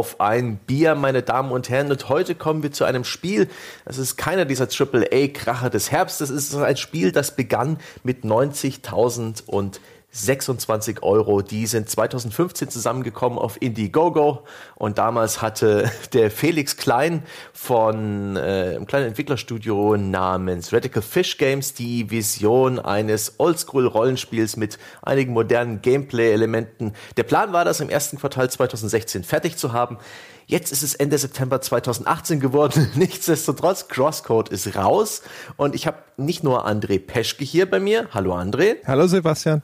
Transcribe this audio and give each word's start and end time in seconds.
auf 0.00 0.20
ein 0.20 0.56
Bier, 0.56 0.94
meine 0.94 1.22
Damen 1.22 1.52
und 1.52 1.68
Herren. 1.68 1.90
Und 1.90 2.08
heute 2.08 2.34
kommen 2.34 2.62
wir 2.62 2.72
zu 2.72 2.84
einem 2.84 3.04
Spiel. 3.04 3.48
Das 3.84 3.98
ist 3.98 4.16
keiner 4.16 4.44
dieser 4.44 4.66
AAA-Kracher 4.66 5.68
des 5.68 5.90
Herbstes. 5.90 6.30
Es 6.30 6.48
ist 6.48 6.56
ein 6.56 6.76
Spiel, 6.76 7.12
das 7.12 7.36
begann 7.36 7.78
mit 8.02 8.24
90.000 8.24 9.46
und 9.46 9.80
26 10.12 11.02
Euro. 11.02 11.42
Die 11.42 11.66
sind 11.66 11.88
2015 11.88 12.68
zusammengekommen 12.68 13.38
auf 13.38 13.60
Indiegogo 13.60 14.44
und 14.74 14.98
damals 14.98 15.40
hatte 15.40 15.90
der 16.12 16.30
Felix 16.30 16.76
Klein 16.76 17.22
von 17.52 18.36
äh, 18.36 18.74
einem 18.74 18.86
kleinen 18.86 19.08
Entwicklerstudio 19.08 19.96
namens 19.96 20.72
Radical 20.72 21.02
Fish 21.02 21.38
Games 21.38 21.74
die 21.74 22.10
Vision 22.10 22.78
eines 22.78 23.38
Oldschool-Rollenspiels 23.38 24.56
mit 24.56 24.78
einigen 25.02 25.32
modernen 25.32 25.80
Gameplay-Elementen. 25.80 26.94
Der 27.16 27.22
Plan 27.22 27.52
war, 27.52 27.64
das 27.64 27.80
im 27.80 27.88
ersten 27.88 28.18
Quartal 28.18 28.50
2016 28.50 29.22
fertig 29.22 29.56
zu 29.56 29.72
haben. 29.72 29.98
Jetzt 30.46 30.72
ist 30.72 30.82
es 30.82 30.94
Ende 30.94 31.16
September 31.16 31.60
2018 31.60 32.40
geworden. 32.40 32.90
Nichtsdestotrotz, 32.96 33.86
Crosscode 33.86 34.48
ist 34.48 34.74
raus. 34.74 35.22
Und 35.56 35.76
ich 35.76 35.86
habe 35.86 35.98
nicht 36.16 36.42
nur 36.42 36.66
André 36.66 36.98
Peschke 36.98 37.44
hier 37.44 37.70
bei 37.70 37.78
mir. 37.78 38.08
Hallo 38.12 38.34
André. 38.34 38.78
Hallo 38.84 39.06
Sebastian 39.06 39.62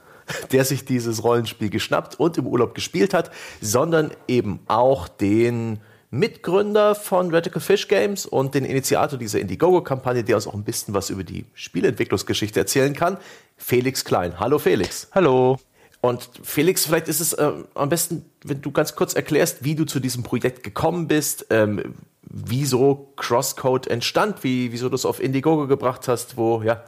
der 0.52 0.64
sich 0.64 0.84
dieses 0.84 1.24
Rollenspiel 1.24 1.70
geschnappt 1.70 2.18
und 2.18 2.38
im 2.38 2.46
Urlaub 2.46 2.74
gespielt 2.74 3.14
hat, 3.14 3.30
sondern 3.60 4.10
eben 4.28 4.60
auch 4.66 5.08
den 5.08 5.80
Mitgründer 6.10 6.94
von 6.94 7.34
Radical 7.34 7.60
Fish 7.60 7.88
Games 7.88 8.26
und 8.26 8.54
den 8.54 8.64
Initiator 8.64 9.18
dieser 9.18 9.40
Indiegogo-Kampagne, 9.40 10.24
der 10.24 10.36
uns 10.36 10.46
auch 10.46 10.54
ein 10.54 10.64
bisschen 10.64 10.94
was 10.94 11.10
über 11.10 11.24
die 11.24 11.44
Spielentwicklungsgeschichte 11.54 12.60
erzählen 12.60 12.94
kann, 12.94 13.18
Felix 13.56 14.04
Klein. 14.04 14.38
Hallo 14.38 14.58
Felix. 14.58 15.08
Hallo. 15.12 15.58
Und 16.00 16.28
Felix, 16.42 16.86
vielleicht 16.86 17.08
ist 17.08 17.20
es 17.20 17.32
äh, 17.32 17.50
am 17.74 17.88
besten, 17.88 18.24
wenn 18.44 18.62
du 18.62 18.70
ganz 18.70 18.94
kurz 18.94 19.14
erklärst, 19.14 19.64
wie 19.64 19.74
du 19.74 19.84
zu 19.84 19.98
diesem 19.98 20.22
Projekt 20.22 20.62
gekommen 20.62 21.08
bist, 21.08 21.46
ähm, 21.50 21.94
wieso 22.22 23.12
Crosscode 23.16 23.88
entstand, 23.88 24.44
wie, 24.44 24.72
wieso 24.72 24.88
du 24.88 24.94
es 24.94 25.04
auf 25.04 25.20
Indiegogo 25.20 25.66
gebracht 25.66 26.06
hast, 26.06 26.36
wo, 26.36 26.62
ja, 26.62 26.84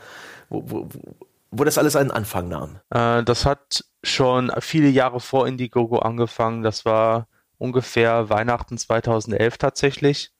wo, 0.51 0.63
wo, 0.67 0.89
wo 1.51 1.65
das 1.65 1.79
alles 1.79 1.97
einen 1.97 2.11
Anfang 2.11 2.49
nahm? 2.49 2.81
Äh, 2.91 3.25
das 3.25 3.47
hat 3.47 3.85
schon 4.03 4.53
viele 4.61 4.89
Jahre 4.89 5.21
vor 5.21 5.47
Indiegogo 5.47 5.99
angefangen. 5.99 6.63
Das 6.63 6.85
war 6.85 7.29
ungefähr 7.59 8.31
Weihnachten 8.31 8.79
2011 8.79 9.59
tatsächlich, 9.59 10.33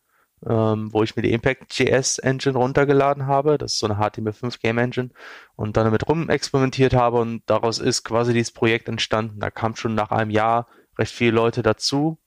ähm, 0.47 0.93
wo 0.93 1.03
ich 1.03 1.17
mir 1.17 1.23
die 1.23 1.33
Impact.js 1.33 2.19
Engine 2.19 2.57
runtergeladen 2.57 3.27
habe. 3.27 3.59
Das 3.59 3.73
ist 3.73 3.79
so 3.79 3.87
eine 3.87 3.97
HTML5 3.97 4.61
Game 4.61 4.79
Engine 4.79 5.11
und 5.57 5.77
dann 5.77 5.85
damit 5.85 6.09
rumexperimentiert 6.09 6.95
habe 6.95 7.19
und 7.19 7.43
daraus 7.47 7.79
ist 7.79 8.05
quasi 8.05 8.33
dieses 8.33 8.53
Projekt 8.53 8.89
entstanden. 8.89 9.41
Da 9.41 9.51
kam 9.51 9.77
schon 9.77 9.95
nach 9.95 10.11
einem 10.11 10.31
Jahr 10.31 10.69
recht 10.99 11.13
viele 11.13 11.33
Leute 11.33 11.63
dazu, 11.63 12.19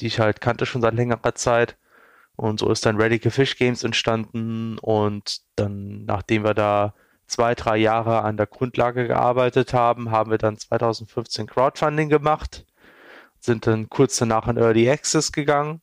die 0.00 0.06
ich 0.06 0.20
halt 0.20 0.40
kannte 0.40 0.66
schon 0.66 0.82
seit 0.82 0.94
längerer 0.94 1.34
Zeit. 1.34 1.76
Und 2.36 2.58
so 2.58 2.70
ist 2.70 2.84
dann 2.84 3.00
Radical 3.00 3.30
Fish 3.30 3.56
Games 3.56 3.84
entstanden 3.84 4.76
und 4.78 5.42
dann, 5.54 6.04
nachdem 6.04 6.42
wir 6.42 6.54
da 6.54 6.94
zwei, 7.26 7.54
drei 7.54 7.76
Jahre 7.76 8.22
an 8.22 8.36
der 8.36 8.46
Grundlage 8.46 9.06
gearbeitet 9.06 9.72
haben, 9.72 10.10
haben 10.10 10.30
wir 10.30 10.38
dann 10.38 10.56
2015 10.56 11.46
Crowdfunding 11.46 12.08
gemacht, 12.08 12.66
sind 13.40 13.66
dann 13.66 13.88
kurz 13.88 14.16
danach 14.16 14.48
in 14.48 14.56
Early 14.56 14.90
Access 14.90 15.32
gegangen 15.32 15.80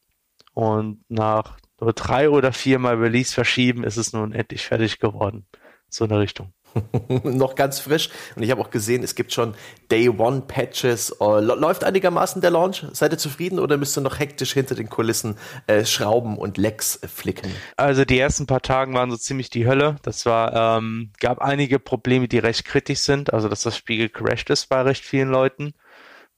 und 0.53 1.03
nach 1.09 1.57
nur 1.79 1.93
drei 1.93 2.29
oder 2.29 2.53
viermal 2.53 2.95
Release 2.95 3.33
verschieben 3.33 3.83
ist 3.83 3.97
es 3.97 4.13
nun 4.13 4.33
endlich 4.33 4.65
fertig 4.65 4.99
geworden. 4.99 5.47
So 5.89 6.05
eine 6.05 6.19
Richtung. 6.19 6.53
noch 7.23 7.55
ganz 7.55 7.79
frisch. 7.79 8.09
Und 8.35 8.43
ich 8.43 8.51
habe 8.51 8.61
auch 8.61 8.69
gesehen, 8.69 9.03
es 9.03 9.15
gibt 9.15 9.33
schon 9.33 9.55
Day 9.89 10.09
One 10.09 10.41
Patches. 10.47 11.15
Uh, 11.19 11.39
läuft 11.39 11.83
einigermaßen 11.83 12.41
der 12.41 12.51
Launch? 12.51 12.85
Seid 12.93 13.11
ihr 13.11 13.17
zufrieden 13.17 13.59
oder 13.59 13.77
müsst 13.77 13.97
ihr 13.97 14.01
noch 14.01 14.19
hektisch 14.19 14.53
hinter 14.53 14.75
den 14.75 14.89
Kulissen 14.89 15.37
äh, 15.67 15.85
Schrauben 15.85 16.37
und 16.37 16.57
Lecks 16.57 16.99
flicken? 17.13 17.51
Also 17.77 18.05
die 18.05 18.19
ersten 18.19 18.47
paar 18.47 18.61
Tagen 18.61 18.93
waren 18.93 19.11
so 19.11 19.17
ziemlich 19.17 19.49
die 19.49 19.67
Hölle. 19.67 19.97
Das 20.03 20.25
war, 20.25 20.77
ähm, 20.77 21.11
gab 21.19 21.39
einige 21.39 21.79
Probleme, 21.79 22.27
die 22.27 22.39
recht 22.39 22.65
kritisch 22.65 22.99
sind. 22.99 23.33
Also 23.33 23.49
dass 23.49 23.61
das 23.63 23.77
Spiel 23.77 23.97
gecrashed 23.97 24.49
ist 24.49 24.67
bei 24.69 24.81
recht 24.81 25.03
vielen 25.03 25.29
Leuten, 25.29 25.73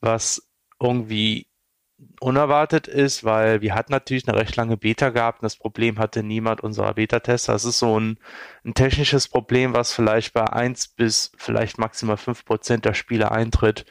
was 0.02 0.42
irgendwie 0.82 1.48
unerwartet 2.20 2.88
ist, 2.88 3.24
weil 3.24 3.62
wir 3.62 3.76
hatten 3.76 3.92
natürlich 3.92 4.28
eine 4.28 4.38
recht 4.38 4.56
lange 4.56 4.78
Beta 4.78 5.10
gehabt 5.10 5.42
und 5.42 5.46
das 5.46 5.56
Problem 5.56 6.00
hatte 6.00 6.24
niemand 6.24 6.62
unserer 6.62 6.94
Beta-Tester. 6.94 7.54
Das 7.54 7.66
ist 7.66 7.80
so 7.80 8.00
ein, 8.00 8.18
ein, 8.66 8.74
technisches 8.74 9.28
Problem, 9.28 9.74
was 9.74 9.94
vielleicht 9.94 10.34
bei 10.34 10.46
eins 10.46 10.88
bis 10.88 11.32
vielleicht 11.38 11.78
maximal 11.78 12.18
fünf 12.18 12.46
Prozent 12.46 12.86
der 12.86 12.94
Spieler 12.94 13.32
eintritt. 13.32 13.86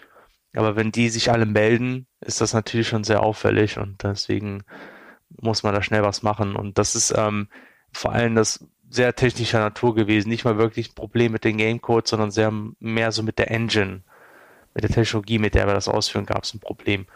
Aber 0.54 0.76
wenn 0.76 0.92
die 0.92 1.08
sich 1.08 1.30
alle 1.30 1.46
melden, 1.46 2.06
ist 2.20 2.40
das 2.40 2.52
natürlich 2.52 2.88
schon 2.88 3.04
sehr 3.04 3.22
auffällig 3.22 3.78
und 3.78 4.02
deswegen 4.02 4.64
muss 5.40 5.62
man 5.62 5.74
da 5.74 5.82
schnell 5.82 6.02
was 6.02 6.22
machen. 6.22 6.56
Und 6.56 6.78
das 6.78 6.94
ist 6.94 7.14
ähm, 7.16 7.48
vor 7.92 8.12
allem 8.12 8.34
das 8.34 8.66
sehr 8.90 9.14
technischer 9.14 9.60
Natur 9.60 9.94
gewesen. 9.94 10.28
Nicht 10.28 10.44
mal 10.44 10.58
wirklich 10.58 10.90
ein 10.90 10.94
Problem 10.94 11.32
mit 11.32 11.44
dem 11.44 11.56
Gamecode, 11.56 12.06
sondern 12.06 12.30
sehr 12.30 12.52
mehr 12.78 13.12
so 13.12 13.22
mit 13.22 13.38
der 13.38 13.50
Engine, 13.50 14.02
mit 14.74 14.84
der 14.84 14.90
Technologie, 14.90 15.38
mit 15.38 15.54
der 15.54 15.66
wir 15.66 15.74
das 15.74 15.88
ausführen, 15.88 16.26
gab 16.26 16.44
es 16.44 16.52
ein 16.52 16.60
Problem. 16.60 17.06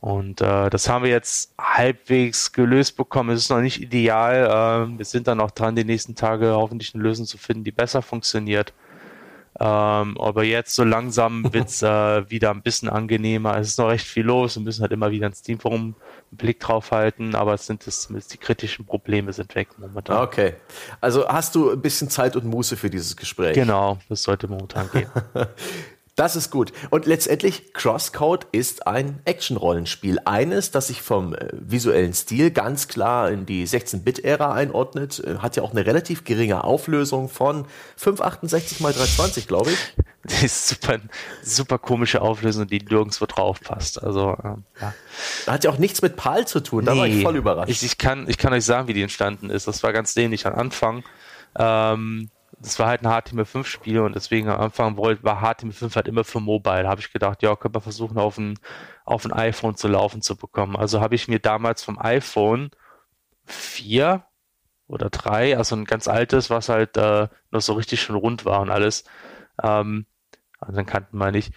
Und 0.00 0.40
äh, 0.40 0.70
das 0.70 0.88
haben 0.88 1.04
wir 1.04 1.10
jetzt 1.10 1.54
halbwegs 1.58 2.52
gelöst 2.52 2.96
bekommen. 2.96 3.30
Es 3.30 3.42
ist 3.42 3.50
noch 3.50 3.60
nicht 3.60 3.80
ideal. 3.80 4.88
Äh, 4.92 4.98
wir 4.98 5.04
sind 5.04 5.26
dann 5.26 5.40
auch 5.40 5.50
dran, 5.50 5.74
die 5.74 5.84
nächsten 5.84 6.14
Tage 6.14 6.52
hoffentlich 6.54 6.94
eine 6.94 7.02
Lösung 7.02 7.26
zu 7.26 7.38
finden, 7.38 7.64
die 7.64 7.72
besser 7.72 8.02
funktioniert. 8.02 8.72
Ähm, 9.58 10.18
aber 10.20 10.44
jetzt 10.44 10.74
so 10.74 10.84
langsam 10.84 11.44
wird's 11.52 11.82
äh, 11.82 12.30
wieder 12.30 12.50
ein 12.50 12.62
bisschen 12.62 12.90
angenehmer. 12.90 13.56
Es 13.56 13.68
ist 13.68 13.78
noch 13.78 13.88
recht 13.88 14.06
viel 14.06 14.26
los. 14.26 14.56
Wir 14.56 14.62
müssen 14.62 14.82
halt 14.82 14.92
immer 14.92 15.10
wieder 15.10 15.26
ins 15.26 15.40
Teamforum 15.40 15.80
einen 15.80 15.94
Blick 16.30 16.60
drauf 16.60 16.90
halten, 16.90 17.34
aber 17.34 17.54
es 17.54 17.66
sind 17.66 17.86
das, 17.86 18.08
die 18.08 18.38
kritischen 18.38 18.84
Probleme 18.84 19.32
sind 19.32 19.54
weg 19.54 19.68
momentan. 19.78 20.22
Okay. 20.22 20.54
Also 21.00 21.26
hast 21.26 21.54
du 21.54 21.70
ein 21.70 21.80
bisschen 21.80 22.10
Zeit 22.10 22.36
und 22.36 22.44
Muße 22.44 22.76
für 22.76 22.90
dieses 22.90 23.16
Gespräch? 23.16 23.54
Genau, 23.54 23.98
das 24.10 24.22
sollte 24.22 24.46
momentan 24.46 24.90
gehen. 24.92 25.08
Das 26.16 26.34
ist 26.34 26.50
gut. 26.50 26.72
Und 26.88 27.04
letztendlich, 27.04 27.74
Crosscode 27.74 28.46
ist 28.50 28.86
ein 28.86 29.20
Action-Rollenspiel. 29.26 30.18
Eines, 30.24 30.70
das 30.70 30.86
sich 30.86 31.02
vom 31.02 31.34
äh, 31.34 31.50
visuellen 31.52 32.14
Stil 32.14 32.50
ganz 32.50 32.88
klar 32.88 33.30
in 33.30 33.44
die 33.44 33.66
16-Bit-Ära 33.66 34.54
einordnet. 34.54 35.22
Äh, 35.22 35.36
hat 35.40 35.56
ja 35.56 35.62
auch 35.62 35.72
eine 35.72 35.84
relativ 35.84 36.24
geringe 36.24 36.64
Auflösung 36.64 37.28
von 37.28 37.66
568 37.96 38.80
x 38.80 38.96
320, 38.96 39.46
glaube 39.46 39.70
ich. 39.72 39.78
Das 40.26 40.42
ist 40.42 40.66
super, 40.66 40.98
super 41.44 41.78
komische 41.78 42.20
Auflösung, 42.20 42.66
die 42.66 42.80
nirgendwo 42.80 43.26
drauf 43.26 43.60
passt. 43.60 44.02
Also, 44.02 44.36
ähm, 44.42 44.64
ja. 44.80 44.92
Hat 45.46 45.62
ja 45.62 45.70
auch 45.70 45.78
nichts 45.78 46.02
mit 46.02 46.16
PAL 46.16 46.48
zu 46.48 46.58
tun. 46.58 46.84
Da 46.84 46.94
nee, 46.94 46.98
war 46.98 47.06
ich 47.06 47.22
voll 47.22 47.36
überrascht. 47.36 47.70
Ich, 47.70 47.84
ich, 47.84 47.96
kann, 47.96 48.28
ich 48.28 48.36
kann 48.36 48.52
euch 48.52 48.64
sagen, 48.64 48.88
wie 48.88 48.92
die 48.92 49.02
entstanden 49.02 49.50
ist. 49.50 49.68
Das 49.68 49.84
war 49.84 49.92
ganz 49.92 50.16
ähnlich 50.16 50.44
am 50.44 50.54
Anfang. 50.56 51.04
Ähm, 51.56 52.30
das 52.58 52.78
war 52.78 52.88
halt 52.88 53.04
ein 53.04 53.08
HTML5-Spiel 53.08 54.00
und 54.00 54.14
deswegen 54.14 54.48
am 54.48 54.60
Anfang 54.60 54.96
wollte, 54.96 55.22
war 55.24 55.42
HTML5 55.42 55.94
halt 55.94 56.08
immer 56.08 56.24
für 56.24 56.40
Mobile. 56.40 56.88
Habe 56.88 57.00
ich 57.00 57.12
gedacht, 57.12 57.42
ja, 57.42 57.54
können 57.56 57.74
wir 57.74 57.80
versuchen, 57.80 58.18
auf 58.18 58.38
ein, 58.38 58.58
auf 59.04 59.24
ein 59.24 59.32
iPhone 59.32 59.76
zu 59.76 59.88
laufen 59.88 60.22
zu 60.22 60.36
bekommen. 60.36 60.76
Also 60.76 61.00
habe 61.00 61.14
ich 61.14 61.28
mir 61.28 61.38
damals 61.38 61.82
vom 61.82 61.98
iPhone 61.98 62.70
4 63.44 64.24
oder 64.88 65.10
3, 65.10 65.56
also 65.56 65.76
ein 65.76 65.84
ganz 65.84 66.08
altes, 66.08 66.50
was 66.50 66.68
halt 66.68 66.96
äh, 66.96 67.28
noch 67.50 67.60
so 67.60 67.74
richtig 67.74 68.00
schon 68.00 68.16
rund 68.16 68.44
war 68.44 68.60
und 68.60 68.70
alles, 68.70 69.04
ähm, 69.62 70.06
also 70.60 70.76
dann 70.76 70.86
kannten 70.86 71.18
wir 71.18 71.32
nicht. 71.32 71.52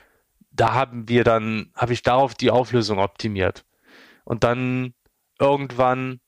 Da 0.52 0.74
haben 0.74 1.08
wir 1.08 1.24
dann, 1.24 1.72
habe 1.76 1.94
ich 1.94 2.04
darauf 2.04 2.34
die 2.34 2.52
Auflösung 2.52 3.00
optimiert. 3.00 3.66
Und 4.26 4.44
dann 4.44 4.94
irgendwann 5.40 6.20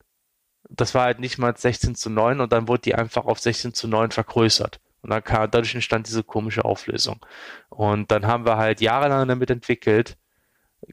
das 0.76 0.96
war 0.96 1.04
halt 1.04 1.20
nicht 1.20 1.38
mal 1.38 1.56
16 1.56 1.96
zu 1.96 2.10
9 2.10 2.40
und 2.40 2.52
dann 2.52 2.68
wurde 2.68 2.82
die 2.84 2.96
einfach 2.96 3.26
auf 3.26 3.40
16 3.40 3.74
zu 3.74 3.88
9 3.88 4.12
vergrößert. 4.12 4.80
Und 5.02 5.10
dann 5.10 5.24
kam, 5.24 5.50
dadurch 5.50 5.74
entstand 5.74 6.08
diese 6.08 6.24
komische 6.24 6.64
Auflösung. 6.64 7.26
Und 7.70 8.12
dann 8.12 8.28
haben 8.28 8.46
wir 8.46 8.58
halt 8.58 8.82
jahrelang 8.82 9.28
damit 9.28 9.50
entwickelt, 9.50 10.16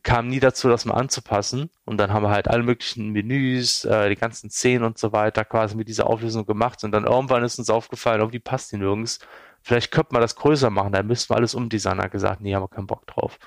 kam 0.02 0.28
nie 0.28 0.40
dazu, 0.40 0.68
das 0.68 0.84
mal 0.84 0.94
anzupassen. 0.94 1.70
Und 1.84 1.98
dann 1.98 2.12
haben 2.12 2.22
wir 2.22 2.30
halt 2.30 2.48
alle 2.48 2.62
möglichen 2.62 3.10
Menüs, 3.10 3.84
äh, 3.84 4.08
die 4.08 4.16
ganzen 4.16 4.50
Szenen 4.50 4.84
und 4.84 4.98
so 4.98 5.12
weiter 5.12 5.44
quasi 5.44 5.76
mit 5.76 5.88
dieser 5.88 6.06
Auflösung 6.06 6.46
gemacht. 6.46 6.84
Und 6.84 6.92
dann 6.92 7.04
irgendwann 7.04 7.44
ist 7.44 7.58
uns 7.58 7.70
aufgefallen, 7.70 8.20
irgendwie 8.20 8.38
passt 8.38 8.72
die 8.72 8.76
nirgends. 8.76 9.20
Vielleicht 9.62 9.90
könnte 9.90 10.12
man 10.12 10.22
das 10.22 10.36
größer 10.36 10.70
machen, 10.70 10.92
dann 10.92 11.06
müssten 11.06 11.30
wir 11.30 11.36
alles 11.36 11.54
umdesignen. 11.54 12.00
Er 12.00 12.08
gesagt, 12.08 12.40
nee, 12.40 12.54
haben 12.54 12.62
wir 12.62 12.68
keinen 12.68 12.86
Bock 12.86 13.06
drauf. 13.06 13.38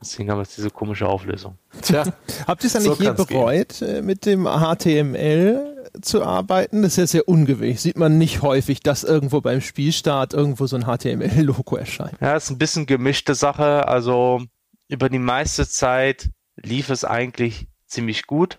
Deswegen 0.00 0.30
haben 0.30 0.38
wir 0.38 0.42
jetzt 0.42 0.56
diese 0.56 0.70
komische 0.70 1.06
Auflösung. 1.06 1.58
Tja. 1.82 2.04
Habt 2.46 2.64
ihr 2.64 2.68
es 2.68 2.72
dann 2.72 2.82
so 2.82 2.90
nicht 2.90 3.02
je 3.02 3.12
bereut, 3.12 3.78
gehen. 3.78 3.96
Äh, 3.96 4.02
mit 4.02 4.24
dem 4.24 4.46
HTML 4.46 5.69
zu 6.00 6.24
arbeiten? 6.24 6.82
Das 6.82 6.92
ist 6.92 6.98
ja 6.98 7.06
sehr 7.06 7.28
ungewöhnlich. 7.28 7.80
Sieht 7.80 7.96
man 7.96 8.18
nicht 8.18 8.42
häufig, 8.42 8.80
dass 8.80 9.04
irgendwo 9.04 9.40
beim 9.40 9.60
Spielstart 9.60 10.32
irgendwo 10.34 10.66
so 10.66 10.76
ein 10.76 10.84
HTML-Logo 10.84 11.76
erscheint. 11.76 12.16
Ja, 12.20 12.36
ist 12.36 12.50
ein 12.50 12.58
bisschen 12.58 12.86
gemischte 12.86 13.34
Sache. 13.34 13.88
Also 13.88 14.42
über 14.88 15.08
die 15.08 15.18
meiste 15.18 15.68
Zeit 15.68 16.30
lief 16.56 16.90
es 16.90 17.04
eigentlich 17.04 17.68
ziemlich 17.86 18.26
gut. 18.26 18.58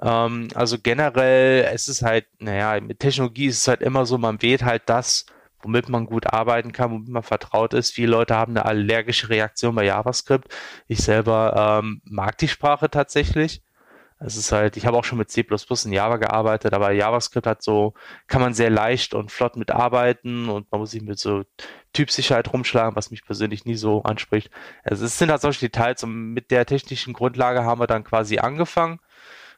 Ähm, 0.00 0.48
also 0.54 0.78
generell, 0.78 1.68
es 1.72 1.88
ist 1.88 2.02
halt, 2.02 2.26
naja, 2.38 2.80
mit 2.80 3.00
Technologie 3.00 3.46
ist 3.46 3.58
es 3.58 3.68
halt 3.68 3.82
immer 3.82 4.06
so, 4.06 4.18
man 4.18 4.42
wählt 4.42 4.64
halt 4.64 4.82
das, 4.86 5.26
womit 5.62 5.88
man 5.88 6.06
gut 6.06 6.32
arbeiten 6.32 6.72
kann, 6.72 6.90
womit 6.90 7.08
man 7.08 7.22
vertraut 7.22 7.74
ist. 7.74 7.92
Viele 7.92 8.12
Leute 8.12 8.36
haben 8.36 8.52
eine 8.52 8.64
allergische 8.64 9.28
Reaktion 9.28 9.74
bei 9.74 9.84
JavaScript. 9.84 10.48
Ich 10.88 11.02
selber 11.02 11.80
ähm, 11.82 12.02
mag 12.04 12.38
die 12.38 12.48
Sprache 12.48 12.90
tatsächlich. 12.90 13.62
Es 14.24 14.36
ist 14.36 14.52
halt, 14.52 14.76
ich 14.76 14.86
habe 14.86 14.96
auch 14.96 15.04
schon 15.04 15.18
mit 15.18 15.30
C++ 15.30 15.44
in 15.84 15.92
Java 15.92 16.16
gearbeitet, 16.16 16.74
aber 16.74 16.92
JavaScript 16.92 17.46
hat 17.46 17.62
so, 17.62 17.94
kann 18.26 18.40
man 18.40 18.54
sehr 18.54 18.70
leicht 18.70 19.14
und 19.14 19.30
flott 19.32 19.56
mitarbeiten 19.56 20.48
und 20.48 20.70
man 20.70 20.80
muss 20.80 20.92
sich 20.92 21.02
mit 21.02 21.18
so 21.18 21.44
Typsicherheit 21.92 22.52
rumschlagen, 22.52 22.96
was 22.96 23.10
mich 23.10 23.24
persönlich 23.24 23.64
nie 23.64 23.74
so 23.74 24.02
anspricht. 24.02 24.50
Also 24.84 25.04
es 25.04 25.18
sind 25.18 25.30
halt 25.30 25.42
solche 25.42 25.60
Details 25.68 26.02
und 26.04 26.32
mit 26.32 26.50
der 26.50 26.66
technischen 26.66 27.12
Grundlage 27.12 27.64
haben 27.64 27.80
wir 27.80 27.86
dann 27.86 28.04
quasi 28.04 28.38
angefangen 28.38 29.00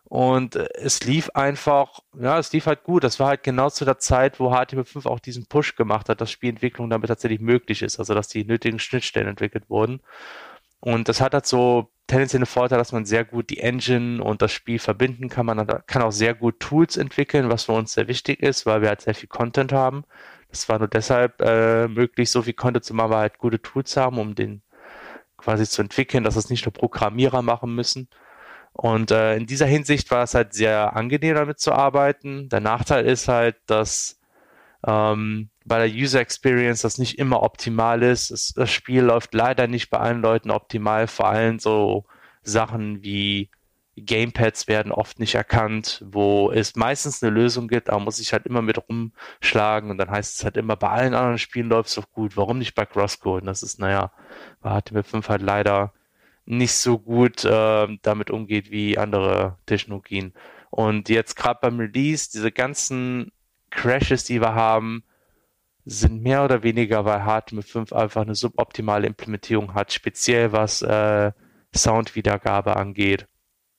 und 0.04 0.56
es 0.56 1.02
lief 1.04 1.30
einfach, 1.30 2.00
ja, 2.18 2.38
es 2.38 2.52
lief 2.52 2.66
halt 2.66 2.84
gut. 2.84 3.04
Das 3.04 3.18
war 3.18 3.28
halt 3.28 3.42
genau 3.42 3.70
zu 3.70 3.84
der 3.84 3.98
Zeit, 3.98 4.38
wo 4.38 4.52
HTML5 4.52 5.06
auch 5.06 5.18
diesen 5.18 5.46
Push 5.46 5.76
gemacht 5.76 6.08
hat, 6.08 6.20
dass 6.20 6.30
Spielentwicklung 6.30 6.90
damit 6.90 7.08
tatsächlich 7.08 7.40
möglich 7.40 7.82
ist, 7.82 7.98
also 7.98 8.14
dass 8.14 8.28
die 8.28 8.44
nötigen 8.44 8.78
Schnittstellen 8.78 9.28
entwickelt 9.28 9.68
wurden. 9.70 10.00
Und 10.80 11.08
das 11.08 11.20
hat 11.20 11.32
halt 11.34 11.46
so 11.46 11.90
tendenziell 12.06 12.40
den 12.40 12.46
Vorteil, 12.46 12.78
dass 12.78 12.92
man 12.92 13.04
sehr 13.04 13.24
gut 13.24 13.50
die 13.50 13.60
Engine 13.60 14.22
und 14.22 14.42
das 14.42 14.52
Spiel 14.52 14.78
verbinden 14.78 15.28
kann. 15.28 15.46
Man 15.46 15.66
kann 15.86 16.02
auch 16.02 16.12
sehr 16.12 16.34
gut 16.34 16.60
Tools 16.60 16.96
entwickeln, 16.96 17.48
was 17.48 17.64
für 17.64 17.72
uns 17.72 17.94
sehr 17.94 18.08
wichtig 18.08 18.42
ist, 18.42 18.66
weil 18.66 18.82
wir 18.82 18.88
halt 18.88 19.00
sehr 19.00 19.14
viel 19.14 19.28
Content 19.28 19.72
haben. 19.72 20.04
Das 20.50 20.68
war 20.68 20.78
nur 20.78 20.88
deshalb 20.88 21.40
äh, 21.40 21.88
möglich, 21.88 22.30
so 22.30 22.42
viel 22.42 22.52
Content 22.52 22.84
zu 22.84 22.94
machen, 22.94 23.10
weil 23.10 23.18
wir 23.18 23.22
halt 23.22 23.38
gute 23.38 23.60
Tools 23.60 23.96
haben, 23.96 24.18
um 24.18 24.34
den 24.34 24.62
quasi 25.36 25.66
zu 25.66 25.82
entwickeln, 25.82 26.24
dass 26.24 26.36
es 26.36 26.50
nicht 26.50 26.64
nur 26.64 26.72
Programmierer 26.72 27.42
machen 27.42 27.74
müssen. 27.74 28.08
Und 28.72 29.10
äh, 29.10 29.36
in 29.36 29.46
dieser 29.46 29.66
Hinsicht 29.66 30.10
war 30.10 30.24
es 30.24 30.34
halt 30.34 30.52
sehr 30.52 30.96
angenehm, 30.96 31.36
damit 31.36 31.60
zu 31.60 31.72
arbeiten. 31.72 32.48
Der 32.48 32.60
Nachteil 32.60 33.06
ist 33.06 33.28
halt, 33.28 33.56
dass 33.66 34.20
ähm, 34.86 35.50
bei 35.64 35.86
der 35.86 35.94
User 35.94 36.20
Experience 36.20 36.82
das 36.82 36.98
nicht 36.98 37.18
immer 37.18 37.42
optimal 37.42 38.02
ist. 38.02 38.30
Es, 38.30 38.52
das 38.54 38.70
Spiel 38.70 39.02
läuft 39.02 39.34
leider 39.34 39.66
nicht 39.66 39.90
bei 39.90 39.98
allen 39.98 40.20
Leuten 40.20 40.50
optimal, 40.50 41.06
vor 41.06 41.28
allem 41.28 41.58
so 41.58 42.04
Sachen 42.42 43.02
wie 43.02 43.50
Gamepads 43.96 44.66
werden 44.66 44.92
oft 44.92 45.20
nicht 45.20 45.34
erkannt, 45.36 46.04
wo 46.06 46.50
es 46.50 46.74
meistens 46.74 47.22
eine 47.22 47.32
Lösung 47.32 47.68
gibt, 47.68 47.90
aber 47.90 48.00
muss 48.00 48.18
ich 48.18 48.32
halt 48.32 48.44
immer 48.46 48.60
mit 48.60 48.78
rumschlagen 48.88 49.90
und 49.90 49.98
dann 49.98 50.10
heißt 50.10 50.36
es 50.36 50.44
halt 50.44 50.56
immer, 50.56 50.76
bei 50.76 50.88
allen 50.88 51.14
anderen 51.14 51.38
Spielen 51.38 51.68
läuft 51.68 51.90
es 51.90 51.94
doch 51.94 52.10
gut, 52.10 52.36
warum 52.36 52.58
nicht 52.58 52.74
bei 52.74 52.86
Crosscode? 52.86 53.42
Und 53.42 53.46
das 53.46 53.62
ist, 53.62 53.78
naja, 53.78 54.12
bei 54.60 54.70
HTML5 54.70 55.28
halt 55.28 55.42
leider 55.42 55.92
nicht 56.44 56.74
so 56.74 56.98
gut 56.98 57.44
äh, 57.44 57.88
damit 58.02 58.30
umgeht 58.30 58.70
wie 58.70 58.98
andere 58.98 59.58
Technologien. 59.66 60.34
Und 60.70 61.08
jetzt 61.08 61.36
gerade 61.36 61.60
beim 61.62 61.78
Release, 61.78 62.30
diese 62.32 62.50
ganzen 62.50 63.30
Crashes, 63.74 64.24
die 64.24 64.40
wir 64.40 64.54
haben, 64.54 65.04
sind 65.84 66.22
mehr 66.22 66.44
oder 66.44 66.62
weniger, 66.62 67.04
weil 67.04 67.20
HTML5 67.20 67.92
einfach 67.92 68.22
eine 68.22 68.34
suboptimale 68.34 69.06
Implementierung 69.06 69.74
hat, 69.74 69.92
speziell 69.92 70.52
was 70.52 70.80
äh, 70.82 71.32
Soundwiedergabe 71.74 72.76
angeht. 72.76 73.26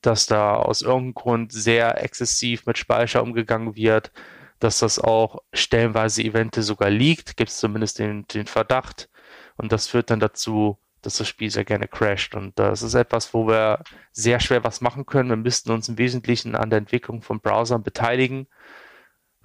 Dass 0.02 0.28
da 0.28 0.56
aus 0.56 0.82
irgendeinem 0.82 1.14
Grund 1.16 1.52
sehr 1.52 2.04
exzessiv 2.04 2.66
mit 2.68 2.78
Speicher 2.78 3.24
umgegangen 3.24 3.76
wird, 3.76 4.12
dass 4.60 4.80
das 4.80 5.00
auch 5.00 5.42
stellenweise 5.52 6.22
Evente 6.22 6.62
sogar 6.62 6.90
liegt, 6.92 7.38
gibt 7.38 7.50
es 7.50 7.58
zumindest 7.58 8.00
den, 8.00 8.28
den 8.28 8.46
Verdacht. 8.46 9.10
Und 9.58 9.72
das 9.72 9.88
führt 9.88 10.12
dann 10.12 10.20
dazu, 10.20 10.78
dass 11.02 11.18
das 11.18 11.28
Spiel 11.28 11.50
sehr 11.50 11.66
gerne 11.66 11.88
crasht. 11.88 12.36
Und 12.36 12.58
das 12.60 12.82
ist 12.82 12.94
etwas, 12.94 13.34
wo 13.34 13.48
wir 13.48 13.84
sehr 14.12 14.40
schwer 14.40 14.64
was 14.64 14.82
machen 14.82 15.06
können. 15.06 15.30
Wir 15.30 15.38
müssten 15.38 15.72
uns 15.72 15.90
im 15.90 15.98
Wesentlichen 15.98 16.56
an 16.56 16.70
der 16.70 16.80
Entwicklung 16.80 17.22
von 17.22 17.40
Browsern 17.42 17.84
beteiligen, 17.84 18.48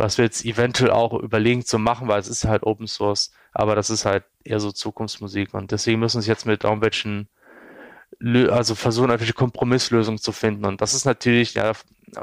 was 0.01 0.19
wir 0.19 0.25
jetzt 0.25 0.45
eventuell 0.45 0.91
auch 0.91 1.13
überlegen 1.13 1.65
zu 1.65 1.79
machen, 1.79 2.09
weil 2.09 2.19
es 2.19 2.29
ist 2.29 2.45
halt 2.45 2.65
Open 2.65 2.87
Source, 2.87 3.33
aber 3.53 3.75
das 3.75 3.91
ist 3.91 4.05
halt 4.05 4.25
eher 4.43 4.59
so 4.59 4.73
Zukunftsmusik 4.73 5.55
und 5.55 5.71
deswegen 5.71 6.01
müssen 6.01 6.15
wir 6.15 6.19
uns 6.21 6.27
jetzt 6.27 6.47
mit 6.47 6.65
irgendwelchen, 6.65 7.29
also 8.51 8.75
versuchen, 8.75 9.11
irgendwelche 9.11 9.35
Kompromisslösungen 9.35 10.19
zu 10.19 10.33
finden 10.33 10.65
und 10.65 10.81
das 10.81 10.95
ist 10.95 11.05
natürlich, 11.05 11.55
ja, 11.55 11.73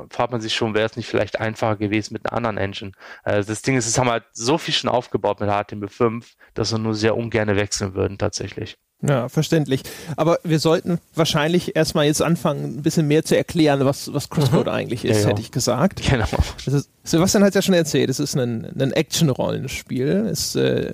fragt 0.09 0.31
man 0.31 0.41
sich 0.41 0.53
schon, 0.55 0.73
wäre 0.73 0.87
es 0.87 0.97
nicht 0.97 1.07
vielleicht 1.07 1.39
einfacher 1.39 1.77
gewesen 1.77 2.13
mit 2.13 2.25
einer 2.25 2.35
anderen 2.35 2.57
Engine. 2.57 2.91
Also 3.23 3.49
das 3.49 3.61
Ding 3.61 3.77
ist, 3.77 3.87
es 3.87 3.97
haben 3.97 4.09
halt 4.09 4.25
so 4.33 4.57
viel 4.57 4.73
schon 4.73 4.89
aufgebaut 4.89 5.39
mit 5.39 5.49
HTML5, 5.49 6.25
dass 6.55 6.71
wir 6.71 6.79
nur 6.79 6.93
sehr 6.93 7.15
ungern 7.15 7.55
wechseln 7.55 7.93
würden 7.93 8.17
tatsächlich. 8.17 8.77
Ja, 9.01 9.29
verständlich. 9.29 9.83
Aber 10.15 10.39
wir 10.43 10.59
sollten 10.59 10.99
wahrscheinlich 11.13 11.75
erstmal 11.75 12.05
jetzt 12.05 12.21
anfangen, 12.21 12.77
ein 12.77 12.81
bisschen 12.81 13.07
mehr 13.07 13.23
zu 13.23 13.37
erklären, 13.37 13.85
was, 13.85 14.11
was 14.11 14.29
Crosscode 14.29 14.65
mhm. 14.65 14.71
eigentlich 14.71 15.05
ist, 15.05 15.17
ja, 15.17 15.23
ja. 15.23 15.29
hätte 15.29 15.41
ich 15.41 15.51
gesagt. 15.51 16.01
Genau. 16.09 16.25
Ist, 16.65 16.89
Sebastian 17.07 17.43
hat 17.43 17.49
es 17.51 17.55
ja 17.55 17.61
schon 17.61 17.73
erzählt, 17.73 18.09
es 18.09 18.19
ist 18.19 18.35
ein, 18.35 18.67
ein 18.77 18.91
Action-Rollenspiel. 18.91 20.27
Es 20.29 20.55
äh, 20.55 20.91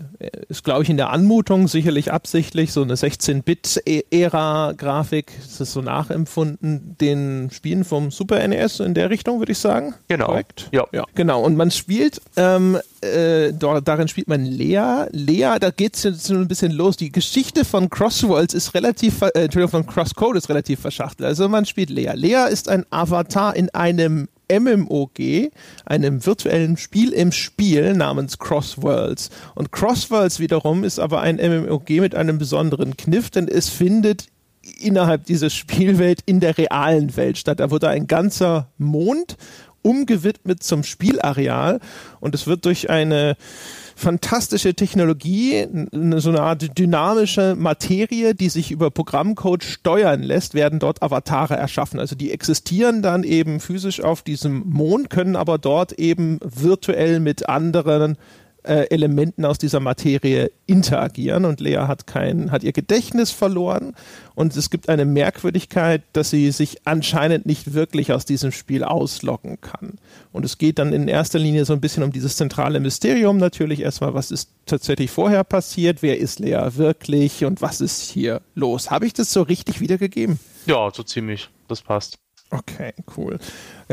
ist, 0.48 0.64
glaube 0.64 0.84
ich, 0.84 0.90
in 0.90 0.98
der 0.98 1.10
Anmutung 1.10 1.68
sicherlich 1.68 2.12
absichtlich 2.12 2.72
so 2.72 2.84
eine 2.84 2.94
16-Bit-Ära-Grafik. 2.94 5.32
Es 5.44 5.60
ist 5.60 5.74
so 5.74 5.82
nachempfunden 5.82 6.96
den 7.02 7.50
Spielen 7.52 7.84
vom 7.84 8.12
Super 8.12 8.48
NES 8.48 8.80
in 8.80 8.94
der 8.94 9.10
Richtung, 9.10 9.40
würde 9.40 9.54
ich 9.54 9.58
sagen. 9.58 9.96
Genau. 10.08 10.28
Korrekt? 10.28 10.70
Ja. 10.72 10.86
ja. 10.92 11.04
Genau. 11.16 11.42
Und 11.42 11.58
man 11.58 11.72
spielt 11.72 12.22
ähm, 12.36 12.78
äh, 13.04 13.54
darin 13.54 14.08
spielt 14.08 14.28
man 14.28 14.46
Lea. 14.46 15.06
Lea, 15.12 15.58
da 15.60 15.72
geht 15.72 15.96
es 15.96 16.04
jetzt 16.04 16.26
so 16.26 16.36
ein 16.36 16.48
bisschen 16.48 16.72
los. 16.72 16.98
Die 16.98 17.12
Geschichte 17.12 17.66
von 17.66 17.90
Crossworlds 17.90 18.54
ist 18.54 18.74
relativ, 18.74 19.22
äh, 19.22 19.30
Entschuldigung, 19.34 19.84
von 19.84 19.88
Crosscode 19.88 20.38
ist 20.38 20.50
relativ 20.50 20.80
verschachtelt. 20.80 21.28
Also 21.28 21.50
man 21.50 21.66
spielt 21.66 21.90
Lea. 21.90 22.12
Lea 22.14 22.48
ist 22.50 22.70
ein 22.70 22.86
Avatar 22.92 23.56
in 23.56 23.70
einem 23.72 24.30
MMOG, 24.60 25.52
einem 25.86 26.26
virtuellen 26.26 26.78
Spiel 26.78 27.12
im 27.12 27.32
Spiel 27.32 27.94
namens 27.94 28.38
Crossworlds. 28.40 29.30
Und 29.56 29.72
Crossworlds 29.72 30.40
wiederum 30.40 30.84
ist 30.84 31.00
aber 31.00 31.22
ein 31.22 31.38
MMOG 31.38 31.90
mit 31.90 32.16
einem 32.16 32.38
besonderen 32.38 32.98
Kniff, 32.98 33.30
denn 33.30 33.48
es 33.48 33.70
findet 33.70 34.28
innerhalb 34.80 35.26
dieser 35.26 35.50
Spielwelt 35.50 36.22
in 36.26 36.40
der 36.40 36.58
realen 36.58 37.16
Welt 37.16 37.38
statt. 37.38 37.60
Da 37.60 37.72
wurde 37.72 37.90
ein 37.90 38.08
ganzer 38.08 38.70
Mond 38.78 39.38
umgewidmet 39.82 40.64
zum 40.64 40.84
Spielareal 40.84 41.80
und 42.20 42.34
es 42.34 42.48
wird 42.48 42.66
durch 42.66 42.90
eine 42.90 43.36
fantastische 44.04 44.74
Technologie, 44.76 45.66
so 46.18 46.30
eine 46.30 46.42
Art 46.42 46.78
dynamische 46.78 47.56
Materie, 47.58 48.36
die 48.36 48.50
sich 48.50 48.70
über 48.70 48.92
Programmcode 48.92 49.64
steuern 49.64 50.22
lässt, 50.22 50.54
werden 50.54 50.80
dort 50.80 51.02
Avatare 51.02 51.56
erschaffen. 51.56 52.00
Also 52.00 52.16
die 52.16 52.32
existieren 52.32 53.02
dann 53.02 53.24
eben 53.24 53.62
physisch 53.62 54.02
auf 54.02 54.22
diesem 54.22 54.70
Mond, 54.70 55.10
können 55.10 55.38
aber 55.38 55.58
dort 55.58 55.94
eben 55.94 56.40
virtuell 56.44 57.22
mit 57.22 57.48
anderen 57.48 58.18
äh, 58.64 58.88
Elementen 58.90 59.46
aus 59.46 59.58
dieser 59.58 59.80
Materie 59.80 60.52
interagieren 60.66 61.46
und 61.46 61.60
Lea 61.60 61.86
hat 61.88 62.08
kein, 62.08 62.52
hat 62.52 62.64
ihr 62.64 62.74
Gedächtnis 62.74 63.32
verloren 63.32 63.96
und 64.36 64.56
es 64.56 64.70
gibt 64.70 64.90
eine 64.90 65.06
Merkwürdigkeit, 65.06 66.02
dass 66.14 66.30
sie 66.30 66.52
sich 66.52 66.86
anscheinend 66.86 67.46
nicht 67.46 67.74
wirklich 67.74 68.12
aus 68.12 68.26
diesem 68.26 68.52
Spiel 68.52 68.84
auslocken 68.84 69.62
kann. 69.62 70.00
Und 70.32 70.46
es 70.46 70.58
geht 70.58 70.80
dann 70.80 70.94
in 70.94 71.08
erster 71.08 71.40
Linie 71.40 71.66
so 71.66 71.74
ein 71.74 71.82
bisschen 71.82 72.04
um 72.04 72.12
dieses 72.12 72.38
zentrale 72.38 72.80
Mysterium 72.80 73.38
natürlich 73.38 73.82
erstmal, 73.82 74.14
was 74.14 74.32
ist 74.32 74.50
tatsächlich 74.66 75.12
vorher 75.12 75.44
passiert, 75.44 76.02
wer 76.02 76.18
ist 76.18 76.40
Lea 76.40 76.70
wirklich 76.76 77.46
und 77.46 77.62
was 77.62 77.82
ist 77.82 78.10
hier 78.10 78.42
los? 78.56 78.92
Habe 78.92 79.06
ich 79.06 79.14
das 79.14 79.32
so 79.32 79.42
richtig 79.42 79.80
wiedergegeben? 79.80 80.40
Ja, 80.66 80.90
so 80.94 81.04
ziemlich. 81.04 81.50
Das 81.68 81.82
passt. 81.82 82.18
Okay, 82.54 82.94
cool. 83.18 83.40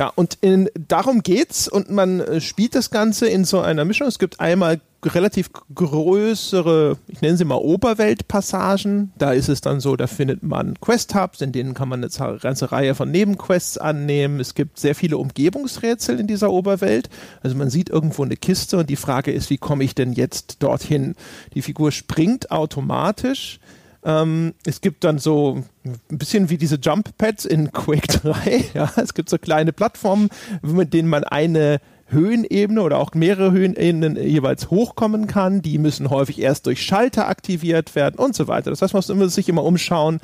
Ja, 0.00 0.10
und 0.14 0.38
in, 0.40 0.70
darum 0.88 1.22
geht's 1.22 1.68
und 1.68 1.90
man 1.90 2.20
äh, 2.20 2.40
spielt 2.40 2.74
das 2.74 2.88
Ganze 2.88 3.28
in 3.28 3.44
so 3.44 3.60
einer 3.60 3.84
Mischung. 3.84 4.06
Es 4.06 4.18
gibt 4.18 4.40
einmal 4.40 4.80
relativ 5.04 5.50
größere, 5.74 6.96
ich 7.06 7.20
nenne 7.20 7.36
sie 7.36 7.44
mal 7.44 7.56
Oberweltpassagen. 7.56 9.12
Da 9.18 9.32
ist 9.32 9.50
es 9.50 9.60
dann 9.60 9.78
so, 9.80 9.96
da 9.96 10.06
findet 10.06 10.42
man 10.42 10.80
Quest-Hubs, 10.80 11.42
in 11.42 11.52
denen 11.52 11.74
kann 11.74 11.90
man 11.90 12.02
eine 12.02 12.38
ganze 12.38 12.72
Reihe 12.72 12.94
von 12.94 13.10
Nebenquests 13.10 13.76
annehmen. 13.76 14.40
Es 14.40 14.54
gibt 14.54 14.78
sehr 14.78 14.94
viele 14.94 15.18
Umgebungsrätsel 15.18 16.18
in 16.18 16.26
dieser 16.26 16.50
Oberwelt. 16.50 17.10
Also 17.42 17.54
man 17.56 17.68
sieht 17.68 17.90
irgendwo 17.90 18.24
eine 18.24 18.38
Kiste 18.38 18.78
und 18.78 18.88
die 18.88 18.96
Frage 18.96 19.32
ist, 19.32 19.50
wie 19.50 19.58
komme 19.58 19.84
ich 19.84 19.94
denn 19.94 20.14
jetzt 20.14 20.62
dorthin? 20.62 21.14
Die 21.52 21.60
Figur 21.60 21.92
springt 21.92 22.50
automatisch 22.50 23.60
ähm, 24.04 24.54
es 24.64 24.80
gibt 24.80 25.04
dann 25.04 25.18
so 25.18 25.62
ein 25.84 26.18
bisschen 26.18 26.50
wie 26.50 26.58
diese 26.58 26.76
Jump 26.76 27.16
Pads 27.18 27.44
in 27.44 27.72
Quake 27.72 28.06
3. 28.22 28.64
Ja, 28.74 28.92
es 28.96 29.14
gibt 29.14 29.28
so 29.28 29.38
kleine 29.38 29.72
Plattformen, 29.72 30.28
mit 30.62 30.94
denen 30.94 31.08
man 31.08 31.24
eine 31.24 31.80
Höhenebene 32.10 32.82
oder 32.82 32.98
auch 32.98 33.14
mehrere 33.14 33.52
Höhenebenen 33.52 34.16
jeweils 34.16 34.70
hochkommen 34.70 35.26
kann. 35.26 35.62
Die 35.62 35.78
müssen 35.78 36.10
häufig 36.10 36.40
erst 36.40 36.66
durch 36.66 36.82
Schalter 36.82 37.28
aktiviert 37.28 37.94
werden 37.94 38.16
und 38.16 38.34
so 38.34 38.48
weiter. 38.48 38.70
Das 38.70 38.82
heißt, 38.82 39.08
man 39.08 39.18
muss 39.18 39.34
sich 39.34 39.48
immer 39.48 39.64
umschauen, 39.64 40.20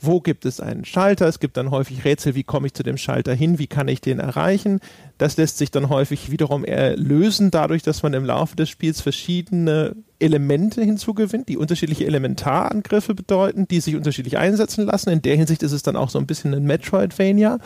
wo 0.00 0.20
gibt 0.20 0.44
es 0.44 0.60
einen 0.60 0.84
Schalter. 0.84 1.26
Es 1.26 1.40
gibt 1.40 1.56
dann 1.56 1.70
häufig 1.70 2.04
Rätsel, 2.04 2.34
wie 2.34 2.44
komme 2.44 2.66
ich 2.66 2.74
zu 2.74 2.82
dem 2.82 2.96
Schalter 2.96 3.34
hin, 3.34 3.58
wie 3.58 3.66
kann 3.66 3.88
ich 3.88 4.00
den 4.00 4.18
erreichen. 4.18 4.80
Das 5.18 5.36
lässt 5.36 5.58
sich 5.58 5.70
dann 5.70 5.88
häufig 5.88 6.30
wiederum 6.30 6.64
lösen, 6.64 7.50
dadurch, 7.50 7.82
dass 7.82 8.02
man 8.02 8.14
im 8.14 8.24
Laufe 8.24 8.56
des 8.56 8.68
Spiels 8.68 9.00
verschiedene 9.00 9.96
Elemente 10.18 10.82
hinzugewinnt, 10.82 11.48
die 11.48 11.56
unterschiedliche 11.56 12.06
Elementarangriffe 12.06 13.14
bedeuten, 13.14 13.68
die 13.68 13.80
sich 13.80 13.96
unterschiedlich 13.96 14.38
einsetzen 14.38 14.86
lassen. 14.86 15.10
In 15.10 15.22
der 15.22 15.36
Hinsicht 15.36 15.62
ist 15.62 15.72
es 15.72 15.82
dann 15.82 15.96
auch 15.96 16.10
so 16.10 16.18
ein 16.18 16.26
bisschen 16.26 16.54
ein 16.54 16.64
Metroidvania. 16.64 17.58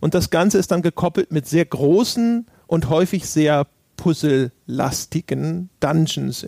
Und 0.00 0.14
das 0.14 0.30
Ganze 0.30 0.58
ist 0.58 0.70
dann 0.70 0.82
gekoppelt 0.82 1.32
mit 1.32 1.46
sehr 1.46 1.64
großen 1.64 2.46
und 2.68 2.88
häufig 2.88 3.28
sehr 3.28 3.66
puzzellastigen 3.96 5.70
Dungeons. 5.80 6.46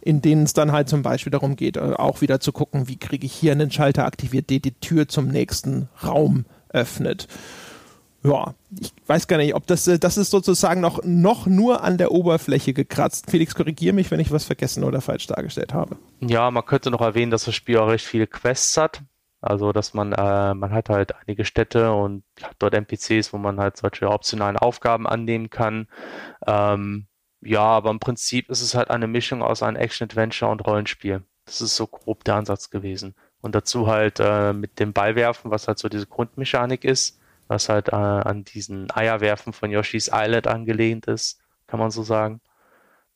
in 0.00 0.22
denen 0.22 0.44
es 0.44 0.54
dann 0.54 0.72
halt 0.72 0.88
zum 0.88 1.02
Beispiel 1.02 1.32
darum 1.32 1.56
geht, 1.56 1.76
äh, 1.76 1.80
auch 1.80 2.22
wieder 2.22 2.40
zu 2.40 2.52
gucken, 2.52 2.88
wie 2.88 2.96
kriege 2.96 3.26
ich 3.26 3.32
hier 3.32 3.52
einen 3.52 3.70
Schalter 3.70 4.06
aktiviert, 4.06 4.48
der 4.48 4.60
die 4.60 4.72
Tür 4.72 5.08
zum 5.08 5.28
nächsten 5.28 5.88
Raum 6.02 6.46
öffnet. 6.70 7.28
Ja, 8.24 8.54
ich 8.80 8.92
weiß 9.06 9.26
gar 9.26 9.36
nicht, 9.36 9.54
ob 9.54 9.66
das, 9.66 9.86
äh, 9.86 9.98
das 9.98 10.16
ist 10.16 10.30
sozusagen 10.30 10.80
noch, 10.80 11.02
noch 11.04 11.46
nur 11.46 11.82
an 11.82 11.98
der 11.98 12.12
Oberfläche 12.12 12.72
gekratzt. 12.72 13.30
Felix, 13.30 13.54
korrigiere 13.54 13.94
mich, 13.94 14.10
wenn 14.10 14.20
ich 14.20 14.30
was 14.30 14.44
vergessen 14.44 14.84
oder 14.84 15.00
falsch 15.00 15.26
dargestellt 15.26 15.74
habe. 15.74 15.96
Ja, 16.20 16.50
man 16.50 16.64
könnte 16.64 16.90
noch 16.90 17.00
erwähnen, 17.00 17.30
dass 17.30 17.44
das 17.44 17.54
Spiel 17.54 17.76
auch 17.78 17.88
recht 17.88 18.06
viele 18.06 18.26
Quests 18.26 18.76
hat. 18.76 19.02
Also, 19.40 19.72
dass 19.72 19.94
man, 19.94 20.12
äh, 20.12 20.54
man 20.54 20.72
hat 20.72 20.88
halt 20.88 21.14
einige 21.14 21.44
Städte 21.44 21.92
und 21.92 22.24
hat 22.42 22.56
dort 22.58 22.74
NPCs, 22.74 23.32
wo 23.32 23.38
man 23.38 23.60
halt 23.60 23.76
solche 23.76 24.10
optionalen 24.10 24.56
Aufgaben 24.56 25.06
annehmen 25.06 25.48
kann. 25.50 25.86
Ähm, 26.46 27.06
ja, 27.40 27.62
aber 27.62 27.90
im 27.90 28.00
Prinzip 28.00 28.50
ist 28.50 28.62
es 28.62 28.74
halt 28.74 28.90
eine 28.90 29.06
Mischung 29.06 29.42
aus 29.42 29.62
einem 29.62 29.76
Action-Adventure 29.76 30.50
und 30.50 30.66
Rollenspiel. 30.66 31.22
Das 31.44 31.60
ist 31.60 31.76
so 31.76 31.86
grob 31.86 32.24
der 32.24 32.34
Ansatz 32.34 32.70
gewesen. 32.70 33.14
Und 33.40 33.54
dazu 33.54 33.86
halt 33.86 34.18
äh, 34.20 34.52
mit 34.52 34.80
dem 34.80 34.92
Ballwerfen, 34.92 35.50
was 35.50 35.68
halt 35.68 35.78
so 35.78 35.88
diese 35.88 36.06
Grundmechanik 36.06 36.84
ist, 36.84 37.20
was 37.46 37.68
halt 37.68 37.88
äh, 37.88 37.94
an 37.94 38.44
diesen 38.44 38.90
Eierwerfen 38.90 39.52
von 39.52 39.70
Yoshi's 39.70 40.10
Island 40.12 40.48
angelehnt 40.48 41.06
ist, 41.06 41.40
kann 41.68 41.80
man 41.80 41.90
so 41.90 42.02
sagen. 42.02 42.40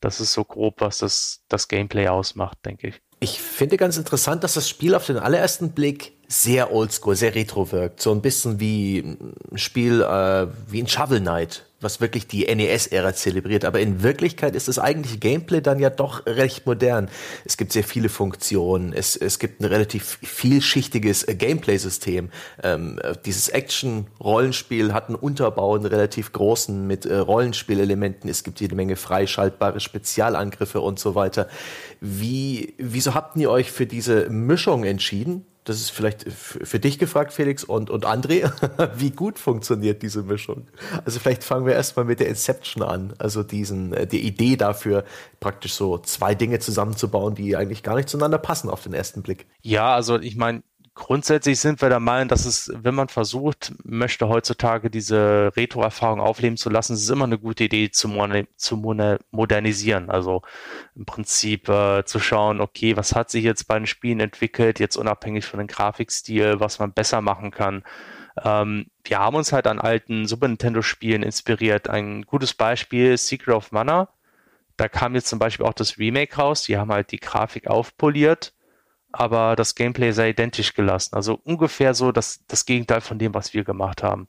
Das 0.00 0.20
ist 0.20 0.32
so 0.32 0.44
grob, 0.44 0.80
was 0.80 0.98
das, 0.98 1.44
das 1.48 1.68
Gameplay 1.68 2.08
ausmacht, 2.08 2.58
denke 2.64 2.88
ich. 2.88 3.02
Ich 3.22 3.40
finde 3.40 3.76
ganz 3.76 3.98
interessant, 3.98 4.42
dass 4.42 4.54
das 4.54 4.68
Spiel 4.68 4.96
auf 4.96 5.06
den 5.06 5.16
allerersten 5.16 5.70
Blick 5.70 6.10
sehr 6.26 6.72
oldschool, 6.72 7.14
sehr 7.14 7.36
retro 7.36 7.70
wirkt. 7.70 8.02
So 8.02 8.10
ein 8.10 8.20
bisschen 8.20 8.58
wie 8.58 8.98
ein 8.98 9.58
Spiel 9.58 10.02
äh, 10.02 10.48
wie 10.68 10.82
ein 10.82 10.88
Shovel 10.88 11.20
Knight, 11.20 11.64
was 11.82 12.00
wirklich 12.00 12.26
die 12.26 12.44
NES-Ära 12.44 13.14
zelebriert. 13.14 13.64
Aber 13.64 13.80
in 13.80 14.02
Wirklichkeit 14.02 14.54
ist 14.54 14.68
das 14.68 14.78
eigentliche 14.78 15.18
Gameplay 15.18 15.60
dann 15.60 15.78
ja 15.78 15.90
doch 15.90 16.26
recht 16.26 16.66
modern. 16.66 17.08
Es 17.44 17.56
gibt 17.56 17.72
sehr 17.72 17.84
viele 17.84 18.08
Funktionen. 18.08 18.92
Es, 18.92 19.16
es 19.16 19.38
gibt 19.38 19.60
ein 19.60 19.64
relativ 19.64 20.18
vielschichtiges 20.22 21.26
äh, 21.28 21.34
Gameplay-System. 21.34 22.30
Ähm, 22.62 23.00
dieses 23.24 23.48
Action-Rollenspiel 23.48 24.92
hat 24.92 25.08
einen 25.08 25.16
Unterbau, 25.16 25.74
einen 25.74 25.86
relativ 25.86 26.32
großen 26.32 26.86
mit 26.86 27.06
äh, 27.06 27.16
Rollenspielelementen. 27.16 28.28
Es 28.30 28.44
gibt 28.44 28.60
jede 28.60 28.74
Menge 28.74 28.96
freischaltbare 28.96 29.80
Spezialangriffe 29.80 30.80
und 30.80 30.98
so 30.98 31.14
weiter. 31.14 31.48
Wie, 32.00 32.74
wieso 32.78 33.14
habt 33.14 33.36
ihr 33.36 33.50
euch 33.50 33.70
für 33.70 33.86
diese 33.86 34.28
Mischung 34.30 34.84
entschieden? 34.84 35.46
Das 35.64 35.76
ist 35.76 35.90
vielleicht 35.90 36.24
für 36.30 36.80
dich 36.80 36.98
gefragt, 36.98 37.32
Felix 37.32 37.62
und, 37.62 37.88
und 37.88 38.04
André, 38.04 38.50
wie 38.98 39.10
gut 39.10 39.38
funktioniert 39.38 40.02
diese 40.02 40.22
Mischung? 40.22 40.66
Also 41.04 41.20
vielleicht 41.20 41.44
fangen 41.44 41.66
wir 41.66 41.74
erstmal 41.74 42.04
mit 42.04 42.20
der 42.20 42.28
Inception 42.28 42.82
an, 42.82 43.14
also 43.18 43.42
diesen, 43.42 43.92
äh, 43.92 44.06
die 44.06 44.26
Idee 44.26 44.56
dafür, 44.56 45.04
praktisch 45.38 45.74
so 45.74 45.98
zwei 45.98 46.34
Dinge 46.34 46.58
zusammenzubauen, 46.58 47.34
die 47.34 47.56
eigentlich 47.56 47.82
gar 47.82 47.94
nicht 47.94 48.08
zueinander 48.08 48.38
passen 48.38 48.70
auf 48.70 48.82
den 48.82 48.92
ersten 48.92 49.22
Blick. 49.22 49.46
Ja, 49.60 49.94
also 49.94 50.18
ich 50.18 50.36
meine, 50.36 50.62
grundsätzlich 50.94 51.58
sind 51.58 51.80
wir 51.80 51.88
der 51.88 52.00
Meinung, 52.00 52.28
dass 52.28 52.44
es, 52.44 52.70
wenn 52.74 52.94
man 52.94 53.08
versucht, 53.08 53.72
möchte 53.84 54.28
heutzutage 54.28 54.90
diese 54.90 55.52
Retro-Erfahrung 55.56 56.20
aufleben 56.20 56.56
zu 56.56 56.70
lassen, 56.70 56.94
es 56.94 57.02
ist 57.02 57.10
immer 57.10 57.24
eine 57.24 57.38
gute 57.38 57.64
Idee 57.64 57.90
zu, 57.90 58.08
zu 58.56 58.76
modernisieren. 59.30 60.10
Also 60.10 60.42
im 60.94 61.06
Prinzip 61.06 61.68
äh, 61.68 62.04
zu 62.04 62.18
schauen, 62.18 62.60
okay, 62.60 62.96
was 62.96 63.14
hat 63.14 63.30
sich 63.30 63.44
jetzt 63.44 63.68
bei 63.68 63.78
den 63.78 63.86
Spielen 63.86 64.20
entwickelt, 64.20 64.80
jetzt 64.80 64.96
unabhängig 64.96 65.46
von 65.46 65.58
dem 65.58 65.66
Grafikstil, 65.66 66.60
was 66.60 66.78
man 66.78 66.92
besser 66.92 67.20
machen 67.20 67.50
kann. 67.50 67.84
Ähm, 68.44 68.86
wir 69.04 69.18
haben 69.18 69.36
uns 69.36 69.52
halt 69.52 69.66
an 69.66 69.78
alten 69.78 70.26
Super 70.26 70.48
Nintendo-Spielen 70.48 71.22
inspiriert. 71.22 71.88
Ein 71.88 72.22
gutes 72.22 72.54
Beispiel 72.54 73.12
ist 73.12 73.28
Secret 73.28 73.54
of 73.54 73.72
Mana. 73.72 74.08
Da 74.76 74.88
kam 74.88 75.14
jetzt 75.14 75.28
zum 75.28 75.38
Beispiel 75.38 75.66
auch 75.66 75.74
das 75.74 75.98
Remake 75.98 76.36
raus. 76.36 76.62
Die 76.64 76.76
haben 76.76 76.92
halt 76.92 77.12
die 77.12 77.20
Grafik 77.20 77.66
aufpoliert 77.66 78.54
aber 79.12 79.56
das 79.56 79.74
Gameplay 79.74 80.12
sei 80.12 80.30
identisch 80.30 80.74
gelassen. 80.74 81.14
Also 81.14 81.40
ungefähr 81.44 81.94
so 81.94 82.12
das, 82.12 82.44
das 82.46 82.66
Gegenteil 82.66 83.00
von 83.00 83.18
dem, 83.18 83.34
was 83.34 83.54
wir 83.54 83.64
gemacht 83.64 84.02
haben. 84.02 84.26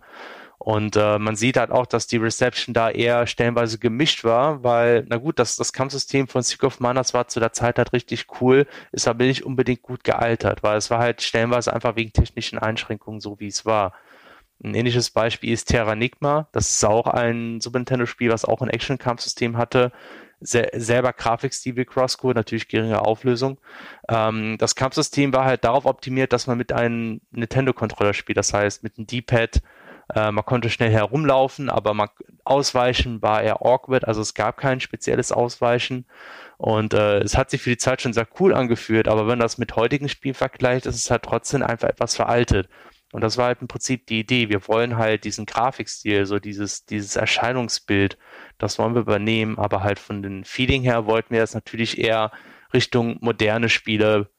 Und 0.64 0.96
äh, 0.96 1.20
man 1.20 1.36
sieht 1.36 1.58
halt 1.58 1.72
auch, 1.72 1.86
dass 1.86 2.08
die 2.08 2.18
Reception 2.18 2.74
da 2.74 2.90
eher 2.90 3.28
stellenweise 3.28 3.80
gemischt 3.80 4.24
war, 4.24 4.64
weil, 4.64 5.06
na 5.10 5.18
gut, 5.18 5.38
das, 5.38 5.58
das 5.58 5.74
Kampfsystem 5.74 6.30
von 6.30 6.42
Sick 6.42 6.64
of 6.64 6.80
Manas 6.80 7.14
war 7.14 7.28
zu 7.28 7.42
der 7.42 7.52
Zeit 7.52 7.78
halt 7.78 7.92
richtig 7.92 8.28
cool, 8.40 8.66
ist 8.94 9.08
aber 9.08 9.26
nicht 9.26 9.44
unbedingt 9.44 9.82
gut 9.82 10.06
gealtert, 10.06 10.64
weil 10.64 10.78
es 10.78 10.90
war 10.90 11.00
halt 11.00 11.22
stellenweise 11.22 11.74
einfach 11.74 11.98
wegen 11.98 12.14
technischen 12.14 12.60
Einschränkungen 12.60 13.20
so, 13.20 13.42
wie 13.42 13.48
es 13.48 13.66
war. 13.66 13.94
Ein 14.64 14.76
ähnliches 14.76 15.10
Beispiel 15.12 15.52
ist 15.52 15.66
Terranigma. 15.66 16.48
Das 16.54 16.70
ist 16.70 16.86
auch 16.86 17.08
ein 17.08 17.60
Super 17.60 17.80
Nintendo-Spiel, 17.80 18.32
was 18.32 18.46
auch 18.46 18.62
ein 18.62 18.70
Action-Kampfsystem 18.70 19.58
hatte 19.58 19.92
se 20.44 20.68
selber 20.74 21.14
Grafikstil 21.14 21.76
wie 21.76 21.86
Crosscode, 21.86 22.36
natürlich 22.36 22.68
geringe 22.68 23.02
Auflösung. 23.02 23.60
Ähm, 24.10 24.58
das 24.60 24.76
Kampfsystem 24.76 25.34
war 25.34 25.46
halt 25.46 25.64
darauf 25.64 25.86
optimiert, 25.86 26.34
dass 26.34 26.48
man 26.48 26.58
mit 26.58 26.72
einem 26.72 27.22
Nintendo-Controller 27.32 28.14
spielt, 28.14 28.38
das 28.38 28.54
heißt 28.54 28.84
mit 28.84 28.98
einem 28.98 29.08
D-Pad. 29.08 29.62
Äh, 30.14 30.32
man 30.32 30.46
konnte 30.46 30.70
schnell 30.70 30.92
herumlaufen, 30.92 31.70
aber 31.70 31.94
man, 31.94 32.10
Ausweichen 32.44 33.22
war 33.22 33.42
eher 33.42 33.66
awkward, 33.66 34.06
also 34.08 34.22
es 34.22 34.34
gab 34.34 34.58
kein 34.58 34.80
spezielles 34.80 35.32
Ausweichen. 35.32 36.06
Und 36.58 36.94
äh, 36.94 37.20
es 37.20 37.38
hat 37.38 37.50
sich 37.50 37.62
für 37.62 37.72
die 37.72 37.78
Zeit 37.78 38.02
schon 38.02 38.14
sehr 38.14 38.28
cool 38.40 38.54
angefühlt, 38.54 39.08
aber 39.08 39.22
wenn 39.22 39.38
man 39.38 39.40
das 39.40 39.58
mit 39.58 39.76
heutigen 39.76 40.10
Spielen 40.10 40.36
vergleicht, 40.36 40.86
ist 40.86 40.96
es 40.96 41.12
halt 41.12 41.24
trotzdem 41.24 41.64
einfach 41.64 41.90
etwas 41.90 42.16
veraltet. 42.16 42.70
Und 43.14 43.22
das 43.22 43.38
war 43.38 43.46
halt 43.46 43.62
im 43.62 43.68
Prinzip 43.68 44.08
die 44.08 44.22
Idee. 44.22 44.50
Wir 44.50 44.68
wollen 44.68 44.98
halt 44.98 45.24
diesen 45.24 45.46
Grafikstil, 45.46 46.26
so 46.26 46.40
dieses, 46.40 46.86
dieses 46.86 47.16
Erscheinungsbild, 47.16 48.18
das 48.58 48.80
wollen 48.80 48.96
wir 48.96 49.02
übernehmen, 49.02 49.60
aber 49.60 49.84
halt 49.84 50.00
von 50.00 50.24
den 50.24 50.44
Feeling 50.44 50.82
her 50.82 51.06
wollten 51.06 51.30
wir 51.30 51.42
das 51.42 51.54
natürlich 51.54 52.00
eher 52.00 52.32
Richtung 52.74 53.20
moderne 53.22 53.70
Spiele 53.70 54.32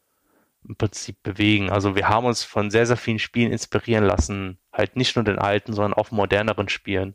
im 0.68 0.74
Prinzip 0.74 1.22
bewegen. 1.22 1.70
Also 1.70 1.94
wir 1.94 2.08
haben 2.08 2.26
uns 2.26 2.42
von 2.42 2.68
sehr, 2.68 2.84
sehr 2.84 2.96
vielen 2.96 3.20
Spielen 3.20 3.52
inspirieren 3.52 4.02
lassen. 4.02 4.58
Halt 4.72 4.96
nicht 4.96 5.14
nur 5.14 5.24
den 5.24 5.38
alten, 5.38 5.72
sondern 5.72 5.94
auch 5.94 6.10
moderneren 6.10 6.68
Spielen. 6.68 7.14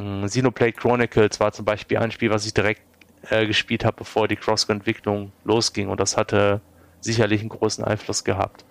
Mm, 0.00 0.24
Xenoblade 0.24 0.72
Chronicles 0.72 1.38
war 1.38 1.52
zum 1.52 1.64
Beispiel 1.64 1.98
ein 1.98 2.10
Spiel, 2.10 2.30
was 2.30 2.44
ich 2.44 2.54
direkt 2.54 2.82
äh, 3.30 3.46
gespielt 3.46 3.84
habe, 3.84 3.98
bevor 3.98 4.26
die 4.26 4.34
Cross-Entwicklung 4.34 5.30
losging 5.44 5.90
und 5.90 6.00
das 6.00 6.16
hatte 6.16 6.60
sicherlich 7.00 7.40
einen 7.40 7.50
großen 7.50 7.84
Einfluss 7.84 8.24
gehabt 8.24 8.64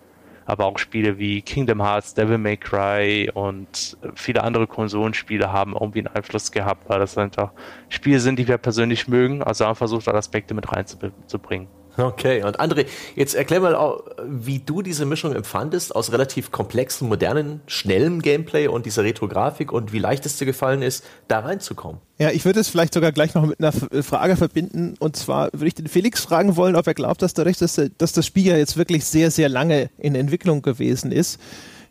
aber 0.46 0.66
auch 0.66 0.78
Spiele 0.78 1.18
wie 1.18 1.42
Kingdom 1.42 1.82
Hearts, 1.82 2.14
Devil 2.14 2.38
May 2.38 2.58
Cry 2.58 3.30
und 3.34 3.98
viele 4.16 4.44
andere 4.44 4.68
Konsolenspiele 4.68 5.52
haben 5.52 5.74
irgendwie 5.74 6.00
einen 6.00 6.16
Einfluss 6.16 6.52
gehabt, 6.52 6.90
weil 6.90 7.00
das 7.00 7.18
einfach 7.18 7.52
Spiele 7.90 8.20
sind, 8.20 8.40
die 8.40 8.48
wir 8.48 8.58
persönlich 8.58 9.08
mögen. 9.08 9.44
Also 9.44 9.66
haben 9.66 9.76
versucht, 9.76 10.08
alle 10.08 10.18
Aspekte 10.18 10.54
mit 10.54 10.72
reinzubringen. 10.72 11.68
Okay, 11.98 12.44
und 12.44 12.60
André, 12.60 12.86
jetzt 13.16 13.36
erklär 13.36 13.60
mal, 13.60 14.02
wie 14.26 14.60
du 14.60 14.82
diese 14.82 15.06
Mischung 15.06 15.36
empfandest 15.36 15.94
aus 15.96 16.12
relativ 16.12 16.52
komplexen, 16.52 17.10
modernen, 17.10 17.62
schnellem 17.68 18.22
Gameplay 18.22 18.68
und 18.68 18.86
dieser 18.86 19.04
Retro-Grafik 19.04 19.72
und 19.72 19.92
wie 19.92 20.00
leicht 20.00 20.26
es 20.26 20.38
dir 20.38 20.46
gefallen 20.46 20.82
ist, 20.82 21.04
da 21.28 21.40
reinzukommen. 21.40 22.00
Ja, 22.18 22.30
ich 22.32 22.46
würde 22.46 22.60
es 22.60 22.70
vielleicht 22.70 22.94
sogar 22.94 23.12
gleich 23.12 23.34
noch 23.34 23.46
mit 23.46 23.60
einer 23.60 23.74
Frage 24.04 24.38
verbinden 24.38 24.96
und 25.00 25.16
zwar 25.16 25.50
würde 25.54 25.68
ich 25.68 25.76
den 25.76 25.88
Felix 25.88 26.22
fragen 26.22 26.56
wollen, 26.56 26.76
ob 26.76 26.88
er 26.88 26.94
glaubt, 26.94 27.22
dass 27.22 27.34
dadurch, 27.34 27.58
dass, 27.58 27.82
dass 27.98 28.14
das 28.14 28.26
Spiel 28.26 28.48
ja 28.48 28.58
jetzt 28.58 28.78
wirklich 28.78 29.06
sehr, 29.06 29.32
sehr 29.32 29.50
lange 29.50 29.90
in 29.98 30.16
Entwicklung 30.16 30.62
gewesen 30.62 31.12
ist, 31.12 31.40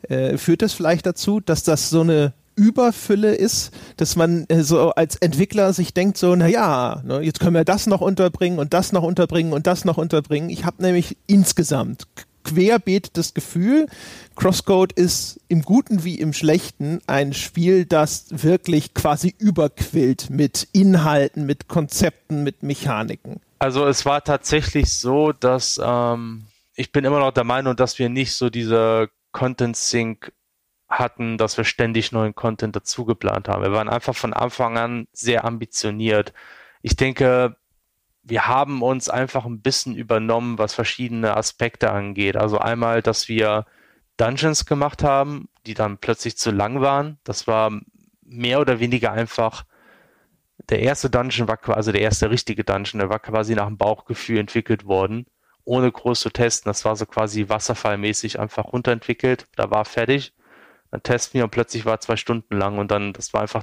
äh, 0.08 0.38
führt 0.38 0.62
das 0.62 0.72
vielleicht 0.72 1.04
dazu, 1.04 1.40
dass 1.40 1.62
das 1.62 1.90
so 1.90 2.00
eine 2.00 2.32
Überfülle 2.60 3.34
ist, 3.34 3.72
dass 3.96 4.16
man 4.16 4.44
äh, 4.48 4.62
so 4.62 4.90
als 4.90 5.16
Entwickler 5.16 5.72
sich 5.72 5.94
denkt 5.94 6.18
so, 6.18 6.36
naja, 6.36 7.02
ne, 7.06 7.20
jetzt 7.20 7.40
können 7.40 7.54
wir 7.54 7.64
das 7.64 7.86
noch 7.86 8.02
unterbringen 8.02 8.58
und 8.58 8.74
das 8.74 8.92
noch 8.92 9.02
unterbringen 9.02 9.54
und 9.54 9.66
das 9.66 9.86
noch 9.86 9.96
unterbringen. 9.96 10.50
Ich 10.50 10.66
habe 10.66 10.82
nämlich 10.82 11.16
insgesamt 11.26 12.06
querbeet 12.44 13.16
das 13.16 13.32
Gefühl, 13.32 13.86
Crosscode 14.36 14.92
ist 14.92 15.40
im 15.48 15.62
Guten 15.62 16.04
wie 16.04 16.16
im 16.18 16.34
Schlechten 16.34 17.00
ein 17.06 17.32
Spiel, 17.32 17.86
das 17.86 18.26
wirklich 18.30 18.92
quasi 18.92 19.34
überquillt 19.38 20.28
mit 20.28 20.68
Inhalten, 20.72 21.46
mit 21.46 21.66
Konzepten, 21.66 22.42
mit 22.42 22.62
Mechaniken. 22.62 23.40
Also 23.58 23.86
es 23.86 24.04
war 24.04 24.22
tatsächlich 24.22 24.98
so, 24.98 25.32
dass 25.32 25.80
ähm, 25.82 26.44
ich 26.74 26.92
bin 26.92 27.06
immer 27.06 27.20
noch 27.20 27.32
der 27.32 27.44
Meinung, 27.44 27.74
dass 27.74 27.98
wir 27.98 28.10
nicht 28.10 28.34
so 28.34 28.50
diese 28.50 29.08
Content 29.32 29.76
Sync 29.76 30.32
hatten, 30.90 31.38
dass 31.38 31.56
wir 31.56 31.64
ständig 31.64 32.12
neuen 32.12 32.34
Content 32.34 32.74
dazu 32.76 33.04
geplant 33.04 33.48
haben. 33.48 33.62
Wir 33.62 33.72
waren 33.72 33.88
einfach 33.88 34.14
von 34.14 34.32
Anfang 34.32 34.76
an 34.76 35.06
sehr 35.12 35.44
ambitioniert. 35.44 36.32
Ich 36.82 36.96
denke, 36.96 37.56
wir 38.22 38.48
haben 38.48 38.82
uns 38.82 39.08
einfach 39.08 39.46
ein 39.46 39.62
bisschen 39.62 39.94
übernommen, 39.94 40.58
was 40.58 40.74
verschiedene 40.74 41.36
Aspekte 41.36 41.92
angeht. 41.92 42.36
Also 42.36 42.58
einmal, 42.58 43.02
dass 43.02 43.28
wir 43.28 43.66
Dungeons 44.16 44.66
gemacht 44.66 45.02
haben, 45.02 45.48
die 45.66 45.74
dann 45.74 45.98
plötzlich 45.98 46.36
zu 46.36 46.50
lang 46.50 46.80
waren. 46.80 47.18
Das 47.24 47.46
war 47.46 47.72
mehr 48.22 48.60
oder 48.60 48.80
weniger 48.80 49.12
einfach 49.12 49.64
der 50.68 50.80
erste 50.80 51.10
Dungeon 51.10 51.48
war 51.48 51.58
also 51.76 51.92
der 51.92 52.00
erste 52.00 52.30
richtige 52.30 52.64
Dungeon, 52.64 53.00
der 53.00 53.10
war 53.10 53.18
quasi 53.18 53.54
nach 53.54 53.66
dem 53.66 53.76
Bauchgefühl 53.76 54.38
entwickelt 54.38 54.86
worden, 54.86 55.26
ohne 55.64 55.90
groß 55.90 56.20
zu 56.20 56.30
testen. 56.30 56.70
Das 56.70 56.84
war 56.84 56.96
so 56.96 57.06
quasi 57.06 57.48
wasserfallmäßig 57.48 58.38
einfach 58.38 58.72
runterentwickelt, 58.72 59.46
da 59.56 59.70
war 59.70 59.84
fertig. 59.84 60.32
Dann 60.90 61.02
testen 61.02 61.38
wir 61.38 61.44
und 61.44 61.50
plötzlich 61.50 61.84
war 61.84 62.00
zwei 62.00 62.16
Stunden 62.16 62.56
lang 62.56 62.78
und 62.78 62.90
dann, 62.90 63.12
das 63.12 63.32
war 63.32 63.42
einfach, 63.42 63.62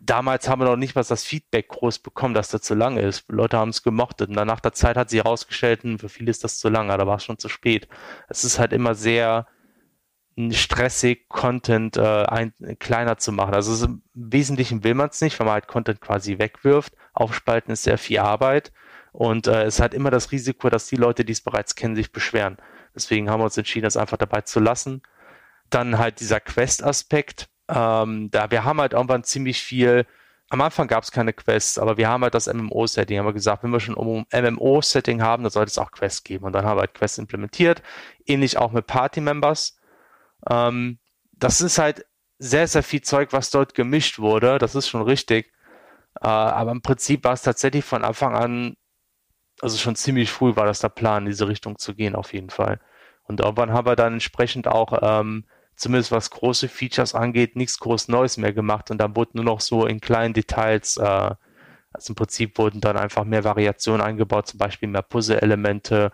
damals 0.00 0.48
haben 0.48 0.60
wir 0.60 0.66
noch 0.66 0.76
nicht 0.76 0.94
mal 0.94 1.04
das 1.04 1.24
Feedback 1.24 1.68
groß 1.68 1.98
bekommen, 1.98 2.34
dass 2.34 2.48
das 2.48 2.62
zu 2.62 2.74
lang 2.74 2.96
ist. 2.96 3.30
Leute 3.30 3.58
haben 3.58 3.70
es 3.70 3.82
gemocht 3.82 4.22
und 4.22 4.34
dann 4.34 4.46
nach 4.46 4.60
der 4.60 4.72
Zeit 4.72 4.96
hat 4.96 5.10
sie 5.10 5.18
herausgestellt, 5.18 5.82
hm, 5.82 5.98
für 5.98 6.08
viele 6.08 6.30
ist 6.30 6.44
das 6.44 6.58
zu 6.58 6.68
lang, 6.68 6.88
da 6.88 7.06
war 7.06 7.16
es 7.16 7.24
schon 7.24 7.38
zu 7.38 7.48
spät. 7.48 7.88
Es 8.28 8.44
ist 8.44 8.58
halt 8.58 8.72
immer 8.72 8.94
sehr 8.94 9.46
stressig, 10.50 11.28
Content 11.28 11.96
äh, 11.96 12.24
ein, 12.24 12.52
kleiner 12.78 13.18
zu 13.18 13.32
machen. 13.32 13.54
Also 13.54 13.86
im 13.86 14.02
Wesentlichen 14.14 14.84
will 14.84 14.94
man 14.94 15.08
es 15.08 15.20
nicht, 15.20 15.38
weil 15.38 15.46
man 15.46 15.54
halt 15.54 15.66
Content 15.66 16.00
quasi 16.00 16.38
wegwirft. 16.38 16.94
Aufspalten 17.12 17.72
ist 17.72 17.82
sehr 17.82 17.98
viel 17.98 18.20
Arbeit 18.20 18.72
und 19.12 19.48
äh, 19.48 19.64
es 19.64 19.80
hat 19.80 19.94
immer 19.94 20.10
das 20.10 20.30
Risiko, 20.30 20.70
dass 20.70 20.86
die 20.86 20.96
Leute, 20.96 21.24
die 21.24 21.32
es 21.32 21.40
bereits 21.40 21.74
kennen, 21.74 21.96
sich 21.96 22.12
beschweren. 22.12 22.58
Deswegen 22.94 23.28
haben 23.28 23.40
wir 23.40 23.46
uns 23.46 23.58
entschieden, 23.58 23.84
das 23.84 23.96
einfach 23.96 24.16
dabei 24.16 24.42
zu 24.42 24.60
lassen. 24.60 25.02
Dann 25.70 25.98
halt 25.98 26.20
dieser 26.20 26.40
Quest-Aspekt. 26.40 27.48
Ähm, 27.68 28.30
da 28.30 28.50
wir 28.50 28.64
haben 28.64 28.80
halt 28.80 28.92
irgendwann 28.92 29.24
ziemlich 29.24 29.62
viel. 29.62 30.06
Am 30.50 30.62
Anfang 30.62 30.88
gab 30.88 31.02
es 31.04 31.12
keine 31.12 31.34
Quests, 31.34 31.78
aber 31.78 31.98
wir 31.98 32.08
haben 32.08 32.22
halt 32.22 32.34
das 32.34 32.46
MMO-Setting. 32.46 33.18
Haben 33.18 33.26
wir 33.26 33.34
gesagt, 33.34 33.62
wenn 33.62 33.70
wir 33.70 33.80
schon 33.80 33.98
ein 34.32 34.54
MMO-Setting 34.54 35.22
haben, 35.22 35.42
dann 35.42 35.52
sollte 35.52 35.70
es 35.70 35.78
auch 35.78 35.90
Quests 35.90 36.24
geben. 36.24 36.46
Und 36.46 36.52
dann 36.52 36.64
haben 36.64 36.78
wir 36.78 36.82
halt 36.82 36.94
Quests 36.94 37.18
implementiert. 37.18 37.82
Ähnlich 38.26 38.56
auch 38.56 38.72
mit 38.72 38.86
Party-Members. 38.86 39.78
Ähm, 40.48 40.98
das 41.32 41.60
ist 41.60 41.78
halt 41.78 42.06
sehr, 42.38 42.66
sehr 42.66 42.82
viel 42.82 43.02
Zeug, 43.02 43.32
was 43.32 43.50
dort 43.50 43.74
gemischt 43.74 44.18
wurde. 44.18 44.58
Das 44.58 44.74
ist 44.74 44.88
schon 44.88 45.02
richtig. 45.02 45.52
Äh, 46.20 46.26
aber 46.28 46.72
im 46.72 46.82
Prinzip 46.82 47.24
war 47.24 47.32
es 47.32 47.42
tatsächlich 47.42 47.84
von 47.84 48.04
Anfang 48.04 48.34
an, 48.34 48.76
also 49.60 49.76
schon 49.76 49.96
ziemlich 49.96 50.30
früh 50.30 50.56
war 50.56 50.66
das 50.66 50.80
der 50.80 50.88
Plan, 50.88 51.24
in 51.24 51.30
diese 51.30 51.48
Richtung 51.48 51.78
zu 51.78 51.94
gehen, 51.94 52.14
auf 52.14 52.32
jeden 52.32 52.50
Fall. 52.50 52.80
Und 53.24 53.40
irgendwann 53.40 53.72
haben 53.72 53.86
wir 53.86 53.96
dann 53.96 54.14
entsprechend 54.14 54.68
auch, 54.68 54.98
ähm, 55.02 55.44
zumindest 55.78 56.10
was 56.12 56.30
große 56.30 56.68
Features 56.68 57.14
angeht, 57.14 57.56
nichts 57.56 57.78
groß 57.78 58.08
Neues 58.08 58.36
mehr 58.36 58.52
gemacht. 58.52 58.90
Und 58.90 58.98
dann 58.98 59.16
wurde 59.16 59.32
nur 59.34 59.44
noch 59.44 59.60
so 59.60 59.86
in 59.86 60.00
kleinen 60.00 60.34
Details, 60.34 60.96
äh, 60.96 61.30
also 61.92 62.10
im 62.10 62.14
Prinzip 62.16 62.58
wurden 62.58 62.80
dann 62.80 62.96
einfach 62.96 63.24
mehr 63.24 63.44
Variationen 63.44 64.02
eingebaut, 64.02 64.48
zum 64.48 64.58
Beispiel 64.58 64.88
mehr 64.88 65.02
Puzzle-Elemente, 65.02 66.12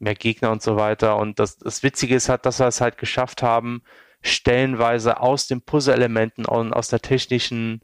mehr 0.00 0.14
Gegner 0.14 0.50
und 0.50 0.62
so 0.62 0.76
weiter. 0.76 1.16
Und 1.16 1.38
das, 1.38 1.58
das 1.58 1.82
Witzige 1.82 2.16
ist 2.16 2.28
halt, 2.28 2.44
dass 2.44 2.58
wir 2.58 2.66
es 2.66 2.80
halt 2.80 2.98
geschafft 2.98 3.42
haben, 3.42 3.82
stellenweise 4.20 5.20
aus 5.20 5.46
den 5.46 5.62
Puzzle-Elementen 5.62 6.44
und 6.44 6.72
aus 6.72 6.88
der 6.88 7.00
technischen 7.00 7.82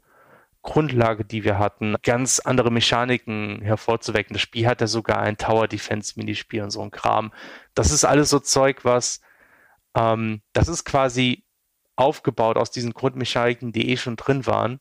Grundlage, 0.63 1.25
die 1.25 1.43
wir 1.43 1.57
hatten, 1.57 1.95
ganz 2.03 2.39
andere 2.39 2.71
Mechaniken 2.71 3.61
hervorzuwecken. 3.61 4.33
Das 4.33 4.41
Spiel 4.41 4.67
hat 4.67 4.81
ja 4.81 4.87
sogar 4.87 5.19
ein 5.19 5.37
Tower 5.37 5.67
Defense 5.67 6.13
Minispiel 6.17 6.61
und 6.61 6.71
so 6.71 6.81
ein 6.81 6.91
Kram. 6.91 7.31
Das 7.73 7.91
ist 7.91 8.05
alles 8.05 8.29
so 8.29 8.39
Zeug, 8.39 8.83
was, 8.83 9.21
ähm, 9.95 10.41
das 10.53 10.67
ist 10.67 10.85
quasi 10.85 11.45
aufgebaut 11.95 12.57
aus 12.57 12.71
diesen 12.71 12.93
Grundmechaniken, 12.93 13.71
die 13.71 13.89
eh 13.89 13.97
schon 13.97 14.15
drin 14.15 14.45
waren 14.47 14.79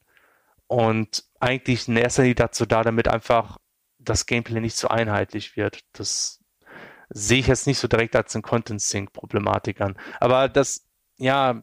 und 0.66 1.24
eigentlich 1.40 1.88
in 1.88 1.96
erster 1.96 2.22
Linie 2.22 2.36
dazu 2.36 2.66
da, 2.66 2.82
damit 2.82 3.08
einfach 3.08 3.58
das 3.98 4.26
Gameplay 4.26 4.60
nicht 4.60 4.76
so 4.76 4.88
einheitlich 4.88 5.56
wird. 5.56 5.80
Das 5.92 6.40
sehe 7.10 7.40
ich 7.40 7.48
jetzt 7.48 7.66
nicht 7.66 7.78
so 7.78 7.88
direkt 7.88 8.16
als 8.16 8.34
ein 8.34 8.42
Content 8.42 8.80
Sync 8.80 9.12
Problematik 9.12 9.80
an. 9.80 9.98
Aber 10.20 10.48
das, 10.48 10.86
ja, 11.18 11.62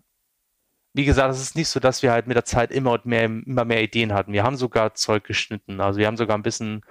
wie 0.94 1.06
gesagt, 1.06 1.32
es 1.34 1.42
ist 1.42 1.56
nicht 1.56 1.70
so, 1.70 1.80
dass 1.80 2.04
wir 2.04 2.12
halt 2.12 2.28
mit 2.28 2.36
der 2.36 2.46
Zeit 2.46 2.72
immer 2.72 2.92
und 2.92 3.06
mehr, 3.06 3.26
immer 3.26 3.66
mehr 3.66 3.84
Ideen 3.84 4.14
hatten. 4.14 4.34
Wir 4.34 4.44
haben 4.44 4.58
sogar 4.58 4.94
Zeug 4.96 5.24
geschnitten. 5.24 5.80
Also 5.80 6.00
wir 6.00 6.08
haben 6.08 6.18
sogar 6.18 6.38
ein 6.38 6.44
bisschen 6.44 6.82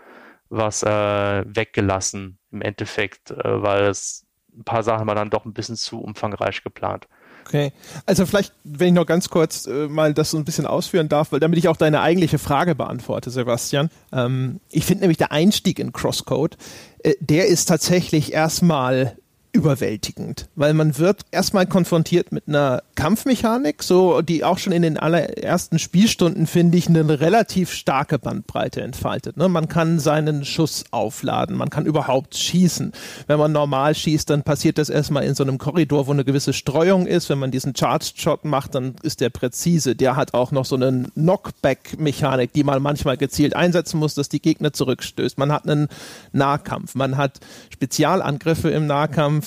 was 0.49 0.83
äh, 0.83 1.45
weggelassen 1.47 2.39
im 2.51 2.63
Endeffekt, 2.63 3.31
äh, 3.33 3.63
weil 3.63 3.85
es 3.87 4.26
ein 4.57 4.65
paar 4.65 4.83
Sachen 4.83 5.07
waren 5.07 5.17
dann 5.17 5.31
doch 5.31 5.45
ein 5.45 5.53
bisschen 5.53 5.77
zu 5.77 6.01
umfangreich 6.01 6.63
geplant. 6.63 7.07
Okay, 7.47 7.73
also 8.07 8.27
vielleicht, 8.27 8.53
wenn 8.65 8.89
ich 8.89 8.95
noch 8.95 9.07
ganz 9.07 9.29
kurz 9.29 9.67
äh, 9.67 9.87
mal 9.87 10.13
das 10.13 10.33
so 10.33 10.37
ein 10.37 10.45
bisschen 10.45 10.67
ausführen 10.67 11.09
darf, 11.09 11.31
weil 11.31 11.39
damit 11.39 11.59
ich 11.59 11.69
auch 11.69 11.77
deine 11.77 12.01
eigentliche 12.01 12.39
Frage 12.39 12.75
beantworte, 12.75 13.31
Sebastian. 13.31 13.89
Ähm, 14.13 14.59
ich 14.69 14.85
finde 14.85 15.03
nämlich 15.03 15.19
der 15.19 15.31
Einstieg 15.31 15.79
in 15.79 15.93
Crosscode, 15.93 16.57
äh, 17.05 17.15
der 17.21 17.47
ist 17.47 17.67
tatsächlich 17.67 18.33
erstmal 18.33 19.17
überwältigend, 19.57 20.49
weil 20.55 20.75
man 20.75 20.99
wird 20.99 21.23
erstmal 21.31 21.67
konfrontiert 21.67 22.31
mit 22.31 22.47
einer 22.47 22.83
Kampfmechanik, 22.95 23.83
so 23.83 24.21
die 24.21 24.45
auch 24.45 24.59
schon 24.59 24.75
in 24.75 24.83
den 24.83 24.99
allerersten 24.99 25.79
Spielstunden 25.79 26.47
finde 26.47 26.77
ich 26.77 26.89
eine 26.89 27.21
relativ 27.21 27.73
starke 27.73 28.19
Bandbreite 28.19 28.83
entfaltet. 28.83 29.39
Ne? 29.39 29.49
Man 29.49 29.69
kann 29.69 29.99
seinen 29.99 30.45
Schuss 30.45 30.85
aufladen, 30.91 31.57
man 31.57 31.71
kann 31.71 31.87
überhaupt 31.87 32.37
schießen. 32.37 32.93
Wenn 33.27 33.39
man 33.39 33.53
normal 33.53 33.95
schießt, 33.95 34.29
dann 34.29 34.43
passiert 34.43 34.77
das 34.77 34.91
erstmal 34.91 35.25
in 35.25 35.35
so 35.35 35.43
einem 35.43 35.57
Korridor, 35.57 36.07
wo 36.07 36.13
eine 36.13 36.25
gewisse 36.25 36.53
Streuung 36.53 37.07
ist. 37.07 37.31
Wenn 37.31 37.39
man 37.39 37.51
diesen 37.51 37.75
Charged 37.75 38.21
Shot 38.21 38.45
macht, 38.45 38.75
dann 38.75 38.95
ist 39.03 39.23
der 39.23 39.31
präzise. 39.31 39.97
Der 39.97 40.17
hat 40.17 40.35
auch 40.35 40.53
noch 40.53 40.67
so 40.67 40.77
eine 40.77 41.07
Knockback-Mechanik, 41.15 42.53
die 42.53 42.65
man 42.65 42.83
manchmal 42.83 43.17
gezielt 43.17 43.57
einsetzen 43.57 43.99
muss, 43.99 44.15
dass 44.15 44.29
die 44.29 44.43
Gegner 44.43 44.75
zurückstößt. 44.75 45.39
Man 45.39 45.51
hat 45.51 45.67
einen 45.67 45.89
Nahkampf, 46.33 46.95
man 46.95 47.17
hat 47.17 47.41
Spezialangriffe 47.71 48.69
im 48.69 48.87
Nahkampf 48.87 49.46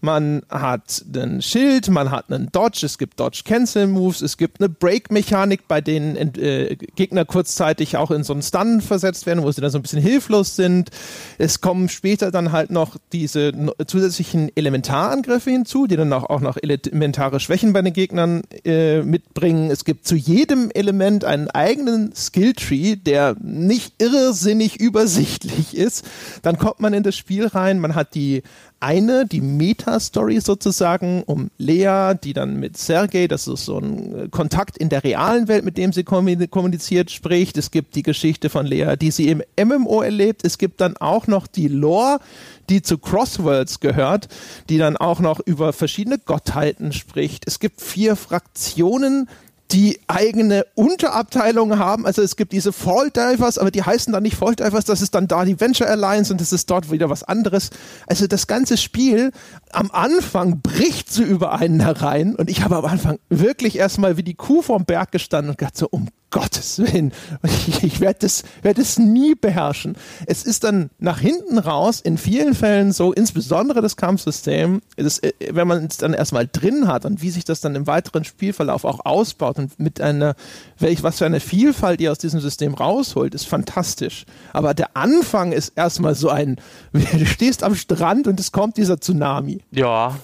man 0.00 0.42
hat 0.48 1.04
einen 1.14 1.42
Schild, 1.42 1.88
man 1.88 2.10
hat 2.10 2.30
einen 2.30 2.50
Dodge, 2.52 2.86
es 2.86 2.98
gibt 2.98 3.18
Dodge 3.18 3.42
Cancel 3.44 3.86
Moves, 3.86 4.20
es 4.20 4.36
gibt 4.36 4.60
eine 4.60 4.68
Break 4.68 5.10
Mechanik, 5.10 5.66
bei 5.66 5.80
denen 5.80 6.16
äh, 6.36 6.76
Gegner 6.94 7.24
kurzzeitig 7.24 7.96
auch 7.96 8.10
in 8.10 8.22
so 8.22 8.32
einen 8.32 8.42
Stun 8.42 8.80
versetzt 8.80 9.26
werden, 9.26 9.42
wo 9.42 9.50
sie 9.50 9.60
dann 9.60 9.70
so 9.70 9.78
ein 9.78 9.82
bisschen 9.82 10.00
hilflos 10.00 10.54
sind. 10.54 10.90
Es 11.38 11.60
kommen 11.60 11.88
später 11.88 12.30
dann 12.30 12.52
halt 12.52 12.70
noch 12.70 12.96
diese 13.12 13.52
zusätzlichen 13.86 14.50
Elementarangriffe 14.54 15.50
hinzu, 15.50 15.86
die 15.86 15.96
dann 15.96 16.12
auch, 16.12 16.30
auch 16.30 16.40
noch 16.40 16.56
elementare 16.56 17.40
Schwächen 17.40 17.72
bei 17.72 17.82
den 17.82 17.92
Gegnern 17.92 18.42
äh, 18.64 19.02
mitbringen. 19.02 19.70
Es 19.70 19.84
gibt 19.84 20.06
zu 20.06 20.14
jedem 20.14 20.70
Element 20.70 21.24
einen 21.24 21.50
eigenen 21.50 22.14
Skilltree, 22.14 22.96
der 22.96 23.36
nicht 23.40 24.00
irrsinnig 24.00 24.78
übersichtlich 24.80 25.76
ist. 25.76 26.04
Dann 26.42 26.58
kommt 26.58 26.80
man 26.80 26.94
in 26.94 27.02
das 27.02 27.16
Spiel 27.16 27.46
rein, 27.46 27.80
man 27.80 27.94
hat 27.94 28.14
die 28.14 28.42
eine, 28.80 29.26
die 29.26 29.40
Meta-Story 29.40 30.40
sozusagen 30.40 31.22
um 31.24 31.50
Lea, 31.58 32.14
die 32.22 32.32
dann 32.32 32.60
mit 32.60 32.76
Sergei, 32.76 33.26
das 33.26 33.48
ist 33.48 33.64
so 33.64 33.78
ein 33.78 34.14
äh, 34.14 34.28
Kontakt 34.28 34.78
in 34.78 34.88
der 34.88 35.02
realen 35.04 35.48
Welt, 35.48 35.64
mit 35.64 35.76
dem 35.76 35.92
sie 35.92 36.04
kommuniziert, 36.04 37.10
spricht. 37.10 37.58
Es 37.58 37.70
gibt 37.70 37.94
die 37.96 38.02
Geschichte 38.02 38.50
von 38.50 38.66
Lea, 38.66 38.96
die 38.96 39.10
sie 39.10 39.28
im 39.28 39.42
MMO 39.60 40.02
erlebt. 40.02 40.44
Es 40.44 40.58
gibt 40.58 40.80
dann 40.80 40.96
auch 40.96 41.26
noch 41.26 41.46
die 41.46 41.68
Lore, 41.68 42.20
die 42.68 42.82
zu 42.82 42.98
Crossworlds 42.98 43.80
gehört, 43.80 44.28
die 44.68 44.78
dann 44.78 44.96
auch 44.96 45.20
noch 45.20 45.40
über 45.40 45.72
verschiedene 45.72 46.18
Gottheiten 46.18 46.92
spricht. 46.92 47.46
Es 47.46 47.58
gibt 47.58 47.80
vier 47.80 48.14
Fraktionen, 48.14 49.28
die 49.70 50.00
eigene 50.06 50.64
Unterabteilungen 50.74 51.78
haben. 51.78 52.06
Also 52.06 52.22
es 52.22 52.36
gibt 52.36 52.52
diese 52.52 52.72
Fall 52.72 53.10
Divers, 53.10 53.58
aber 53.58 53.70
die 53.70 53.82
heißen 53.82 54.12
dann 54.12 54.22
nicht 54.22 54.36
Fall 54.36 54.54
Divers, 54.54 54.84
das 54.86 55.02
ist 55.02 55.14
dann 55.14 55.28
da 55.28 55.44
die 55.44 55.60
Venture 55.60 55.88
Alliance 55.88 56.32
und 56.32 56.40
das 56.40 56.52
ist 56.52 56.70
dort 56.70 56.90
wieder 56.90 57.10
was 57.10 57.22
anderes. 57.22 57.70
Also 58.06 58.26
das 58.26 58.46
ganze 58.46 58.76
Spiel 58.76 59.32
am 59.70 59.90
Anfang 59.90 60.60
bricht 60.60 61.12
so 61.12 61.22
über 61.22 61.52
einen 61.52 61.80
herein 61.80 62.34
und 62.34 62.48
ich 62.48 62.62
habe 62.62 62.76
am 62.76 62.86
Anfang 62.86 63.18
wirklich 63.28 63.76
erstmal 63.76 64.16
wie 64.16 64.22
die 64.22 64.34
Kuh 64.34 64.62
vom 64.62 64.84
Berg 64.84 65.12
gestanden 65.12 65.50
und 65.50 65.58
gedacht 65.58 65.76
so, 65.76 65.88
um 65.90 66.08
Gottes 66.30 66.78
Willen, 66.78 67.12
ich, 67.82 68.00
werde 68.00 68.18
das, 68.20 68.44
werd 68.62 68.78
das 68.78 68.98
nie 68.98 69.34
beherrschen. 69.34 69.96
Es 70.26 70.42
ist 70.42 70.64
dann 70.64 70.90
nach 70.98 71.20
hinten 71.20 71.58
raus 71.58 72.00
in 72.00 72.18
vielen 72.18 72.54
Fällen 72.54 72.92
so, 72.92 73.12
insbesondere 73.12 73.80
das 73.80 73.96
Kampfsystem, 73.96 74.82
das, 74.96 75.18
äh, 75.20 75.32
wenn 75.50 75.66
man 75.66 75.86
es 75.86 75.96
dann 75.96 76.12
erstmal 76.12 76.46
drin 76.46 76.86
hat 76.86 77.04
und 77.04 77.22
wie 77.22 77.30
sich 77.30 77.44
das 77.44 77.60
dann 77.60 77.74
im 77.74 77.86
weiteren 77.86 78.24
Spielverlauf 78.24 78.84
auch 78.84 79.04
ausbaut 79.04 79.58
und 79.58 79.78
mit 79.80 80.00
einer, 80.00 80.34
welch, 80.78 81.02
was 81.02 81.18
für 81.18 81.26
eine 81.26 81.40
Vielfalt 81.40 82.00
ihr 82.00 82.12
aus 82.12 82.18
diesem 82.18 82.40
System 82.40 82.74
rausholt, 82.74 83.34
ist 83.34 83.46
fantastisch. 83.46 84.26
Aber 84.52 84.74
der 84.74 84.96
Anfang 84.96 85.52
ist 85.52 85.72
erstmal 85.76 86.14
so 86.14 86.28
ein, 86.28 86.56
du 86.92 87.26
stehst 87.26 87.62
am 87.62 87.74
Strand 87.74 88.26
und 88.26 88.38
es 88.38 88.52
kommt 88.52 88.76
dieser 88.76 89.00
Tsunami. 89.00 89.62
Ja, 89.70 90.16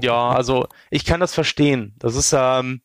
ja, 0.00 0.30
also 0.30 0.66
ich 0.90 1.04
kann 1.04 1.20
das 1.20 1.34
verstehen. 1.34 1.94
Das 1.98 2.16
ist, 2.16 2.34
ähm, 2.36 2.80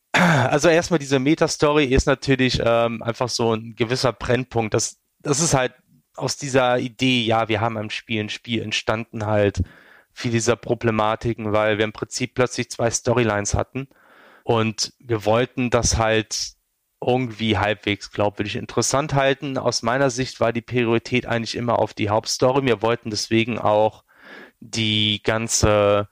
also 0.50 0.68
erstmal 0.68 0.98
diese 0.98 1.18
Meta-Story 1.18 1.84
ist 1.86 2.06
natürlich 2.06 2.60
ähm, 2.64 3.02
einfach 3.02 3.28
so 3.28 3.54
ein 3.54 3.74
gewisser 3.74 4.12
Brennpunkt. 4.12 4.74
Das, 4.74 4.98
das 5.20 5.40
ist 5.40 5.54
halt 5.54 5.74
aus 6.14 6.36
dieser 6.36 6.78
Idee, 6.78 7.22
ja, 7.22 7.48
wir 7.48 7.60
haben 7.60 7.76
am 7.76 7.90
Spiel 7.90 8.20
ein 8.20 8.28
Spiel 8.28 8.62
entstanden 8.62 9.26
halt 9.26 9.62
viel 10.12 10.30
dieser 10.30 10.56
Problematiken, 10.56 11.52
weil 11.52 11.76
wir 11.76 11.84
im 11.84 11.92
Prinzip 11.92 12.34
plötzlich 12.34 12.70
zwei 12.70 12.90
Storylines 12.90 13.54
hatten 13.54 13.88
und 14.44 14.94
wir 14.98 15.24
wollten 15.24 15.70
das 15.70 15.98
halt 15.98 16.56
irgendwie 17.04 17.58
halbwegs 17.58 18.10
glaubwürdig 18.10 18.56
interessant 18.56 19.12
halten. 19.12 19.58
Aus 19.58 19.82
meiner 19.82 20.08
Sicht 20.08 20.40
war 20.40 20.52
die 20.52 20.62
Priorität 20.62 21.26
eigentlich 21.26 21.54
immer 21.54 21.78
auf 21.78 21.94
die 21.94 22.08
Hauptstory. 22.08 22.64
Wir 22.64 22.80
wollten 22.80 23.10
deswegen 23.10 23.58
auch 23.58 24.04
die 24.60 25.20
ganze 25.22 26.08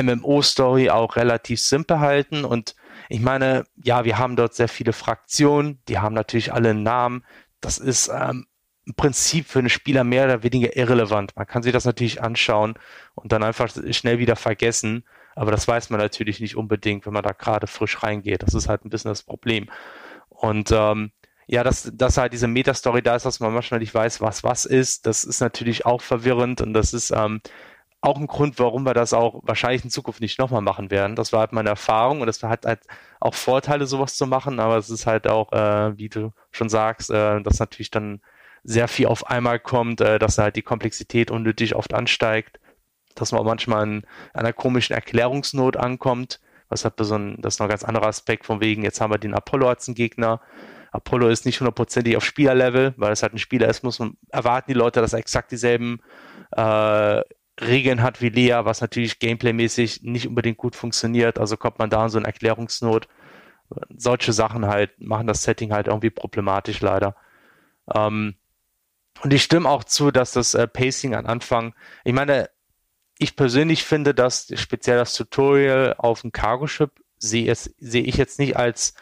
MMO-Story 0.00 0.90
auch 0.90 1.16
relativ 1.16 1.60
simpel 1.60 2.00
halten. 2.00 2.44
Und 2.44 2.74
ich 3.10 3.20
meine, 3.20 3.64
ja, 3.74 4.04
wir 4.04 4.18
haben 4.18 4.36
dort 4.36 4.54
sehr 4.54 4.68
viele 4.68 4.92
Fraktionen, 4.92 5.82
die 5.88 5.98
haben 5.98 6.14
natürlich 6.14 6.52
alle 6.52 6.70
einen 6.70 6.84
Namen. 6.84 7.24
Das 7.60 7.78
ist 7.78 8.08
ähm, 8.08 8.46
im 8.86 8.94
Prinzip 8.94 9.46
für 9.46 9.58
einen 9.58 9.68
Spieler 9.68 10.04
mehr 10.04 10.26
oder 10.26 10.44
weniger 10.44 10.76
irrelevant. 10.76 11.34
Man 11.34 11.46
kann 11.46 11.64
sich 11.64 11.72
das 11.72 11.84
natürlich 11.84 12.22
anschauen 12.22 12.74
und 13.16 13.32
dann 13.32 13.42
einfach 13.42 13.68
schnell 13.90 14.20
wieder 14.20 14.36
vergessen. 14.36 15.04
Aber 15.34 15.50
das 15.50 15.66
weiß 15.66 15.90
man 15.90 15.98
natürlich 15.98 16.38
nicht 16.38 16.56
unbedingt, 16.56 17.04
wenn 17.04 17.12
man 17.12 17.24
da 17.24 17.32
gerade 17.32 17.66
frisch 17.66 18.00
reingeht. 18.00 18.44
Das 18.44 18.54
ist 18.54 18.68
halt 18.68 18.84
ein 18.84 18.90
bisschen 18.90 19.10
das 19.10 19.24
Problem. 19.24 19.68
Und 20.28 20.70
ähm, 20.70 21.10
ja, 21.48 21.64
dass, 21.64 21.90
dass 21.92 22.16
halt 22.16 22.32
diese 22.32 22.46
Metastory 22.46 23.02
da 23.02 23.16
ist, 23.16 23.26
dass 23.26 23.40
man 23.40 23.52
manchmal 23.52 23.80
nicht 23.80 23.92
weiß, 23.92 24.20
was 24.20 24.44
was 24.44 24.66
ist, 24.66 25.06
das 25.06 25.24
ist 25.24 25.40
natürlich 25.40 25.84
auch 25.84 26.00
verwirrend 26.00 26.60
und 26.60 26.74
das 26.74 26.94
ist 26.94 27.10
ähm, 27.10 27.40
auch 28.00 28.16
ein 28.18 28.26
Grund, 28.26 28.58
warum 28.58 28.84
wir 28.84 28.94
das 28.94 29.12
auch 29.12 29.40
wahrscheinlich 29.42 29.84
in 29.84 29.90
Zukunft 29.90 30.20
nicht 30.20 30.38
nochmal 30.38 30.62
machen 30.62 30.90
werden. 30.90 31.16
Das 31.16 31.32
war 31.32 31.40
halt 31.40 31.52
meine 31.52 31.68
Erfahrung 31.68 32.22
und 32.22 32.28
es 32.28 32.42
hat 32.42 32.64
halt 32.64 32.80
auch 33.20 33.34
Vorteile, 33.34 33.86
sowas 33.86 34.16
zu 34.16 34.26
machen, 34.26 34.58
aber 34.58 34.78
es 34.78 34.88
ist 34.88 35.06
halt 35.06 35.28
auch, 35.28 35.52
äh, 35.52 35.96
wie 35.98 36.08
du 36.08 36.32
schon 36.50 36.70
sagst, 36.70 37.10
äh, 37.10 37.42
dass 37.42 37.58
natürlich 37.58 37.90
dann 37.90 38.20
sehr 38.62 38.88
viel 38.88 39.06
auf 39.06 39.26
einmal 39.26 39.58
kommt, 39.58 40.00
äh, 40.00 40.18
dass 40.18 40.38
halt 40.38 40.56
die 40.56 40.62
Komplexität 40.62 41.30
unnötig 41.30 41.74
oft 41.74 41.92
ansteigt, 41.92 42.58
dass 43.14 43.32
man 43.32 43.44
manchmal 43.44 43.84
in 43.84 44.02
einer 44.32 44.52
komischen 44.52 44.94
Erklärungsnot 44.94 45.76
ankommt, 45.76 46.40
was 46.70 46.84
halt 46.84 46.94
so 46.98 47.14
ein, 47.16 47.36
das 47.40 47.54
ist 47.54 47.60
noch 47.60 47.66
ein 47.66 47.70
ganz 47.70 47.84
anderer 47.84 48.06
Aspekt 48.06 48.46
von 48.46 48.60
wegen, 48.60 48.82
jetzt 48.82 49.00
haben 49.00 49.12
wir 49.12 49.18
den 49.18 49.34
Apollo 49.34 49.68
als 49.68 49.88
einen 49.88 49.94
Gegner. 49.94 50.40
Apollo 50.92 51.28
ist 51.28 51.44
nicht 51.44 51.60
hundertprozentig 51.60 52.16
auf 52.16 52.24
Spielerlevel, 52.24 52.94
weil 52.96 53.12
es 53.12 53.22
halt 53.22 53.34
ein 53.34 53.38
Spieler 53.38 53.68
ist, 53.68 53.84
muss 53.84 53.98
man 53.98 54.16
erwarten 54.30 54.72
die 54.72 54.78
Leute, 54.78 55.00
dass 55.00 55.12
er 55.12 55.18
exakt 55.18 55.52
dieselben 55.52 56.00
äh, 56.56 57.20
Regeln 57.60 58.02
hat 58.02 58.20
wie 58.20 58.30
Lea, 58.30 58.60
was 58.64 58.80
natürlich 58.80 59.18
gameplaymäßig 59.18 60.02
nicht 60.02 60.26
unbedingt 60.28 60.58
gut 60.58 60.76
funktioniert. 60.76 61.38
Also 61.38 61.56
kommt 61.56 61.78
man 61.78 61.90
da 61.90 62.04
in 62.04 62.10
so 62.10 62.18
eine 62.18 62.26
Erklärungsnot. 62.26 63.08
Solche 63.96 64.32
Sachen 64.32 64.66
halt 64.66 65.00
machen 65.00 65.26
das 65.26 65.42
Setting 65.42 65.72
halt 65.72 65.86
irgendwie 65.86 66.10
problematisch 66.10 66.80
leider. 66.80 67.14
Ähm, 67.92 68.34
und 69.22 69.32
ich 69.32 69.42
stimme 69.42 69.68
auch 69.68 69.84
zu, 69.84 70.10
dass 70.10 70.32
das 70.32 70.54
äh, 70.54 70.66
Pacing 70.66 71.14
am 71.14 71.26
Anfang, 71.26 71.74
ich 72.04 72.12
meine, 72.12 72.48
ich 73.18 73.36
persönlich 73.36 73.84
finde, 73.84 74.14
dass 74.14 74.50
speziell 74.54 74.96
das 74.96 75.14
Tutorial 75.14 75.94
auf 75.98 76.22
dem 76.22 76.32
Cargo-Ship 76.32 76.90
sehe 77.18 77.54
seh 77.54 78.00
ich 78.00 78.16
jetzt 78.16 78.38
nicht 78.38 78.56
als 78.56 78.94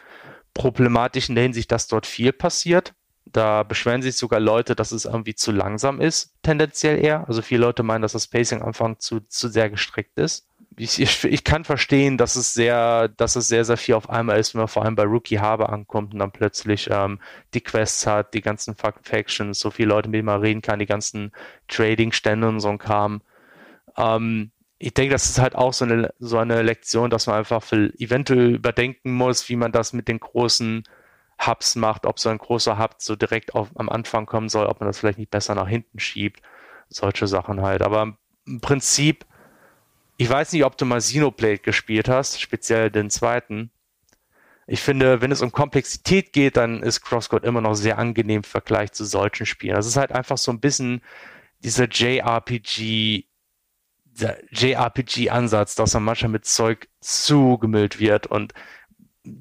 problematisch 0.53 1.29
in 1.29 1.35
der 1.35 1.43
Hinsicht, 1.43 1.71
dass 1.71 1.87
dort 1.87 2.05
viel 2.05 2.33
passiert. 2.33 2.93
Da 3.31 3.63
beschweren 3.63 4.01
sich 4.01 4.17
sogar 4.17 4.39
Leute, 4.39 4.75
dass 4.75 4.91
es 4.91 5.05
irgendwie 5.05 5.35
zu 5.35 5.51
langsam 5.51 6.01
ist, 6.01 6.33
tendenziell 6.41 7.03
eher. 7.03 7.27
Also 7.27 7.41
viele 7.41 7.61
Leute 7.61 7.83
meinen, 7.83 8.01
dass 8.01 8.13
das 8.13 8.27
Pacing 8.27 8.61
am 8.61 8.69
Anfang 8.69 8.99
zu, 8.99 9.19
zu 9.21 9.49
sehr 9.49 9.69
gestreckt 9.69 10.17
ist. 10.17 10.47
Ich, 10.77 10.99
ich, 10.99 11.25
ich, 11.25 11.43
kann 11.43 11.65
verstehen, 11.65 12.17
dass 12.17 12.35
es 12.37 12.53
sehr, 12.53 13.09
dass 13.09 13.35
es 13.35 13.49
sehr, 13.49 13.65
sehr 13.65 13.75
viel 13.75 13.95
auf 13.95 14.09
einmal 14.09 14.39
ist, 14.39 14.53
wenn 14.53 14.59
man 14.59 14.67
vor 14.69 14.85
allem 14.85 14.95
bei 14.95 15.03
Rookie 15.03 15.39
Harbor 15.39 15.73
ankommt 15.73 16.13
und 16.13 16.19
dann 16.19 16.31
plötzlich 16.31 16.89
ähm, 16.89 17.19
die 17.53 17.61
Quests 17.61 18.07
hat, 18.07 18.33
die 18.33 18.41
ganzen 18.41 18.75
Factions, 18.75 19.59
so 19.59 19.71
viele 19.71 19.89
Leute, 19.89 20.07
mit 20.07 20.15
denen 20.15 20.27
man 20.27 20.39
reden 20.39 20.61
kann, 20.61 20.79
die 20.79 20.85
ganzen 20.85 21.33
Trading-Stände 21.67 22.47
und 22.47 22.61
so 22.61 22.69
ein 22.69 22.77
Kram. 22.77 23.21
Ähm, 23.97 24.51
ich 24.79 24.93
denke, 24.93 25.11
das 25.11 25.29
ist 25.29 25.39
halt 25.39 25.55
auch 25.55 25.73
so 25.73 25.83
eine, 25.83 26.13
so 26.19 26.37
eine 26.37 26.61
Lektion, 26.61 27.09
dass 27.09 27.27
man 27.27 27.35
einfach 27.35 27.61
eventuell 27.73 28.55
überdenken 28.55 29.11
muss, 29.13 29.49
wie 29.49 29.57
man 29.57 29.73
das 29.73 29.91
mit 29.91 30.07
den 30.07 30.21
großen 30.21 30.83
Hubs 31.45 31.75
macht, 31.75 32.05
ob 32.05 32.19
so 32.19 32.29
ein 32.29 32.37
großer 32.37 32.77
Hub 32.77 32.95
so 32.97 33.15
direkt 33.15 33.55
auf, 33.55 33.69
am 33.75 33.89
Anfang 33.89 34.25
kommen 34.25 34.49
soll, 34.49 34.67
ob 34.67 34.79
man 34.79 34.87
das 34.87 34.99
vielleicht 34.99 35.19
nicht 35.19 35.31
besser 35.31 35.55
nach 35.55 35.67
hinten 35.67 35.99
schiebt. 35.99 36.41
Solche 36.89 37.27
Sachen 37.27 37.61
halt. 37.61 37.81
Aber 37.81 38.17
im 38.45 38.61
Prinzip, 38.61 39.25
ich 40.17 40.29
weiß 40.29 40.51
nicht, 40.51 40.65
ob 40.65 40.77
du 40.77 40.85
mal 40.85 40.99
Xenoblade 40.99 41.59
gespielt 41.59 42.09
hast, 42.09 42.41
speziell 42.41 42.91
den 42.91 43.09
zweiten. 43.09 43.71
Ich 44.67 44.81
finde, 44.81 45.21
wenn 45.21 45.31
es 45.31 45.41
um 45.41 45.51
Komplexität 45.51 46.33
geht, 46.33 46.57
dann 46.57 46.83
ist 46.83 47.01
CrossCode 47.01 47.45
immer 47.45 47.61
noch 47.61 47.73
sehr 47.73 47.97
angenehm 47.97 48.37
im 48.37 48.43
Vergleich 48.43 48.91
zu 48.91 49.05
solchen 49.05 49.45
Spielen. 49.45 49.75
Das 49.75 49.87
ist 49.87 49.97
halt 49.97 50.11
einfach 50.11 50.37
so 50.37 50.51
ein 50.51 50.59
bisschen 50.59 51.01
dieser 51.63 51.87
JRPG, 51.87 53.25
JRPG-Ansatz, 54.51 55.75
dass 55.75 55.93
man 55.93 56.03
manchmal 56.03 56.31
mit 56.31 56.45
Zeug 56.45 56.89
zugemüllt 56.99 57.99
wird 57.99 58.27
und 58.27 58.53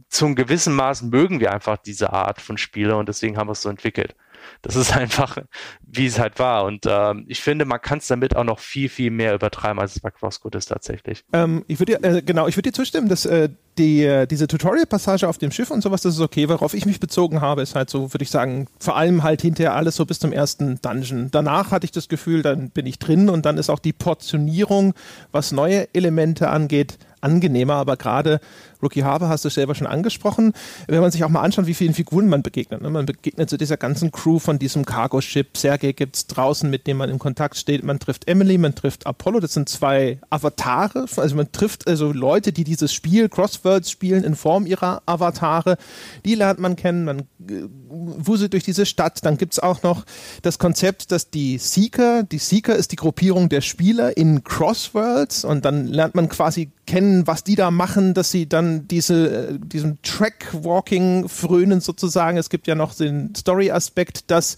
zum 0.08 0.34
gewissen 0.34 0.74
Maß 0.74 1.02
mögen 1.02 1.40
wir 1.40 1.52
einfach 1.52 1.76
diese 1.78 2.12
Art 2.12 2.40
von 2.40 2.58
Spiele 2.58 2.96
und 2.96 3.08
deswegen 3.08 3.36
haben 3.36 3.48
wir 3.48 3.52
es 3.52 3.62
so 3.62 3.68
entwickelt. 3.68 4.14
Das 4.62 4.76
ist 4.76 4.96
einfach, 4.96 5.38
wie 5.82 6.06
es 6.06 6.18
halt 6.18 6.38
war. 6.38 6.64
Und 6.64 6.84
ähm, 6.86 7.24
ich 7.28 7.40
finde, 7.40 7.64
man 7.64 7.80
kann 7.80 7.98
es 7.98 8.06
damit 8.06 8.36
auch 8.36 8.44
noch 8.44 8.58
viel, 8.58 8.88
viel 8.88 9.10
mehr 9.10 9.34
übertreiben, 9.34 9.78
als 9.78 9.96
es 9.96 10.00
bei 10.00 10.10
CrossCode 10.10 10.56
ist 10.56 10.66
tatsächlich. 10.66 11.24
Ähm, 11.32 11.64
ich 11.68 11.78
würde 11.78 12.02
äh, 12.02 12.22
genau, 12.22 12.48
ich 12.48 12.56
würde 12.56 12.70
dir 12.70 12.74
zustimmen, 12.74 13.08
dass 13.08 13.24
äh, 13.26 13.48
die, 13.78 14.02
äh, 14.02 14.26
diese 14.26 14.48
Tutorial-Passage 14.48 15.28
auf 15.28 15.38
dem 15.38 15.52
Schiff 15.52 15.70
und 15.70 15.82
sowas, 15.82 16.02
das 16.02 16.14
ist 16.14 16.20
okay. 16.20 16.48
Worauf 16.48 16.74
ich 16.74 16.86
mich 16.86 17.00
bezogen 17.00 17.40
habe, 17.40 17.62
ist 17.62 17.74
halt 17.74 17.90
so, 17.90 18.12
würde 18.12 18.24
ich 18.24 18.30
sagen, 18.30 18.66
vor 18.80 18.96
allem 18.96 19.22
halt 19.22 19.42
hinterher 19.42 19.74
alles 19.74 19.96
so 19.96 20.04
bis 20.04 20.18
zum 20.18 20.32
ersten 20.32 20.80
Dungeon. 20.82 21.30
Danach 21.30 21.70
hatte 21.70 21.84
ich 21.84 21.92
das 21.92 22.08
Gefühl, 22.08 22.42
dann 22.42 22.70
bin 22.70 22.86
ich 22.86 22.98
drin 22.98 23.28
und 23.28 23.46
dann 23.46 23.58
ist 23.58 23.70
auch 23.70 23.78
die 23.78 23.92
Portionierung, 23.92 24.94
was 25.30 25.52
neue 25.52 25.92
Elemente 25.94 26.48
angeht, 26.48 26.98
angenehmer, 27.20 27.74
aber 27.74 27.96
gerade 27.96 28.40
Rookie 28.82 29.04
Harbor 29.04 29.28
hast 29.28 29.44
du 29.44 29.48
selber 29.48 29.74
schon 29.74 29.86
angesprochen. 29.86 30.52
Wenn 30.86 31.00
man 31.00 31.10
sich 31.10 31.24
auch 31.24 31.28
mal 31.28 31.42
anschaut, 31.42 31.66
wie 31.66 31.74
vielen 31.74 31.94
Figuren 31.94 32.28
man 32.28 32.42
begegnet. 32.42 32.80
Ne? 32.80 32.90
Man 32.90 33.06
begegnet 33.06 33.48
zu 33.48 33.54
so 33.54 33.58
dieser 33.58 33.76
ganzen 33.76 34.12
Crew 34.12 34.38
von 34.38 34.58
diesem 34.58 34.84
Cargo-Ship. 34.84 35.56
Sergei 35.56 35.92
gibt 35.92 36.16
es 36.16 36.26
draußen, 36.26 36.68
mit 36.68 36.86
dem 36.86 36.98
man 36.98 37.10
in 37.10 37.18
Kontakt 37.18 37.56
steht. 37.56 37.82
Man 37.82 37.98
trifft 37.98 38.28
Emily, 38.28 38.58
man 38.58 38.74
trifft 38.74 39.06
Apollo. 39.06 39.40
Das 39.40 39.54
sind 39.54 39.68
zwei 39.68 40.18
Avatare. 40.30 41.06
Also 41.16 41.36
man 41.36 41.50
trifft 41.50 41.88
also 41.88 42.12
Leute, 42.12 42.52
die 42.52 42.64
dieses 42.64 42.92
Spiel 42.92 43.28
Crossworlds 43.28 43.90
spielen 43.90 44.24
in 44.24 44.36
Form 44.36 44.66
ihrer 44.66 45.02
Avatare. 45.06 45.76
Die 46.24 46.34
lernt 46.34 46.60
man 46.60 46.76
kennen. 46.76 47.04
Man 47.04 47.20
äh, 47.20 47.68
wuselt 47.88 48.52
durch 48.52 48.64
diese 48.64 48.86
Stadt. 48.86 49.24
Dann 49.24 49.38
gibt 49.38 49.54
es 49.54 49.58
auch 49.58 49.82
noch 49.82 50.04
das 50.42 50.58
Konzept, 50.58 51.10
dass 51.12 51.30
die 51.30 51.58
Seeker, 51.58 52.22
die 52.22 52.38
Seeker 52.38 52.76
ist 52.76 52.92
die 52.92 52.96
Gruppierung 52.96 53.48
der 53.48 53.60
Spieler 53.60 54.16
in 54.16 54.44
Crossworlds 54.44 55.44
und 55.44 55.64
dann 55.64 55.86
lernt 55.86 56.14
man 56.14 56.28
quasi 56.28 56.70
kennen, 56.86 57.26
was 57.26 57.44
die 57.44 57.54
da 57.54 57.70
machen, 57.70 58.14
dass 58.14 58.30
sie 58.30 58.48
dann 58.48 58.67
diese, 58.88 59.48
äh, 59.48 59.58
diesem 59.58 60.02
Track-Walking 60.02 61.28
frönen 61.28 61.80
sozusagen. 61.80 62.36
Es 62.36 62.50
gibt 62.50 62.66
ja 62.66 62.74
noch 62.74 62.94
den 62.94 63.34
Story-Aspekt, 63.34 64.30
dass 64.30 64.56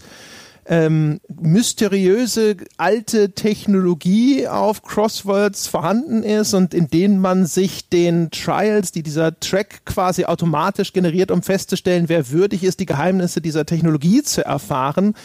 ähm, 0.65 1.19
mysteriöse 1.41 2.57
alte 2.77 3.31
Technologie 3.31 4.47
auf 4.47 4.83
Crossworlds 4.83 5.67
vorhanden 5.67 6.23
ist 6.23 6.53
und 6.53 6.73
in 6.73 6.87
denen 6.87 7.19
man 7.19 7.45
sich 7.45 7.89
den 7.89 8.29
Trials, 8.29 8.91
die 8.91 9.01
dieser 9.01 9.39
Track 9.39 9.85
quasi 9.85 10.25
automatisch 10.25 10.93
generiert, 10.93 11.31
um 11.31 11.41
festzustellen, 11.41 12.09
wer 12.09 12.29
würdig 12.29 12.63
ist, 12.63 12.79
die 12.79 12.85
Geheimnisse 12.85 13.41
dieser 13.41 13.65
Technologie 13.65 14.21
zu 14.21 14.45
erfahren, 14.45 15.15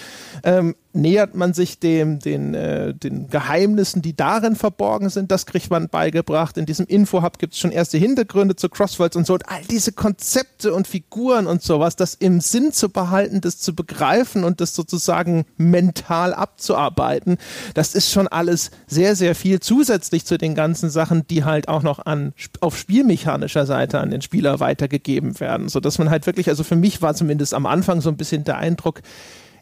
ähm, 0.46 0.76
nähert 0.92 1.35
man 1.35 1.54
sich 1.54 1.80
dem, 1.80 2.20
den, 2.20 2.54
äh, 2.54 2.94
den 2.94 3.28
Geheimnissen, 3.28 4.00
die 4.00 4.14
darin 4.14 4.54
verborgen 4.54 5.11
sind. 5.11 5.32
Das 5.32 5.44
kriegt 5.44 5.70
man 5.70 5.88
beigebracht. 5.88 6.56
In 6.56 6.66
diesem 6.66 6.87
Info-Hub 6.87 7.40
gibt 7.40 7.54
es 7.54 7.59
schon 7.59 7.72
erste 7.72 7.98
Hintergründe 7.98 8.54
zu 8.54 8.68
Crossworlds 8.68 9.16
und 9.16 9.26
so. 9.26 9.35
Und 9.35 9.48
all 9.48 9.62
diese 9.68 9.90
Konzepte 9.90 10.72
und 10.72 10.87
Figuren 10.87 11.48
und 11.48 11.62
sowas, 11.62 11.96
das 11.96 12.14
im 12.14 12.40
Sinn 12.40 12.72
zu 12.72 12.90
behalten, 12.90 13.40
das 13.40 13.59
zu 13.59 13.74
begreifen 13.74 14.44
und 14.44 14.61
das 14.61 14.76
sozusagen 14.76 15.46
mental 15.56 16.32
abzuarbeiten, 16.32 17.38
das 17.74 17.96
ist 17.96 18.12
schon 18.12 18.28
alles 18.28 18.70
sehr, 18.87 19.16
sehr 19.16 19.35
viel 19.35 19.59
zusätzlich 19.59 20.26
zu 20.26 20.38
den 20.38 20.54
ganzen 20.54 20.90
Sachen, 20.90 21.26
die 21.26 21.42
halt 21.42 21.66
auch 21.66 21.82
noch 21.82 22.06
an, 22.06 22.35
auf 22.61 22.78
spielmechanischer 22.78 23.66
Seite 23.66 23.98
an 23.98 24.12
den 24.12 24.22
Spieler 24.22 24.61
weitergegeben 24.61 25.40
werden. 25.40 25.68
Sodass 25.68 25.98
man 25.98 26.09
halt 26.09 26.24
wirklich, 26.26 26.48
also 26.48 26.62
für 26.62 26.76
mich 26.76 27.02
war 27.02 27.16
zumindest 27.16 27.52
am 27.52 27.66
Anfang 27.66 28.00
so 28.00 28.11
ein 28.11 28.16
bisschen 28.16 28.44
der 28.44 28.59
Eindruck, 28.59 29.02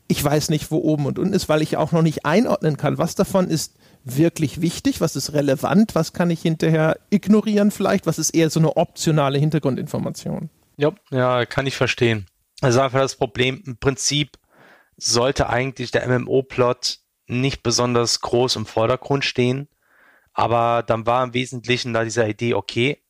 ich 0.08 0.22
weiß 0.22 0.50
nicht, 0.50 0.70
wo 0.70 0.78
oben 0.78 1.06
und 1.06 1.18
unten 1.18 1.32
ist, 1.32 1.48
weil 1.48 1.62
ich 1.62 1.76
auch 1.76 1.92
noch 1.92 2.02
nicht 2.02 2.26
einordnen 2.26 2.76
kann, 2.76 2.98
was 2.98 3.14
davon 3.14 3.48
ist 3.48 3.76
wirklich 4.04 4.60
wichtig, 4.60 5.00
was 5.00 5.16
ist 5.16 5.32
relevant, 5.32 5.94
was 5.94 6.12
kann 6.12 6.30
ich 6.30 6.42
hinterher 6.42 6.98
ignorieren 7.10 7.70
vielleicht, 7.70 8.06
was 8.06 8.18
ist 8.18 8.30
eher 8.30 8.50
so 8.50 8.60
eine 8.60 8.76
optionale 8.76 9.38
Hintergrundinformation. 9.38 10.50
Ja, 10.76 10.92
ja, 11.10 11.46
kann 11.46 11.66
ich 11.66 11.76
verstehen. 11.76 12.26
Also 12.60 12.80
einfach 12.80 13.00
das 13.00 13.16
Problem, 13.16 13.62
im 13.66 13.78
Prinzip 13.78 14.38
sollte 14.96 15.48
eigentlich 15.48 15.90
der 15.90 16.06
MMO-Plot 16.06 16.98
nicht 17.26 17.62
besonders 17.62 18.20
groß 18.20 18.56
im 18.56 18.66
Vordergrund 18.66 19.24
stehen, 19.24 19.68
aber 20.34 20.82
dann 20.82 21.06
war 21.06 21.24
im 21.24 21.32
Wesentlichen 21.32 21.94
da 21.94 22.04
diese 22.04 22.26
Idee, 22.26 22.54
okay, 22.54 23.00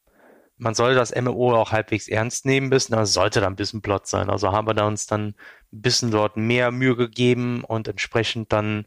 man 0.57 0.74
soll 0.74 0.94
das 0.94 1.14
MMO 1.14 1.54
auch 1.54 1.72
halbwegs 1.72 2.07
ernst 2.07 2.46
nehmen 2.46 2.68
müssen, 2.68 2.92
da 2.92 3.07
sollte 3.07 3.40
da 3.40 3.48
ein 3.48 3.57
bisschen 3.57 3.83
Plot 3.83 4.07
sein. 4.07 4.30
Also 4.30 4.52
haben 4.52 4.68
wir 4.68 4.74
da 4.74 4.87
uns 4.87 5.07
dann 5.07 5.35
bisschen 5.82 6.10
dort 6.10 6.37
mehr 6.37 6.70
Mühe 6.70 6.96
gegeben 6.96 7.64
und 7.64 7.88
entsprechend 7.88 8.52
dann 8.52 8.87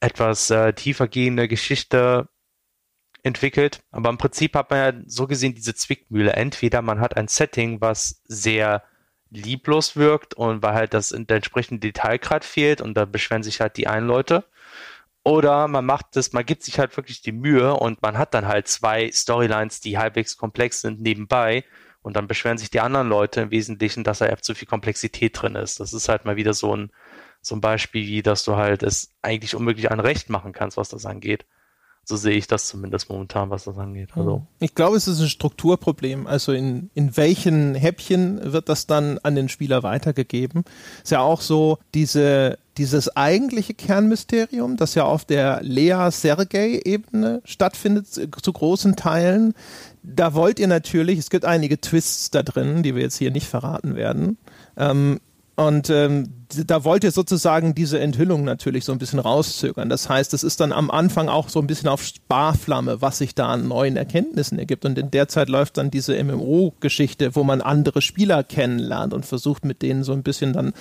etwas 0.00 0.50
äh, 0.50 0.72
tiefer 0.72 1.08
gehende 1.08 1.48
Geschichte 1.48 2.28
entwickelt. 3.22 3.82
Aber 3.90 4.10
im 4.10 4.18
Prinzip 4.18 4.54
hat 4.54 4.70
man 4.70 4.78
ja 4.78 5.02
so 5.06 5.26
gesehen 5.26 5.54
diese 5.54 5.74
Zwickmühle. 5.74 6.32
Entweder 6.32 6.82
man 6.82 7.00
hat 7.00 7.16
ein 7.16 7.28
Setting, 7.28 7.80
was 7.80 8.22
sehr 8.24 8.82
lieblos 9.30 9.96
wirkt 9.96 10.34
und 10.34 10.62
weil 10.62 10.74
halt 10.74 10.94
das 10.94 11.12
in 11.12 11.26
der 11.26 11.36
entsprechende 11.36 11.80
Detailgrad 11.80 12.44
fehlt 12.44 12.80
und 12.80 12.94
da 12.94 13.04
beschweren 13.04 13.42
sich 13.42 13.60
halt 13.60 13.76
die 13.76 13.86
einen 13.86 14.06
Leute. 14.06 14.44
Oder 15.24 15.68
man 15.68 15.86
macht 15.86 16.16
das, 16.16 16.32
man 16.32 16.44
gibt 16.44 16.64
sich 16.64 16.78
halt 16.78 16.96
wirklich 16.96 17.22
die 17.22 17.32
Mühe 17.32 17.74
und 17.74 18.02
man 18.02 18.18
hat 18.18 18.34
dann 18.34 18.48
halt 18.48 18.66
zwei 18.66 19.10
Storylines, 19.12 19.80
die 19.80 19.98
halbwegs 19.98 20.36
komplex 20.36 20.80
sind 20.80 21.00
nebenbei 21.00 21.64
und 22.02 22.16
dann 22.16 22.26
beschweren 22.26 22.58
sich 22.58 22.70
die 22.70 22.80
anderen 22.80 23.08
Leute 23.08 23.40
im 23.40 23.50
Wesentlichen, 23.50 24.04
dass 24.04 24.18
da 24.18 24.26
ja 24.26 24.36
zu 24.36 24.54
viel 24.54 24.68
Komplexität 24.68 25.40
drin 25.40 25.54
ist. 25.54 25.80
Das 25.80 25.92
ist 25.92 26.08
halt 26.08 26.24
mal 26.24 26.36
wieder 26.36 26.52
so 26.52 26.76
ein, 26.76 26.90
so 27.40 27.54
ein 27.54 27.60
Beispiel, 27.60 28.06
wie 28.06 28.22
dass 28.22 28.44
du 28.44 28.56
halt 28.56 28.82
es 28.82 29.12
eigentlich 29.22 29.54
unmöglich 29.54 29.90
ein 29.90 30.00
Recht 30.00 30.28
machen 30.28 30.52
kannst, 30.52 30.76
was 30.76 30.88
das 30.88 31.06
angeht. 31.06 31.46
So 32.04 32.16
sehe 32.16 32.32
ich 32.36 32.48
das 32.48 32.66
zumindest 32.66 33.08
momentan, 33.08 33.50
was 33.50 33.62
das 33.64 33.78
angeht. 33.78 34.10
Also. 34.16 34.44
Ich 34.58 34.74
glaube, 34.74 34.96
es 34.96 35.06
ist 35.06 35.20
ein 35.20 35.28
Strukturproblem. 35.28 36.26
Also 36.26 36.50
in, 36.50 36.90
in 36.94 37.16
welchen 37.16 37.76
Häppchen 37.76 38.52
wird 38.52 38.68
das 38.68 38.88
dann 38.88 39.18
an 39.22 39.36
den 39.36 39.48
Spieler 39.48 39.84
weitergegeben? 39.84 40.64
Ist 41.04 41.12
ja 41.12 41.20
auch 41.20 41.40
so, 41.40 41.78
diese, 41.94 42.58
dieses 42.76 43.16
eigentliche 43.16 43.74
Kernmysterium, 43.74 44.76
das 44.76 44.96
ja 44.96 45.04
auf 45.04 45.24
der 45.24 45.60
Lea-Sergei-Ebene 45.62 47.40
stattfindet, 47.44 48.08
zu 48.08 48.52
großen 48.52 48.96
Teilen, 48.96 49.54
da 50.02 50.34
wollt 50.34 50.58
ihr 50.58 50.68
natürlich, 50.68 51.18
es 51.18 51.30
gibt 51.30 51.44
einige 51.44 51.80
Twists 51.80 52.30
da 52.30 52.42
drin, 52.42 52.82
die 52.82 52.94
wir 52.94 53.02
jetzt 53.02 53.16
hier 53.16 53.30
nicht 53.30 53.46
verraten 53.46 53.94
werden. 53.94 54.36
Ähm, 54.76 55.20
und 55.54 55.90
ähm, 55.90 56.32
da 56.66 56.82
wollt 56.82 57.04
ihr 57.04 57.10
sozusagen 57.10 57.74
diese 57.74 58.00
Enthüllung 58.00 58.42
natürlich 58.42 58.86
so 58.86 58.92
ein 58.92 58.98
bisschen 58.98 59.18
rauszögern. 59.18 59.90
Das 59.90 60.08
heißt, 60.08 60.32
es 60.32 60.44
ist 60.44 60.60
dann 60.60 60.72
am 60.72 60.90
Anfang 60.90 61.28
auch 61.28 61.50
so 61.50 61.60
ein 61.60 61.66
bisschen 61.66 61.88
auf 61.88 62.02
Sparflamme, 62.02 63.02
was 63.02 63.18
sich 63.18 63.34
da 63.34 63.48
an 63.48 63.68
neuen 63.68 63.96
Erkenntnissen 63.96 64.58
ergibt. 64.58 64.86
Und 64.86 64.96
in 64.98 65.10
der 65.10 65.28
Zeit 65.28 65.50
läuft 65.50 65.76
dann 65.76 65.90
diese 65.90 66.22
MMO-Geschichte, 66.22 67.36
wo 67.36 67.44
man 67.44 67.60
andere 67.60 68.00
Spieler 68.00 68.42
kennenlernt 68.44 69.12
und 69.12 69.26
versucht 69.26 69.64
mit 69.66 69.82
denen 69.82 70.04
so 70.04 70.14
ein 70.14 70.22
bisschen 70.22 70.54
dann 70.54 70.72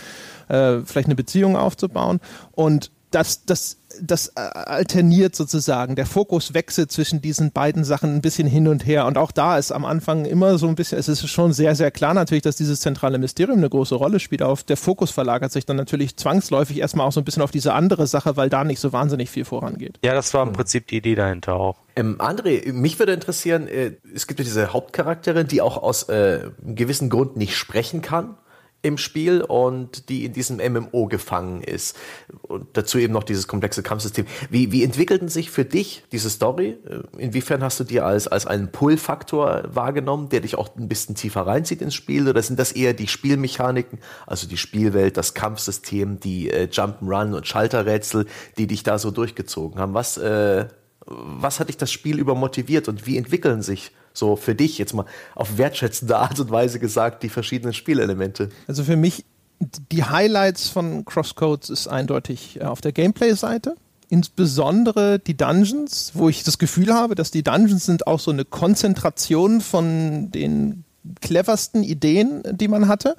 äh, 0.47 0.81
vielleicht 0.85 1.07
eine 1.07 1.15
Beziehung 1.15 1.57
aufzubauen. 1.57 2.21
Und 2.53 2.91
das, 3.11 3.45
das 3.45 3.77
das 3.99 4.27
äh, 4.35 4.39
alterniert 4.39 5.35
sozusagen. 5.35 5.95
Der 5.95 6.05
Fokus 6.05 6.53
wechselt 6.53 6.91
zwischen 6.91 7.21
diesen 7.21 7.51
beiden 7.51 7.83
Sachen 7.83 8.15
ein 8.15 8.21
bisschen 8.21 8.47
hin 8.47 8.67
und 8.67 8.85
her. 8.85 9.05
Und 9.05 9.17
auch 9.17 9.31
da 9.31 9.57
ist 9.57 9.71
am 9.71 9.85
Anfang 9.85 10.25
immer 10.25 10.57
so 10.57 10.67
ein 10.67 10.75
bisschen, 10.75 10.97
es 10.97 11.07
ist 11.07 11.27
schon 11.27 11.53
sehr, 11.53 11.75
sehr 11.75 11.91
klar 11.91 12.13
natürlich, 12.13 12.43
dass 12.43 12.55
dieses 12.55 12.79
zentrale 12.79 13.17
Mysterium 13.17 13.57
eine 13.57 13.69
große 13.69 13.95
Rolle 13.95 14.19
spielt. 14.19 14.41
Auf 14.41 14.63
der 14.63 14.77
Fokus 14.77 15.11
verlagert 15.11 15.51
sich 15.51 15.65
dann 15.65 15.77
natürlich 15.77 16.17
zwangsläufig 16.17 16.79
erstmal 16.79 17.07
auch 17.07 17.11
so 17.11 17.21
ein 17.21 17.25
bisschen 17.25 17.43
auf 17.43 17.51
diese 17.51 17.73
andere 17.73 18.07
Sache, 18.07 18.37
weil 18.37 18.49
da 18.49 18.63
nicht 18.63 18.79
so 18.79 18.93
wahnsinnig 18.93 19.29
viel 19.29 19.45
vorangeht. 19.45 19.99
Ja, 20.03 20.13
das 20.13 20.33
war 20.33 20.45
im 20.45 20.53
Prinzip 20.53 20.87
die 20.87 20.97
Idee 20.97 21.15
dahinter 21.15 21.55
auch. 21.55 21.77
Ähm, 21.95 22.17
André, 22.19 22.71
mich 22.71 22.99
würde 22.99 23.13
interessieren, 23.13 23.67
äh, 23.67 23.93
es 24.13 24.27
gibt 24.27 24.39
ja 24.39 24.43
diese 24.43 24.73
Hauptcharakterin, 24.73 25.47
die 25.47 25.61
auch 25.61 25.81
aus 25.81 26.03
äh, 26.03 26.49
einem 26.63 26.75
gewissen 26.75 27.09
Grund 27.09 27.37
nicht 27.37 27.55
sprechen 27.55 28.01
kann 28.01 28.35
im 28.83 28.97
Spiel 28.97 29.41
und 29.41 30.09
die 30.09 30.25
in 30.25 30.33
diesem 30.33 30.57
MMO 30.57 31.05
gefangen 31.07 31.61
ist. 31.61 31.95
Und 32.41 32.67
dazu 32.73 32.97
eben 32.97 33.13
noch 33.13 33.23
dieses 33.23 33.47
komplexe 33.47 33.83
Kampfsystem. 33.83 34.25
Wie, 34.49 34.71
wie 34.71 34.83
entwickelten 34.83 35.29
sich 35.29 35.51
für 35.51 35.65
dich 35.65 36.03
diese 36.11 36.29
Story? 36.29 36.77
Inwiefern 37.17 37.63
hast 37.63 37.79
du 37.79 37.83
dir 37.83 38.05
als, 38.05 38.27
als 38.27 38.47
einen 38.47 38.71
Pull-Faktor 38.71 39.63
wahrgenommen, 39.67 40.29
der 40.29 40.41
dich 40.41 40.55
auch 40.55 40.75
ein 40.75 40.87
bisschen 40.87 41.15
tiefer 41.15 41.41
reinzieht 41.41 41.81
ins 41.81 41.93
Spiel? 41.93 42.27
Oder 42.27 42.41
sind 42.41 42.57
das 42.57 42.71
eher 42.71 42.93
die 42.93 43.07
Spielmechaniken, 43.07 43.99
also 44.25 44.47
die 44.47 44.57
Spielwelt, 44.57 45.15
das 45.15 45.35
Kampfsystem, 45.35 46.19
die 46.19 46.49
äh, 46.49 46.67
Jump'n'Run 46.71 47.35
und 47.35 47.45
Schalterrätsel, 47.45 48.25
die 48.57 48.65
dich 48.65 48.81
da 48.81 48.97
so 48.97 49.11
durchgezogen 49.11 49.79
haben? 49.79 49.93
Was, 49.93 50.17
äh, 50.17 50.65
was 51.05 51.59
hat 51.59 51.69
dich 51.69 51.77
das 51.77 51.91
Spiel 51.91 52.17
über 52.17 52.33
motiviert 52.33 52.87
und 52.87 53.05
wie 53.05 53.17
entwickeln 53.17 53.61
sich 53.61 53.91
so 54.13 54.35
für 54.35 54.55
dich 54.55 54.77
jetzt 54.77 54.93
mal 54.93 55.05
auf 55.35 55.57
wertschätzende 55.57 56.17
Art 56.17 56.39
und 56.39 56.51
Weise 56.51 56.79
gesagt, 56.79 57.23
die 57.23 57.29
verschiedenen 57.29 57.73
Spielelemente? 57.73 58.49
Also 58.67 58.83
für 58.83 58.95
mich, 58.95 59.25
die 59.59 60.03
Highlights 60.03 60.69
von 60.69 61.05
Crosscodes 61.05 61.69
ist 61.69 61.87
eindeutig 61.87 62.59
äh, 62.59 62.63
auf 62.63 62.81
der 62.81 62.91
Gameplay-Seite. 62.91 63.75
Insbesondere 64.09 65.19
die 65.19 65.37
Dungeons, 65.37 66.11
wo 66.15 66.27
ich 66.27 66.43
das 66.43 66.57
Gefühl 66.57 66.93
habe, 66.93 67.15
dass 67.15 67.31
die 67.31 67.43
Dungeons 67.43 67.85
sind 67.85 68.07
auch 68.07 68.19
so 68.19 68.31
eine 68.31 68.43
Konzentration 68.43 69.61
von 69.61 70.31
den 70.31 70.83
cleversten 71.21 71.83
Ideen, 71.83 72.43
die 72.51 72.67
man 72.67 72.87
hatte. 72.87 73.15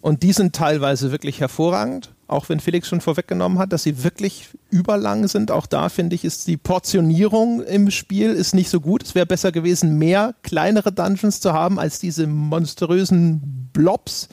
Und 0.00 0.22
die 0.22 0.32
sind 0.32 0.54
teilweise 0.54 1.10
wirklich 1.10 1.40
hervorragend 1.40 2.14
auch 2.30 2.48
wenn 2.48 2.60
Felix 2.60 2.88
schon 2.88 3.00
vorweggenommen 3.00 3.58
hat, 3.58 3.72
dass 3.72 3.82
sie 3.82 4.04
wirklich 4.04 4.48
überlang 4.70 5.26
sind. 5.26 5.50
Auch 5.50 5.66
da 5.66 5.88
finde 5.88 6.14
ich, 6.14 6.24
ist 6.24 6.46
die 6.46 6.56
Portionierung 6.56 7.62
im 7.62 7.90
Spiel 7.90 8.30
ist 8.30 8.54
nicht 8.54 8.70
so 8.70 8.80
gut. 8.80 9.02
Es 9.02 9.14
wäre 9.14 9.26
besser 9.26 9.52
gewesen, 9.52 9.98
mehr 9.98 10.34
kleinere 10.42 10.92
Dungeons 10.92 11.40
zu 11.40 11.52
haben 11.52 11.78
als 11.78 11.98
diese 11.98 12.26
monströsen 12.26 13.68
Blobs, 13.72 14.28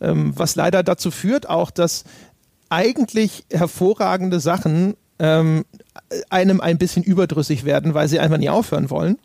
ähm, 0.00 0.32
was 0.34 0.54
leider 0.54 0.82
dazu 0.82 1.10
führt 1.10 1.48
auch, 1.48 1.70
dass 1.70 2.04
eigentlich 2.70 3.44
hervorragende 3.50 4.40
Sachen 4.40 4.94
ähm, 5.18 5.64
einem 6.30 6.60
ein 6.60 6.78
bisschen 6.78 7.02
überdrüssig 7.02 7.64
werden, 7.64 7.94
weil 7.94 8.08
sie 8.08 8.20
einfach 8.20 8.38
nie 8.38 8.48
aufhören 8.48 8.88
wollen. 8.88 9.18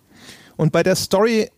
Und 0.58 0.72
bei 0.72 0.84
der 0.84 0.96
Story 0.96 1.50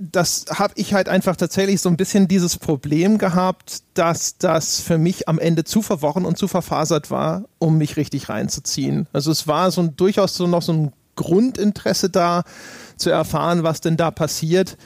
das 0.00 0.46
habe 0.50 0.74
ich 0.76 0.94
halt 0.94 1.08
einfach 1.08 1.36
tatsächlich 1.36 1.80
so 1.80 1.88
ein 1.88 1.96
bisschen 1.96 2.28
dieses 2.28 2.58
Problem 2.58 3.18
gehabt, 3.18 3.82
dass 3.94 4.38
das 4.38 4.80
für 4.80 4.98
mich 4.98 5.28
am 5.28 5.38
Ende 5.38 5.64
zu 5.64 5.82
verworren 5.82 6.24
und 6.24 6.38
zu 6.38 6.48
verfasert 6.48 7.10
war, 7.10 7.44
um 7.58 7.78
mich 7.78 7.96
richtig 7.96 8.28
reinzuziehen. 8.28 9.06
Also 9.12 9.30
es 9.30 9.46
war 9.46 9.70
so 9.70 9.82
ein, 9.82 9.96
durchaus 9.96 10.34
so 10.34 10.46
noch 10.46 10.62
so 10.62 10.72
ein 10.72 10.92
Grundinteresse 11.16 12.10
da, 12.10 12.42
zu 12.96 13.10
erfahren, 13.10 13.62
was 13.62 13.80
denn 13.80 13.96
da 13.96 14.10
passiert. 14.10 14.76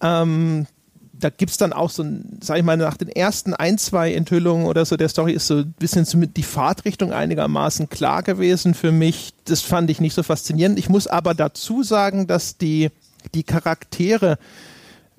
Ähm, 0.00 0.66
da 1.12 1.30
gibt 1.30 1.52
es 1.52 1.56
dann 1.56 1.72
auch 1.72 1.90
so 1.90 2.04
sag 2.40 2.58
ich 2.58 2.64
mal, 2.64 2.76
nach 2.76 2.96
den 2.96 3.08
ersten 3.08 3.54
ein, 3.54 3.78
zwei 3.78 4.12
Enthüllungen 4.12 4.66
oder 4.66 4.84
so 4.84 4.96
der 4.96 5.08
Story 5.08 5.32
ist 5.32 5.46
so 5.46 5.58
ein 5.58 5.74
bisschen 5.78 6.34
die 6.34 6.42
Fahrtrichtung 6.42 7.12
einigermaßen 7.12 7.88
klar 7.88 8.22
gewesen 8.22 8.74
für 8.74 8.92
mich. 8.92 9.32
Das 9.44 9.60
fand 9.60 9.90
ich 9.90 10.00
nicht 10.00 10.14
so 10.14 10.22
faszinierend. 10.22 10.78
Ich 10.78 10.88
muss 10.88 11.06
aber 11.06 11.34
dazu 11.34 11.82
sagen, 11.82 12.26
dass 12.26 12.58
die 12.58 12.90
die 13.32 13.44
Charaktere, 13.44 14.38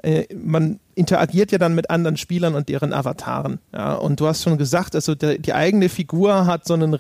äh, 0.06 0.26
man 0.36 0.80
interagiert 0.94 1.52
ja 1.52 1.58
dann 1.58 1.74
mit 1.74 1.90
anderen 1.90 2.16
Spielern 2.16 2.54
und 2.54 2.70
deren 2.70 2.94
Avataren. 2.94 3.60
Ja, 3.74 3.96
und 3.96 4.20
du 4.20 4.28
hast 4.28 4.44
schon 4.44 4.58
gesagt, 4.58 4.96
also 4.96 5.16
der, 5.16 5.40
die 5.40 5.54
eigene 5.54 5.90
Figur 5.90 6.46
hat 6.46 6.68
so 6.68 6.74
einen 6.76 6.98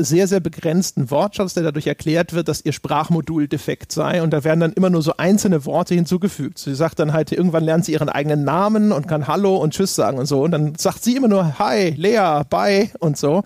sehr, 0.00 0.26
sehr 0.26 0.40
begrenzten 0.40 1.10
Wortschatz, 1.10 1.54
der 1.54 1.62
dadurch 1.62 1.86
erklärt 1.86 2.32
wird, 2.32 2.48
dass 2.48 2.64
ihr 2.64 2.72
Sprachmodul 2.72 3.48
defekt 3.48 3.92
sei. 3.92 4.22
Und 4.22 4.32
da 4.32 4.44
werden 4.44 4.60
dann 4.60 4.72
immer 4.72 4.90
nur 4.90 5.02
so 5.02 5.14
einzelne 5.16 5.64
Worte 5.64 5.94
hinzugefügt. 5.94 6.58
Sie 6.58 6.74
sagt 6.74 6.98
dann 6.98 7.12
halt, 7.12 7.32
irgendwann 7.32 7.64
lernt 7.64 7.84
sie 7.84 7.92
ihren 7.92 8.08
eigenen 8.08 8.44
Namen 8.44 8.92
und 8.92 9.06
kann 9.06 9.28
Hallo 9.28 9.56
und 9.56 9.72
Tschüss 9.72 9.94
sagen 9.94 10.18
und 10.18 10.26
so. 10.26 10.42
Und 10.42 10.50
dann 10.50 10.74
sagt 10.74 11.04
sie 11.04 11.16
immer 11.16 11.28
nur 11.28 11.58
Hi, 11.58 11.90
Lea, 11.90 12.42
bye 12.50 12.90
und 12.98 13.16
so. 13.16 13.44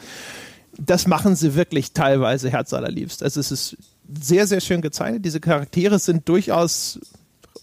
Das 0.79 1.07
machen 1.07 1.37
sie 1.37 1.55
wirklich 1.55 1.93
teilweise 1.93 2.51
herzallerliebst. 2.51 3.23
Also 3.23 3.41
es 3.41 3.53
ist 3.53 3.77
sehr, 4.21 4.47
sehr 4.47 4.61
schön 4.61 4.83
gezeichnet. 4.83 5.25
Diese 5.25 5.41
Charaktere 5.41 5.99
sind 5.99 6.29
durchaus 6.29 6.99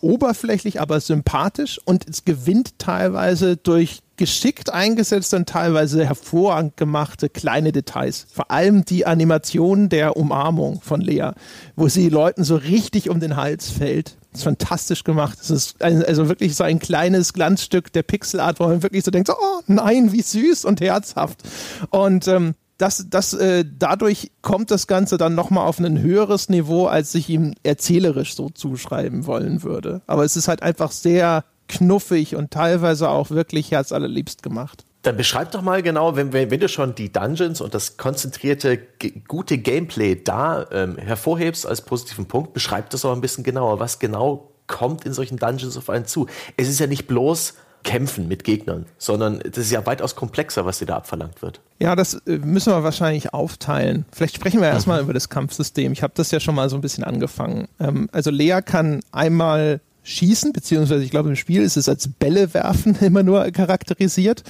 oberflächlich, 0.01 0.79
aber 0.79 0.99
sympathisch 0.99 1.79
und 1.83 2.07
es 2.09 2.25
gewinnt 2.25 2.79
teilweise 2.79 3.57
durch 3.57 4.01
geschickt 4.17 4.71
eingesetzte 4.71 5.37
und 5.37 5.47
teilweise 5.47 6.05
hervorragend 6.05 6.75
gemachte 6.75 7.29
kleine 7.29 7.71
Details. 7.71 8.27
Vor 8.31 8.51
allem 8.51 8.83
die 8.83 9.05
Animation 9.05 9.87
der 9.87 10.17
Umarmung 10.17 10.81
von 10.81 10.99
Lea, 10.99 11.31
wo 11.77 11.87
sie 11.87 12.09
Leuten 12.09 12.43
so 12.43 12.57
richtig 12.57 13.09
um 13.09 13.21
den 13.21 13.37
Hals 13.37 13.69
fällt. 13.69 14.17
Das 14.31 14.41
ist 14.41 14.43
fantastisch 14.43 15.05
gemacht. 15.05 15.37
Es 15.41 15.49
ist 15.49 15.81
ein, 15.81 16.03
also 16.03 16.27
wirklich 16.27 16.55
so 16.55 16.65
ein 16.65 16.79
kleines 16.79 17.31
Glanzstück 17.31 17.93
der 17.93 18.03
Pixelart, 18.03 18.59
wo 18.59 18.67
man 18.67 18.83
wirklich 18.83 19.05
so 19.05 19.11
denkt, 19.11 19.29
oh 19.29 19.61
nein, 19.67 20.11
wie 20.11 20.21
süß 20.21 20.65
und 20.65 20.81
herzhaft. 20.81 21.41
Und 21.89 22.27
ähm, 22.27 22.55
das, 22.79 23.07
das, 23.09 23.33
äh, 23.33 23.65
dadurch 23.77 24.31
kommt 24.41 24.71
das 24.71 24.87
Ganze 24.87 25.17
dann 25.17 25.35
nochmal 25.35 25.67
auf 25.67 25.79
ein 25.79 26.01
höheres 26.01 26.49
Niveau, 26.49 26.87
als 26.87 27.13
ich 27.13 27.29
ihm 27.29 27.53
erzählerisch 27.63 28.35
so 28.35 28.49
zuschreiben 28.49 29.27
wollen 29.27 29.63
würde. 29.63 30.01
Aber 30.07 30.23
es 30.23 30.37
ist 30.37 30.47
halt 30.47 30.63
einfach 30.63 30.91
sehr 30.91 31.43
knuffig 31.67 32.35
und 32.35 32.51
teilweise 32.51 33.09
auch 33.09 33.31
wirklich 33.31 33.71
herzallerliebst 33.71 34.41
gemacht. 34.41 34.85
Dann 35.01 35.17
beschreib 35.17 35.51
doch 35.51 35.61
mal 35.61 35.83
genau, 35.83 36.15
wenn, 36.15 36.33
wenn, 36.33 36.59
du 36.59 36.69
schon 36.69 36.95
die 36.95 37.11
Dungeons 37.11 37.61
und 37.61 37.73
das 37.73 37.97
konzentrierte, 37.97 38.79
gute 39.27 39.57
Gameplay 39.57 40.21
da 40.21 40.65
ähm, 40.71 40.97
hervorhebst 40.97 41.67
als 41.67 41.81
positiven 41.81 42.27
Punkt, 42.27 42.53
beschreib 42.53 42.89
das 42.91 43.03
auch 43.03 43.13
ein 43.13 43.21
bisschen 43.21 43.43
genauer. 43.43 43.79
Was 43.79 43.99
genau 43.99 44.51
kommt 44.67 45.05
in 45.05 45.13
solchen 45.13 45.37
Dungeons 45.37 45.77
auf 45.77 45.89
einen 45.89 46.05
zu? 46.05 46.27
Es 46.55 46.69
ist 46.69 46.79
ja 46.79 46.87
nicht 46.87 47.07
bloß 47.07 47.55
kämpfen 47.83 48.27
mit 48.27 48.43
Gegnern, 48.43 48.85
sondern 48.97 49.39
das 49.39 49.57
ist 49.57 49.71
ja 49.71 49.85
weitaus 49.85 50.15
komplexer, 50.15 50.65
was 50.65 50.79
dir 50.79 50.85
da 50.85 50.97
abverlangt 50.97 51.41
wird. 51.41 51.61
Ja, 51.79 51.95
das 51.95 52.15
äh, 52.25 52.37
müssen 52.37 52.73
wir 52.73 52.83
wahrscheinlich 52.83 53.33
aufteilen. 53.33 54.05
Vielleicht 54.11 54.35
sprechen 54.35 54.61
wir 54.61 54.67
erstmal 54.67 54.99
mhm. 54.99 55.05
über 55.05 55.13
das 55.13 55.29
Kampfsystem. 55.29 55.93
Ich 55.93 56.03
habe 56.03 56.13
das 56.15 56.31
ja 56.31 56.39
schon 56.39 56.55
mal 56.55 56.69
so 56.69 56.75
ein 56.75 56.81
bisschen 56.81 57.03
angefangen. 57.03 57.67
Ähm, 57.79 58.09
also 58.11 58.31
Lea 58.31 58.59
kann 58.63 59.01
einmal 59.11 59.81
schießen, 60.03 60.53
beziehungsweise 60.53 61.03
ich 61.03 61.11
glaube 61.11 61.29
im 61.29 61.35
Spiel 61.35 61.61
ist 61.61 61.77
es 61.77 61.87
als 61.87 62.07
Bälle 62.07 62.53
werfen 62.53 62.95
immer 63.01 63.23
nur 63.23 63.49
charakterisiert. 63.51 64.43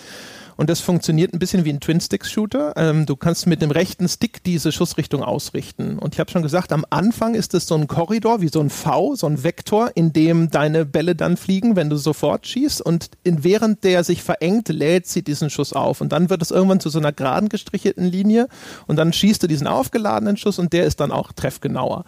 Und 0.60 0.70
das 0.70 0.82
funktioniert 0.82 1.34
ein 1.34 1.40
bisschen 1.40 1.64
wie 1.64 1.70
ein 1.70 1.80
Twin-Stick-Shooter. 1.80 2.74
Ähm, 2.76 3.06
du 3.06 3.16
kannst 3.16 3.48
mit 3.48 3.62
dem 3.62 3.72
rechten 3.72 4.10
Stick 4.10 4.44
diese 4.44 4.74
Schussrichtung 4.74 5.24
ausrichten. 5.24 5.98
Und 5.98 6.16
ich 6.16 6.20
habe 6.20 6.30
schon 6.30 6.42
gesagt, 6.42 6.74
am 6.74 6.86
Anfang 6.90 7.34
ist 7.34 7.54
es 7.54 7.66
so 7.66 7.76
ein 7.76 7.88
Korridor, 7.88 8.42
wie 8.42 8.50
so 8.50 8.60
ein 8.60 8.70
V, 8.70 9.16
so 9.16 9.26
ein 9.26 9.42
Vektor, 9.46 9.92
in 9.96 10.12
dem 10.12 10.50
deine 10.50 10.86
Bälle 10.86 11.16
dann 11.16 11.38
fliegen, 11.38 11.78
wenn 11.78 11.90
du 11.90 11.96
sofort 11.96 12.46
schießt. 12.46 12.82
Und 12.82 13.10
in, 13.24 13.46
während 13.46 13.86
der 13.86 14.04
sich 14.04 14.22
verengt, 14.22 14.68
lädt 14.68 15.08
sie 15.08 15.22
diesen 15.22 15.50
Schuss 15.50 15.72
auf. 15.72 16.02
Und 16.02 16.12
dann 16.12 16.30
wird 16.30 16.42
es 16.42 16.52
irgendwann 16.52 16.82
zu 16.82 16.90
so 16.90 17.00
einer 17.00 17.14
geraden 17.14 17.48
gestrichelten 17.48 18.04
Linie. 18.04 18.50
Und 18.86 18.98
dann 18.98 19.14
schießt 19.14 19.42
du 19.42 19.48
diesen 19.48 19.66
aufgeladenen 19.66 20.36
Schuss 20.36 20.60
und 20.60 20.74
der 20.74 20.84
ist 20.84 21.00
dann 21.00 21.14
auch 21.14 21.32
treffgenauer. 21.32 22.04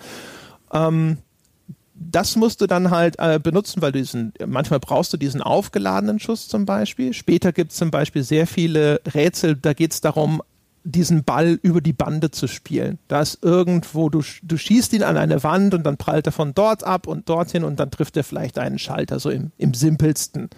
Ähm, 0.73 1.19
das 2.09 2.35
musst 2.35 2.61
du 2.61 2.67
dann 2.67 2.89
halt 2.89 3.15
äh, 3.19 3.39
benutzen, 3.39 3.81
weil 3.81 3.91
du 3.91 3.99
diesen, 3.99 4.33
manchmal 4.45 4.79
brauchst 4.79 5.13
du 5.13 5.17
diesen 5.17 5.41
aufgeladenen 5.41 6.19
Schuss 6.19 6.47
zum 6.47 6.65
Beispiel. 6.65 7.13
Später 7.13 7.51
gibt 7.51 7.71
es 7.71 7.77
zum 7.77 7.91
Beispiel 7.91 8.23
sehr 8.23 8.47
viele 8.47 9.01
Rätsel, 9.13 9.55
da 9.55 9.73
geht 9.73 9.93
es 9.93 10.01
darum, 10.01 10.41
diesen 10.83 11.23
Ball 11.23 11.59
über 11.61 11.79
die 11.79 11.93
Bande 11.93 12.31
zu 12.31 12.47
spielen. 12.47 12.97
Da 13.07 13.21
ist 13.21 13.39
irgendwo, 13.43 14.09
du, 14.09 14.23
du 14.41 14.57
schießt 14.57 14.93
ihn 14.93 15.03
an 15.03 15.17
eine 15.17 15.43
Wand 15.43 15.73
und 15.73 15.83
dann 15.83 15.97
prallt 15.97 16.25
er 16.25 16.31
von 16.31 16.53
dort 16.55 16.83
ab 16.83 17.07
und 17.07 17.29
dorthin 17.29 17.63
und 17.63 17.79
dann 17.79 17.91
trifft 17.91 18.17
er 18.17 18.23
vielleicht 18.23 18.57
einen 18.57 18.79
Schalter, 18.79 19.19
so 19.19 19.29
im, 19.29 19.51
im 19.57 19.73
simpelsten. 19.73 20.49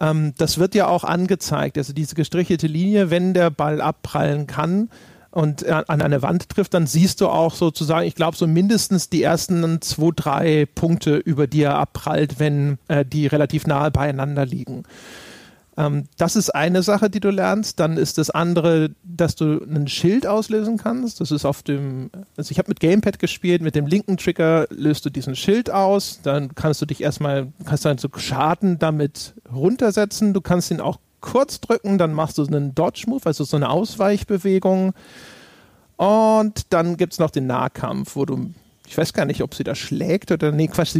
Ähm, 0.00 0.34
das 0.38 0.58
wird 0.58 0.74
ja 0.74 0.88
auch 0.88 1.04
angezeigt, 1.04 1.78
also 1.78 1.92
diese 1.92 2.16
gestrichelte 2.16 2.66
Linie, 2.66 3.10
wenn 3.10 3.32
der 3.32 3.50
Ball 3.50 3.80
abprallen 3.80 4.46
kann, 4.46 4.88
und 5.34 5.66
an 5.68 6.00
eine 6.00 6.22
Wand 6.22 6.48
trifft, 6.48 6.74
dann 6.74 6.86
siehst 6.86 7.20
du 7.20 7.28
auch 7.28 7.54
sozusagen, 7.54 8.06
ich 8.06 8.14
glaube, 8.14 8.36
so 8.36 8.46
mindestens 8.46 9.10
die 9.10 9.22
ersten 9.22 9.80
zwei, 9.82 10.10
drei 10.14 10.66
Punkte, 10.72 11.16
über 11.16 11.46
die 11.46 11.62
er 11.62 11.76
abprallt, 11.76 12.38
wenn 12.38 12.78
äh, 12.88 13.04
die 13.04 13.26
relativ 13.26 13.66
nahe 13.66 13.90
beieinander 13.90 14.46
liegen. 14.46 14.84
Ähm, 15.76 16.04
das 16.18 16.36
ist 16.36 16.54
eine 16.54 16.82
Sache, 16.82 17.10
die 17.10 17.20
du 17.20 17.30
lernst. 17.30 17.80
Dann 17.80 17.96
ist 17.96 18.18
das 18.18 18.30
andere, 18.30 18.90
dass 19.02 19.34
du 19.34 19.60
ein 19.64 19.88
Schild 19.88 20.26
auslösen 20.26 20.76
kannst. 20.76 21.20
Das 21.20 21.30
ist 21.30 21.44
auf 21.44 21.62
dem, 21.62 22.10
also 22.36 22.52
ich 22.52 22.58
habe 22.58 22.68
mit 22.68 22.80
Gamepad 22.80 23.18
gespielt, 23.18 23.62
mit 23.62 23.74
dem 23.74 23.86
linken 23.86 24.16
Trigger 24.16 24.66
löst 24.70 25.04
du 25.04 25.10
diesen 25.10 25.34
Schild 25.34 25.70
aus. 25.70 26.20
Dann 26.22 26.54
kannst 26.54 26.80
du 26.80 26.86
dich 26.86 27.02
erstmal, 27.02 27.52
kannst 27.64 27.84
dann 27.84 27.98
so 27.98 28.08
Schaden 28.16 28.78
damit 28.78 29.34
runtersetzen. 29.52 30.32
Du 30.32 30.40
kannst 30.40 30.70
ihn 30.70 30.80
auch 30.80 30.98
kurz 31.24 31.60
drücken, 31.60 31.96
dann 31.96 32.12
machst 32.12 32.38
du 32.38 32.44
einen 32.44 32.74
Dodge-Move, 32.74 33.24
also 33.24 33.44
so 33.44 33.56
eine 33.56 33.70
Ausweichbewegung. 33.70 34.92
Und 35.96 36.72
dann 36.72 36.96
gibt 36.96 37.14
es 37.14 37.18
noch 37.18 37.30
den 37.30 37.46
Nahkampf, 37.46 38.14
wo 38.14 38.24
du 38.24 38.50
ich 38.86 38.98
weiß 38.98 39.14
gar 39.14 39.24
nicht, 39.24 39.42
ob 39.42 39.54
sie 39.54 39.64
da 39.64 39.74
schlägt 39.74 40.30
oder 40.30 40.52
nee, 40.52 40.68
Quatsch, 40.68 40.94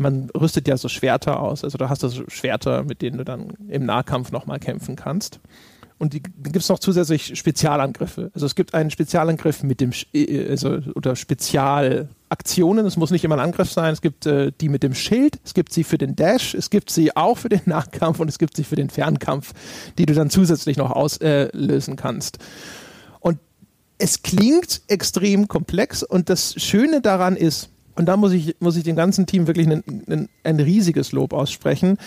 man 0.00 0.28
rüstet 0.30 0.66
ja 0.66 0.76
so 0.76 0.88
Schwerter 0.88 1.40
aus. 1.40 1.62
Also 1.62 1.78
da 1.78 1.88
hast 1.88 2.02
du 2.02 2.08
so 2.08 2.24
Schwerter, 2.26 2.82
mit 2.82 3.00
denen 3.00 3.18
du 3.18 3.24
dann 3.24 3.52
im 3.68 3.86
Nahkampf 3.86 4.32
nochmal 4.32 4.58
kämpfen 4.58 4.96
kannst. 4.96 5.38
Und 5.98 6.12
die, 6.12 6.22
gibt 6.22 6.56
es 6.56 6.68
noch 6.68 6.78
zusätzlich 6.78 7.36
Spezialangriffe. 7.36 8.30
Also 8.34 8.46
es 8.46 8.54
gibt 8.54 8.72
einen 8.72 8.90
Spezialangriff 8.90 9.62
mit 9.64 9.80
dem 9.80 9.90
äh, 10.12 10.48
also, 10.48 10.78
oder 10.94 11.16
Spezialaktionen. 11.16 12.86
Es 12.86 12.96
muss 12.96 13.10
nicht 13.10 13.24
immer 13.24 13.36
ein 13.36 13.40
Angriff 13.40 13.72
sein. 13.72 13.92
Es 13.92 14.00
gibt 14.00 14.26
äh, 14.26 14.52
die 14.60 14.68
mit 14.68 14.82
dem 14.82 14.94
Schild, 14.94 15.40
es 15.44 15.54
gibt 15.54 15.72
sie 15.72 15.82
für 15.82 15.98
den 15.98 16.14
Dash, 16.14 16.54
es 16.54 16.70
gibt 16.70 16.90
sie 16.90 17.16
auch 17.16 17.38
für 17.38 17.48
den 17.48 17.62
Nahkampf 17.66 18.20
und 18.20 18.28
es 18.28 18.38
gibt 18.38 18.56
sie 18.56 18.64
für 18.64 18.76
den 18.76 18.90
Fernkampf, 18.90 19.52
die 19.98 20.06
du 20.06 20.14
dann 20.14 20.30
zusätzlich 20.30 20.76
noch 20.76 20.92
auslösen 20.92 21.94
äh, 21.94 21.96
kannst 21.96 22.38
es 23.98 24.22
klingt 24.22 24.82
extrem 24.86 25.48
komplex 25.48 26.02
und 26.02 26.30
das 26.30 26.54
Schöne 26.56 27.00
daran 27.00 27.36
ist, 27.36 27.70
und 27.96 28.06
da 28.06 28.16
muss 28.16 28.32
ich, 28.32 28.54
muss 28.60 28.76
ich 28.76 28.84
dem 28.84 28.94
ganzen 28.94 29.26
Team 29.26 29.48
wirklich 29.48 29.68
ein, 29.68 29.82
ein, 30.08 30.28
ein 30.44 30.60
riesiges 30.60 31.10
Lob 31.10 31.32
aussprechen, 31.32 31.98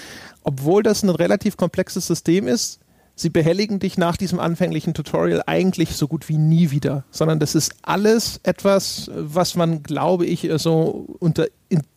obwohl 0.43 0.83
das 0.83 1.03
ein 1.03 1.09
relativ 1.09 1.57
komplexes 1.57 2.07
System 2.07 2.47
ist, 2.47 2.79
sie 3.21 3.29
behelligen 3.29 3.79
dich 3.79 3.97
nach 3.97 4.17
diesem 4.17 4.39
anfänglichen 4.39 4.93
Tutorial 4.93 5.43
eigentlich 5.45 5.95
so 5.95 6.07
gut 6.07 6.27
wie 6.27 6.37
nie 6.37 6.71
wieder, 6.71 7.03
sondern 7.11 7.39
das 7.39 7.55
ist 7.55 7.73
alles 7.83 8.39
etwas, 8.43 9.09
was 9.15 9.55
man, 9.55 9.83
glaube 9.83 10.25
ich, 10.25 10.49
so 10.55 11.15
unter 11.19 11.47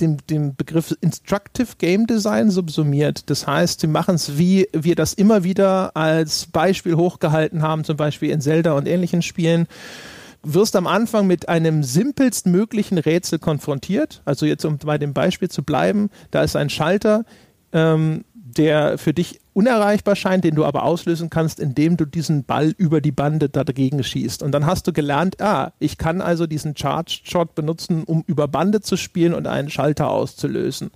dem, 0.00 0.18
dem 0.28 0.54
Begriff 0.54 0.96
Instructive 1.00 1.68
Game 1.78 2.06
Design 2.06 2.50
subsumiert. 2.50 3.28
Das 3.30 3.46
heißt, 3.46 3.80
sie 3.80 3.86
machen 3.86 4.16
es, 4.16 4.38
wie 4.38 4.68
wir 4.72 4.94
das 4.94 5.14
immer 5.14 5.42
wieder 5.42 5.96
als 5.96 6.46
Beispiel 6.46 6.94
hochgehalten 6.94 7.62
haben, 7.62 7.84
zum 7.84 7.96
Beispiel 7.96 8.30
in 8.30 8.40
Zelda 8.40 8.74
und 8.74 8.86
ähnlichen 8.86 9.22
Spielen 9.22 9.66
wirst 10.46 10.76
am 10.76 10.86
Anfang 10.86 11.26
mit 11.26 11.48
einem 11.48 11.82
simpelst 11.82 12.46
möglichen 12.46 12.98
Rätsel 12.98 13.38
konfrontiert. 13.38 14.20
Also 14.26 14.44
jetzt, 14.44 14.66
um 14.66 14.76
bei 14.76 14.98
dem 14.98 15.14
Beispiel 15.14 15.48
zu 15.48 15.62
bleiben, 15.62 16.10
da 16.30 16.42
ist 16.42 16.54
ein 16.54 16.68
Schalter, 16.68 17.24
ähm, 17.72 18.24
der 18.46 18.98
für 18.98 19.14
dich 19.14 19.40
unerreichbar 19.54 20.16
scheint, 20.16 20.44
den 20.44 20.54
du 20.54 20.66
aber 20.66 20.82
auslösen 20.82 21.30
kannst, 21.30 21.58
indem 21.58 21.96
du 21.96 22.04
diesen 22.04 22.44
Ball 22.44 22.74
über 22.76 23.00
die 23.00 23.10
Bande 23.10 23.48
dagegen 23.48 24.04
schießt. 24.04 24.42
Und 24.42 24.52
dann 24.52 24.66
hast 24.66 24.86
du 24.86 24.92
gelernt, 24.92 25.40
ah, 25.40 25.72
ich 25.78 25.96
kann 25.96 26.20
also 26.20 26.46
diesen 26.46 26.76
Charge 26.76 27.20
Shot 27.24 27.54
benutzen, 27.54 28.04
um 28.04 28.22
über 28.26 28.46
Bande 28.46 28.82
zu 28.82 28.96
spielen 28.96 29.32
und 29.32 29.46
einen 29.46 29.70
Schalter 29.70 30.10
auszulösen. 30.10 30.90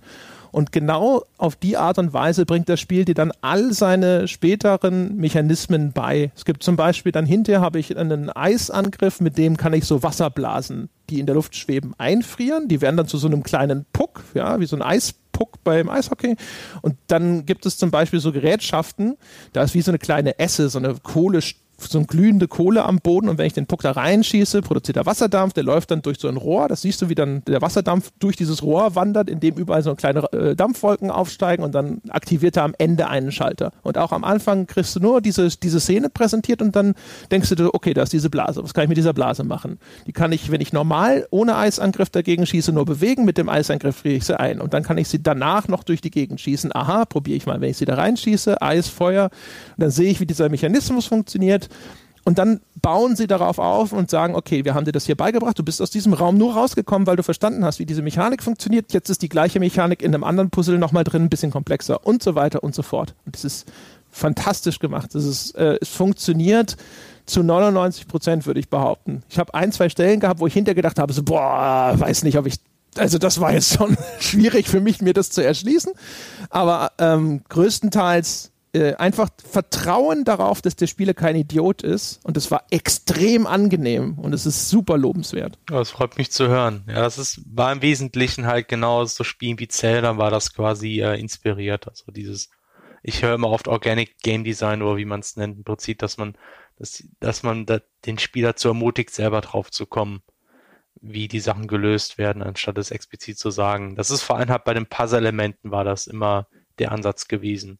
Und 0.51 0.71
genau 0.71 1.23
auf 1.37 1.55
die 1.55 1.77
Art 1.77 1.97
und 1.97 2.13
Weise 2.13 2.45
bringt 2.45 2.69
das 2.69 2.79
Spiel 2.79 3.05
dir 3.05 3.13
dann 3.13 3.31
all 3.41 3.73
seine 3.73 4.27
späteren 4.27 5.15
Mechanismen 5.15 5.91
bei. 5.91 6.31
Es 6.35 6.45
gibt 6.45 6.63
zum 6.63 6.75
Beispiel 6.75 7.11
dann 7.11 7.25
hinterher 7.25 7.61
habe 7.61 7.79
ich 7.79 7.95
einen 7.97 8.29
Eisangriff, 8.29 9.21
mit 9.21 9.37
dem 9.37 9.57
kann 9.57 9.73
ich 9.73 9.85
so 9.85 10.01
Wasserblasen, 10.01 10.89
die 11.09 11.19
in 11.19 11.25
der 11.25 11.35
Luft 11.35 11.55
schweben, 11.55 11.93
einfrieren. 11.97 12.67
Die 12.67 12.81
werden 12.81 12.97
dann 12.97 13.07
zu 13.07 13.17
so 13.17 13.27
einem 13.27 13.43
kleinen 13.43 13.85
Puck, 13.93 14.23
ja, 14.33 14.59
wie 14.59 14.65
so 14.65 14.75
ein 14.75 14.81
Eis 14.81 15.13
Puck 15.39 15.63
beim 15.63 15.89
Eishockey. 15.89 16.35
Und 16.81 16.97
dann 17.07 17.45
gibt 17.45 17.65
es 17.65 17.77
zum 17.77 17.91
Beispiel 17.91 18.19
so 18.19 18.33
Gerätschaften, 18.33 19.15
da 19.53 19.63
ist 19.63 19.73
wie 19.73 19.81
so 19.81 19.89
eine 19.89 19.97
kleine 19.97 20.37
Esse, 20.37 20.67
so 20.67 20.79
eine 20.79 20.95
Kohle 21.01 21.41
so 21.87 21.97
eine 21.97 22.07
glühende 22.07 22.47
Kohle 22.47 22.83
am 22.85 22.99
Boden 22.99 23.29
und 23.29 23.37
wenn 23.37 23.45
ich 23.45 23.53
den 23.53 23.65
Puck 23.65 23.81
da 23.81 23.91
reinschieße, 23.91 24.61
produziert 24.61 24.97
er 24.97 25.05
Wasserdampf, 25.05 25.53
der 25.53 25.63
läuft 25.63 25.91
dann 25.91 26.01
durch 26.01 26.19
so 26.19 26.27
ein 26.27 26.37
Rohr. 26.37 26.67
Das 26.67 26.81
siehst 26.81 27.01
du, 27.01 27.09
wie 27.09 27.15
dann 27.15 27.43
der 27.45 27.61
Wasserdampf 27.61 28.11
durch 28.19 28.35
dieses 28.35 28.63
Rohr 28.63 28.95
wandert, 28.95 29.29
in 29.29 29.39
dem 29.39 29.55
überall 29.55 29.83
so 29.83 29.95
kleine 29.95 30.31
äh, 30.33 30.55
Dampfwolken 30.55 31.11
aufsteigen 31.11 31.63
und 31.63 31.73
dann 31.73 32.01
aktiviert 32.09 32.57
er 32.57 32.63
am 32.63 32.73
Ende 32.77 33.07
einen 33.07 33.31
Schalter. 33.31 33.71
Und 33.83 33.97
auch 33.97 34.11
am 34.11 34.23
Anfang 34.23 34.67
kriegst 34.67 34.95
du 34.95 34.99
nur 34.99 35.21
diese, 35.21 35.47
diese 35.49 35.79
Szene 35.79 36.09
präsentiert 36.09 36.61
und 36.61 36.75
dann 36.75 36.95
denkst 37.31 37.49
du 37.49 37.55
dir, 37.55 37.73
okay, 37.73 37.93
da 37.93 38.03
ist 38.03 38.13
diese 38.13 38.29
Blase. 38.29 38.63
Was 38.63 38.73
kann 38.73 38.83
ich 38.83 38.89
mit 38.89 38.97
dieser 38.97 39.13
Blase 39.13 39.43
machen? 39.43 39.79
Die 40.07 40.13
kann 40.13 40.31
ich, 40.31 40.51
wenn 40.51 40.61
ich 40.61 40.73
normal 40.73 41.27
ohne 41.31 41.55
Eisangriff 41.55 42.09
dagegen 42.09 42.45
schieße, 42.45 42.71
nur 42.71 42.85
bewegen. 42.85 43.25
Mit 43.25 43.37
dem 43.37 43.49
Eisangriff 43.49 43.97
friere 43.97 44.15
ich 44.15 44.25
sie 44.25 44.39
ein. 44.39 44.61
Und 44.61 44.73
dann 44.73 44.83
kann 44.83 44.97
ich 44.97 45.07
sie 45.07 45.21
danach 45.21 45.67
noch 45.67 45.83
durch 45.83 46.01
die 46.01 46.11
Gegend 46.11 46.41
schießen. 46.41 46.75
Aha, 46.75 47.05
probiere 47.05 47.37
ich 47.37 47.45
mal, 47.45 47.61
wenn 47.61 47.69
ich 47.69 47.77
sie 47.77 47.85
da 47.85 47.95
reinschieße, 47.95 48.61
Eis, 48.61 48.89
Feuer. 48.89 49.29
Und 49.77 49.83
dann 49.83 49.91
sehe 49.91 50.09
ich, 50.09 50.19
wie 50.19 50.25
dieser 50.25 50.49
Mechanismus 50.49 51.05
funktioniert. 51.05 51.68
Und 52.25 52.37
dann 52.37 52.61
bauen 52.81 53.15
sie 53.15 53.27
darauf 53.27 53.57
auf 53.59 53.91
und 53.91 54.11
sagen, 54.11 54.35
okay, 54.35 54.63
wir 54.63 54.75
haben 54.75 54.85
dir 54.85 54.91
das 54.91 55.05
hier 55.05 55.15
beigebracht, 55.15 55.57
du 55.57 55.63
bist 55.63 55.81
aus 55.81 55.89
diesem 55.89 56.13
Raum 56.13 56.37
nur 56.37 56.53
rausgekommen, 56.53 57.07
weil 57.07 57.15
du 57.15 57.23
verstanden 57.23 57.65
hast, 57.65 57.79
wie 57.79 57.85
diese 57.85 58.01
Mechanik 58.01 58.43
funktioniert. 58.43 58.93
Jetzt 58.93 59.09
ist 59.09 59.21
die 59.21 59.29
gleiche 59.29 59.59
Mechanik 59.59 60.01
in 60.01 60.13
einem 60.13 60.23
anderen 60.23 60.49
Puzzle 60.49 60.77
nochmal 60.77 61.03
drin, 61.03 61.23
ein 61.23 61.29
bisschen 61.29 61.51
komplexer 61.51 62.05
und 62.05 62.21
so 62.21 62.35
weiter 62.35 62.63
und 62.63 62.75
so 62.75 62.83
fort. 62.83 63.15
Und 63.25 63.35
das 63.35 63.45
ist 63.45 63.71
fantastisch 64.11 64.79
gemacht. 64.79 65.15
Das 65.15 65.25
ist, 65.25 65.55
äh, 65.55 65.77
es 65.81 65.89
funktioniert 65.89 66.77
zu 67.25 67.41
99 67.41 68.07
Prozent, 68.07 68.45
würde 68.45 68.59
ich 68.59 68.69
behaupten. 68.69 69.23
Ich 69.29 69.39
habe 69.39 69.53
ein, 69.53 69.71
zwei 69.71 69.89
Stellen 69.89 70.19
gehabt, 70.19 70.39
wo 70.39 70.47
ich 70.47 70.53
hinterher 70.53 70.75
gedacht 70.75 70.99
habe, 70.99 71.13
so, 71.13 71.23
boah, 71.23 71.93
weiß 71.95 72.23
nicht, 72.23 72.37
ob 72.37 72.45
ich 72.45 72.55
also 72.97 73.17
das 73.17 73.39
war 73.39 73.53
jetzt 73.53 73.73
schon 73.73 73.97
schwierig 74.19 74.67
für 74.67 74.81
mich, 74.81 75.01
mir 75.01 75.13
das 75.13 75.29
zu 75.29 75.43
erschließen. 75.43 75.93
Aber 76.49 76.91
ähm, 76.97 77.41
größtenteils 77.49 78.51
äh, 78.73 78.93
einfach 78.95 79.29
Vertrauen 79.43 80.25
darauf, 80.25 80.61
dass 80.61 80.75
der 80.75 80.87
Spieler 80.87 81.13
kein 81.13 81.35
Idiot 81.35 81.81
ist. 81.81 82.19
Und 82.23 82.37
das 82.37 82.51
war 82.51 82.65
extrem 82.69 83.47
angenehm 83.47 84.17
und 84.19 84.33
es 84.33 84.45
ist 84.45 84.69
super 84.69 84.97
lobenswert. 84.97 85.57
Ja, 85.69 85.79
das 85.79 85.91
freut 85.91 86.17
mich 86.17 86.31
zu 86.31 86.47
hören. 86.47 86.83
Ja, 86.87 87.01
das 87.01 87.17
ist, 87.17 87.41
war 87.45 87.71
im 87.71 87.81
Wesentlichen 87.81 88.45
halt 88.45 88.67
genau 88.67 89.05
so 89.05 89.23
Spielen 89.23 89.59
wie 89.59 89.67
Zelda 89.67 90.17
war 90.17 90.31
das 90.31 90.53
quasi 90.53 91.01
äh, 91.01 91.19
inspiriert. 91.19 91.87
Also 91.87 92.11
dieses, 92.11 92.49
ich 93.01 93.23
höre 93.23 93.35
immer 93.35 93.49
oft 93.49 93.67
Organic 93.67 94.19
Game 94.21 94.43
Design 94.43 94.81
oder 94.81 94.97
wie 94.97 95.05
man 95.05 95.21
es 95.21 95.35
nennt, 95.35 95.57
im 95.57 95.63
Prinzip, 95.63 95.99
dass 95.99 96.17
man, 96.17 96.37
dass, 96.77 97.03
dass 97.19 97.43
man 97.43 97.65
da 97.65 97.79
den 98.05 98.19
Spieler 98.19 98.55
zu 98.55 98.69
ermutigt, 98.69 99.11
selber 99.11 99.41
drauf 99.41 99.71
zu 99.71 99.85
kommen 99.85 100.21
wie 101.01 101.27
die 101.27 101.39
Sachen 101.39 101.67
gelöst 101.67 102.17
werden, 102.17 102.43
anstatt 102.43 102.77
es 102.77 102.91
explizit 102.91 103.37
zu 103.37 103.51
sagen. 103.51 103.95
Das 103.95 104.11
ist 104.11 104.21
vor 104.21 104.37
allem 104.37 104.49
halt 104.49 104.65
bei 104.65 104.73
den 104.73 104.85
Puzzle-Elementen 104.85 105.71
war 105.71 105.83
das 105.83 106.07
immer 106.07 106.47
der 106.77 106.91
Ansatz 106.91 107.27
gewesen. 107.27 107.79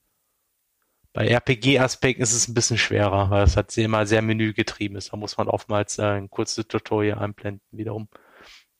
Bei 1.19 1.27
RPG-Aspekten 1.27 2.23
ist 2.23 2.31
es 2.31 2.47
ein 2.47 2.53
bisschen 2.53 2.77
schwerer, 2.77 3.29
weil 3.29 3.43
es 3.43 3.57
halt 3.57 3.77
immer 3.77 4.05
sehr 4.05 4.21
menügetrieben 4.21 4.95
ist. 4.95 5.11
Da 5.11 5.17
muss 5.17 5.35
man 5.35 5.49
oftmals 5.49 5.97
äh, 5.97 6.03
ein 6.03 6.29
kurzes 6.29 6.65
Tutorial 6.65 7.19
einblenden 7.19 7.59
wiederum. 7.71 8.07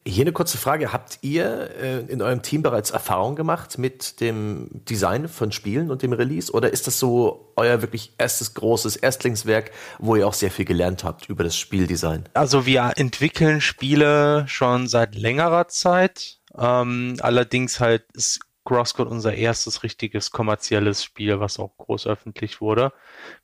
Hier 0.07 0.23
eine 0.23 0.31
kurze 0.31 0.57
Frage. 0.57 0.93
Habt 0.93 1.19
ihr 1.21 1.69
äh, 1.75 1.99
in 2.07 2.21
eurem 2.21 2.41
Team 2.41 2.61
bereits 2.61 2.91
Erfahrung 2.91 3.35
gemacht 3.35 3.77
mit 3.77 4.21
dem 4.21 4.69
Design 4.71 5.27
von 5.27 5.51
Spielen 5.51 5.91
und 5.91 6.01
dem 6.01 6.13
Release? 6.13 6.49
Oder 6.53 6.71
ist 6.71 6.87
das 6.87 6.97
so 6.97 7.51
euer 7.57 7.81
wirklich 7.81 8.13
erstes 8.17 8.53
großes 8.53 8.95
Erstlingswerk, 8.95 9.71
wo 9.97 10.15
ihr 10.15 10.25
auch 10.25 10.33
sehr 10.33 10.49
viel 10.49 10.63
gelernt 10.63 11.03
habt 11.03 11.27
über 11.27 11.43
das 11.43 11.57
Spieldesign? 11.57 12.29
Also 12.35 12.65
wir 12.65 12.93
entwickeln 12.95 13.59
Spiele 13.59 14.45
schon 14.47 14.87
seit 14.87 15.13
längerer 15.13 15.67
Zeit. 15.67 16.39
Ähm, 16.57 17.17
allerdings 17.19 17.81
halt 17.81 18.05
ist 18.13 18.39
Crosscode 18.69 19.09
unser 19.09 19.33
erstes 19.33 19.81
richtiges 19.81 20.29
kommerzielles 20.29 21.03
Spiel, 21.03 21.39
was 21.39 21.57
auch 21.57 21.75
groß 21.77 22.05
öffentlich 22.05 22.61
wurde. 22.61 22.93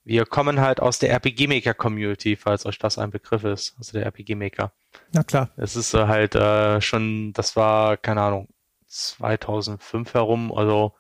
Wir 0.03 0.28
kommen 0.28 0.61
halt 0.61 0.80
aus 0.80 0.99
der 0.99 1.09
RPG 1.09 1.47
Maker 1.47 1.73
Community, 1.73 2.36
falls 2.36 2.67
euch 2.67 2.78
das 2.78 2.99
ein 2.99 3.09
Begriff 3.09 3.43
ist, 3.43 3.73
also 3.80 3.93
der 3.93 4.05
RPG 4.05 4.36
Maker. 4.36 4.71
Na 5.13 5.23
klar. 5.23 5.49
Es 5.57 5.76
ist 5.76 5.95
äh, 5.95 6.05
halt 6.05 6.36
äh, 6.36 6.80
schon, 6.80 7.34
das 7.34 7.55
war, 7.55 7.97
keine 7.97 8.21
Ahnung, 8.21 8.49
2005 8.86 10.13
herum, 10.13 10.53
also 10.53 10.93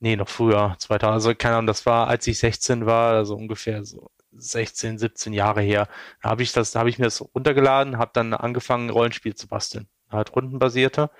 nee, 0.00 0.16
noch 0.16 0.30
früher, 0.30 0.74
2000, 0.78 1.12
also 1.12 1.34
keine 1.34 1.56
Ahnung, 1.56 1.66
das 1.66 1.84
war, 1.84 2.08
als 2.08 2.26
ich 2.26 2.38
16 2.38 2.86
war, 2.86 3.12
also 3.12 3.36
ungefähr 3.36 3.84
so 3.84 4.10
16, 4.32 4.96
17 4.96 5.34
Jahre 5.34 5.60
her. 5.60 5.88
Da 6.22 6.30
habe 6.30 6.42
ich 6.42 6.52
das, 6.52 6.70
da 6.70 6.80
habe 6.80 6.88
ich 6.88 6.98
mir 6.98 7.04
das 7.04 7.20
runtergeladen, 7.20 7.98
habe 7.98 8.12
dann 8.14 8.32
angefangen, 8.32 8.88
Rollenspiel 8.88 9.34
zu 9.34 9.46
basteln 9.46 9.88
halt 10.12 10.34
rundenbasierte. 10.34 11.10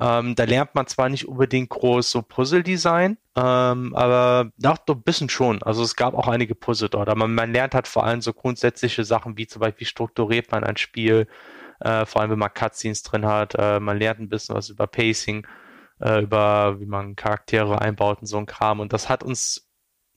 Ähm, 0.00 0.36
da 0.36 0.44
lernt 0.44 0.74
man 0.74 0.86
zwar 0.86 1.08
nicht 1.08 1.26
unbedingt 1.26 1.70
groß 1.70 2.10
so 2.10 2.22
Puzzle-Design, 2.22 3.18
ähm, 3.36 3.94
aber 3.96 4.52
doch, 4.56 4.78
ein 4.88 5.02
bisschen 5.02 5.28
schon. 5.28 5.62
Also 5.64 5.82
es 5.82 5.96
gab 5.96 6.14
auch 6.14 6.28
einige 6.28 6.54
Puzzle 6.54 6.88
dort, 6.88 7.08
aber 7.08 7.26
man 7.26 7.52
lernt 7.52 7.74
halt 7.74 7.88
vor 7.88 8.04
allem 8.04 8.20
so 8.20 8.32
grundsätzliche 8.32 9.04
Sachen, 9.04 9.36
wie 9.36 9.48
zum 9.48 9.60
Beispiel, 9.60 9.80
wie 9.80 9.86
strukturiert 9.86 10.52
man 10.52 10.62
ein 10.62 10.76
Spiel, 10.76 11.26
äh, 11.80 12.06
vor 12.06 12.20
allem 12.20 12.30
wenn 12.30 12.38
man 12.38 12.54
Cutscenes 12.54 13.02
drin 13.02 13.26
hat. 13.26 13.54
Äh, 13.56 13.80
man 13.80 13.98
lernt 13.98 14.20
ein 14.20 14.28
bisschen 14.28 14.54
was 14.54 14.68
über 14.70 14.86
Pacing, 14.86 15.46
äh, 16.00 16.22
über 16.22 16.78
wie 16.80 16.86
man 16.86 17.16
Charaktere 17.16 17.80
einbaut 17.80 18.20
und 18.20 18.26
so 18.26 18.38
ein 18.38 18.46
Kram. 18.46 18.80
Und 18.80 18.92
das 18.92 19.08
hat 19.08 19.24
uns 19.24 19.68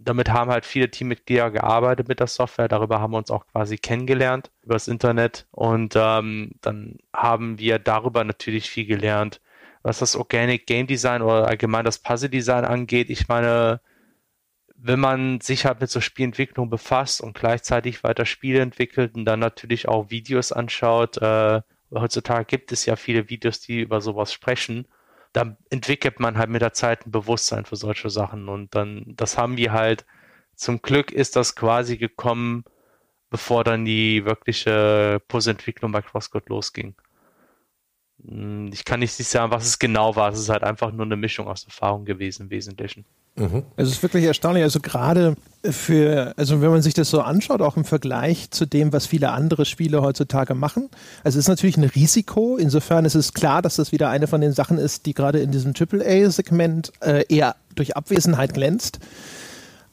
damit 0.04 0.30
haben 0.32 0.52
halt 0.52 0.66
viele 0.66 0.90
Teammitglieder 0.90 1.52
gearbeitet 1.52 2.08
mit 2.08 2.20
der 2.20 2.28
Software. 2.28 2.68
Darüber 2.68 3.00
haben 3.00 3.12
wir 3.14 3.18
uns 3.18 3.32
auch 3.32 3.46
quasi 3.48 3.78
kennengelernt 3.78 4.52
über 4.64 4.74
das 4.74 4.88
Internet. 4.88 5.48
Und 5.52 5.94
ähm, 5.96 6.54
dann 6.62 6.98
haben 7.14 7.60
wir 7.60 7.80
darüber 7.80 8.24
natürlich 8.24 8.70
viel 8.70 8.86
gelernt, 8.86 9.42
was 9.84 10.00
das 10.00 10.16
Organic 10.16 10.68
Game 10.68 10.88
Design 10.88 11.22
oder 11.22 11.48
allgemein 11.48 11.86
das 11.86 12.00
Puzzle 12.00 12.30
Design 12.30 12.66
angeht. 12.66 13.10
Ich 13.10 13.28
meine, 13.28 13.82
wenn 14.76 15.00
man 15.00 15.42
sich 15.42 15.66
halt 15.66 15.82
mit 15.82 15.90
so 15.90 16.02
Spielentwicklung 16.02 16.70
befasst 16.70 17.22
und 17.22 17.38
gleichzeitig 17.38 18.04
weiter 18.04 18.26
Spiele 18.26 18.62
entwickelt 18.62 19.16
und 19.16 19.26
dann 19.26 19.40
natürlich 19.40 19.88
auch 19.88 20.10
Videos 20.10 20.52
anschaut, 20.52 21.18
äh, 21.18 21.62
heutzutage 21.94 22.46
gibt 22.46 22.72
es 22.72 22.86
ja 22.86 22.96
viele 22.96 23.30
Videos, 23.30 23.60
die 23.60 23.82
über 23.82 24.02
sowas 24.02 24.34
sprechen 24.34 24.88
da 25.34 25.58
entwickelt 25.70 26.20
man 26.20 26.38
halt 26.38 26.50
mit 26.50 26.62
der 26.62 26.74
Zeit 26.74 27.06
ein 27.06 27.12
Bewusstsein 27.12 27.66
für 27.66 27.76
solche 27.76 28.10
Sachen. 28.10 28.50
Und 28.50 28.76
dann, 28.76 29.04
das 29.08 29.38
haben 29.38 29.58
wir 29.58 29.72
halt, 29.72 30.06
zum 30.56 30.82
Glück 30.82 31.12
ist 31.12 31.36
das 31.36 31.56
quasi 31.56 31.98
gekommen, 31.98 32.66
bevor 33.30 33.64
dann 33.64 33.86
die 33.86 34.26
wirkliche 34.26 35.22
Puzzle-Entwicklung 35.28 35.92
bei 35.92 36.02
CrossCode 36.02 36.50
losging. 36.50 36.96
Hm, 38.28 38.70
ich 38.74 38.86
kann 38.86 39.00
nicht 39.00 39.14
sagen, 39.14 39.52
was 39.52 39.66
es 39.66 39.80
genau 39.80 40.16
war. 40.16 40.32
Es 40.32 40.40
ist 40.40 40.50
halt 40.50 40.64
einfach 40.64 40.92
nur 40.92 41.06
eine 41.06 41.18
Mischung 41.18 41.48
aus 41.48 41.64
Erfahrung 41.64 42.06
gewesen 42.06 42.44
im 42.44 42.50
Wesentlichen. 42.50 43.06
Mhm. 43.36 43.64
Es 43.78 43.90
ist 43.90 44.04
wirklich 44.04 44.26
erstaunlich. 44.26 44.64
Also 44.64 44.80
gerade 44.80 45.36
für, 45.64 46.34
also 46.38 46.62
wenn 46.62 46.70
man 46.70 46.82
sich 46.82 46.94
das 46.94 47.10
so 47.10 47.22
anschaut, 47.22 47.62
auch 47.62 47.78
im 47.78 47.86
Vergleich 47.86 48.52
zu 48.52 48.66
dem, 48.66 48.92
was 48.92 49.06
viele 49.06 49.32
andere 49.32 49.66
Spiele 49.66 50.02
heutzutage 50.02 50.54
machen. 50.54 50.90
Also 51.24 51.40
es 51.40 51.46
ist 51.46 51.50
natürlich 51.50 51.78
ein 51.78 51.86
Risiko. 51.86 52.58
Insofern 52.58 53.06
ist 53.06 53.16
es 53.16 53.34
klar, 53.34 53.62
dass 53.62 53.78
das 53.78 53.92
wieder 53.92 54.10
eine 54.10 54.28
von 54.28 54.42
den 54.42 54.52
Sachen 54.54 54.78
ist, 54.78 55.06
die 55.06 55.14
gerade 55.14 55.40
in 55.40 55.52
diesem 55.52 55.74
AAA-Segment 55.74 56.92
äh, 57.02 57.24
eher 57.30 57.56
durch 57.76 57.96
Abwesenheit 57.96 58.54
glänzt. 58.54 59.00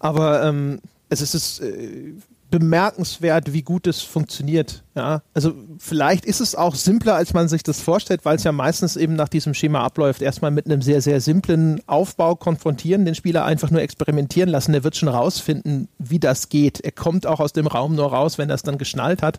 Aber 0.00 0.44
ähm, 0.44 0.80
es 1.08 1.22
ist 1.22 1.60
äh, 1.60 2.14
bemerkenswert, 2.50 3.52
wie 3.52 3.62
gut 3.62 3.86
es 3.86 4.02
funktioniert. 4.02 4.82
Ja, 4.94 5.22
also 5.34 5.54
vielleicht 5.78 6.24
ist 6.24 6.40
es 6.40 6.54
auch 6.54 6.74
simpler, 6.74 7.14
als 7.14 7.34
man 7.34 7.48
sich 7.48 7.62
das 7.62 7.80
vorstellt, 7.80 8.24
weil 8.24 8.36
es 8.36 8.44
ja 8.44 8.52
meistens 8.52 8.96
eben 8.96 9.14
nach 9.14 9.28
diesem 9.28 9.54
Schema 9.54 9.82
abläuft. 9.82 10.22
Erstmal 10.22 10.50
mit 10.50 10.66
einem 10.66 10.82
sehr, 10.82 11.02
sehr 11.02 11.20
simplen 11.20 11.80
Aufbau 11.86 12.36
konfrontieren, 12.36 13.04
den 13.04 13.14
Spieler 13.14 13.44
einfach 13.44 13.70
nur 13.70 13.82
experimentieren 13.82 14.48
lassen. 14.48 14.72
Der 14.72 14.84
wird 14.84 14.96
schon 14.96 15.08
rausfinden, 15.08 15.88
wie 15.98 16.18
das 16.18 16.48
geht. 16.48 16.80
Er 16.80 16.92
kommt 16.92 17.26
auch 17.26 17.40
aus 17.40 17.52
dem 17.52 17.66
Raum 17.66 17.94
nur 17.94 18.06
raus, 18.06 18.38
wenn 18.38 18.48
er 18.48 18.54
es 18.54 18.62
dann 18.62 18.78
geschnallt 18.78 19.22
hat. 19.22 19.38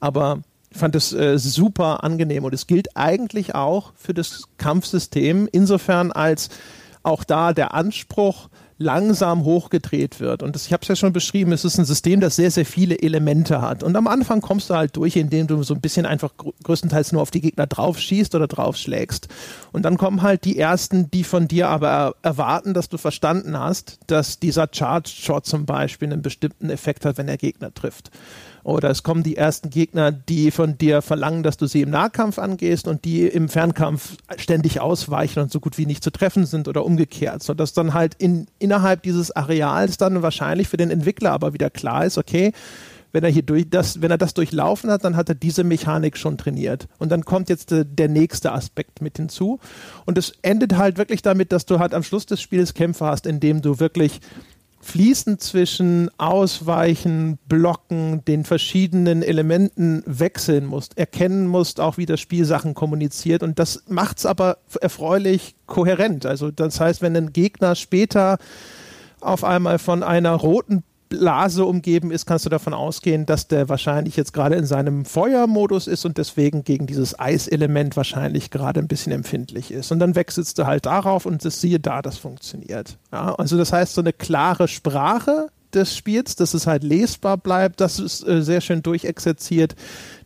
Aber 0.00 0.42
ich 0.70 0.78
fand 0.78 0.94
es 0.94 1.12
äh, 1.12 1.38
super 1.38 2.04
angenehm 2.04 2.44
und 2.44 2.54
es 2.54 2.66
gilt 2.66 2.96
eigentlich 2.96 3.54
auch 3.54 3.92
für 3.96 4.14
das 4.14 4.44
Kampfsystem 4.58 5.48
insofern 5.50 6.12
als 6.12 6.50
auch 7.02 7.24
da 7.24 7.52
der 7.52 7.72
Anspruch, 7.72 8.48
langsam 8.78 9.44
hochgedreht 9.44 10.20
wird. 10.20 10.42
Und 10.42 10.54
das, 10.54 10.66
ich 10.66 10.72
habe 10.72 10.82
es 10.82 10.88
ja 10.88 10.96
schon 10.96 11.12
beschrieben, 11.12 11.52
es 11.52 11.64
ist 11.64 11.78
ein 11.78 11.84
System, 11.84 12.20
das 12.20 12.36
sehr, 12.36 12.50
sehr 12.50 12.66
viele 12.66 12.98
Elemente 13.00 13.62
hat. 13.62 13.82
Und 13.82 13.96
am 13.96 14.06
Anfang 14.06 14.40
kommst 14.40 14.68
du 14.68 14.74
halt 14.74 14.96
durch, 14.96 15.16
indem 15.16 15.46
du 15.46 15.62
so 15.62 15.74
ein 15.74 15.80
bisschen 15.80 16.04
einfach 16.04 16.32
größtenteils 16.62 17.12
nur 17.12 17.22
auf 17.22 17.30
die 17.30 17.40
Gegner 17.40 17.66
draufschießt 17.66 18.34
oder 18.34 18.46
draufschlägst. 18.46 19.28
Und 19.72 19.84
dann 19.84 19.96
kommen 19.96 20.22
halt 20.22 20.44
die 20.44 20.58
ersten, 20.58 21.10
die 21.10 21.24
von 21.24 21.48
dir 21.48 21.68
aber 21.68 22.16
erwarten, 22.22 22.74
dass 22.74 22.88
du 22.88 22.98
verstanden 22.98 23.58
hast, 23.58 23.98
dass 24.08 24.38
dieser 24.38 24.68
Charge 24.70 25.08
Shot 25.08 25.46
zum 25.46 25.64
Beispiel 25.64 26.12
einen 26.12 26.22
bestimmten 26.22 26.68
Effekt 26.68 27.04
hat, 27.06 27.16
wenn 27.16 27.28
er 27.28 27.38
Gegner 27.38 27.72
trifft. 27.72 28.10
Oder 28.66 28.90
es 28.90 29.04
kommen 29.04 29.22
die 29.22 29.36
ersten 29.36 29.70
Gegner, 29.70 30.10
die 30.10 30.50
von 30.50 30.76
dir 30.76 31.00
verlangen, 31.00 31.44
dass 31.44 31.56
du 31.56 31.68
sie 31.68 31.82
im 31.82 31.90
Nahkampf 31.90 32.40
angehst 32.40 32.88
und 32.88 33.04
die 33.04 33.24
im 33.24 33.48
Fernkampf 33.48 34.16
ständig 34.38 34.80
ausweichen 34.80 35.38
und 35.38 35.52
so 35.52 35.60
gut 35.60 35.78
wie 35.78 35.86
nicht 35.86 36.02
zu 36.02 36.10
treffen 36.10 36.46
sind 36.46 36.66
oder 36.66 36.84
umgekehrt. 36.84 37.44
Sodass 37.44 37.74
dann 37.74 37.94
halt 37.94 38.16
in, 38.18 38.48
innerhalb 38.58 39.04
dieses 39.04 39.30
Areals 39.30 39.98
dann 39.98 40.20
wahrscheinlich 40.20 40.66
für 40.66 40.78
den 40.78 40.90
Entwickler 40.90 41.30
aber 41.30 41.52
wieder 41.52 41.70
klar 41.70 42.04
ist, 42.06 42.18
okay, 42.18 42.50
wenn 43.12 43.22
er 43.22 43.30
hier 43.30 43.44
durch 43.44 43.70
das, 43.70 44.02
wenn 44.02 44.10
er 44.10 44.18
das 44.18 44.34
durchlaufen 44.34 44.90
hat, 44.90 45.04
dann 45.04 45.14
hat 45.14 45.28
er 45.28 45.36
diese 45.36 45.62
Mechanik 45.62 46.18
schon 46.18 46.36
trainiert. 46.36 46.88
Und 46.98 47.12
dann 47.12 47.24
kommt 47.24 47.48
jetzt 47.48 47.70
der, 47.70 47.84
der 47.84 48.08
nächste 48.08 48.50
Aspekt 48.50 49.00
mit 49.00 49.16
hinzu. 49.16 49.60
Und 50.06 50.18
es 50.18 50.32
endet 50.42 50.76
halt 50.76 50.98
wirklich 50.98 51.22
damit, 51.22 51.52
dass 51.52 51.66
du 51.66 51.78
halt 51.78 51.94
am 51.94 52.02
Schluss 52.02 52.26
des 52.26 52.40
Spiels 52.42 52.74
Kämpfe 52.74 53.04
hast, 53.04 53.26
in 53.26 53.38
dem 53.38 53.62
du 53.62 53.78
wirklich 53.78 54.20
fließend 54.86 55.40
zwischen 55.40 56.10
Ausweichen, 56.16 57.38
Blocken, 57.48 58.24
den 58.24 58.44
verschiedenen 58.44 59.22
Elementen 59.22 60.02
wechseln 60.06 60.64
musst, 60.64 60.96
erkennen 60.96 61.46
musst, 61.46 61.80
auch 61.80 61.98
wie 61.98 62.06
das 62.06 62.20
Spiel 62.20 62.44
Sachen 62.44 62.74
kommuniziert. 62.74 63.42
Und 63.42 63.58
das 63.58 63.82
macht 63.88 64.18
es 64.18 64.26
aber 64.26 64.58
erfreulich 64.80 65.56
kohärent. 65.66 66.24
Also 66.24 66.50
das 66.50 66.78
heißt, 66.78 67.02
wenn 67.02 67.16
ein 67.16 67.32
Gegner 67.32 67.74
später 67.74 68.38
auf 69.20 69.42
einmal 69.42 69.78
von 69.78 70.02
einer 70.02 70.32
roten 70.32 70.84
Blase 71.08 71.64
umgeben 71.64 72.10
ist, 72.10 72.26
kannst 72.26 72.46
du 72.46 72.50
davon 72.50 72.74
ausgehen, 72.74 73.26
dass 73.26 73.48
der 73.48 73.68
wahrscheinlich 73.68 74.16
jetzt 74.16 74.32
gerade 74.32 74.56
in 74.56 74.66
seinem 74.66 75.04
Feuermodus 75.04 75.86
ist 75.86 76.04
und 76.04 76.18
deswegen 76.18 76.64
gegen 76.64 76.86
dieses 76.86 77.18
Eiselement 77.18 77.96
wahrscheinlich 77.96 78.50
gerade 78.50 78.80
ein 78.80 78.88
bisschen 78.88 79.12
empfindlich 79.12 79.70
ist. 79.70 79.92
Und 79.92 79.98
dann 79.98 80.14
wechselst 80.14 80.58
du 80.58 80.66
halt 80.66 80.86
darauf 80.86 81.26
und 81.26 81.44
das 81.44 81.60
siehe 81.60 81.80
da, 81.80 82.02
das 82.02 82.18
funktioniert. 82.18 82.98
Ja, 83.12 83.34
also 83.34 83.56
das 83.56 83.72
heißt, 83.72 83.94
so 83.94 84.00
eine 84.00 84.12
klare 84.12 84.68
Sprache 84.68 85.48
des 85.74 85.96
Spiels, 85.96 86.36
dass 86.36 86.54
es 86.54 86.66
halt 86.66 86.82
lesbar 86.82 87.36
bleibt, 87.36 87.80
das 87.80 87.98
ist 87.98 88.26
äh, 88.26 88.42
sehr 88.42 88.60
schön 88.60 88.82
durchexerziert 88.82 89.74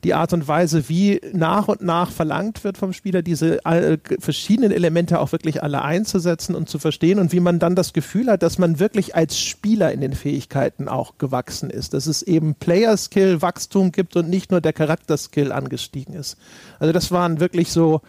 die 0.04 0.14
Art 0.14 0.32
und 0.32 0.48
Weise, 0.48 0.88
wie 0.88 1.20
nach 1.32 1.68
und 1.68 1.82
nach 1.82 2.10
verlangt 2.10 2.64
wird 2.64 2.78
vom 2.78 2.92
Spieler, 2.92 3.22
diese 3.22 3.64
äh, 3.64 3.98
verschiedenen 4.18 4.72
Elemente 4.72 5.20
auch 5.20 5.32
wirklich 5.32 5.62
alle 5.62 5.82
einzusetzen 5.82 6.54
und 6.54 6.68
zu 6.68 6.78
verstehen 6.78 7.18
und 7.18 7.32
wie 7.32 7.40
man 7.40 7.58
dann 7.58 7.74
das 7.74 7.92
Gefühl 7.92 8.28
hat, 8.28 8.42
dass 8.42 8.58
man 8.58 8.78
wirklich 8.78 9.14
als 9.14 9.38
Spieler 9.38 9.92
in 9.92 10.00
den 10.00 10.14
Fähigkeiten 10.14 10.88
auch 10.88 11.18
gewachsen 11.18 11.68
ist, 11.68 11.92
dass 11.92 12.06
es 12.06 12.22
eben 12.22 12.54
Player-Skill, 12.54 13.42
Wachstum 13.42 13.92
gibt 13.92 14.16
und 14.16 14.30
nicht 14.30 14.50
nur 14.50 14.60
der 14.60 14.72
Charakter-Skill 14.72 15.52
angestiegen 15.52 16.14
ist. 16.14 16.38
Also 16.78 16.92
das 16.92 17.10
waren 17.10 17.40
wirklich 17.40 17.70
so, 17.70 18.00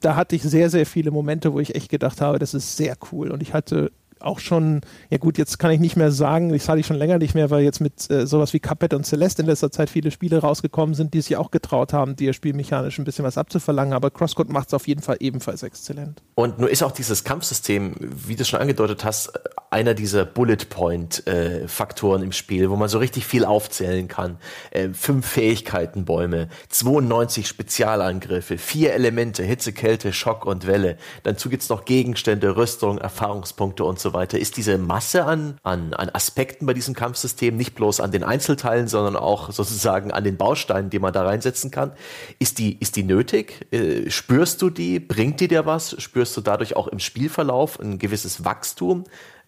da 0.00 0.14
hatte 0.14 0.36
ich 0.36 0.42
sehr, 0.42 0.70
sehr 0.70 0.86
viele 0.86 1.10
Momente, 1.10 1.52
wo 1.52 1.60
ich 1.60 1.74
echt 1.74 1.88
gedacht 1.88 2.20
habe, 2.20 2.38
das 2.38 2.54
ist 2.54 2.76
sehr 2.76 2.96
cool. 3.10 3.30
Und 3.30 3.42
ich 3.42 3.52
hatte 3.52 3.90
auch 4.22 4.38
schon, 4.38 4.80
ja 5.10 5.18
gut, 5.18 5.38
jetzt 5.38 5.58
kann 5.58 5.70
ich 5.70 5.80
nicht 5.80 5.96
mehr 5.96 6.10
sagen, 6.10 6.52
das 6.52 6.68
hatte 6.68 6.80
ich 6.80 6.86
schon 6.86 6.96
länger 6.96 7.18
nicht 7.18 7.34
mehr, 7.34 7.50
weil 7.50 7.62
jetzt 7.62 7.80
mit 7.80 8.10
äh, 8.10 8.26
sowas 8.26 8.52
wie 8.52 8.60
Cuphead 8.60 8.94
und 8.94 9.04
Celeste 9.04 9.42
in 9.42 9.48
letzter 9.48 9.70
Zeit 9.70 9.90
viele 9.90 10.10
Spiele 10.10 10.38
rausgekommen 10.38 10.94
sind, 10.94 11.14
die 11.14 11.20
sich 11.20 11.36
auch 11.36 11.50
getraut 11.50 11.92
haben, 11.92 12.16
dir 12.16 12.32
spielmechanisch 12.32 12.98
ein 12.98 13.04
bisschen 13.04 13.24
was 13.24 13.38
abzuverlangen, 13.38 13.92
aber 13.92 14.10
CrossCode 14.10 14.50
macht 14.50 14.68
es 14.68 14.74
auf 14.74 14.86
jeden 14.86 15.02
Fall 15.02 15.16
ebenfalls 15.20 15.62
exzellent. 15.62 16.22
Und 16.34 16.58
nur 16.58 16.70
ist 16.70 16.82
auch 16.82 16.92
dieses 16.92 17.24
Kampfsystem, 17.24 17.94
wie 17.98 18.36
du 18.36 18.44
schon 18.44 18.60
angedeutet 18.60 19.04
hast, 19.04 19.32
einer 19.72 19.94
dieser 19.94 20.26
Bullet 20.26 20.68
Point 20.68 21.26
äh, 21.26 21.66
Faktoren 21.66 22.22
im 22.22 22.32
Spiel, 22.32 22.68
wo 22.68 22.76
man 22.76 22.90
so 22.90 22.98
richtig 22.98 23.26
viel 23.26 23.46
aufzählen 23.46 24.06
kann. 24.06 24.36
Äh, 24.70 24.90
fünf 24.90 25.26
Fähigkeitenbäume, 25.26 26.48
92 26.68 27.48
Spezialangriffe, 27.48 28.58
vier 28.58 28.92
Elemente, 28.92 29.42
Hitze, 29.42 29.72
Kälte, 29.72 30.12
Schock 30.12 30.44
und 30.44 30.66
Welle. 30.66 30.98
Dazu 31.22 31.48
gibt's 31.48 31.70
noch 31.70 31.86
Gegenstände, 31.86 32.56
Rüstung, 32.56 32.98
Erfahrungspunkte 32.98 33.84
und 33.84 33.98
so 33.98 34.11
weiter. 34.12 34.38
Ist 34.38 34.56
diese 34.56 34.78
Masse 34.78 35.24
an, 35.24 35.58
an, 35.62 35.94
an 35.94 36.10
Aspekten 36.10 36.66
bei 36.66 36.74
diesem 36.74 36.94
Kampfsystem 36.94 37.56
nicht 37.56 37.74
bloß 37.74 38.00
an 38.00 38.12
den 38.12 38.24
Einzelteilen, 38.24 38.88
sondern 38.88 39.16
auch 39.16 39.52
sozusagen 39.52 40.12
an 40.12 40.24
den 40.24 40.36
Bausteinen, 40.36 40.90
die 40.90 40.98
man 40.98 41.12
da 41.12 41.24
reinsetzen 41.24 41.70
kann, 41.70 41.92
ist 42.38 42.58
die, 42.58 42.78
ist 42.80 42.96
die 42.96 43.02
nötig? 43.02 43.66
Äh, 43.72 44.10
spürst 44.10 44.62
du 44.62 44.70
die? 44.70 45.00
Bringt 45.00 45.40
die 45.40 45.48
dir 45.48 45.66
was? 45.66 46.00
Spürst 46.00 46.36
du 46.36 46.40
dadurch 46.40 46.76
auch 46.76 46.88
im 46.88 46.98
Spielverlauf 46.98 47.80
ein 47.80 47.98
gewisses 47.98 48.44
Wachstum? 48.44 49.04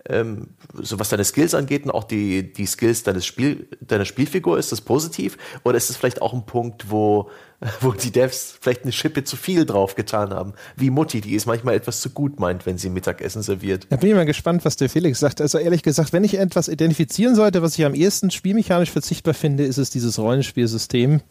Ähm, 0.09 0.49
so 0.75 0.99
was 0.99 1.09
deine 1.09 1.25
Skills 1.25 1.55
angeht 1.55 1.85
und 1.85 1.91
auch 1.91 2.05
die, 2.05 2.53
die 2.53 2.67
Skills 2.67 3.05
deines 3.05 3.25
Spiel, 3.25 3.69
deiner 3.81 4.05
Spielfigur, 4.05 4.59
ist 4.59 4.71
das 4.71 4.83
positiv? 4.83 5.39
Oder 5.65 5.77
ist 5.79 5.89
es 5.89 5.97
vielleicht 5.97 6.21
auch 6.21 6.35
ein 6.35 6.45
Punkt, 6.45 6.91
wo, 6.91 7.31
wo 7.81 7.93
die 7.93 8.11
Devs 8.11 8.59
vielleicht 8.61 8.83
eine 8.83 8.93
Schippe 8.93 9.25
zu 9.25 9.37
viel 9.37 9.65
drauf 9.65 9.95
getan 9.95 10.35
haben? 10.35 10.53
Wie 10.77 10.91
Mutti, 10.91 11.23
die 11.23 11.35
es 11.35 11.47
manchmal 11.47 11.75
etwas 11.75 12.03
zu 12.03 12.11
gut 12.11 12.39
meint, 12.39 12.67
wenn 12.67 12.77
sie 12.77 12.91
Mittagessen 12.91 13.43
serviert. 13.43 13.87
Da 13.89 13.97
bin 13.97 14.11
ich 14.11 14.15
mal 14.15 14.27
gespannt, 14.27 14.65
was 14.67 14.77
der 14.77 14.91
Felix 14.91 15.21
sagt. 15.21 15.41
Also 15.41 15.59
ehrlich 15.59 15.83
gesagt, 15.83 16.13
wenn 16.13 16.25
ich 16.25 16.39
etwas 16.39 16.69
identifizieren 16.69 17.35
sollte, 17.35 17.63
was 17.63 17.79
ich 17.79 17.85
am 17.85 17.95
ehesten 17.95 18.31
spielmechanisch 18.31 18.91
verzichtbar 18.91 19.35
finde, 19.35 19.65
ist 19.65 19.79
es 19.79 19.89
dieses 19.89 20.19
Rollenspielsystem. 20.19 21.23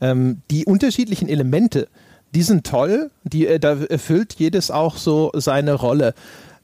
Ähm, 0.00 0.42
die 0.52 0.66
unterschiedlichen 0.66 1.28
Elemente, 1.28 1.88
die 2.32 2.42
sind 2.42 2.64
toll, 2.64 3.10
die, 3.24 3.48
äh, 3.48 3.58
da 3.58 3.76
erfüllt 3.76 4.34
jedes 4.34 4.70
auch 4.70 4.96
so 4.96 5.32
seine 5.34 5.74
Rolle. 5.74 6.14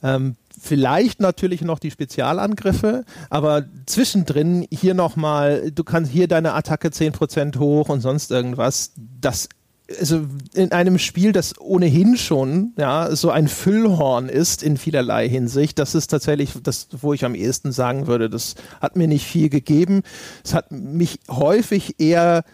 Ähm, 0.03 0.37
vielleicht 0.59 1.21
natürlich 1.21 1.63
noch 1.63 1.79
die 1.79 1.91
Spezialangriffe, 1.91 3.05
aber 3.31 3.65
zwischendrin 3.87 4.67
hier 4.71 4.95
nochmal, 4.95 5.71
du 5.71 5.85
kannst 5.85 6.11
hier 6.11 6.29
deine 6.29 6.55
Attacke 6.55 6.89
10% 6.89 7.59
hoch 7.59 7.89
und 7.89 8.01
sonst 8.01 8.31
irgendwas. 8.31 8.93
Das 9.21 9.49
also 10.01 10.27
in 10.55 10.73
einem 10.73 10.99
Spiel, 10.99 11.33
das 11.33 11.59
ohnehin 11.61 12.17
schon 12.17 12.73
ja 12.77 13.15
so 13.15 13.31
ein 13.31 13.49
Füllhorn 13.49 14.29
ist 14.29 14.63
in 14.63 14.77
vielerlei 14.77 15.29
Hinsicht, 15.29 15.79
das 15.79 15.95
ist 15.95 16.09
tatsächlich 16.09 16.55
das, 16.63 16.89
wo 16.91 17.13
ich 17.13 17.25
am 17.25 17.35
ehesten 17.35 17.73
sagen 17.73 18.07
würde, 18.07 18.29
das 18.29 18.57
hat 18.81 18.97
mir 18.97 19.07
nicht 19.07 19.27
viel 19.27 19.49
gegeben. 19.49 20.03
Es 20.45 20.55
hat 20.55 20.73
mich 20.73 21.21
häufig 21.29 22.01
eher 22.01 22.45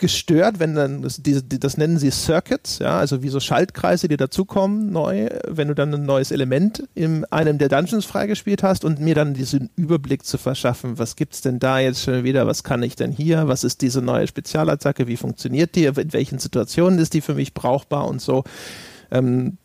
gestört, 0.00 0.58
wenn 0.58 0.74
dann, 0.74 1.02
das, 1.02 1.22
die, 1.22 1.40
das 1.60 1.76
nennen 1.76 1.98
sie 1.98 2.10
Circuits, 2.10 2.80
ja, 2.80 2.98
also 2.98 3.22
wie 3.22 3.28
so 3.28 3.38
Schaltkreise, 3.38 4.08
die 4.08 4.16
dazukommen, 4.16 4.90
neu, 4.90 5.28
wenn 5.46 5.68
du 5.68 5.74
dann 5.74 5.94
ein 5.94 6.04
neues 6.04 6.32
Element 6.32 6.82
in 6.94 7.24
einem 7.26 7.58
der 7.58 7.68
Dungeons 7.68 8.04
freigespielt 8.04 8.64
hast 8.64 8.84
und 8.84 8.98
mir 8.98 9.14
dann 9.14 9.34
diesen 9.34 9.70
Überblick 9.76 10.24
zu 10.24 10.38
verschaffen, 10.38 10.98
was 10.98 11.14
gibt's 11.14 11.42
denn 11.42 11.60
da 11.60 11.78
jetzt 11.78 12.02
schon 12.02 12.24
wieder, 12.24 12.46
was 12.48 12.64
kann 12.64 12.82
ich 12.82 12.96
denn 12.96 13.12
hier, 13.12 13.46
was 13.46 13.62
ist 13.62 13.82
diese 13.82 14.02
neue 14.02 14.26
Spezialattacke, 14.26 15.06
wie 15.06 15.16
funktioniert 15.16 15.76
die, 15.76 15.84
in 15.84 16.12
welchen 16.12 16.40
Situationen 16.40 16.98
ist 16.98 17.14
die 17.14 17.20
für 17.20 17.34
mich 17.34 17.54
brauchbar 17.54 18.08
und 18.08 18.20
so. 18.20 18.42
Ähm, 19.12 19.58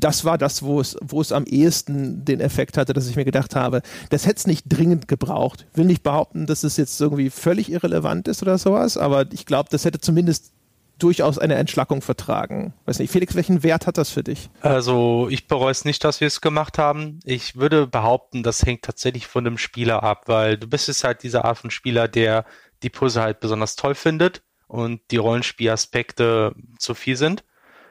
das 0.00 0.24
war 0.24 0.38
das, 0.38 0.62
wo 0.62 0.80
es, 0.80 0.96
wo 1.02 1.20
es 1.20 1.32
am 1.32 1.44
ehesten 1.44 2.24
den 2.24 2.40
Effekt 2.40 2.76
hatte, 2.76 2.92
dass 2.92 3.08
ich 3.08 3.16
mir 3.16 3.24
gedacht 3.24 3.54
habe, 3.54 3.82
das 4.08 4.26
hätte 4.26 4.36
es 4.38 4.46
nicht 4.46 4.64
dringend 4.66 5.08
gebraucht. 5.08 5.66
Will 5.74 5.84
nicht 5.84 6.02
behaupten, 6.02 6.46
dass 6.46 6.64
es 6.64 6.76
jetzt 6.76 7.00
irgendwie 7.00 7.30
völlig 7.30 7.70
irrelevant 7.70 8.26
ist 8.28 8.42
oder 8.42 8.58
sowas, 8.58 8.96
aber 8.96 9.26
ich 9.32 9.46
glaube, 9.46 9.68
das 9.70 9.84
hätte 9.84 10.00
zumindest 10.00 10.52
durchaus 10.98 11.38
eine 11.38 11.54
Entschlackung 11.54 12.02
vertragen. 12.02 12.74
Weiß 12.84 12.98
nicht, 12.98 13.10
Felix, 13.10 13.34
welchen 13.34 13.62
Wert 13.62 13.86
hat 13.86 13.98
das 13.98 14.10
für 14.10 14.22
dich? 14.22 14.50
Also 14.60 15.28
ich 15.30 15.48
bereue 15.48 15.70
es 15.70 15.84
nicht, 15.84 16.04
dass 16.04 16.20
wir 16.20 16.26
es 16.26 16.40
gemacht 16.40 16.78
haben. 16.78 17.20
Ich 17.24 17.56
würde 17.56 17.86
behaupten, 17.86 18.42
das 18.42 18.64
hängt 18.64 18.82
tatsächlich 18.82 19.26
von 19.26 19.44
dem 19.44 19.58
Spieler 19.58 20.02
ab, 20.02 20.24
weil 20.26 20.58
du 20.58 20.66
bist 20.66 20.88
es 20.88 21.02
halt 21.02 21.22
dieser 21.22 21.44
Art 21.44 21.58
von 21.58 21.70
Spieler, 21.70 22.06
der 22.06 22.44
die 22.82 22.90
Puzzle 22.90 23.22
halt 23.22 23.40
besonders 23.40 23.76
toll 23.76 23.94
findet 23.94 24.42
und 24.66 25.00
die 25.10 25.16
Rollenspielaspekte 25.16 26.54
zu 26.78 26.94
viel 26.94 27.16
sind. 27.16 27.44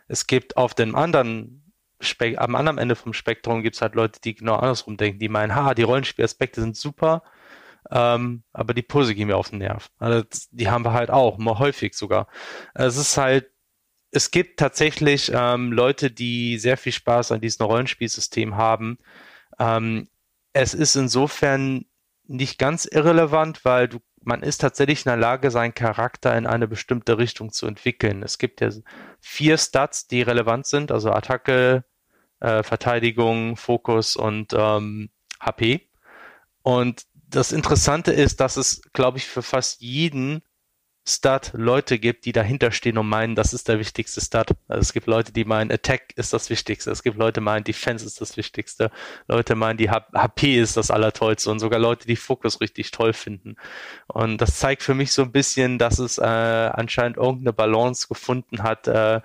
Es 0.07 0.27
gibt 0.27 0.57
auf 0.57 0.73
dem 0.73 0.95
anderen 0.95 1.58
Spe 1.99 2.37
am 2.37 2.55
anderen 2.55 2.77
Ende 2.77 2.95
vom 2.95 3.13
Spektrum 3.13 3.61
gibt 3.61 3.75
es 3.75 3.81
halt 3.81 3.95
Leute, 3.95 4.19
die 4.21 4.35
genau 4.35 4.55
andersrum 4.55 4.97
denken, 4.97 5.19
die 5.19 5.29
meinen, 5.29 5.55
ha, 5.55 5.73
die 5.73 5.83
Rollenspielaspekte 5.83 6.61
sind 6.61 6.77
super, 6.77 7.23
ähm, 7.91 8.43
aber 8.53 8.73
die 8.73 8.81
Puzzle 8.81 9.15
gehen 9.15 9.27
mir 9.27 9.37
auf 9.37 9.49
den 9.49 9.59
Nerv. 9.59 9.89
Also, 9.99 10.23
die 10.51 10.69
haben 10.69 10.85
wir 10.85 10.93
halt 10.93 11.09
auch, 11.09 11.37
mal 11.37 11.59
häufig 11.59 11.95
sogar. 11.95 12.27
Es 12.73 12.97
ist 12.97 13.17
halt, 13.17 13.51
es 14.11 14.31
gibt 14.31 14.59
tatsächlich 14.59 15.31
ähm, 15.33 15.71
Leute, 15.71 16.11
die 16.11 16.57
sehr 16.57 16.77
viel 16.77 16.91
Spaß 16.93 17.31
an 17.31 17.41
diesem 17.41 17.65
Rollenspielsystem 17.65 18.55
haben. 18.57 18.97
Ähm, 19.59 20.09
es 20.53 20.73
ist 20.73 20.95
insofern 20.95 21.85
nicht 22.23 22.57
ganz 22.59 22.85
irrelevant, 22.85 23.65
weil 23.65 23.87
du, 23.87 23.99
man 24.21 24.43
ist 24.43 24.59
tatsächlich 24.59 25.05
in 25.05 25.09
der 25.09 25.17
Lage, 25.17 25.51
seinen 25.51 25.73
Charakter 25.73 26.37
in 26.37 26.47
eine 26.47 26.67
bestimmte 26.67 27.17
Richtung 27.17 27.51
zu 27.51 27.67
entwickeln. 27.67 28.23
Es 28.23 28.37
gibt 28.37 28.61
ja 28.61 28.69
vier 29.19 29.57
Stats, 29.57 30.07
die 30.07 30.21
relevant 30.21 30.67
sind, 30.67 30.91
also 30.91 31.11
Attacke, 31.11 31.83
äh, 32.39 32.63
Verteidigung, 32.63 33.57
Fokus 33.57 34.15
und 34.15 34.53
ähm, 34.53 35.09
HP. 35.39 35.89
Und 36.61 37.03
das 37.15 37.51
Interessante 37.51 38.11
ist, 38.11 38.39
dass 38.39 38.57
es, 38.57 38.81
glaube 38.93 39.17
ich, 39.17 39.25
für 39.25 39.43
fast 39.43 39.81
jeden 39.81 40.41
Stat 41.07 41.51
Leute 41.55 41.97
gibt, 41.97 42.25
die 42.25 42.31
dahinter 42.31 42.71
stehen 42.71 42.97
und 42.97 43.07
meinen, 43.07 43.35
das 43.35 43.53
ist 43.53 43.67
der 43.67 43.79
wichtigste 43.79 44.21
Stat. 44.21 44.51
Also 44.67 44.81
es 44.81 44.93
gibt 44.93 45.07
Leute, 45.07 45.31
die 45.31 45.45
meinen, 45.45 45.71
Attack 45.71 46.13
ist 46.15 46.33
das 46.33 46.49
Wichtigste. 46.49 46.91
Es 46.91 47.01
gibt 47.01 47.17
Leute, 47.17 47.39
die 47.39 47.45
meinen, 47.45 47.63
Defense 47.63 48.05
ist 48.05 48.21
das 48.21 48.37
Wichtigste. 48.37 48.91
Leute 49.27 49.55
meinen, 49.55 49.77
die 49.77 49.89
HP 49.89 50.59
ist 50.59 50.77
das 50.77 50.91
Allertollste 50.91 51.49
und 51.49 51.59
sogar 51.59 51.79
Leute, 51.79 52.05
die 52.05 52.15
Fokus 52.15 52.61
richtig 52.61 52.91
toll 52.91 53.13
finden. 53.13 53.55
Und 54.07 54.39
das 54.39 54.57
zeigt 54.57 54.83
für 54.83 54.93
mich 54.93 55.11
so 55.11 55.23
ein 55.23 55.31
bisschen, 55.31 55.79
dass 55.79 55.97
es 55.97 56.19
äh, 56.19 56.23
anscheinend 56.23 57.17
irgendeine 57.17 57.53
Balance 57.53 58.07
gefunden 58.07 58.61
hat, 58.61 58.87
äh, 58.87 59.21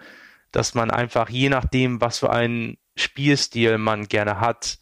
dass 0.52 0.74
man 0.74 0.90
einfach 0.90 1.28
je 1.28 1.50
nachdem, 1.50 2.00
was 2.00 2.18
für 2.18 2.30
einen 2.30 2.78
Spielstil 2.96 3.78
man 3.78 4.06
gerne 4.06 4.40
hat, 4.40 4.78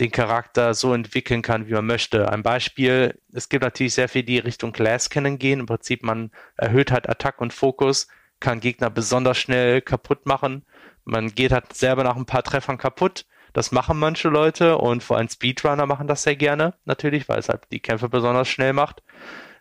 den 0.00 0.10
Charakter 0.10 0.74
so 0.74 0.92
entwickeln 0.92 1.42
kann, 1.42 1.68
wie 1.68 1.72
man 1.72 1.86
möchte. 1.86 2.28
Ein 2.30 2.42
Beispiel, 2.42 3.20
es 3.32 3.48
gibt 3.48 3.62
natürlich 3.62 3.94
sehr 3.94 4.08
viel, 4.08 4.24
die 4.24 4.38
Richtung 4.38 4.72
Glass 4.72 5.08
Cannon 5.08 5.38
gehen. 5.38 5.60
Im 5.60 5.66
Prinzip, 5.66 6.02
man 6.02 6.30
erhöht 6.56 6.90
halt 6.90 7.08
Attack 7.08 7.40
und 7.40 7.52
Fokus, 7.52 8.08
kann 8.40 8.60
Gegner 8.60 8.90
besonders 8.90 9.38
schnell 9.38 9.80
kaputt 9.80 10.26
machen. 10.26 10.64
Man 11.04 11.28
geht 11.34 11.52
halt 11.52 11.72
selber 11.74 12.02
nach 12.02 12.16
ein 12.16 12.26
paar 12.26 12.42
Treffern 12.42 12.78
kaputt. 12.78 13.26
Das 13.52 13.70
machen 13.70 13.98
manche 14.00 14.28
Leute 14.28 14.78
und 14.78 15.04
vor 15.04 15.16
allem 15.16 15.28
Speedrunner 15.28 15.86
machen 15.86 16.08
das 16.08 16.24
sehr 16.24 16.34
gerne, 16.34 16.74
natürlich, 16.84 17.28
weil 17.28 17.38
es 17.38 17.48
halt 17.48 17.62
die 17.70 17.78
Kämpfe 17.78 18.08
besonders 18.08 18.48
schnell 18.48 18.72
macht. 18.72 19.02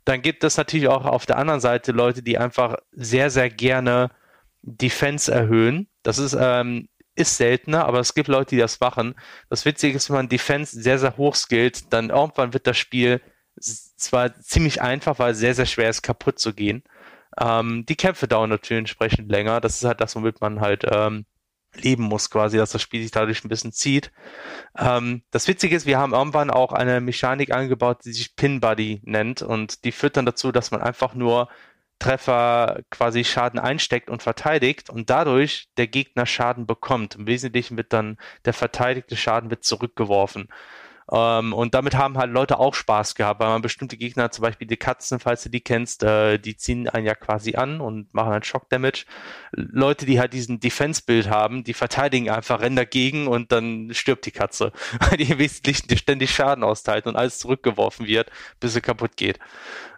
Dann 0.03 0.23
gibt 0.23 0.43
es 0.43 0.57
natürlich 0.57 0.87
auch 0.87 1.05
auf 1.05 1.27
der 1.27 1.37
anderen 1.37 1.59
Seite 1.59 1.91
Leute, 1.91 2.23
die 2.23 2.39
einfach 2.39 2.77
sehr, 2.91 3.29
sehr 3.29 3.51
gerne 3.51 4.09
Defense 4.63 5.31
erhöhen. 5.31 5.87
Das 6.01 6.17
ist 6.17 6.35
ähm, 6.39 6.89
ist 7.15 7.37
seltener, 7.37 7.85
aber 7.85 7.99
es 7.99 8.13
gibt 8.13 8.27
Leute, 8.27 8.55
die 8.55 8.61
das 8.61 8.79
machen. 8.79 9.15
Das 9.49 9.65
Witzige 9.65 9.95
ist, 9.95 10.09
wenn 10.09 10.17
man 10.17 10.29
Defense 10.29 10.79
sehr, 10.81 10.99
sehr 10.99 11.17
hoch 11.17 11.35
skillt, 11.35 11.93
dann 11.93 12.09
irgendwann 12.09 12.53
wird 12.53 12.67
das 12.67 12.77
Spiel 12.77 13.21
zwar 13.59 14.33
ziemlich 14.41 14.81
einfach, 14.81 15.19
weil 15.19 15.33
es 15.33 15.39
sehr, 15.39 15.55
sehr 15.55 15.65
schwer 15.65 15.89
ist, 15.89 16.01
kaputt 16.01 16.39
zu 16.39 16.53
gehen. 16.53 16.83
Ähm, 17.39 17.85
die 17.87 17.95
Kämpfe 17.95 18.27
dauern 18.27 18.49
natürlich 18.49 18.79
entsprechend 18.79 19.29
länger. 19.31 19.61
Das 19.61 19.75
ist 19.75 19.85
halt 19.85 20.01
das, 20.01 20.15
womit 20.15 20.41
man 20.41 20.59
halt 20.59 20.85
ähm, 20.89 21.25
leben 21.75 22.03
muss, 22.03 22.29
quasi, 22.29 22.57
dass 22.57 22.71
das 22.71 22.81
Spiel 22.81 23.01
sich 23.01 23.11
dadurch 23.11 23.43
ein 23.43 23.49
bisschen 23.49 23.71
zieht. 23.71 24.11
Ähm, 24.77 25.23
das 25.31 25.47
Witzige 25.47 25.75
ist, 25.75 25.85
wir 25.85 25.97
haben 25.97 26.13
irgendwann 26.13 26.51
auch 26.51 26.71
eine 26.73 27.01
Mechanik 27.01 27.51
eingebaut, 27.51 28.05
die 28.05 28.13
sich 28.13 28.35
Pin 28.35 28.59
Buddy 28.59 29.01
nennt 29.03 29.41
und 29.41 29.83
die 29.83 29.91
führt 29.91 30.17
dann 30.17 30.25
dazu, 30.25 30.51
dass 30.51 30.71
man 30.71 30.81
einfach 30.81 31.15
nur 31.15 31.49
Treffer 32.03 32.81
quasi 32.89 33.23
Schaden 33.23 33.59
einsteckt 33.59 34.09
und 34.09 34.21
verteidigt 34.21 34.89
und 34.89 35.09
dadurch 35.09 35.69
der 35.77 35.87
Gegner 35.87 36.25
Schaden 36.25 36.65
bekommt. 36.65 37.15
Im 37.15 37.27
Wesentlichen 37.27 37.77
wird 37.77 37.93
dann 37.93 38.17
der 38.43 38.53
verteidigte 38.53 39.15
Schaden 39.15 39.49
wird 39.49 39.63
zurückgeworfen. 39.63 40.49
Ähm, 41.11 41.53
und 41.53 41.73
damit 41.73 41.95
haben 41.95 42.17
halt 42.17 42.31
Leute 42.31 42.59
auch 42.59 42.73
Spaß 42.73 43.15
gehabt, 43.15 43.39
weil 43.39 43.47
man 43.47 43.61
bestimmte 43.61 43.95
Gegner, 43.95 44.31
zum 44.31 44.43
Beispiel 44.43 44.67
die 44.67 44.75
Katzen, 44.77 45.19
falls 45.19 45.43
du 45.43 45.49
die 45.49 45.61
kennst, 45.61 46.03
äh, 46.03 46.37
die 46.39 46.57
ziehen 46.57 46.89
einen 46.89 47.05
ja 47.05 47.15
quasi 47.15 47.55
an 47.55 47.79
und 47.79 48.13
machen 48.13 48.31
halt 48.33 48.45
Shock-Damage. 48.45 49.05
Leute, 49.51 50.05
die 50.05 50.19
halt 50.19 50.33
diesen 50.33 50.59
Defense-Bild 50.59 51.29
haben, 51.29 51.63
die 51.63 51.73
verteidigen 51.73 52.29
einfach, 52.29 52.59
rennen 52.59 52.75
dagegen 52.75 53.27
und 53.27 53.53
dann 53.53 53.93
stirbt 53.93 54.25
die 54.25 54.31
Katze, 54.31 54.73
weil 54.99 55.17
die 55.17 55.31
im 55.31 55.39
Wesentlichen 55.39 55.95
ständig 55.97 56.31
Schaden 56.31 56.65
austeilt 56.65 57.07
und 57.07 57.15
alles 57.15 57.39
zurückgeworfen 57.39 58.07
wird, 58.07 58.29
bis 58.59 58.73
sie 58.73 58.81
kaputt 58.81 59.15
geht. 59.15 59.39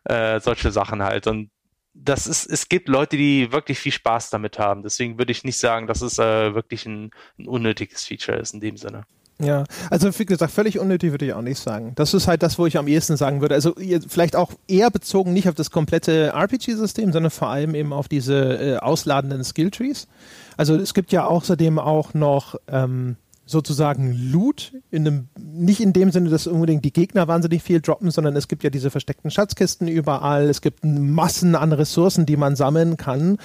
Äh, 0.05 0.39
solche 0.39 0.71
Sachen 0.71 1.01
halt. 1.03 1.27
Und 1.27 1.49
das 1.95 2.27
ist, 2.27 2.45
es 2.45 2.69
gibt 2.69 2.87
Leute, 2.87 3.17
die 3.17 3.51
wirklich 3.51 3.79
viel 3.79 3.91
Spaß 3.91 4.29
damit 4.29 4.59
haben. 4.59 4.83
Deswegen 4.83 5.17
würde 5.17 5.31
ich 5.31 5.43
nicht 5.43 5.57
sagen, 5.57 5.87
dass 5.87 6.01
es 6.01 6.19
äh, 6.19 6.53
wirklich 6.53 6.85
ein, 6.85 7.11
ein 7.39 7.47
unnötiges 7.47 8.03
Feature 8.03 8.37
ist 8.37 8.53
in 8.53 8.59
dem 8.59 8.77
Sinne. 8.77 9.05
Ja, 9.37 9.65
also 9.89 10.17
wie 10.17 10.25
gesagt, 10.25 10.53
völlig 10.53 10.79
unnötig 10.79 11.11
würde 11.11 11.25
ich 11.25 11.33
auch 11.33 11.41
nicht 11.41 11.59
sagen. 11.59 11.91
Das 11.95 12.13
ist 12.13 12.27
halt 12.27 12.41
das, 12.41 12.57
wo 12.57 12.67
ich 12.67 12.77
am 12.77 12.87
ehesten 12.87 13.17
sagen 13.17 13.41
würde. 13.41 13.55
Also 13.55 13.75
vielleicht 14.07 14.35
auch 14.35 14.51
eher 14.67 14.89
bezogen 14.89 15.33
nicht 15.33 15.49
auf 15.49 15.55
das 15.55 15.71
komplette 15.71 16.31
RPG-System, 16.33 17.11
sondern 17.11 17.31
vor 17.31 17.49
allem 17.49 17.75
eben 17.75 17.91
auf 17.91 18.07
diese 18.07 18.35
äh, 18.35 18.77
ausladenden 18.77 19.43
Skilltrees. 19.43 20.07
Also 20.55 20.75
es 20.75 20.93
gibt 20.93 21.11
ja 21.11 21.25
außerdem 21.25 21.79
auch 21.79 22.13
noch 22.13 22.55
ähm, 22.69 23.17
sozusagen 23.45 24.11
Loot, 24.31 24.73
in 24.89 25.07
einem, 25.07 25.27
nicht 25.37 25.79
in 25.79 25.93
dem 25.93 26.11
Sinne, 26.11 26.29
dass 26.29 26.47
unbedingt 26.47 26.83
die 26.83 26.93
Gegner 26.93 27.27
wahnsinnig 27.27 27.61
viel 27.61 27.79
droppen, 27.79 28.09
sondern 28.09 28.35
es 28.35 28.47
gibt 28.47 28.63
ja 28.63 28.69
diese 28.69 28.89
versteckten 28.89 29.29
Schatzkisten 29.29 29.87
überall, 29.87 30.49
es 30.49 30.61
gibt 30.61 30.83
Massen 30.83 31.55
an 31.55 31.71
Ressourcen, 31.71 32.25
die 32.25 32.37
man 32.37 32.55
sammeln 32.55 32.97
kann 32.97 33.37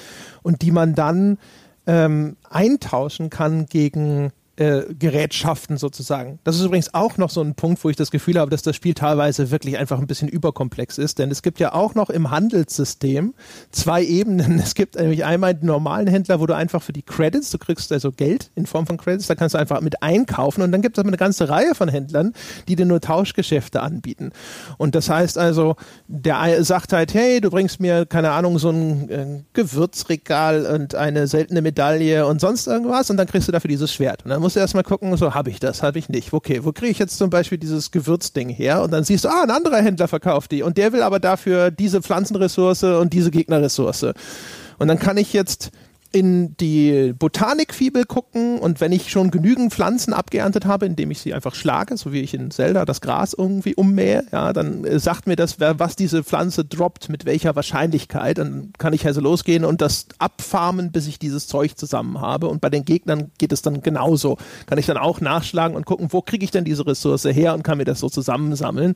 und 0.42 0.62
die 0.62 0.70
man 0.70 0.94
dann 0.94 1.38
ähm, 1.86 2.36
eintauschen 2.48 3.30
kann 3.30 3.66
gegen 3.66 4.32
äh, 4.60 4.92
Gerätschaften 4.92 5.78
sozusagen. 5.78 6.38
Das 6.44 6.56
ist 6.56 6.66
übrigens 6.66 6.92
auch 6.92 7.16
noch 7.16 7.30
so 7.30 7.40
ein 7.40 7.54
Punkt, 7.54 7.82
wo 7.82 7.88
ich 7.88 7.96
das 7.96 8.10
Gefühl 8.10 8.38
habe, 8.38 8.50
dass 8.50 8.60
das 8.60 8.76
Spiel 8.76 8.92
teilweise 8.92 9.50
wirklich 9.50 9.78
einfach 9.78 9.98
ein 9.98 10.06
bisschen 10.06 10.28
überkomplex 10.28 10.98
ist, 10.98 11.18
denn 11.18 11.30
es 11.30 11.40
gibt 11.40 11.60
ja 11.60 11.72
auch 11.72 11.94
noch 11.94 12.10
im 12.10 12.30
Handelssystem 12.30 13.32
zwei 13.70 14.04
Ebenen. 14.04 14.58
Es 14.58 14.74
gibt 14.74 14.96
nämlich 14.96 15.24
einmal 15.24 15.54
den 15.54 15.64
normalen 15.64 16.06
Händler, 16.08 16.40
wo 16.40 16.46
du 16.46 16.54
einfach 16.54 16.82
für 16.82 16.92
die 16.92 17.00
Credits, 17.00 17.50
du 17.50 17.56
kriegst 17.56 17.90
also 17.90 18.12
Geld 18.12 18.50
in 18.54 18.66
Form 18.66 18.86
von 18.86 18.98
Credits, 18.98 19.28
da 19.28 19.34
kannst 19.34 19.54
du 19.54 19.58
einfach 19.58 19.80
mit 19.80 20.02
einkaufen 20.02 20.60
und 20.60 20.72
dann 20.72 20.82
gibt 20.82 20.98
es 20.98 21.04
eine 21.04 21.16
ganze 21.16 21.48
Reihe 21.48 21.74
von 21.74 21.88
Händlern, 21.88 22.34
die 22.68 22.76
dir 22.76 22.84
nur 22.84 23.00
Tauschgeschäfte 23.00 23.80
anbieten. 23.80 24.30
Und 24.76 24.94
das 24.94 25.08
heißt 25.08 25.38
also, 25.38 25.76
der 26.06 26.62
sagt 26.64 26.92
halt, 26.92 27.14
hey, 27.14 27.40
du 27.40 27.48
bringst 27.48 27.80
mir, 27.80 28.04
keine 28.04 28.32
Ahnung, 28.32 28.58
so 28.58 28.68
ein 28.68 29.08
äh, 29.08 29.42
Gewürzregal 29.54 30.66
und 30.66 30.94
eine 30.94 31.26
seltene 31.28 31.62
Medaille 31.62 32.26
und 32.26 32.42
sonst 32.42 32.66
irgendwas 32.66 33.08
und 33.08 33.16
dann 33.16 33.26
kriegst 33.26 33.48
du 33.48 33.52
dafür 33.52 33.68
dieses 33.68 33.90
Schwert. 33.94 34.22
Und 34.24 34.30
dann 34.30 34.42
musst 34.42 34.49
du 34.56 34.60
erstmal 34.60 34.84
gucken, 34.84 35.16
so 35.16 35.34
habe 35.34 35.50
ich 35.50 35.60
das, 35.60 35.82
habe 35.82 35.98
ich 35.98 36.08
nicht. 36.08 36.32
Okay, 36.32 36.64
wo 36.64 36.72
kriege 36.72 36.92
ich 36.92 36.98
jetzt 36.98 37.18
zum 37.18 37.30
Beispiel 37.30 37.58
dieses 37.58 37.90
Gewürzding 37.90 38.48
her? 38.48 38.82
Und 38.82 38.92
dann 38.92 39.04
siehst 39.04 39.24
du, 39.24 39.28
ah, 39.28 39.42
ein 39.42 39.50
anderer 39.50 39.78
Händler 39.82 40.08
verkauft 40.08 40.52
die 40.52 40.62
und 40.62 40.76
der 40.76 40.92
will 40.92 41.02
aber 41.02 41.20
dafür 41.20 41.70
diese 41.70 42.02
Pflanzenressource 42.02 42.84
und 42.84 43.12
diese 43.12 43.30
Gegnerressource. 43.30 44.14
Und 44.78 44.88
dann 44.88 44.98
kann 44.98 45.16
ich 45.16 45.32
jetzt 45.32 45.70
in 46.12 46.56
die 46.56 47.14
Botanikfibel 47.16 48.04
gucken 48.04 48.58
und 48.58 48.80
wenn 48.80 48.90
ich 48.90 49.10
schon 49.10 49.30
genügend 49.30 49.72
Pflanzen 49.72 50.12
abgeerntet 50.12 50.64
habe, 50.64 50.86
indem 50.86 51.12
ich 51.12 51.20
sie 51.20 51.32
einfach 51.32 51.54
schlage, 51.54 51.96
so 51.96 52.12
wie 52.12 52.20
ich 52.20 52.34
in 52.34 52.50
Zelda 52.50 52.84
das 52.84 53.00
Gras 53.00 53.32
irgendwie 53.32 53.76
ummähe, 53.76 54.24
ja, 54.32 54.52
dann 54.52 54.84
äh, 54.84 54.98
sagt 54.98 55.28
mir 55.28 55.36
das, 55.36 55.60
was 55.60 55.94
diese 55.94 56.24
Pflanze 56.24 56.64
droppt, 56.64 57.10
mit 57.10 57.26
welcher 57.26 57.54
Wahrscheinlichkeit. 57.54 58.38
Dann 58.38 58.72
kann 58.78 58.92
ich 58.92 59.06
also 59.06 59.20
losgehen 59.20 59.64
und 59.64 59.80
das 59.80 60.06
abfarmen, 60.18 60.90
bis 60.90 61.06
ich 61.06 61.20
dieses 61.20 61.46
Zeug 61.46 61.76
zusammen 61.76 62.20
habe. 62.20 62.48
Und 62.48 62.60
bei 62.60 62.70
den 62.70 62.84
Gegnern 62.84 63.30
geht 63.38 63.52
es 63.52 63.62
dann 63.62 63.82
genauso. 63.82 64.36
Kann 64.66 64.78
ich 64.78 64.86
dann 64.86 64.96
auch 64.96 65.20
nachschlagen 65.20 65.76
und 65.76 65.86
gucken, 65.86 66.08
wo 66.10 66.22
kriege 66.22 66.44
ich 66.44 66.50
denn 66.50 66.64
diese 66.64 66.86
Ressource 66.86 67.24
her 67.24 67.54
und 67.54 67.62
kann 67.62 67.78
mir 67.78 67.84
das 67.84 68.00
so 68.00 68.08
zusammensammeln 68.08 68.94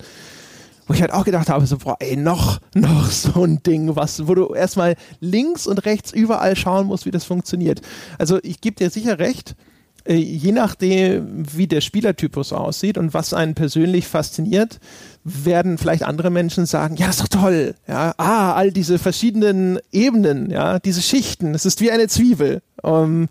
wo 0.87 0.95
ich 0.95 1.01
halt 1.01 1.12
auch 1.12 1.24
gedacht 1.24 1.49
habe, 1.49 1.66
so, 1.66 1.78
boah, 1.78 1.97
ey, 2.01 2.16
noch, 2.16 2.61
noch 2.74 3.11
so 3.11 3.45
ein 3.45 3.62
Ding, 3.62 3.97
was, 3.97 4.26
wo 4.26 4.35
du 4.35 4.55
erstmal 4.55 4.97
links 5.20 5.66
und 5.66 5.85
rechts 5.87 6.12
überall 6.12 6.57
schauen 6.57 6.87
musst, 6.87 7.07
wie 7.07 7.11
das 7.11 7.24
funktioniert. 7.24 7.80
Also 8.18 8.39
ich 8.43 8.61
gebe 8.61 8.76
dir 8.76 8.91
sicher 8.91 9.18
recht, 9.18 9.55
äh, 10.07 10.14
je 10.16 10.53
nachdem, 10.53 11.45
wie 11.57 11.66
der 11.66 11.80
Spielertypus 11.80 12.53
aussieht 12.53 12.99
und 12.99 13.14
was 13.14 13.32
einen 13.32 13.55
persönlich 13.55 14.07
fasziniert, 14.07 14.78
werden 15.24 15.78
vielleicht 15.78 16.03
andere 16.03 16.30
Menschen 16.30 16.66
sagen, 16.66 16.97
ja, 16.97 17.07
das 17.07 17.16
ist 17.16 17.22
doch 17.22 17.41
toll, 17.41 17.74
ja, 17.89 18.14
ah, 18.18 18.53
all 18.53 18.70
diese 18.70 18.99
verschiedenen 18.99 19.78
Ebenen, 19.93 20.51
ja, 20.51 20.78
diese 20.78 21.01
Schichten, 21.01 21.55
es 21.55 21.64
ist 21.64 21.80
wie 21.80 21.91
eine 21.91 22.09
Zwiebel. 22.09 22.61
Ähm, 22.82 23.28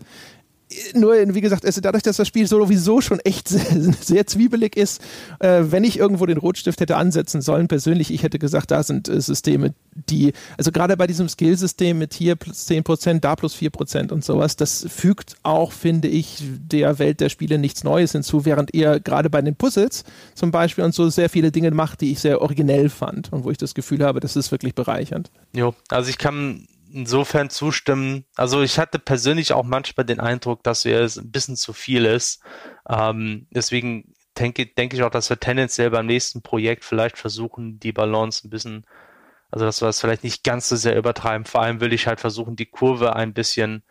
nur, 0.94 1.14
wie 1.34 1.40
gesagt, 1.40 1.64
also 1.64 1.80
dadurch, 1.80 2.02
dass 2.02 2.16
das 2.16 2.28
Spiel 2.28 2.46
sowieso 2.46 3.00
schon 3.00 3.20
echt 3.20 3.48
sehr, 3.48 3.92
sehr 4.00 4.26
zwiebelig 4.26 4.76
ist, 4.76 5.00
äh, 5.40 5.62
wenn 5.64 5.84
ich 5.84 5.98
irgendwo 5.98 6.26
den 6.26 6.38
Rotstift 6.38 6.80
hätte 6.80 6.96
ansetzen 6.96 7.42
sollen, 7.42 7.68
persönlich, 7.68 8.12
ich 8.12 8.22
hätte 8.22 8.38
gesagt, 8.38 8.70
da 8.70 8.82
sind 8.82 9.08
äh, 9.08 9.20
Systeme, 9.20 9.74
die, 10.08 10.32
also 10.58 10.72
gerade 10.72 10.96
bei 10.96 11.06
diesem 11.06 11.28
Skillsystem 11.28 11.98
mit 11.98 12.14
hier 12.14 12.36
plus 12.36 12.68
10%, 12.68 13.20
da 13.20 13.36
plus 13.36 13.54
4% 13.56 14.12
und 14.12 14.24
sowas, 14.24 14.56
das 14.56 14.86
fügt 14.88 15.36
auch, 15.42 15.72
finde 15.72 16.08
ich, 16.08 16.42
der 16.42 16.98
Welt 16.98 17.20
der 17.20 17.28
Spiele 17.28 17.58
nichts 17.58 17.84
Neues 17.84 18.12
hinzu, 18.12 18.44
während 18.44 18.74
ihr 18.74 19.00
gerade 19.00 19.30
bei 19.30 19.42
den 19.42 19.54
Puzzles 19.54 20.04
zum 20.34 20.50
Beispiel 20.50 20.84
und 20.84 20.94
so 20.94 21.08
sehr 21.08 21.28
viele 21.28 21.52
Dinge 21.52 21.70
macht, 21.70 22.00
die 22.00 22.12
ich 22.12 22.20
sehr 22.20 22.40
originell 22.40 22.88
fand 22.88 23.32
und 23.32 23.44
wo 23.44 23.50
ich 23.50 23.58
das 23.58 23.74
Gefühl 23.74 24.04
habe, 24.04 24.20
das 24.20 24.36
ist 24.36 24.50
wirklich 24.50 24.74
bereichernd. 24.74 25.30
Jo, 25.52 25.74
also 25.88 26.10
ich 26.10 26.18
kann 26.18 26.66
insofern 26.94 27.50
zustimmen. 27.50 28.24
Also 28.36 28.62
ich 28.62 28.78
hatte 28.78 28.98
persönlich 29.00 29.52
auch 29.52 29.64
manchmal 29.64 30.06
den 30.06 30.20
Eindruck, 30.20 30.62
dass 30.62 30.84
es 30.84 31.16
ein 31.16 31.32
bisschen 31.32 31.56
zu 31.56 31.72
viel 31.72 32.04
ist. 32.04 32.40
Ähm, 32.88 33.48
deswegen 33.50 34.14
denke, 34.38 34.66
denke 34.66 34.96
ich 34.96 35.02
auch, 35.02 35.10
dass 35.10 35.28
wir 35.28 35.40
tendenziell 35.40 35.90
beim 35.90 36.06
nächsten 36.06 36.42
Projekt 36.42 36.84
vielleicht 36.84 37.18
versuchen, 37.18 37.80
die 37.80 37.92
Balance 37.92 38.46
ein 38.46 38.50
bisschen, 38.50 38.86
also 39.50 39.64
dass 39.66 39.82
wir 39.82 39.88
es 39.88 40.00
vielleicht 40.00 40.22
nicht 40.22 40.44
ganz 40.44 40.68
so 40.68 40.76
sehr 40.76 40.96
übertreiben. 40.96 41.44
Vor 41.44 41.62
allem 41.62 41.80
will 41.80 41.92
ich 41.92 42.06
halt 42.06 42.20
versuchen, 42.20 42.54
die 42.54 42.66
Kurve 42.66 43.16
ein 43.16 43.34
bisschen 43.34 43.82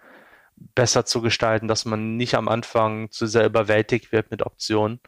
besser 0.55 1.05
zu 1.05 1.21
gestalten, 1.21 1.67
dass 1.67 1.83
man 1.83 2.15
nicht 2.15 2.35
am 2.35 2.47
Anfang 2.47 3.11
zu 3.11 3.25
sehr 3.27 3.45
überwältigt 3.45 4.13
wird 4.13 4.31
mit 4.31 4.43
Optionen. 4.43 5.01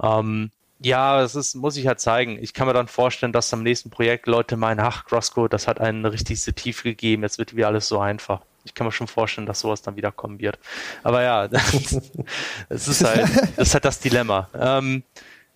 Ähm, 0.00 0.52
ja, 0.84 1.20
das 1.20 1.34
ist, 1.34 1.54
muss 1.54 1.76
ich 1.76 1.86
halt 1.86 2.00
zeigen. 2.00 2.38
Ich 2.40 2.54
kann 2.54 2.66
mir 2.66 2.72
dann 2.72 2.88
vorstellen, 2.88 3.32
dass 3.32 3.52
am 3.52 3.62
nächsten 3.62 3.90
Projekt 3.90 4.26
Leute 4.26 4.56
meinen, 4.56 4.80
ach, 4.80 5.04
Crosscode, 5.04 5.52
das 5.52 5.68
hat 5.68 5.80
einen 5.80 6.04
richtig 6.06 6.42
Tiefe 6.54 6.84
gegeben, 6.84 7.22
jetzt 7.22 7.38
wird 7.38 7.54
wieder 7.54 7.68
alles 7.68 7.88
so 7.88 8.00
einfach. 8.00 8.42
Ich 8.64 8.74
kann 8.74 8.86
mir 8.86 8.92
schon 8.92 9.08
vorstellen, 9.08 9.46
dass 9.46 9.60
sowas 9.60 9.82
dann 9.82 9.96
wieder 9.96 10.12
kommen 10.12 10.38
wird. 10.38 10.58
Aber 11.02 11.22
ja, 11.22 11.44
es 12.68 12.88
ist 12.88 13.04
halt, 13.04 13.28
das 13.56 13.68
ist 13.68 13.74
halt 13.74 13.84
das 13.84 13.98
Dilemma. 14.00 14.48
Ähm, 14.58 15.02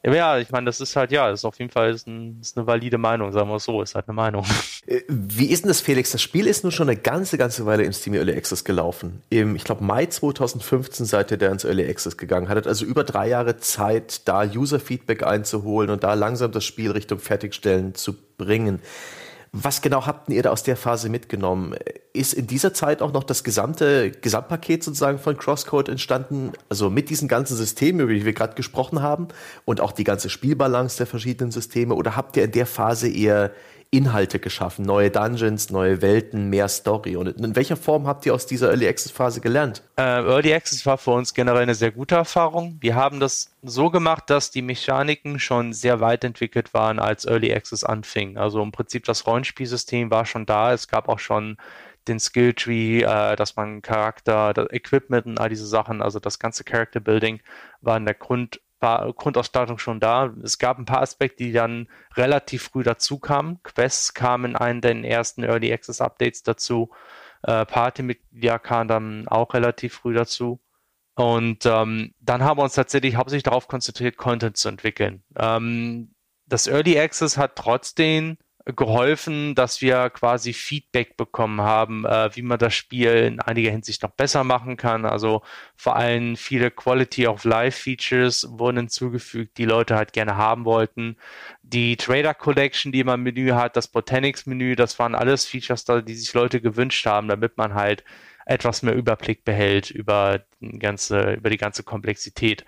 ja, 0.04 0.38
ich 0.38 0.50
meine, 0.50 0.66
das 0.66 0.80
ist 0.80 0.94
halt, 0.94 1.10
ja, 1.10 1.30
das 1.30 1.40
ist 1.40 1.44
auf 1.44 1.58
jeden 1.58 1.70
Fall 1.70 1.90
ist 1.90 2.06
ein, 2.06 2.38
ist 2.40 2.56
eine 2.56 2.66
valide 2.66 2.98
Meinung, 2.98 3.32
sagen 3.32 3.48
wir 3.48 3.56
es 3.56 3.64
so, 3.64 3.82
ist 3.82 3.94
halt 3.94 4.08
eine 4.08 4.14
Meinung. 4.14 4.44
Äh, 4.88 5.00
wie 5.08 5.46
ist 5.46 5.64
denn 5.64 5.68
das, 5.68 5.80
Felix? 5.80 6.12
Das 6.12 6.22
Spiel 6.22 6.46
ist 6.46 6.62
nun 6.62 6.70
schon 6.70 6.88
eine 6.88 6.96
ganze, 6.96 7.36
ganze 7.38 7.66
Weile 7.66 7.82
im 7.82 7.92
Steam 7.92 8.14
Early 8.14 8.36
Access 8.36 8.62
gelaufen. 8.62 9.20
Im, 9.30 9.56
ich 9.56 9.64
glaube, 9.64 9.82
Mai 9.82 10.06
2015 10.06 11.04
seid 11.06 11.32
ihr 11.32 11.38
da 11.38 11.50
ins 11.50 11.64
Early 11.64 11.90
Access 11.90 12.16
gegangen. 12.16 12.48
Hattet 12.48 12.68
also 12.68 12.84
über 12.84 13.02
drei 13.02 13.26
Jahre 13.28 13.56
Zeit, 13.56 14.28
da 14.28 14.44
User-Feedback 14.44 15.24
einzuholen 15.24 15.90
und 15.90 16.04
da 16.04 16.14
langsam 16.14 16.52
das 16.52 16.64
Spiel 16.64 16.92
Richtung 16.92 17.18
Fertigstellen 17.18 17.96
zu 17.96 18.14
bringen. 18.38 18.80
Was 19.58 19.80
genau 19.80 20.04
habt 20.04 20.28
ihr 20.28 20.42
da 20.42 20.50
aus 20.50 20.64
der 20.64 20.76
Phase 20.76 21.08
mitgenommen? 21.08 21.74
Ist 22.12 22.34
in 22.34 22.46
dieser 22.46 22.74
Zeit 22.74 23.00
auch 23.00 23.14
noch 23.14 23.24
das 23.24 23.42
gesamte 23.42 24.10
Gesamtpaket 24.10 24.84
sozusagen 24.84 25.18
von 25.18 25.38
Crosscode 25.38 25.88
entstanden? 25.88 26.52
Also 26.68 26.90
mit 26.90 27.08
diesen 27.08 27.26
ganzen 27.26 27.56
Systemen, 27.56 28.02
über 28.02 28.12
die 28.12 28.26
wir 28.26 28.34
gerade 28.34 28.54
gesprochen 28.54 29.00
haben 29.00 29.28
und 29.64 29.80
auch 29.80 29.92
die 29.92 30.04
ganze 30.04 30.28
Spielbalance 30.28 30.98
der 30.98 31.06
verschiedenen 31.06 31.52
Systeme? 31.52 31.94
Oder 31.94 32.16
habt 32.16 32.36
ihr 32.36 32.44
in 32.44 32.52
der 32.52 32.66
Phase 32.66 33.08
eher 33.08 33.50
Inhalte 33.90 34.38
geschaffen, 34.38 34.84
neue 34.84 35.10
Dungeons, 35.10 35.70
neue 35.70 36.02
Welten, 36.02 36.50
mehr 36.50 36.68
Story. 36.68 37.16
Und 37.16 37.28
in 37.28 37.56
welcher 37.56 37.76
Form 37.76 38.06
habt 38.06 38.26
ihr 38.26 38.34
aus 38.34 38.46
dieser 38.46 38.68
Early 38.70 38.88
Access 38.88 39.12
Phase 39.12 39.40
gelernt? 39.40 39.82
Äh, 39.96 40.02
Early 40.02 40.52
Access 40.54 40.84
war 40.86 40.98
für 40.98 41.12
uns 41.12 41.34
generell 41.34 41.62
eine 41.62 41.74
sehr 41.74 41.92
gute 41.92 42.16
Erfahrung. 42.16 42.76
Wir 42.80 42.94
haben 42.94 43.20
das 43.20 43.54
so 43.62 43.90
gemacht, 43.90 44.24
dass 44.28 44.50
die 44.50 44.62
Mechaniken 44.62 45.38
schon 45.38 45.72
sehr 45.72 46.00
weit 46.00 46.24
entwickelt 46.24 46.74
waren, 46.74 46.98
als 46.98 47.24
Early 47.26 47.54
Access 47.54 47.84
anfing. 47.84 48.36
Also 48.36 48.62
im 48.62 48.72
Prinzip 48.72 49.04
das 49.04 49.26
Rollenspielsystem 49.26 50.10
war 50.10 50.26
schon 50.26 50.46
da. 50.46 50.72
Es 50.72 50.88
gab 50.88 51.08
auch 51.08 51.18
schon 51.18 51.56
den 52.08 52.20
Skilltree, 52.20 53.02
äh, 53.02 53.36
dass 53.36 53.56
man 53.56 53.82
Charakter, 53.82 54.54
Equipment 54.72 55.26
und 55.26 55.40
all 55.40 55.48
diese 55.48 55.66
Sachen, 55.66 56.02
also 56.02 56.20
das 56.20 56.38
ganze 56.38 56.64
Character 56.64 57.00
Building 57.00 57.40
war 57.80 57.96
in 57.96 58.04
der 58.04 58.14
Grund 58.14 58.60
war 58.80 59.12
Grundausstattung 59.12 59.78
schon 59.78 60.00
da. 60.00 60.34
Es 60.42 60.58
gab 60.58 60.78
ein 60.78 60.84
paar 60.84 61.02
Aspekte, 61.02 61.44
die 61.44 61.52
dann 61.52 61.88
relativ 62.14 62.64
früh 62.64 62.82
dazu 62.82 63.18
kamen. 63.18 63.62
Quests 63.62 64.14
kamen 64.14 64.52
in 64.52 64.56
einen 64.56 64.80
der 64.80 64.96
ersten 65.04 65.42
Early 65.42 65.72
Access 65.72 66.00
Updates 66.00 66.42
dazu. 66.42 66.90
Äh, 67.42 67.64
Partymitglieder 67.64 68.58
kamen 68.58 68.88
dann 68.88 69.28
auch 69.28 69.54
relativ 69.54 69.94
früh 69.94 70.14
dazu. 70.14 70.60
Und 71.14 71.64
ähm, 71.64 72.14
dann 72.20 72.44
haben 72.44 72.58
wir 72.58 72.64
uns 72.64 72.74
tatsächlich 72.74 73.16
hauptsächlich 73.16 73.44
darauf 73.44 73.68
konzentriert, 73.68 74.18
Content 74.18 74.56
zu 74.58 74.68
entwickeln. 74.68 75.22
Ähm, 75.38 76.14
das 76.46 76.66
Early 76.66 76.98
Access 76.98 77.38
hat 77.38 77.56
trotzdem 77.56 78.36
geholfen, 78.74 79.54
dass 79.54 79.80
wir 79.80 80.10
quasi 80.10 80.52
Feedback 80.52 81.16
bekommen 81.16 81.60
haben, 81.60 82.04
äh, 82.04 82.34
wie 82.34 82.42
man 82.42 82.58
das 82.58 82.74
Spiel 82.74 83.10
in 83.10 83.40
einiger 83.40 83.70
Hinsicht 83.70 84.02
noch 84.02 84.10
besser 84.10 84.42
machen 84.42 84.76
kann. 84.76 85.04
Also 85.04 85.42
vor 85.76 85.94
allem 85.94 86.36
viele 86.36 86.72
Quality 86.72 87.28
of 87.28 87.44
Life 87.44 87.82
Features 87.82 88.46
wurden 88.50 88.78
hinzugefügt, 88.78 89.56
die 89.58 89.66
Leute 89.66 89.94
halt 89.94 90.12
gerne 90.12 90.36
haben 90.36 90.64
wollten. 90.64 91.16
Die 91.62 91.96
Trader 91.96 92.34
Collection, 92.34 92.90
die 92.90 93.04
man 93.04 93.20
im 93.20 93.24
Menü 93.24 93.52
hat, 93.52 93.76
das 93.76 93.86
Botanics 93.88 94.46
Menü, 94.46 94.74
das 94.74 94.98
waren 94.98 95.14
alles 95.14 95.46
Features, 95.46 95.84
die 95.84 96.14
sich 96.14 96.34
Leute 96.34 96.60
gewünscht 96.60 97.06
haben, 97.06 97.28
damit 97.28 97.56
man 97.56 97.74
halt 97.74 98.04
etwas 98.46 98.82
mehr 98.82 98.94
Überblick 98.94 99.44
behält 99.44 99.90
über, 99.90 100.44
ganze, 100.78 101.34
über 101.34 101.50
die 101.50 101.56
ganze 101.56 101.84
Komplexität. 101.84 102.64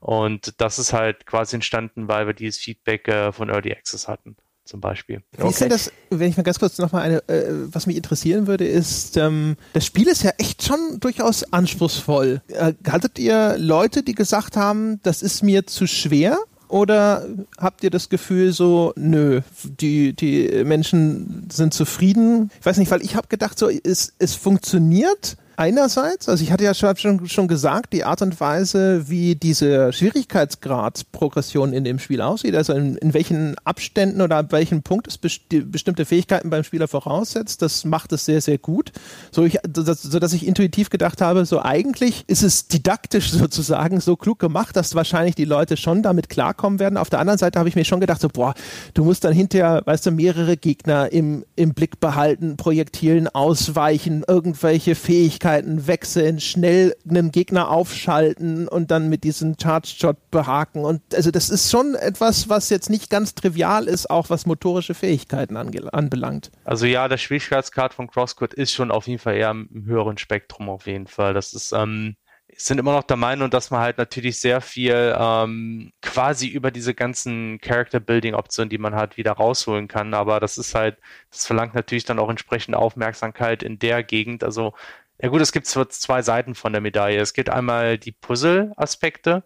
Und 0.00 0.60
das 0.60 0.78
ist 0.78 0.92
halt 0.94 1.26
quasi 1.26 1.56
entstanden, 1.56 2.08
weil 2.08 2.26
wir 2.26 2.34
dieses 2.34 2.58
Feedback 2.58 3.08
äh, 3.08 3.32
von 3.32 3.50
Early 3.50 3.72
Access 3.72 4.08
hatten 4.08 4.36
zum 4.72 4.80
Beispiel. 4.80 5.20
Wie 5.36 5.48
ist 5.48 5.60
denn 5.60 5.68
das, 5.68 5.92
wenn 6.08 6.30
ich 6.30 6.36
mal 6.38 6.44
ganz 6.44 6.58
kurz 6.58 6.78
nochmal 6.78 7.02
eine, 7.02 7.28
äh, 7.28 7.44
was 7.70 7.86
mich 7.86 7.94
interessieren 7.94 8.46
würde, 8.46 8.66
ist, 8.66 9.18
ähm, 9.18 9.56
das 9.74 9.84
Spiel 9.84 10.08
ist 10.08 10.22
ja 10.22 10.30
echt 10.38 10.62
schon 10.62 10.98
durchaus 10.98 11.44
anspruchsvoll. 11.52 12.40
Äh, 12.48 12.72
hattet 12.88 13.18
ihr 13.18 13.56
Leute, 13.58 14.02
die 14.02 14.14
gesagt 14.14 14.56
haben, 14.56 14.98
das 15.02 15.20
ist 15.20 15.42
mir 15.42 15.66
zu 15.66 15.86
schwer? 15.86 16.38
Oder 16.68 17.26
habt 17.58 17.84
ihr 17.84 17.90
das 17.90 18.08
Gefühl 18.08 18.54
so, 18.54 18.94
nö, 18.96 19.42
die, 19.62 20.14
die 20.14 20.64
Menschen 20.64 21.50
sind 21.52 21.74
zufrieden? 21.74 22.50
Ich 22.58 22.64
weiß 22.64 22.78
nicht, 22.78 22.90
weil 22.90 23.02
ich 23.02 23.14
habe 23.14 23.28
gedacht, 23.28 23.58
so, 23.58 23.68
es, 23.68 24.14
es 24.18 24.34
funktioniert, 24.36 25.36
einerseits, 25.62 26.28
also 26.28 26.42
ich 26.42 26.50
hatte 26.50 26.64
ja 26.64 26.74
schon, 26.74 27.28
schon 27.28 27.46
gesagt, 27.46 27.92
die 27.92 28.02
Art 28.02 28.20
und 28.20 28.40
Weise, 28.40 29.08
wie 29.08 29.36
diese 29.36 29.92
Schwierigkeitsgradsprogression 29.92 31.72
in 31.72 31.84
dem 31.84 32.00
Spiel 32.00 32.20
aussieht, 32.20 32.56
also 32.56 32.72
in, 32.72 32.96
in 32.96 33.14
welchen 33.14 33.54
Abständen 33.64 34.22
oder 34.22 34.38
ab 34.38 34.50
welchem 34.50 34.82
Punkt 34.82 35.06
es 35.06 35.18
besti 35.18 35.60
bestimmte 35.60 36.04
Fähigkeiten 36.04 36.50
beim 36.50 36.64
Spieler 36.64 36.88
voraussetzt, 36.88 37.62
das 37.62 37.84
macht 37.84 38.12
es 38.12 38.24
sehr, 38.24 38.40
sehr 38.40 38.58
gut. 38.58 38.90
So, 39.30 39.44
ich, 39.44 39.58
das, 39.62 40.02
so 40.02 40.18
dass 40.18 40.32
ich 40.32 40.48
intuitiv 40.48 40.90
gedacht 40.90 41.20
habe, 41.20 41.46
so 41.46 41.62
eigentlich 41.62 42.24
ist 42.26 42.42
es 42.42 42.66
didaktisch 42.66 43.30
sozusagen 43.30 44.00
so 44.00 44.16
klug 44.16 44.40
gemacht, 44.40 44.74
dass 44.74 44.96
wahrscheinlich 44.96 45.36
die 45.36 45.44
Leute 45.44 45.76
schon 45.76 46.02
damit 46.02 46.28
klarkommen 46.28 46.80
werden. 46.80 46.96
Auf 46.96 47.08
der 47.08 47.20
anderen 47.20 47.38
Seite 47.38 47.60
habe 47.60 47.68
ich 47.68 47.76
mir 47.76 47.84
schon 47.84 48.00
gedacht, 48.00 48.20
so, 48.20 48.28
boah, 48.28 48.54
du 48.94 49.04
musst 49.04 49.22
dann 49.22 49.32
hinterher, 49.32 49.82
weißt 49.84 50.06
du, 50.06 50.10
mehrere 50.10 50.56
Gegner 50.56 51.12
im, 51.12 51.44
im 51.54 51.72
Blick 51.72 52.00
behalten, 52.00 52.56
Projektilen 52.56 53.28
ausweichen, 53.28 54.24
irgendwelche 54.26 54.96
Fähigkeiten 54.96 55.51
Fähigkeiten 55.52 55.86
wechseln, 55.86 56.40
schnell 56.40 56.96
einen 57.08 57.30
Gegner 57.30 57.70
aufschalten 57.70 58.68
und 58.68 58.90
dann 58.90 59.08
mit 59.08 59.24
diesem 59.24 59.56
Charge 59.60 59.88
Shot 59.88 60.30
behaken. 60.30 60.84
Und 60.84 61.02
also 61.14 61.30
das 61.30 61.50
ist 61.50 61.70
schon 61.70 61.94
etwas, 61.94 62.48
was 62.48 62.70
jetzt 62.70 62.90
nicht 62.90 63.10
ganz 63.10 63.34
trivial 63.34 63.86
ist, 63.86 64.08
auch 64.08 64.30
was 64.30 64.46
motorische 64.46 64.94
Fähigkeiten 64.94 65.56
anbelangt. 65.56 66.50
Also 66.64 66.86
ja, 66.86 67.08
der 67.08 67.18
Schwierigkeitsgrad 67.18 67.94
von 67.94 68.08
Crosscode 68.08 68.54
ist 68.54 68.72
schon 68.72 68.90
auf 68.90 69.06
jeden 69.06 69.18
Fall 69.18 69.36
eher 69.36 69.50
im 69.50 69.84
höheren 69.86 70.18
Spektrum 70.18 70.68
auf 70.68 70.86
jeden 70.86 71.06
Fall. 71.06 71.34
Das 71.34 71.52
ist 71.52 71.72
ähm, 71.72 72.16
sind 72.56 72.78
immer 72.78 72.92
noch 72.92 73.02
der 73.04 73.16
Meinung, 73.16 73.50
dass 73.50 73.70
man 73.70 73.80
halt 73.80 73.98
natürlich 73.98 74.38
sehr 74.40 74.60
viel 74.60 75.14
ähm, 75.18 75.92
quasi 76.02 76.48
über 76.48 76.70
diese 76.70 76.94
ganzen 76.94 77.58
Character-Building-Optionen, 77.60 78.68
die 78.68 78.78
man 78.78 78.94
hat, 78.94 79.16
wieder 79.16 79.32
rausholen 79.32 79.88
kann. 79.88 80.14
Aber 80.14 80.38
das 80.40 80.58
ist 80.58 80.74
halt, 80.74 80.98
das 81.30 81.46
verlangt 81.46 81.74
natürlich 81.74 82.04
dann 82.04 82.18
auch 82.18 82.28
entsprechende 82.28 82.78
Aufmerksamkeit 82.78 83.62
in 83.62 83.78
der 83.78 84.02
Gegend. 84.02 84.44
Also 84.44 84.74
ja 85.22 85.28
gut, 85.28 85.40
es 85.40 85.52
gibt 85.52 85.66
zwei 85.66 86.22
Seiten 86.22 86.56
von 86.56 86.72
der 86.72 86.82
Medaille. 86.82 87.20
Es 87.20 87.32
gibt 87.32 87.48
einmal 87.48 87.96
die 87.96 88.12
Puzzle-Aspekte. 88.12 89.44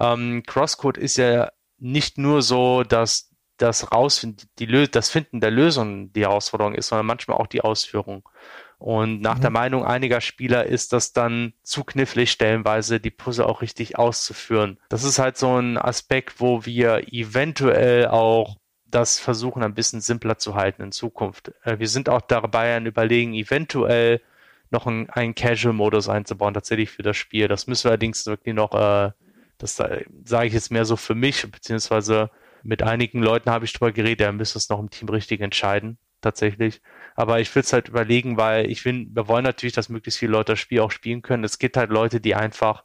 Ähm, 0.00 0.42
Crosscode 0.44 0.98
ist 0.98 1.16
ja 1.16 1.52
nicht 1.78 2.18
nur 2.18 2.42
so, 2.42 2.82
dass 2.82 3.30
das 3.56 3.92
Rausfinden, 3.92 4.48
die, 4.58 4.90
das 4.90 5.10
Finden 5.10 5.40
der 5.40 5.52
Lösung 5.52 6.12
die 6.12 6.22
Herausforderung 6.22 6.74
ist, 6.74 6.88
sondern 6.88 7.06
manchmal 7.06 7.36
auch 7.36 7.46
die 7.46 7.60
Ausführung. 7.60 8.28
Und 8.78 9.20
nach 9.20 9.36
mhm. 9.36 9.42
der 9.42 9.50
Meinung 9.50 9.84
einiger 9.84 10.20
Spieler 10.20 10.66
ist 10.66 10.92
das 10.92 11.12
dann 11.12 11.54
zu 11.62 11.84
knifflig, 11.84 12.32
stellenweise 12.32 12.98
die 12.98 13.12
Puzzle 13.12 13.46
auch 13.46 13.62
richtig 13.62 13.96
auszuführen. 13.96 14.80
Das 14.88 15.04
ist 15.04 15.20
halt 15.20 15.36
so 15.36 15.60
ein 15.60 15.78
Aspekt, 15.78 16.40
wo 16.40 16.64
wir 16.64 17.12
eventuell 17.12 18.08
auch 18.08 18.56
das 18.86 19.20
versuchen, 19.20 19.62
ein 19.62 19.74
bisschen 19.74 20.00
simpler 20.00 20.38
zu 20.38 20.56
halten 20.56 20.82
in 20.82 20.92
Zukunft. 20.92 21.52
Äh, 21.62 21.78
wir 21.78 21.88
sind 21.88 22.08
auch 22.08 22.20
dabei 22.20 22.76
an 22.76 22.86
Überlegen, 22.86 23.34
eventuell 23.34 24.20
noch 24.74 24.86
einen, 24.86 25.08
einen 25.10 25.34
Casual-Modus 25.34 26.08
einzubauen, 26.08 26.52
tatsächlich 26.52 26.90
für 26.90 27.02
das 27.02 27.16
Spiel. 27.16 27.48
Das 27.48 27.66
müssen 27.66 27.84
wir 27.84 27.92
allerdings 27.92 28.26
wirklich 28.26 28.54
noch, 28.54 28.74
äh, 28.74 29.12
das 29.58 29.76
sage 29.76 30.46
ich 30.46 30.52
jetzt 30.52 30.70
mehr 30.70 30.84
so 30.84 30.96
für 30.96 31.14
mich, 31.14 31.50
beziehungsweise 31.50 32.30
mit 32.62 32.82
einigen 32.82 33.22
Leuten 33.22 33.50
habe 33.50 33.64
ich 33.64 33.72
drüber 33.72 33.92
geredet, 33.92 34.26
da 34.26 34.32
müssen 34.32 34.58
es 34.58 34.68
noch 34.68 34.80
im 34.80 34.90
Team 34.90 35.08
richtig 35.08 35.40
entscheiden, 35.40 35.98
tatsächlich. 36.20 36.80
Aber 37.14 37.40
ich 37.40 37.54
will 37.54 37.62
es 37.62 37.72
halt 37.72 37.88
überlegen, 37.88 38.36
weil 38.36 38.70
ich 38.70 38.84
will, 38.84 39.06
wir 39.10 39.28
wollen 39.28 39.44
natürlich, 39.44 39.74
dass 39.74 39.88
möglichst 39.88 40.18
viele 40.18 40.32
Leute 40.32 40.52
das 40.52 40.60
Spiel 40.60 40.80
auch 40.80 40.90
spielen 40.90 41.22
können. 41.22 41.44
Es 41.44 41.58
gibt 41.58 41.76
halt 41.76 41.90
Leute, 41.90 42.20
die 42.20 42.34
einfach 42.34 42.82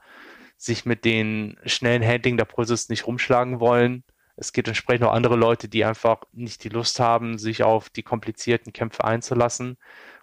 sich 0.58 0.86
mit 0.86 1.06
den 1.06 1.58
schnellen 1.66 2.06
Handling 2.06 2.38
der 2.38 2.46
Prozess 2.46 2.90
nicht 2.90 3.08
rumschlagen 3.08 3.60
wollen. 3.60 4.04
Es 4.36 4.54
gibt 4.54 4.68
entsprechend 4.68 5.06
auch 5.06 5.14
andere 5.14 5.36
Leute, 5.36 5.70
die 5.70 5.86
einfach 5.86 6.24
nicht 6.34 6.64
die 6.64 6.70
Lust 6.70 7.00
haben, 7.00 7.38
sich 7.38 7.64
auf 7.64 7.90
die 7.90 8.04
komplizierten 8.04 8.74
Kämpfe 8.74 9.04
einzulassen. 9.06 9.78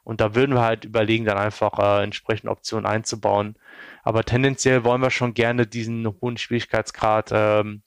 Und 0.06 0.20
da 0.20 0.36
würden 0.36 0.54
wir 0.54 0.62
halt 0.62 0.84
überlegen, 0.84 1.24
dann 1.24 1.36
einfach 1.36 1.80
äh, 1.80 2.04
entsprechende 2.04 2.52
Optionen 2.52 2.86
einzubauen. 2.86 3.56
Aber 4.04 4.22
tendenziell 4.22 4.84
wollen 4.84 5.02
wir 5.02 5.10
schon 5.10 5.34
gerne 5.34 5.66
diesen 5.66 6.06
hohen 6.20 6.36
Schwierigkeitsgrad 6.36 7.30
ähm, 7.32 7.82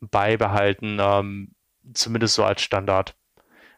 beibehalten, 0.00 0.98
ähm, 1.00 1.50
zumindest 1.92 2.36
so 2.36 2.44
als 2.44 2.62
Standard. 2.62 3.16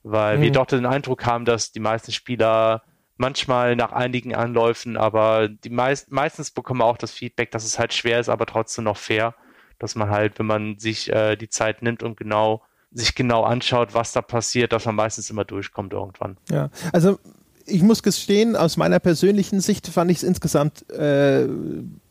Weil 0.02 0.36
mhm. 0.36 0.42
wir 0.42 0.52
doch 0.52 0.66
den 0.66 0.84
Eindruck 0.84 1.24
haben, 1.24 1.46
dass 1.46 1.72
die 1.72 1.80
meisten 1.80 2.12
Spieler 2.12 2.82
manchmal 3.16 3.74
nach 3.74 3.92
einigen 3.92 4.34
Anläufen, 4.34 4.98
aber 4.98 5.48
die 5.48 5.70
meist, 5.70 6.12
meistens 6.12 6.50
bekommen 6.50 6.80
wir 6.80 6.84
auch 6.84 6.98
das 6.98 7.12
Feedback, 7.12 7.52
dass 7.52 7.64
es 7.64 7.78
halt 7.78 7.94
schwer 7.94 8.20
ist, 8.20 8.28
aber 8.28 8.44
trotzdem 8.44 8.84
noch 8.84 8.98
fair, 8.98 9.34
dass 9.78 9.94
man 9.94 10.10
halt, 10.10 10.38
wenn 10.38 10.46
man 10.46 10.78
sich 10.78 11.10
äh, 11.10 11.36
die 11.36 11.48
Zeit 11.48 11.80
nimmt 11.80 12.02
und 12.02 12.18
genau 12.18 12.62
sich 12.90 13.14
genau 13.14 13.44
anschaut, 13.44 13.94
was 13.94 14.12
da 14.12 14.20
passiert, 14.20 14.74
dass 14.74 14.84
man 14.84 14.94
meistens 14.94 15.30
immer 15.30 15.46
durchkommt 15.46 15.94
irgendwann. 15.94 16.36
Ja, 16.50 16.68
also 16.92 17.18
ich 17.66 17.82
muss 17.82 18.02
gestehen, 18.02 18.56
aus 18.56 18.76
meiner 18.76 18.98
persönlichen 18.98 19.60
Sicht 19.60 19.86
fand 19.88 20.10
ich 20.10 20.18
es 20.18 20.22
insgesamt 20.22 20.88
äh, 20.90 21.48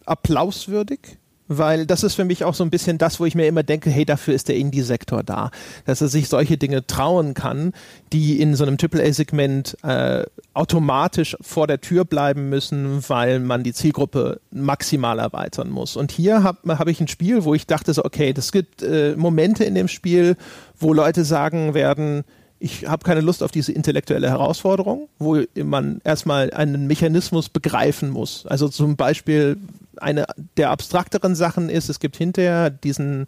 applauswürdig 0.05 1.17
weil 1.57 1.85
das 1.85 2.03
ist 2.03 2.15
für 2.15 2.23
mich 2.23 2.45
auch 2.45 2.53
so 2.53 2.63
ein 2.63 2.69
bisschen 2.69 2.97
das, 2.97 3.19
wo 3.19 3.25
ich 3.25 3.35
mir 3.35 3.47
immer 3.47 3.63
denke, 3.63 3.89
hey, 3.89 4.05
dafür 4.05 4.33
ist 4.33 4.47
der 4.47 4.55
Indie-Sektor 4.55 5.23
da, 5.23 5.51
dass 5.85 6.01
er 6.01 6.07
sich 6.07 6.29
solche 6.29 6.57
Dinge 6.57 6.87
trauen 6.87 7.33
kann, 7.33 7.73
die 8.13 8.39
in 8.39 8.55
so 8.55 8.63
einem 8.63 8.77
AAA-Segment 8.81 9.77
äh, 9.83 10.23
automatisch 10.53 11.35
vor 11.41 11.67
der 11.67 11.81
Tür 11.81 12.05
bleiben 12.05 12.49
müssen, 12.49 13.03
weil 13.09 13.39
man 13.39 13.63
die 13.63 13.73
Zielgruppe 13.73 14.39
maximal 14.51 15.19
erweitern 15.19 15.69
muss. 15.69 15.97
Und 15.97 16.11
hier 16.11 16.43
habe 16.43 16.79
hab 16.79 16.87
ich 16.87 17.01
ein 17.01 17.09
Spiel, 17.09 17.43
wo 17.43 17.53
ich 17.53 17.67
dachte 17.67 17.93
so, 17.93 18.05
okay, 18.05 18.33
das 18.33 18.51
gibt 18.51 18.81
äh, 18.81 19.15
Momente 19.17 19.65
in 19.65 19.75
dem 19.75 19.89
Spiel, 19.89 20.37
wo 20.79 20.93
Leute 20.93 21.25
sagen 21.25 21.73
werden, 21.73 22.23
ich 22.62 22.88
habe 22.88 23.03
keine 23.03 23.22
Lust 23.22 23.41
auf 23.41 23.51
diese 23.51 23.72
intellektuelle 23.72 24.30
Herausforderung, 24.30 25.09
wo 25.18 25.41
man 25.55 25.99
erstmal 26.03 26.51
einen 26.51 26.86
Mechanismus 26.86 27.49
begreifen 27.49 28.12
muss. 28.12 28.45
Also 28.45 28.70
zum 28.70 28.95
Beispiel 28.95 29.57
eine 29.97 30.26
der 30.57 30.70
abstrakteren 30.70 31.34
Sachen 31.34 31.70
ist, 31.70 31.89
es 31.89 31.99
gibt 31.99 32.18
hinterher 32.18 32.70
diesen 32.70 33.26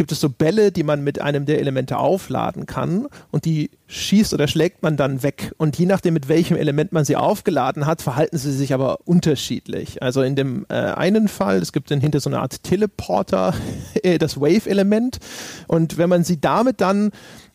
gibt 0.00 0.12
es 0.12 0.20
so 0.20 0.30
Bälle, 0.30 0.72
die 0.72 0.82
man 0.82 1.04
mit 1.04 1.20
einem 1.20 1.44
der 1.44 1.58
Elemente 1.58 1.98
aufladen 1.98 2.64
kann 2.64 3.06
und 3.30 3.44
die 3.44 3.70
schießt 3.86 4.32
oder 4.32 4.48
schlägt 4.48 4.82
man 4.82 4.96
dann 4.96 5.22
weg. 5.22 5.52
Und 5.58 5.78
je 5.78 5.84
nachdem, 5.84 6.14
mit 6.14 6.26
welchem 6.26 6.56
Element 6.56 6.92
man 6.92 7.04
sie 7.04 7.16
aufgeladen 7.16 7.84
hat, 7.84 8.00
verhalten 8.00 8.38
sie 8.38 8.52
sich 8.52 8.72
aber 8.72 9.00
unterschiedlich. 9.04 10.02
Also 10.02 10.22
in 10.22 10.36
dem 10.36 10.64
äh, 10.70 10.74
einen 10.74 11.28
Fall, 11.28 11.58
es 11.58 11.72
gibt 11.72 11.90
dann 11.90 12.00
hinter 12.00 12.20
so 12.20 12.30
eine 12.30 12.40
Art 12.40 12.62
Teleporter 12.62 13.52
äh, 14.02 14.16
das 14.16 14.40
Wave-Element 14.40 15.18
und 15.66 15.98
wenn 15.98 16.08
man 16.08 16.24
sie 16.24 16.40
damit 16.40 16.80
dann 16.80 17.10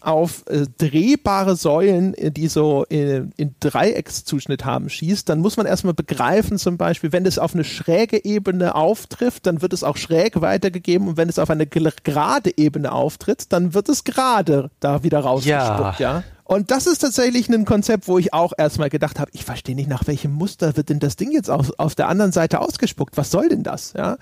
auf 0.05 0.43
äh, 0.47 0.65
drehbare 0.77 1.55
Säulen, 1.55 2.13
äh, 2.13 2.31
die 2.31 2.47
so 2.47 2.83
in, 2.89 2.99
äh, 2.99 3.23
in 3.37 3.55
Dreieckszuschnitt 3.59 4.65
haben, 4.65 4.89
schießt, 4.89 5.27
dann 5.27 5.39
muss 5.39 5.57
man 5.57 5.65
erstmal 5.65 5.93
begreifen, 5.93 6.57
zum 6.57 6.77
Beispiel, 6.77 7.11
wenn 7.11 7.25
es 7.25 7.39
auf 7.39 7.53
eine 7.53 7.63
schräge 7.63 8.23
Ebene 8.23 8.75
auftrifft, 8.75 9.45
dann 9.45 9.61
wird 9.61 9.73
es 9.73 9.83
auch 9.83 9.97
schräg 9.97 10.41
weitergegeben 10.41 11.07
und 11.07 11.17
wenn 11.17 11.29
es 11.29 11.39
auf 11.39 11.49
eine 11.49 11.67
gerade 11.67 12.57
Ebene 12.57 12.91
auftritt, 12.91 13.51
dann 13.51 13.73
wird 13.73 13.89
es 13.89 14.03
gerade 14.03 14.69
da 14.79 15.03
wieder 15.03 15.19
rausgespuckt, 15.19 15.99
ja. 15.99 16.17
ja? 16.19 16.23
Und 16.47 16.69
das 16.69 16.85
ist 16.85 16.99
tatsächlich 16.99 17.49
ein 17.49 17.65
Konzept, 17.65 18.07
wo 18.07 18.19
ich 18.19 18.31
auch 18.31 18.53
erstmal 18.55 18.91
gedacht 18.91 19.19
habe, 19.19 19.31
ich 19.33 19.43
verstehe 19.43 19.73
nicht, 19.73 19.89
nach 19.89 20.05
welchem 20.05 20.31
Muster 20.31 20.77
wird 20.77 20.89
denn 20.89 20.99
das 20.99 21.15
Ding 21.15 21.31
jetzt 21.31 21.49
auf, 21.49 21.73
auf 21.79 21.95
der 21.95 22.07
anderen 22.07 22.31
Seite 22.31 22.61
ausgespuckt? 22.61 23.17
Was 23.17 23.31
soll 23.31 23.49
denn 23.49 23.63
das? 23.63 23.93
Ja? 23.97 24.17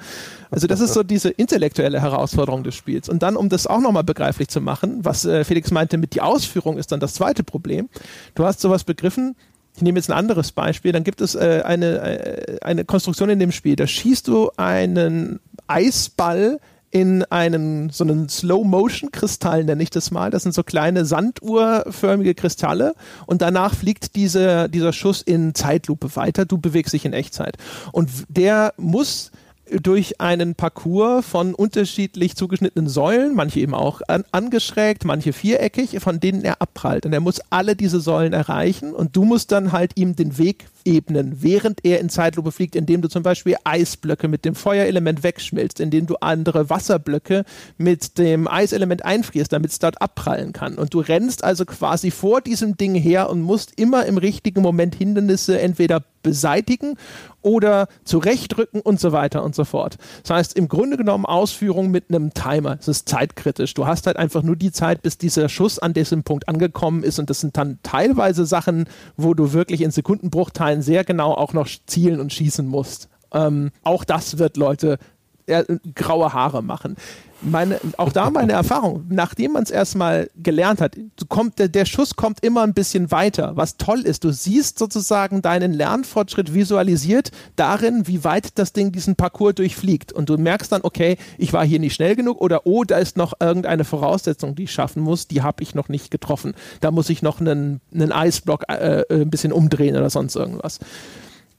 Also 0.50 0.66
das 0.68 0.80
ist 0.80 0.94
so 0.94 1.04
diese 1.04 1.30
intellektuelle 1.30 2.02
Herausforderung 2.02 2.64
des 2.64 2.76
Spiels. 2.76 3.10
Und 3.10 3.24
dann, 3.24 3.36
um 3.36 3.50
das 3.50 3.68
auch 3.68 3.82
nochmal 3.82 4.06
begreiflich 4.06 4.48
zu 4.48 4.62
machen, 4.62 5.00
was 5.04 5.26
äh, 5.26 5.44
Felix 5.44 5.70
meinte, 5.70 5.98
mit 5.98 6.16
die 6.16 6.22
Ausführung 6.22 6.78
ist 6.78 6.94
dann 6.94 7.02
das 7.02 7.14
zweite 7.14 7.44
Problem. 7.44 7.90
Du 8.36 8.46
hast 8.46 8.62
sowas 8.62 8.86
begriffen, 8.86 9.36
ich 9.76 9.82
nehme 9.82 10.00
jetzt 10.00 10.10
ein 10.10 10.18
anderes 10.18 10.54
Beispiel, 10.54 10.94
dann 10.94 11.04
gibt 11.04 11.20
es 11.20 11.36
äh, 11.36 11.62
eine, 11.66 12.00
äh, 12.00 12.60
eine 12.62 12.86
Konstruktion 12.86 13.30
in 13.30 13.40
dem 13.40 13.52
Spiel, 13.52 13.76
da 13.76 13.86
schießt 13.86 14.30
du 14.30 14.50
einen 14.56 15.42
Eisball 15.68 16.60
in 16.94 17.24
einen 17.24 17.90
so 17.90 18.04
einen 18.04 18.30
Slow-Motion-Kristall, 18.30 19.64
nenne 19.64 19.82
ich 19.82 19.90
das 19.90 20.12
mal. 20.12 20.30
Das 20.30 20.44
sind 20.44 20.54
so 20.54 20.62
kleine 20.62 21.06
sanduhrförmige 21.06 22.36
Kristalle 22.36 22.94
und 23.26 23.42
danach 23.42 23.74
fliegt 23.74 24.16
diese, 24.16 24.70
dieser 24.70 24.94
Schuss 24.94 25.24
in 25.24 25.56
Zeitlupe 25.56 26.16
weiter. 26.16 26.46
Du 26.46 26.60
bewegst 26.60 26.94
dich 26.94 27.06
in 27.06 27.14
Echtzeit. 27.14 27.58
Und 27.92 28.12
der 28.30 28.76
muss 28.78 29.32
durch 29.72 30.22
einen 30.22 30.54
Parcours 30.54 31.26
von 31.26 31.56
unterschiedlich 31.56 32.36
zugeschnittenen 32.36 32.88
Säulen, 32.88 33.34
manche 33.34 33.60
eben 33.60 33.74
auch 33.74 34.02
an, 34.08 34.24
angeschrägt, 34.32 35.04
manche 35.04 35.34
viereckig, 35.34 36.00
von 36.00 36.20
denen 36.20 36.44
er 36.44 36.62
abprallt. 36.62 37.08
Und 37.08 37.14
er 37.14 37.22
muss 37.22 37.42
alle 37.50 37.76
diese 37.76 38.02
Säulen 38.02 38.34
erreichen 38.34 38.94
und 38.94 39.16
du 39.16 39.26
musst 39.26 39.52
dann 39.52 39.72
halt 39.72 39.94
ihm 39.96 40.16
den 40.16 40.38
Weg 40.38 40.68
ebnen, 40.86 41.42
während 41.42 41.84
er 41.86 42.00
in 42.00 42.10
Zeitlupe 42.10 42.52
fliegt, 42.52 42.76
indem 42.76 43.02
du 43.02 43.10
zum 43.10 43.24
Beispiel 43.24 43.56
Eisblöcke 43.64 44.28
mit 44.28 44.46
dem 44.46 44.56
Feuerelement 44.56 45.24
wegschmilzt, 45.24 45.80
indem 45.80 46.06
du 46.06 46.16
andere 46.16 46.70
Wasserblöcke 46.70 47.46
mit 47.78 48.18
dem 48.18 48.48
Eiselement 48.48 49.06
einfrierst, 49.06 49.54
damit 49.54 49.72
es 49.72 49.80
dort 49.80 50.02
abprallen 50.02 50.54
kann. 50.54 50.76
Und 50.76 50.94
du 50.94 51.00
rennst 51.00 51.44
also 51.44 51.66
quasi 51.66 52.12
vor 52.12 52.42
diesem 52.42 52.78
Ding 52.78 52.96
her 52.96 53.30
und 53.30 53.42
musst 53.42 53.80
immer 53.80 54.06
im 54.06 54.18
richtigen 54.18 54.62
Moment 54.62 54.96
Hindernisse 54.96 55.60
entweder 55.60 56.04
beseitigen 56.24 56.96
oder 57.42 57.88
zurechtrücken 58.06 58.80
und 58.80 59.00
so 59.00 59.12
weiter 59.12 59.44
und 59.44 59.54
so 59.54 59.66
fort. 59.66 59.98
Das 60.24 60.32
heißt, 60.32 60.56
im 60.56 60.70
Grunde 60.70 60.96
genommen 60.96 61.26
Ausführung 61.26 61.92
mit 61.92 62.06
einem 62.10 62.34
Timer. 62.34 62.78
Es 62.80 62.88
ist 62.88 63.10
zeitkritisch. 63.10 63.74
Du 63.74 63.86
hast 63.86 64.08
halt 64.08 64.16
einfach 64.16 64.42
nur 64.42 64.56
die 64.56 64.72
Zeit, 64.72 65.02
bis 65.02 65.18
dieser 65.18 65.50
Schuss 65.50 65.78
an 65.78 65.94
diesem 65.94 66.24
Punkt 66.24 66.48
angekommen 66.48 67.04
ist 67.04 67.20
und 67.20 67.30
das 67.30 67.42
sind 67.42 67.58
dann 67.58 67.80
teilweise 67.84 68.46
Sachen, 68.46 68.86
wo 69.18 69.34
du 69.34 69.52
wirklich 69.52 69.82
in 69.82 69.92
Sekundenbruchteilen 69.92 70.73
sehr 70.82 71.04
genau 71.04 71.34
auch 71.34 71.54
noch 71.54 71.68
zielen 71.86 72.20
und 72.20 72.34
schießen 72.34 72.66
musst. 72.66 73.10
Ähm, 73.32 73.72
auch 73.84 74.04
das 74.04 74.38
wird 74.38 74.58
Leute 74.58 74.98
äh, 75.46 75.64
graue 75.96 76.34
Haare 76.34 76.64
machen 76.64 76.96
meine, 77.44 77.80
auch 77.98 78.12
da 78.12 78.30
meine 78.30 78.54
Erfahrung, 78.54 79.06
nachdem 79.10 79.54
man 79.54 79.64
es 79.64 79.72
erstmal 79.72 80.30
gelernt 80.36 80.82
hat, 80.82 80.96
kommt, 81.30 81.60
der, 81.60 81.68
der 81.68 81.86
Schuss 81.86 82.16
kommt 82.16 82.44
immer 82.44 82.64
ein 82.64 82.74
bisschen 82.74 83.12
weiter, 83.12 83.56
was 83.56 83.78
toll 83.78 84.02
ist. 84.02 84.24
Du 84.24 84.32
siehst 84.32 84.80
sozusagen 84.80 85.42
deinen 85.42 85.74
Lernfortschritt 85.74 86.54
visualisiert 86.54 87.32
darin, 87.56 88.08
wie 88.08 88.24
weit 88.24 88.58
das 88.58 88.74
Ding 88.74 88.92
diesen 88.92 89.16
Parcours 89.16 89.56
durchfliegt. 89.56 90.12
Und 90.12 90.30
du 90.30 90.38
merkst 90.38 90.72
dann, 90.72 90.82
okay, 90.84 91.18
ich 91.38 91.54
war 91.54 91.66
hier 91.66 91.80
nicht 91.80 91.96
schnell 91.96 92.16
genug 92.16 92.42
oder 92.42 92.66
oh, 92.66 92.84
da 92.84 92.98
ist 92.98 93.18
noch 93.18 93.34
irgendeine 93.40 93.84
Voraussetzung, 93.84 94.56
die 94.56 94.64
ich 94.64 94.72
schaffen 94.72 95.04
muss, 95.04 95.28
die 95.28 95.42
habe 95.42 95.64
ich 95.64 95.76
noch 95.76 95.90
nicht 95.90 96.12
getroffen. 96.12 96.54
Da 96.82 96.92
muss 96.92 97.10
ich 97.10 97.22
noch 97.22 97.40
einen, 97.40 97.82
einen 97.94 98.12
Eisblock 98.12 98.66
äh, 98.70 99.02
äh 99.02 99.22
ein 99.22 99.30
bisschen 99.30 99.52
umdrehen 99.52 99.96
oder 99.96 100.10
sonst 100.10 100.36
irgendwas 100.36 100.80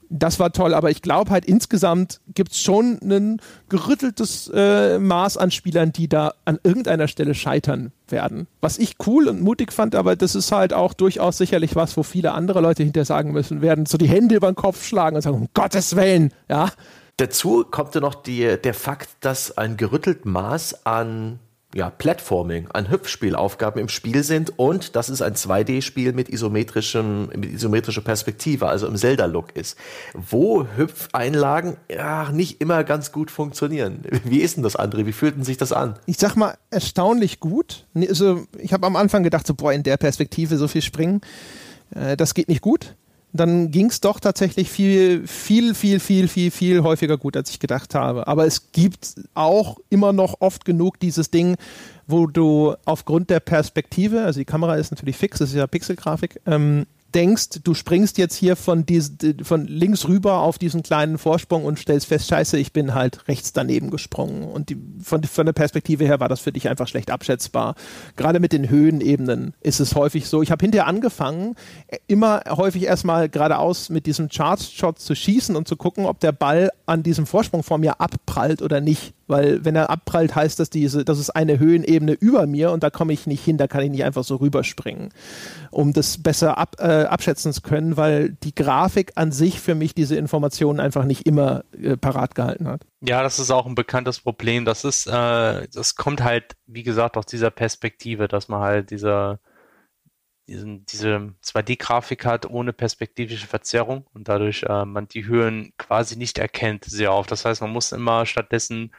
das 0.09 0.39
war 0.39 0.51
toll, 0.51 0.73
aber 0.73 0.91
ich 0.91 1.01
glaube 1.01 1.31
halt 1.31 1.45
insgesamt 1.45 2.21
gibt 2.33 2.51
es 2.51 2.61
schon 2.61 2.99
ein 3.01 3.41
gerütteltes 3.69 4.51
äh, 4.53 4.99
Maß 4.99 5.37
an 5.37 5.51
Spielern, 5.51 5.91
die 5.91 6.07
da 6.07 6.33
an 6.45 6.59
irgendeiner 6.63 7.07
Stelle 7.07 7.33
scheitern 7.33 7.91
werden. 8.07 8.47
Was 8.61 8.77
ich 8.77 8.95
cool 9.05 9.27
und 9.27 9.41
mutig 9.41 9.73
fand, 9.73 9.95
aber 9.95 10.15
das 10.15 10.35
ist 10.35 10.51
halt 10.51 10.73
auch 10.73 10.93
durchaus 10.93 11.37
sicherlich 11.37 11.75
was, 11.75 11.97
wo 11.97 12.03
viele 12.03 12.33
andere 12.33 12.61
Leute 12.61 12.83
hinterher 12.83 13.05
sagen 13.05 13.31
müssen, 13.31 13.61
werden 13.61 13.85
so 13.85 13.97
die 13.97 14.07
Hände 14.07 14.35
über 14.35 14.51
den 14.51 14.55
Kopf 14.55 14.85
schlagen 14.85 15.15
und 15.15 15.21
sagen, 15.21 15.37
um 15.37 15.49
Gottes 15.53 15.95
Willen, 15.95 16.33
ja. 16.49 16.69
Dazu 17.17 17.63
kommt 17.63 17.95
ja 17.95 18.01
noch 18.01 18.15
die, 18.15 18.57
der 18.61 18.73
Fakt, 18.73 19.09
dass 19.21 19.57
ein 19.57 19.77
gerüttelt 19.77 20.25
Maß 20.25 20.85
an 20.85 21.39
ja, 21.75 21.89
Platforming, 21.89 22.69
an 22.71 22.89
Hüpfspielaufgaben 22.89 23.81
im 23.81 23.89
Spiel 23.89 24.23
sind 24.23 24.57
und 24.57 24.95
dass 24.95 25.09
es 25.09 25.21
ein 25.21 25.33
2D-Spiel 25.33 26.13
mit 26.13 26.29
isometrischem, 26.29 27.27
mit 27.35 27.51
isometrischer 27.51 28.01
Perspektive, 28.01 28.67
also 28.67 28.87
im 28.87 28.95
Zelda-Look 28.95 29.53
ist, 29.57 29.77
wo 30.13 30.65
Hüpfeinlagen 30.77 31.75
ja 31.91 32.31
nicht 32.31 32.61
immer 32.61 32.85
ganz 32.85 33.11
gut 33.11 33.29
funktionieren. 33.29 34.05
Wie 34.23 34.39
ist 34.39 34.55
denn 34.55 34.63
das, 34.63 34.79
André? 34.79 35.05
Wie 35.05 35.11
fühlten 35.11 35.43
sich 35.43 35.57
das 35.57 35.73
an? 35.73 35.99
Ich 36.05 36.17
sag 36.17 36.37
mal, 36.37 36.55
erstaunlich 36.71 37.41
gut. 37.41 37.85
Also, 37.93 38.45
ich 38.57 38.71
habe 38.71 38.87
am 38.87 38.95
Anfang 38.95 39.23
gedacht, 39.23 39.45
so, 39.45 39.53
boah, 39.53 39.73
in 39.73 39.83
der 39.83 39.97
Perspektive 39.97 40.55
so 40.55 40.69
viel 40.69 40.81
springen, 40.81 41.19
äh, 41.93 42.15
das 42.15 42.33
geht 42.33 42.47
nicht 42.47 42.61
gut 42.61 42.95
dann 43.37 43.71
ging 43.71 43.87
es 43.87 44.01
doch 44.01 44.19
tatsächlich 44.19 44.69
viel, 44.69 45.27
viel, 45.27 45.73
viel, 45.73 45.99
viel, 45.99 46.27
viel, 46.27 46.51
viel 46.51 46.83
häufiger 46.83 47.17
gut, 47.17 47.37
als 47.37 47.49
ich 47.49 47.59
gedacht 47.59 47.95
habe. 47.95 48.27
Aber 48.27 48.45
es 48.45 48.71
gibt 48.71 49.15
auch 49.33 49.77
immer 49.89 50.13
noch 50.13 50.35
oft 50.39 50.65
genug 50.65 50.99
dieses 50.99 51.31
Ding, 51.31 51.55
wo 52.07 52.27
du 52.27 52.75
aufgrund 52.85 53.29
der 53.29 53.39
Perspektive, 53.39 54.23
also 54.23 54.39
die 54.39 54.45
Kamera 54.45 54.75
ist 54.75 54.91
natürlich 54.91 55.17
fix, 55.17 55.39
das 55.39 55.49
ist 55.49 55.55
ja 55.55 55.67
Pixelgrafik, 55.67 56.39
ähm, 56.45 56.85
denkst, 57.15 57.61
du 57.63 57.73
springst 57.73 58.17
jetzt 58.17 58.35
hier 58.35 58.55
von, 58.55 58.85
dies, 58.85 59.13
von 59.43 59.65
links 59.65 60.07
rüber 60.07 60.39
auf 60.39 60.57
diesen 60.57 60.83
kleinen 60.83 61.17
Vorsprung 61.17 61.63
und 61.63 61.79
stellst 61.79 62.07
fest, 62.07 62.27
scheiße, 62.27 62.57
ich 62.57 62.73
bin 62.73 62.93
halt 62.93 63.27
rechts 63.27 63.53
daneben 63.53 63.89
gesprungen. 63.89 64.43
Und 64.43 64.69
die, 64.69 64.77
von, 65.01 65.23
von 65.23 65.45
der 65.45 65.53
Perspektive 65.53 66.03
her 66.03 66.19
war 66.19 66.27
das 66.27 66.41
für 66.41 66.51
dich 66.51 66.67
einfach 66.67 66.87
schlecht 66.87 67.09
abschätzbar. 67.09 67.75
Gerade 68.17 68.39
mit 68.39 68.51
den 68.51 68.69
Höhenebenen 68.69 69.53
ist 69.61 69.79
es 69.79 69.95
häufig 69.95 70.27
so. 70.27 70.41
Ich 70.41 70.51
habe 70.51 70.61
hinterher 70.61 70.87
angefangen, 70.87 71.55
immer 72.07 72.41
häufig 72.49 72.83
erstmal 72.83 73.29
geradeaus 73.29 73.89
mit 73.89 74.05
diesem 74.05 74.29
Charge-Shot 74.29 74.99
zu 74.99 75.15
schießen 75.15 75.55
und 75.55 75.67
zu 75.67 75.77
gucken, 75.77 76.05
ob 76.05 76.19
der 76.19 76.33
Ball 76.33 76.69
an 76.85 77.01
diesem 77.01 77.25
Vorsprung 77.25 77.63
vor 77.63 77.77
mir 77.77 78.01
abprallt 78.01 78.61
oder 78.61 78.81
nicht. 78.81 79.13
Weil 79.27 79.65
wenn 79.65 79.75
er 79.75 79.89
abprallt, 79.89 80.35
heißt 80.35 80.59
das, 80.59 80.69
diese, 80.69 81.03
das 81.03 81.17
ist 81.17 81.31
eine 81.31 81.57
Höhenebene 81.57 82.13
über 82.13 82.45
mir 82.45 82.71
und 82.71 82.83
da 82.83 82.91
komme 82.91 83.11
ich 83.11 83.25
nicht 83.25 83.43
hin, 83.43 83.57
da 83.57 83.67
kann 83.67 83.81
ich 83.81 83.89
nicht 83.89 84.03
einfach 84.03 84.23
so 84.23 84.35
rüberspringen, 84.35 85.09
um 85.71 85.93
das 85.93 86.21
besser 86.21 86.59
ab, 86.59 86.75
äh, 86.79 87.05
abschätzen 87.05 87.51
zu 87.51 87.61
können, 87.61 87.97
weil 87.97 88.29
die 88.29 88.53
Grafik 88.53 89.13
an 89.15 89.31
sich 89.31 89.59
für 89.59 89.73
mich 89.73 89.95
diese 89.95 90.15
Informationen 90.15 90.79
einfach 90.79 91.05
nicht 91.05 91.25
immer 91.25 91.63
äh, 91.81 91.97
parat 91.97 92.35
gehalten 92.35 92.67
hat. 92.67 92.81
Ja, 93.01 93.23
das 93.23 93.39
ist 93.39 93.49
auch 93.49 93.65
ein 93.65 93.75
bekanntes 93.75 94.19
Problem. 94.19 94.63
Das 94.63 94.83
ist, 94.83 95.07
äh, 95.07 95.67
das 95.73 95.95
kommt 95.95 96.23
halt, 96.23 96.55
wie 96.67 96.83
gesagt, 96.83 97.17
aus 97.17 97.25
dieser 97.25 97.49
Perspektive, 97.49 98.27
dass 98.27 98.47
man 98.47 98.61
halt 98.61 98.91
diese, 98.91 99.39
diesen, 100.47 100.85
diese 100.85 101.33
2D-Grafik 101.43 102.25
hat 102.25 102.45
ohne 102.47 102.73
perspektivische 102.73 103.47
Verzerrung 103.47 104.05
und 104.13 104.27
dadurch 104.27 104.63
äh, 104.63 104.85
man 104.85 105.07
die 105.07 105.25
Höhen 105.25 105.73
quasi 105.77 106.15
nicht 106.15 106.37
erkennt 106.37 106.85
sehr 106.85 107.11
oft. 107.11 107.31
Das 107.31 107.45
heißt, 107.45 107.61
man 107.61 107.71
muss 107.71 107.91
immer 107.91 108.27
stattdessen 108.27 108.91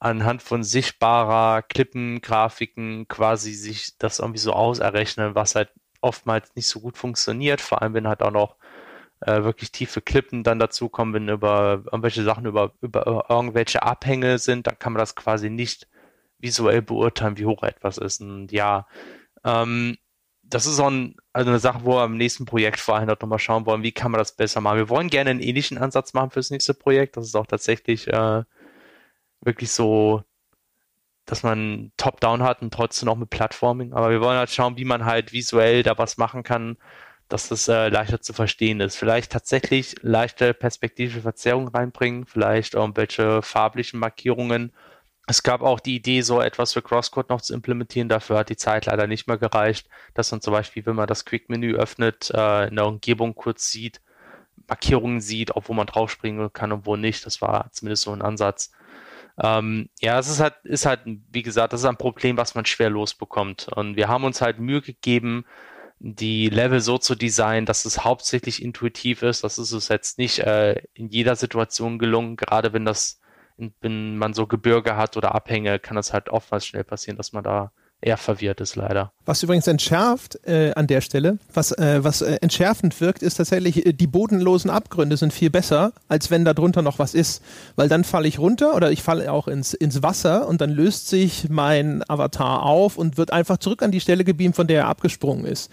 anhand 0.00 0.42
von 0.42 0.64
sichtbarer 0.64 1.62
Klippengrafiken 1.62 3.06
quasi 3.06 3.52
sich 3.52 3.98
das 3.98 4.18
irgendwie 4.18 4.40
so 4.40 4.54
auserrechnen, 4.54 5.34
was 5.34 5.54
halt 5.54 5.70
oftmals 6.00 6.54
nicht 6.56 6.68
so 6.68 6.80
gut 6.80 6.96
funktioniert, 6.96 7.60
vor 7.60 7.82
allem 7.82 7.94
wenn 7.94 8.08
halt 8.08 8.22
auch 8.22 8.30
noch 8.30 8.56
äh, 9.20 9.44
wirklich 9.44 9.70
tiefe 9.70 10.00
Klippen 10.00 10.42
dann 10.42 10.58
dazukommen, 10.58 11.14
wenn 11.14 11.28
über 11.28 11.82
irgendwelche 11.84 12.24
Sachen 12.24 12.46
über, 12.46 12.72
über 12.80 13.26
irgendwelche 13.28 13.82
Abhänge 13.82 14.38
sind, 14.38 14.66
dann 14.66 14.78
kann 14.78 14.94
man 14.94 15.00
das 15.00 15.14
quasi 15.14 15.50
nicht 15.50 15.86
visuell 16.38 16.80
beurteilen, 16.80 17.36
wie 17.36 17.44
hoch 17.44 17.62
etwas 17.62 17.98
ist. 17.98 18.22
Und 18.22 18.50
ja, 18.50 18.86
ähm, 19.44 19.98
das 20.42 20.64
ist 20.64 20.80
auch 20.80 20.90
ein, 20.90 21.16
also 21.34 21.50
eine 21.50 21.58
Sache, 21.58 21.80
wo 21.84 21.96
wir 21.96 22.04
im 22.04 22.16
nächsten 22.16 22.46
Projekt 22.46 22.80
vor 22.80 22.96
allem 22.96 23.06
nochmal 23.06 23.38
schauen 23.38 23.66
wollen, 23.66 23.82
wie 23.82 23.92
kann 23.92 24.10
man 24.10 24.18
das 24.18 24.34
besser 24.34 24.62
machen. 24.62 24.78
Wir 24.78 24.88
wollen 24.88 25.10
gerne 25.10 25.28
einen 25.28 25.40
ähnlichen 25.40 25.76
Ansatz 25.76 26.14
machen 26.14 26.30
fürs 26.30 26.50
nächste 26.50 26.72
Projekt. 26.72 27.18
Das 27.18 27.26
ist 27.26 27.36
auch 27.36 27.46
tatsächlich 27.46 28.08
äh, 28.08 28.44
wirklich 29.40 29.72
so, 29.72 30.22
dass 31.26 31.42
man 31.42 31.92
Top-Down 31.96 32.42
hat 32.42 32.62
und 32.62 32.72
trotzdem 32.74 33.06
noch 33.06 33.16
mit 33.16 33.30
Plattforming. 33.30 33.92
Aber 33.92 34.10
wir 34.10 34.20
wollen 34.20 34.38
halt 34.38 34.50
schauen, 34.50 34.76
wie 34.76 34.84
man 34.84 35.04
halt 35.04 35.32
visuell 35.32 35.82
da 35.82 35.96
was 35.98 36.16
machen 36.16 36.42
kann, 36.42 36.76
dass 37.28 37.48
das 37.48 37.68
äh, 37.68 37.88
leichter 37.88 38.20
zu 38.20 38.32
verstehen 38.32 38.80
ist. 38.80 38.96
Vielleicht 38.96 39.32
tatsächlich 39.32 39.94
leichte 40.02 40.52
perspektivische 40.52 41.22
Verzerrung 41.22 41.68
reinbringen, 41.68 42.26
vielleicht 42.26 42.74
irgendwelche 42.74 43.40
farblichen 43.42 44.00
Markierungen. 44.00 44.72
Es 45.28 45.44
gab 45.44 45.62
auch 45.62 45.78
die 45.78 45.94
Idee, 45.94 46.22
so 46.22 46.40
etwas 46.40 46.72
für 46.72 46.82
Crosscode 46.82 47.30
noch 47.30 47.40
zu 47.40 47.54
implementieren. 47.54 48.08
Dafür 48.08 48.38
hat 48.38 48.48
die 48.48 48.56
Zeit 48.56 48.86
leider 48.86 49.06
nicht 49.06 49.28
mehr 49.28 49.38
gereicht, 49.38 49.88
dass 50.14 50.32
man 50.32 50.40
zum 50.40 50.52
Beispiel, 50.52 50.84
wenn 50.86 50.96
man 50.96 51.06
das 51.06 51.24
Quick-Menü 51.24 51.76
öffnet, 51.76 52.32
äh, 52.34 52.66
in 52.66 52.74
der 52.74 52.86
Umgebung 52.86 53.36
kurz 53.36 53.70
sieht, 53.70 54.00
Markierungen 54.66 55.20
sieht, 55.20 55.54
ob 55.54 55.68
wo 55.68 55.72
man 55.72 55.86
draufspringen 55.86 56.52
kann 56.52 56.72
und 56.72 56.86
wo 56.86 56.96
nicht. 56.96 57.24
Das 57.26 57.40
war 57.40 57.70
zumindest 57.72 58.02
so 58.02 58.12
ein 58.12 58.22
Ansatz. 58.22 58.72
Ähm, 59.42 59.88
ja, 60.00 60.18
es 60.18 60.28
ist 60.28 60.40
halt, 60.40 60.54
ist 60.64 60.86
halt, 60.86 61.00
wie 61.04 61.42
gesagt, 61.42 61.72
das 61.72 61.80
ist 61.80 61.86
ein 61.86 61.96
Problem, 61.96 62.36
was 62.36 62.54
man 62.54 62.66
schwer 62.66 62.90
losbekommt. 62.90 63.68
Und 63.74 63.96
wir 63.96 64.08
haben 64.08 64.24
uns 64.24 64.40
halt 64.42 64.58
Mühe 64.58 64.82
gegeben, 64.82 65.44
die 65.98 66.48
Level 66.48 66.80
so 66.80 66.98
zu 66.98 67.14
designen, 67.14 67.66
dass 67.66 67.84
es 67.84 68.04
hauptsächlich 68.04 68.62
intuitiv 68.62 69.22
ist. 69.22 69.44
Das 69.44 69.58
ist 69.58 69.72
es 69.72 69.88
jetzt 69.88 70.18
nicht 70.18 70.40
äh, 70.40 70.82
in 70.94 71.08
jeder 71.08 71.36
Situation 71.36 71.98
gelungen, 71.98 72.36
gerade 72.36 72.72
wenn 72.72 72.84
das, 72.84 73.20
wenn 73.80 74.16
man 74.16 74.34
so 74.34 74.46
Gebirge 74.46 74.96
hat 74.96 75.16
oder 75.16 75.34
Abhänge, 75.34 75.78
kann 75.78 75.96
das 75.96 76.12
halt 76.12 76.28
oftmals 76.30 76.66
schnell 76.66 76.84
passieren, 76.84 77.16
dass 77.16 77.32
man 77.32 77.44
da 77.44 77.72
eher 78.00 78.16
verwirrt 78.16 78.60
ist, 78.60 78.76
leider. 78.76 79.12
Was 79.26 79.42
übrigens 79.42 79.66
entschärft 79.66 80.38
äh, 80.46 80.72
an 80.74 80.86
der 80.86 81.00
Stelle, 81.00 81.38
was, 81.52 81.72
äh, 81.72 82.02
was 82.02 82.22
äh, 82.22 82.38
entschärfend 82.40 83.00
wirkt, 83.00 83.22
ist 83.22 83.34
tatsächlich, 83.34 83.86
äh, 83.86 83.92
die 83.92 84.06
bodenlosen 84.06 84.70
Abgründe 84.70 85.16
sind 85.16 85.32
viel 85.32 85.50
besser, 85.50 85.92
als 86.08 86.30
wenn 86.30 86.44
da 86.44 86.54
drunter 86.54 86.82
noch 86.82 86.98
was 86.98 87.14
ist. 87.14 87.42
Weil 87.76 87.88
dann 87.88 88.04
falle 88.04 88.28
ich 88.28 88.38
runter 88.38 88.74
oder 88.74 88.90
ich 88.90 89.02
falle 89.02 89.30
auch 89.30 89.48
ins, 89.48 89.74
ins 89.74 90.02
Wasser 90.02 90.48
und 90.48 90.60
dann 90.60 90.70
löst 90.70 91.08
sich 91.08 91.48
mein 91.50 92.02
Avatar 92.08 92.62
auf 92.62 92.96
und 92.96 93.18
wird 93.18 93.32
einfach 93.32 93.58
zurück 93.58 93.82
an 93.82 93.90
die 93.90 94.00
Stelle 94.00 94.24
gebeamt, 94.24 94.56
von 94.56 94.66
der 94.66 94.80
er 94.80 94.88
abgesprungen 94.88 95.44
ist. 95.44 95.70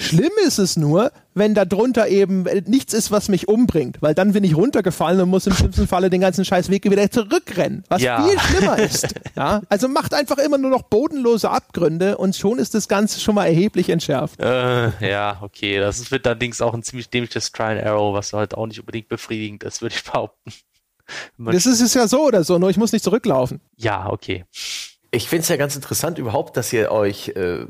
Schlimm 0.00 0.30
ist 0.46 0.58
es 0.58 0.76
nur, 0.76 1.10
wenn 1.34 1.54
da 1.54 1.64
drunter 1.64 2.06
eben 2.06 2.44
nichts 2.66 2.94
ist, 2.94 3.10
was 3.10 3.28
mich 3.28 3.48
umbringt, 3.48 4.00
weil 4.00 4.14
dann 4.14 4.32
bin 4.32 4.44
ich 4.44 4.56
runtergefallen 4.56 5.20
und 5.20 5.28
muss 5.28 5.48
im 5.48 5.54
schlimmsten 5.54 5.88
Falle 5.88 6.08
den 6.08 6.20
ganzen 6.20 6.44
scheiß 6.44 6.70
Weg 6.70 6.88
wieder 6.88 7.10
zurückrennen, 7.10 7.82
was 7.88 8.00
ja. 8.00 8.22
viel 8.22 8.38
schlimmer 8.38 8.78
ist. 8.78 9.08
Ja? 9.36 9.60
Also 9.68 9.88
macht 9.88 10.14
einfach 10.14 10.38
immer 10.38 10.56
nur 10.56 10.70
noch 10.70 10.82
bodenlose 10.82 11.50
Abgründe 11.50 12.16
und 12.16 12.36
schon 12.36 12.60
ist 12.60 12.74
das 12.74 12.86
Ganze 12.86 13.18
schon 13.18 13.34
mal 13.34 13.46
erheblich 13.46 13.90
entschärft. 13.90 14.40
Äh, 14.40 14.90
ja, 15.04 15.38
okay, 15.40 15.80
das 15.80 16.12
wird 16.12 16.28
allerdings 16.28 16.62
auch 16.62 16.74
ein 16.74 16.84
ziemlich 16.84 17.10
dämliches 17.10 17.50
Try 17.50 17.78
and 17.78 17.82
Arrow, 17.82 18.14
was 18.14 18.32
halt 18.32 18.54
auch 18.54 18.68
nicht 18.68 18.78
unbedingt 18.78 19.08
befriedigend 19.08 19.64
ist, 19.64 19.82
würde 19.82 19.96
ich 19.96 20.04
behaupten. 20.04 20.52
das 21.38 21.66
ist 21.66 21.80
es 21.80 21.94
ja 21.94 22.06
so 22.06 22.24
oder 22.24 22.44
so, 22.44 22.58
nur 22.58 22.70
ich 22.70 22.76
muss 22.76 22.92
nicht 22.92 23.02
zurücklaufen. 23.02 23.60
Ja, 23.76 24.08
okay. 24.08 24.44
Ich 25.10 25.28
finde 25.28 25.42
es 25.42 25.48
ja 25.48 25.56
ganz 25.56 25.74
interessant 25.74 26.18
überhaupt, 26.18 26.56
dass 26.56 26.72
ihr 26.72 26.92
euch 26.92 27.30
äh, 27.30 27.66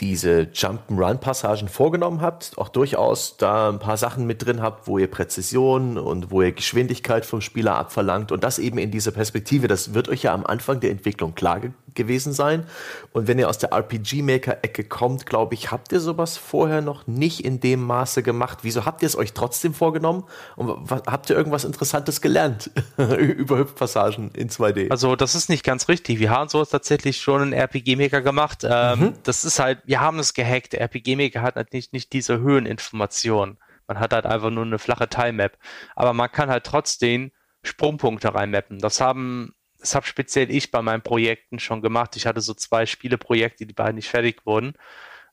diese 0.00 0.48
Jump'n'Run-Passagen 0.52 1.68
vorgenommen 1.68 2.20
habt, 2.20 2.52
auch 2.58 2.68
durchaus 2.68 3.38
da 3.38 3.70
ein 3.70 3.78
paar 3.78 3.96
Sachen 3.96 4.26
mit 4.26 4.44
drin 4.44 4.60
habt, 4.60 4.86
wo 4.86 4.98
ihr 4.98 5.10
Präzision 5.10 5.96
und 5.96 6.30
wo 6.30 6.42
ihr 6.42 6.52
Geschwindigkeit 6.52 7.24
vom 7.24 7.40
Spieler 7.40 7.76
abverlangt 7.76 8.30
und 8.30 8.44
das 8.44 8.58
eben 8.58 8.76
in 8.76 8.90
dieser 8.90 9.10
Perspektive, 9.10 9.68
das 9.68 9.94
wird 9.94 10.10
euch 10.10 10.22
ja 10.22 10.34
am 10.34 10.44
Anfang 10.44 10.80
der 10.80 10.90
Entwicklung 10.90 11.34
klar 11.34 11.60
ge 11.60 11.70
gewesen 11.96 12.34
sein. 12.34 12.66
Und 13.12 13.26
wenn 13.26 13.38
ihr 13.38 13.48
aus 13.48 13.56
der 13.56 13.72
RPG-Maker-Ecke 13.72 14.84
kommt, 14.84 15.24
glaube 15.24 15.54
ich, 15.54 15.72
habt 15.72 15.92
ihr 15.92 16.00
sowas 16.00 16.36
vorher 16.36 16.82
noch 16.82 17.06
nicht 17.06 17.42
in 17.42 17.58
dem 17.58 17.82
Maße 17.82 18.22
gemacht. 18.22 18.58
Wieso 18.62 18.84
habt 18.84 19.02
ihr 19.02 19.06
es 19.06 19.16
euch 19.16 19.32
trotzdem 19.32 19.72
vorgenommen? 19.72 20.24
Und 20.56 20.90
habt 20.90 21.30
ihr 21.30 21.36
irgendwas 21.36 21.64
Interessantes 21.64 22.20
gelernt 22.20 22.70
über 22.98 23.56
Hüpfpassagen 23.58 24.30
in 24.32 24.50
2D? 24.50 24.90
Also 24.90 25.16
das 25.16 25.34
ist 25.34 25.48
nicht 25.48 25.64
ganz 25.64 25.88
richtig. 25.88 26.20
Wir 26.20 26.30
haben 26.30 26.50
sowas 26.50 26.68
tatsächlich 26.68 27.18
schon 27.18 27.42
in 27.42 27.52
RPG-Maker 27.54 28.20
gemacht. 28.20 28.66
Ähm, 28.68 29.00
mhm. 29.00 29.12
Das 29.22 29.44
ist 29.44 29.58
halt 29.58 29.78
wir 29.86 30.00
haben 30.00 30.18
es 30.18 30.34
gehackt. 30.34 30.72
Der 30.72 30.80
RPG 30.80 31.16
Maker 31.16 31.42
hat 31.42 31.56
halt 31.56 31.72
nicht, 31.72 31.92
nicht 31.92 32.12
diese 32.12 32.40
Höheninformation. 32.40 33.58
Man 33.86 34.00
hat 34.00 34.12
halt 34.12 34.26
einfach 34.26 34.50
nur 34.50 34.64
eine 34.64 34.78
flache 34.78 35.08
Time-Map. 35.08 35.56
Aber 35.94 36.12
man 36.12 36.30
kann 36.30 36.50
halt 36.50 36.64
trotzdem 36.64 37.30
Sprungpunkte 37.62 38.34
reinmappen. 38.34 38.78
Das 38.80 39.00
haben, 39.00 39.54
das 39.78 39.94
habe 39.94 40.06
speziell 40.06 40.50
ich 40.50 40.70
bei 40.70 40.82
meinen 40.82 41.02
Projekten 41.02 41.58
schon 41.58 41.82
gemacht. 41.82 42.16
Ich 42.16 42.26
hatte 42.26 42.40
so 42.40 42.54
zwei 42.54 42.84
Spieleprojekte, 42.86 43.66
die 43.66 43.74
beiden 43.74 43.96
nicht 43.96 44.08
fertig 44.08 44.44
wurden. 44.44 44.74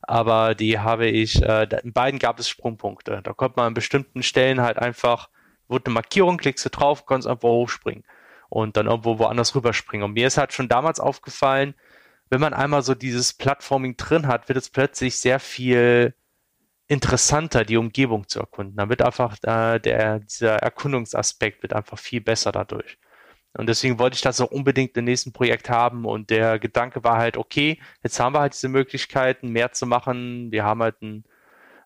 Aber 0.02 0.54
die 0.54 0.78
habe 0.78 1.06
ich, 1.06 1.42
äh, 1.42 1.66
in 1.82 1.92
beiden 1.92 2.20
gab 2.20 2.38
es 2.38 2.48
Sprungpunkte. 2.48 3.20
Da 3.22 3.32
konnte 3.32 3.56
man 3.56 3.68
an 3.68 3.74
bestimmten 3.74 4.22
Stellen 4.22 4.60
halt 4.60 4.78
einfach, 4.78 5.30
wurde 5.66 5.86
eine 5.86 5.94
Markierung, 5.94 6.36
klickst 6.36 6.64
du 6.64 6.70
drauf, 6.70 7.06
kannst 7.06 7.26
einfach 7.26 7.48
hochspringen 7.48 8.04
und 8.50 8.76
dann 8.76 8.86
irgendwo 8.86 9.18
woanders 9.18 9.54
rüberspringen. 9.54 10.04
Und 10.04 10.12
mir 10.12 10.26
ist 10.26 10.36
halt 10.36 10.52
schon 10.52 10.68
damals 10.68 11.00
aufgefallen, 11.00 11.74
wenn 12.34 12.40
man 12.40 12.52
einmal 12.52 12.82
so 12.82 12.96
dieses 12.96 13.32
Plattforming 13.32 13.96
drin 13.96 14.26
hat, 14.26 14.48
wird 14.48 14.58
es 14.58 14.68
plötzlich 14.68 15.20
sehr 15.20 15.38
viel 15.38 16.14
interessanter, 16.88 17.64
die 17.64 17.76
Umgebung 17.76 18.26
zu 18.26 18.40
erkunden. 18.40 18.76
Da 18.76 18.88
wird 18.88 19.02
einfach 19.02 19.36
äh, 19.44 19.78
der, 19.78 20.18
dieser 20.18 20.56
Erkundungsaspekt 20.56 21.62
wird 21.62 21.74
einfach 21.74 21.96
viel 21.96 22.20
besser 22.20 22.50
dadurch. 22.50 22.98
Und 23.56 23.68
deswegen 23.68 24.00
wollte 24.00 24.16
ich 24.16 24.20
das 24.20 24.40
auch 24.40 24.50
unbedingt 24.50 24.96
im 24.96 25.04
nächsten 25.04 25.32
Projekt 25.32 25.70
haben. 25.70 26.04
Und 26.06 26.30
der 26.30 26.58
Gedanke 26.58 27.04
war 27.04 27.18
halt, 27.18 27.36
okay, 27.36 27.80
jetzt 28.02 28.18
haben 28.18 28.34
wir 28.34 28.40
halt 28.40 28.54
diese 28.54 28.68
Möglichkeiten, 28.68 29.50
mehr 29.50 29.70
zu 29.70 29.86
machen. 29.86 30.50
Wir 30.50 30.64
haben 30.64 30.82
halt 30.82 31.00
ein, 31.02 31.24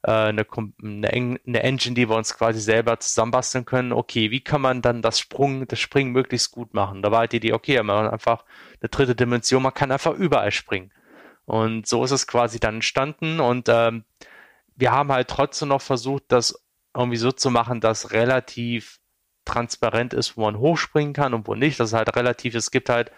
eine, 0.02 0.46
eine, 0.82 1.40
eine, 1.46 1.62
Engine, 1.62 1.94
die 1.94 2.08
wir 2.08 2.16
uns 2.16 2.36
quasi 2.36 2.60
selber 2.60 3.00
zusammenbasteln 3.00 3.64
können. 3.64 3.92
Okay, 3.92 4.30
wie 4.30 4.40
kann 4.40 4.60
man 4.60 4.82
dann 4.82 5.02
das 5.02 5.18
Sprung, 5.18 5.66
das 5.66 5.80
Springen 5.80 6.12
möglichst 6.12 6.52
gut 6.52 6.74
machen? 6.74 7.02
Da 7.02 7.10
war 7.10 7.20
halt 7.20 7.32
die 7.32 7.38
Idee, 7.38 7.52
okay, 7.52 7.82
man 7.82 8.04
hat 8.04 8.12
einfach 8.12 8.44
eine 8.80 8.88
dritte 8.88 9.16
Dimension, 9.16 9.62
man 9.62 9.74
kann 9.74 9.90
einfach 9.90 10.14
überall 10.14 10.52
springen. 10.52 10.92
Und 11.46 11.86
so 11.86 12.04
ist 12.04 12.10
es 12.10 12.26
quasi 12.26 12.60
dann 12.60 12.76
entstanden 12.76 13.40
und 13.40 13.68
ähm, 13.68 14.04
wir 14.76 14.92
haben 14.92 15.10
halt 15.10 15.28
trotzdem 15.28 15.68
noch 15.68 15.82
versucht, 15.82 16.24
das 16.28 16.62
irgendwie 16.94 17.16
so 17.16 17.32
zu 17.32 17.50
machen, 17.50 17.80
dass 17.80 18.12
relativ 18.12 19.00
transparent 19.44 20.14
ist, 20.14 20.36
wo 20.36 20.42
man 20.42 20.58
hochspringen 20.58 21.14
kann 21.14 21.34
und 21.34 21.48
wo 21.48 21.54
nicht. 21.54 21.80
Das 21.80 21.90
ist 21.90 21.94
halt 21.94 22.14
relativ, 22.14 22.54
es 22.54 22.70
gibt 22.70 22.88
halt 22.88 23.10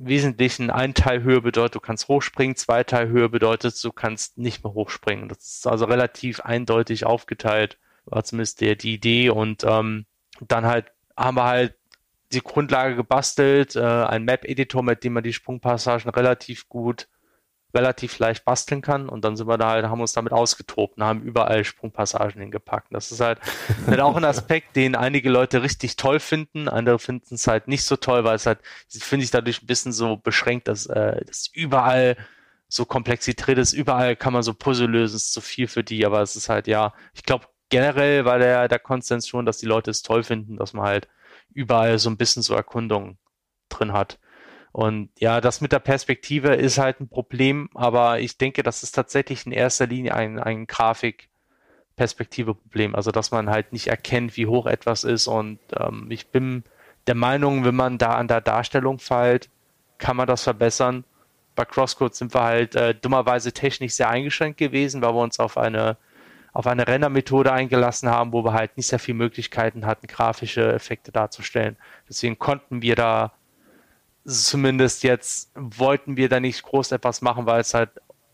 Wesentlichen 0.00 0.70
ein 0.70 0.94
Teil 0.94 1.22
Höhe 1.22 1.40
bedeutet, 1.40 1.74
du 1.74 1.80
kannst 1.80 2.06
hochspringen, 2.08 2.54
zwei 2.54 2.84
Teil 2.84 3.08
Höhe 3.08 3.28
bedeutet, 3.28 3.82
du 3.82 3.92
kannst 3.92 4.38
nicht 4.38 4.62
mehr 4.62 4.72
hochspringen. 4.72 5.28
Das 5.28 5.38
ist 5.38 5.66
also 5.66 5.86
relativ 5.86 6.40
eindeutig 6.40 7.04
aufgeteilt, 7.04 7.78
war 8.04 8.22
zumindest 8.22 8.60
der, 8.60 8.76
die 8.76 8.94
Idee. 8.94 9.30
Und 9.30 9.64
ähm, 9.64 10.06
dann 10.40 10.66
halt 10.66 10.92
haben 11.16 11.36
wir 11.36 11.44
halt 11.44 11.74
die 12.32 12.42
Grundlage 12.42 12.94
gebastelt, 12.94 13.74
äh, 13.74 13.80
ein 13.80 14.24
Map-Editor, 14.24 14.82
mit 14.82 15.02
dem 15.02 15.14
man 15.14 15.24
die 15.24 15.32
Sprungpassagen 15.32 16.10
relativ 16.10 16.68
gut 16.68 17.08
relativ 17.78 18.18
leicht 18.18 18.44
basteln 18.44 18.82
kann. 18.82 19.08
Und 19.08 19.24
dann 19.24 19.36
sind 19.36 19.46
wir 19.46 19.56
da 19.56 19.70
halt, 19.70 19.86
haben 19.86 20.00
uns 20.00 20.12
damit 20.12 20.32
ausgetobt 20.32 20.98
und 20.98 21.04
haben 21.04 21.22
überall 21.22 21.64
Sprungpassagen 21.64 22.40
hingepackt. 22.40 22.88
Das 22.90 23.12
ist 23.12 23.20
halt, 23.20 23.38
halt 23.86 24.00
auch 24.00 24.16
ein 24.16 24.24
Aspekt, 24.24 24.76
den 24.76 24.96
einige 24.96 25.30
Leute 25.30 25.62
richtig 25.62 25.96
toll 25.96 26.20
finden. 26.20 26.68
Andere 26.68 26.98
finden 26.98 27.36
es 27.36 27.46
halt 27.46 27.68
nicht 27.68 27.84
so 27.84 27.96
toll, 27.96 28.24
weil 28.24 28.36
es 28.36 28.46
halt, 28.46 28.58
finde 28.88 29.24
ich 29.24 29.30
dadurch 29.30 29.62
ein 29.62 29.66
bisschen 29.66 29.92
so 29.92 30.16
beschränkt, 30.16 30.68
dass, 30.68 30.86
äh, 30.86 31.24
dass 31.24 31.48
überall 31.52 32.16
so 32.68 32.84
Komplexität 32.84 33.56
ist. 33.58 33.72
Überall 33.72 34.16
kann 34.16 34.32
man 34.32 34.42
so 34.42 34.52
Puzzle 34.52 34.88
lösen, 34.88 35.16
ist 35.16 35.32
zu 35.32 35.40
viel 35.40 35.68
für 35.68 35.84
die. 35.84 36.04
Aber 36.04 36.20
es 36.20 36.36
ist 36.36 36.48
halt, 36.48 36.66
ja, 36.66 36.92
ich 37.14 37.22
glaube, 37.22 37.46
generell 37.68 38.24
war 38.24 38.38
der, 38.38 38.68
der 38.68 38.78
Konsens 38.78 39.28
schon, 39.28 39.46
dass 39.46 39.58
die 39.58 39.66
Leute 39.66 39.90
es 39.90 40.02
toll 40.02 40.22
finden, 40.22 40.56
dass 40.56 40.72
man 40.72 40.86
halt 40.86 41.08
überall 41.54 41.98
so 41.98 42.10
ein 42.10 42.16
bisschen 42.16 42.42
so 42.42 42.54
Erkundungen 42.54 43.18
drin 43.68 43.92
hat. 43.92 44.18
Und 44.78 45.10
ja, 45.18 45.40
das 45.40 45.60
mit 45.60 45.72
der 45.72 45.80
Perspektive 45.80 46.54
ist 46.54 46.78
halt 46.78 47.00
ein 47.00 47.08
Problem, 47.08 47.68
aber 47.74 48.20
ich 48.20 48.38
denke, 48.38 48.62
das 48.62 48.84
ist 48.84 48.92
tatsächlich 48.92 49.44
in 49.44 49.50
erster 49.50 49.88
Linie 49.88 50.14
ein, 50.14 50.38
ein 50.38 50.68
Grafik-Perspektive-Problem. 50.68 52.94
Also, 52.94 53.10
dass 53.10 53.32
man 53.32 53.50
halt 53.50 53.72
nicht 53.72 53.88
erkennt, 53.88 54.36
wie 54.36 54.46
hoch 54.46 54.66
etwas 54.66 55.02
ist. 55.02 55.26
Und 55.26 55.58
ähm, 55.76 56.06
ich 56.10 56.28
bin 56.28 56.62
der 57.08 57.16
Meinung, 57.16 57.64
wenn 57.64 57.74
man 57.74 57.98
da 57.98 58.12
an 58.12 58.28
der 58.28 58.40
Darstellung 58.40 59.00
fällt, 59.00 59.50
kann 59.98 60.16
man 60.16 60.28
das 60.28 60.44
verbessern. 60.44 61.02
Bei 61.56 61.64
Crosscode 61.64 62.14
sind 62.14 62.32
wir 62.32 62.44
halt 62.44 62.76
äh, 62.76 62.94
dummerweise 62.94 63.50
technisch 63.50 63.94
sehr 63.94 64.10
eingeschränkt 64.10 64.58
gewesen, 64.58 65.02
weil 65.02 65.12
wir 65.12 65.22
uns 65.22 65.40
auf 65.40 65.58
eine 65.58 65.96
auf 66.52 66.68
eine 66.68 66.86
Rendermethode 66.86 67.52
eingelassen 67.52 68.10
haben, 68.10 68.32
wo 68.32 68.44
wir 68.44 68.52
halt 68.52 68.76
nicht 68.76 68.86
sehr 68.86 69.00
viele 69.00 69.18
Möglichkeiten 69.18 69.86
hatten, 69.86 70.06
grafische 70.06 70.72
Effekte 70.72 71.10
darzustellen. 71.10 71.76
Deswegen 72.08 72.38
konnten 72.38 72.80
wir 72.80 72.94
da 72.94 73.32
zumindest 74.28 75.02
jetzt 75.02 75.50
wollten 75.54 76.16
wir 76.16 76.28
da 76.28 76.38
nicht 76.38 76.62
groß 76.62 76.92
etwas 76.92 77.22
machen, 77.22 77.46
weil 77.46 77.60
es 77.60 77.74
halt 77.74 77.90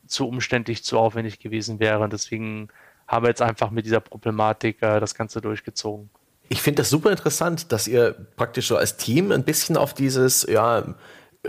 zu 0.07 0.29
umständlich, 0.29 0.85
zu 0.85 0.99
aufwendig 0.99 1.39
gewesen 1.39 1.81
wäre. 1.81 2.09
deswegen 2.09 2.69
haben 3.07 3.25
wir 3.25 3.29
jetzt 3.29 3.43
einfach 3.43 3.71
mit 3.71 3.87
dieser 3.87 4.01
Problematik 4.01 4.83
äh, 4.83 5.01
das 5.01 5.15
Ganze 5.15 5.41
durchgezogen. 5.41 6.11
Ich 6.49 6.61
finde 6.63 6.83
das 6.83 6.91
super 6.91 7.11
interessant, 7.11 7.73
dass 7.73 7.87
ihr 7.87 8.13
praktisch 8.37 8.69
so 8.69 8.77
als 8.77 8.97
Team 8.97 9.33
ein 9.33 9.45
bisschen 9.45 9.77
auf 9.77 9.95
dieses, 9.95 10.47
ja, 10.49 10.95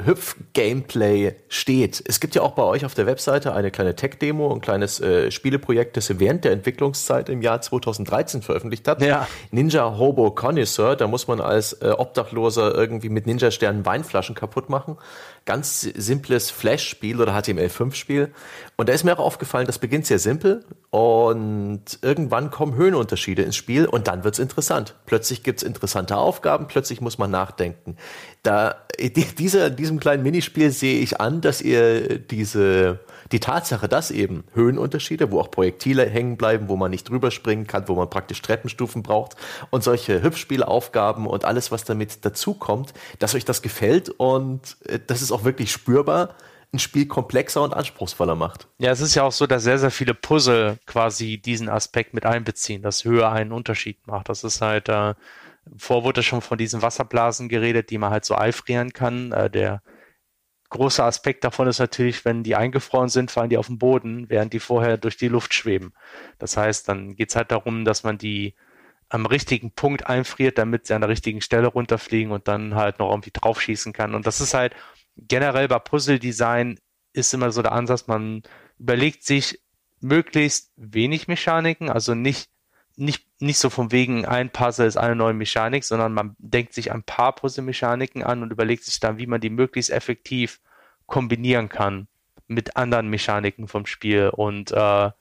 Hüpf-Gameplay 0.03 1.35
steht. 1.47 2.03
Es 2.05 2.19
gibt 2.19 2.35
ja 2.35 2.41
auch 2.41 2.51
bei 2.51 2.63
euch 2.63 2.85
auf 2.85 2.93
der 2.93 3.05
Webseite 3.05 3.53
eine 3.53 3.71
kleine 3.71 3.95
Tech-Demo, 3.95 4.53
ein 4.53 4.61
kleines 4.61 4.99
äh, 4.99 5.31
Spieleprojekt, 5.31 5.97
das 5.97 6.09
ihr 6.09 6.19
während 6.19 6.43
der 6.43 6.51
Entwicklungszeit 6.51 7.29
im 7.29 7.41
Jahr 7.41 7.61
2013 7.61 8.41
veröffentlicht 8.41 8.87
habt. 8.87 9.01
Ja. 9.01 9.27
Ninja 9.51 9.97
Hobo 9.97 10.31
Connoisseur, 10.31 10.95
da 10.95 11.07
muss 11.07 11.27
man 11.27 11.39
als 11.39 11.73
äh, 11.73 11.93
Obdachloser 11.97 12.75
irgendwie 12.75 13.09
mit 13.09 13.25
Ninja-Sternen 13.25 13.85
Weinflaschen 13.85 14.35
kaputt 14.35 14.69
machen 14.69 14.97
ganz 15.45 15.81
simples 15.81 16.49
Flash-Spiel 16.49 17.21
oder 17.21 17.33
HTML5-Spiel. 17.37 18.33
Und 18.78 18.89
da 18.89 18.93
ist 18.93 19.03
mir 19.03 19.13
auch 19.13 19.23
aufgefallen, 19.23 19.67
das 19.67 19.80
beginnt 19.80 20.05
sehr 20.05 20.19
simpel 20.19 20.65
und 20.89 21.82
irgendwann 22.01 22.51
kommen 22.51 22.76
Höhenunterschiede 22.76 23.41
ins 23.41 23.55
Spiel 23.55 23.86
und 23.86 24.07
dann 24.07 24.23
wird's 24.23 24.39
interessant. 24.39 24.95
Plötzlich 25.05 25.43
gibt's 25.43 25.63
interessante 25.63 26.17
Aufgaben, 26.17 26.67
plötzlich 26.67 26.99
muss 26.99 27.17
man 27.17 27.32
nachdenken. 27.32 27.95
Da, 28.43 28.76
dieser, 28.99 29.69
diesem 29.69 29.99
kleinen 29.99 30.23
Minispiel 30.23 30.71
sehe 30.71 30.99
ich 30.99 31.21
an, 31.21 31.41
dass 31.41 31.61
ihr 31.61 32.19
diese 32.19 32.99
die 33.32 33.39
Tatsache, 33.39 33.88
dass 33.88 34.11
eben 34.11 34.43
Höhenunterschiede, 34.53 35.32
wo 35.32 35.39
auch 35.39 35.49
Projektile 35.49 36.05
hängen 36.07 36.38
bleiben, 36.38 36.69
wo 36.69 36.76
man 36.76 36.91
nicht 36.91 37.09
drüber 37.09 37.32
springen 37.32 37.65
kann, 37.65 37.88
wo 37.88 37.95
man 37.95 38.09
praktisch 38.09 38.41
Treppenstufen 38.41 39.03
braucht 39.03 39.36
und 39.71 39.84
solche 39.84 40.21
Hüpfspielaufgaben 40.21 41.26
und 41.26 41.45
alles, 41.45 41.71
was 41.71 41.86
damit 41.86 42.23
dazukommt, 42.23 42.93
dass 43.19 43.34
euch 43.36 43.45
das 43.45 43.61
gefällt 43.61 44.09
und 44.09 44.78
äh, 44.88 44.99
dass 45.05 45.21
es 45.21 45.32
auch 45.32 45.43
wirklich 45.43 45.71
spürbar 45.71 46.36
ein 46.76 46.80
Spiel 46.80 47.07
komplexer 47.07 47.63
und 47.63 47.73
anspruchsvoller 47.73 48.36
macht. 48.36 48.67
Ja, 48.78 48.91
es 48.91 49.01
ist 49.01 49.15
ja 49.15 49.23
auch 49.23 49.32
so, 49.32 49.47
dass 49.47 49.63
sehr, 49.63 49.80
sehr 49.80 49.91
viele 49.91 50.13
Puzzle 50.13 50.78
quasi 50.86 51.38
diesen 51.38 51.69
Aspekt 51.69 52.13
mit 52.13 52.26
einbeziehen, 52.26 52.82
dass 52.82 53.03
Höhe 53.03 53.28
einen 53.28 53.51
Unterschied 53.51 54.05
macht. 54.07 54.30
Das 54.30 54.43
ist 54.43 54.61
halt, 54.61 54.89
äh, 54.89 55.15
vor 55.78 56.03
wurde 56.03 56.23
schon 56.23 56.41
von 56.41 56.57
diesen 56.57 56.82
Wasserblasen 56.82 57.49
geredet, 57.49 57.89
die 57.89 57.97
man 57.97 58.11
halt 58.11 58.26
so 58.26 58.36
eifrieren 58.36 58.93
kann. 58.93 59.32
Äh, 59.32 59.49
der 59.49 59.82
großer 60.69 61.05
Aspekt 61.05 61.43
davon 61.43 61.67
ist 61.67 61.80
natürlich, 61.80 62.26
wenn 62.26 62.43
die 62.43 62.55
eingefroren 62.55 63.09
sind, 63.09 63.32
fallen 63.32 63.49
die 63.49 63.57
auf 63.57 63.67
den 63.67 63.80
Boden, 63.80 64.30
während 64.30 64.53
die 64.53 64.59
vorher 64.59 64.97
durch 64.97 65.17
die 65.17 65.28
Luft 65.28 65.53
schweben. 65.53 65.93
Das 66.38 66.57
heißt, 66.57 66.88
dann 66.89 67.15
geht 67.15 67.30
es 67.30 67.36
halt 67.36 67.51
darum, 67.51 67.86
dass 67.86 68.03
man 68.03 68.17
die 68.17 68.55
am 69.09 69.26
richtigen 69.26 69.71
Punkt 69.71 70.07
einfriert, 70.07 70.57
damit 70.57 70.88
sie 70.88 70.93
an 70.93 71.01
der 71.01 71.09
richtigen 71.09 71.41
Stelle 71.41 71.67
runterfliegen 71.67 72.32
und 72.32 72.47
dann 72.47 72.76
halt 72.76 72.99
noch 72.99 73.11
irgendwie 73.11 73.32
draufschießen 73.32 73.93
kann. 73.93 74.15
Und 74.15 74.26
das 74.26 74.41
ist 74.41 74.53
halt 74.53 74.76
generell 75.18 75.68
bei 75.68 75.80
Puzzle-Design 75.80 76.80
ist 77.13 77.34
immer 77.34 77.51
so 77.51 77.61
der 77.61 77.72
Ansatz, 77.72 78.07
man 78.07 78.43
überlegt 78.78 79.24
sich 79.24 79.61
möglichst 80.01 80.72
wenig 80.76 81.28
Mechaniken, 81.28 81.89
also 81.89 82.13
nicht 82.13 82.49
nicht, 82.97 83.28
nicht 83.41 83.57
so 83.57 83.70
von 83.70 83.91
wegen, 83.91 84.26
ein 84.26 84.49
Puzzle 84.49 84.88
ist 84.88 84.97
eine 84.97 85.16
neue 85.16 85.34
Mechanik, 85.34 85.84
sondern 85.84 86.13
man 86.13 86.36
denkt 86.39 86.74
sich 86.74 86.91
ein 86.91 87.03
paar 87.03 87.36
Puzzle-Mechaniken 87.36 88.24
an 88.24 88.41
und 88.41 88.51
überlegt 88.51 88.84
sich 88.84 88.99
dann, 88.99 89.18
wie 89.18 89.28
man 89.28 89.41
die 89.41 89.49
möglichst 89.49 89.91
effektiv 89.91 90.59
kombinieren 91.05 91.70
kann 91.70 92.07
mit 92.47 92.78
anderen 92.78 93.09
Mechaniken 93.09 93.68
vom 93.68 93.86
Spiel. 93.86 94.30
Und 94.30 94.72
äh, 94.72 95.11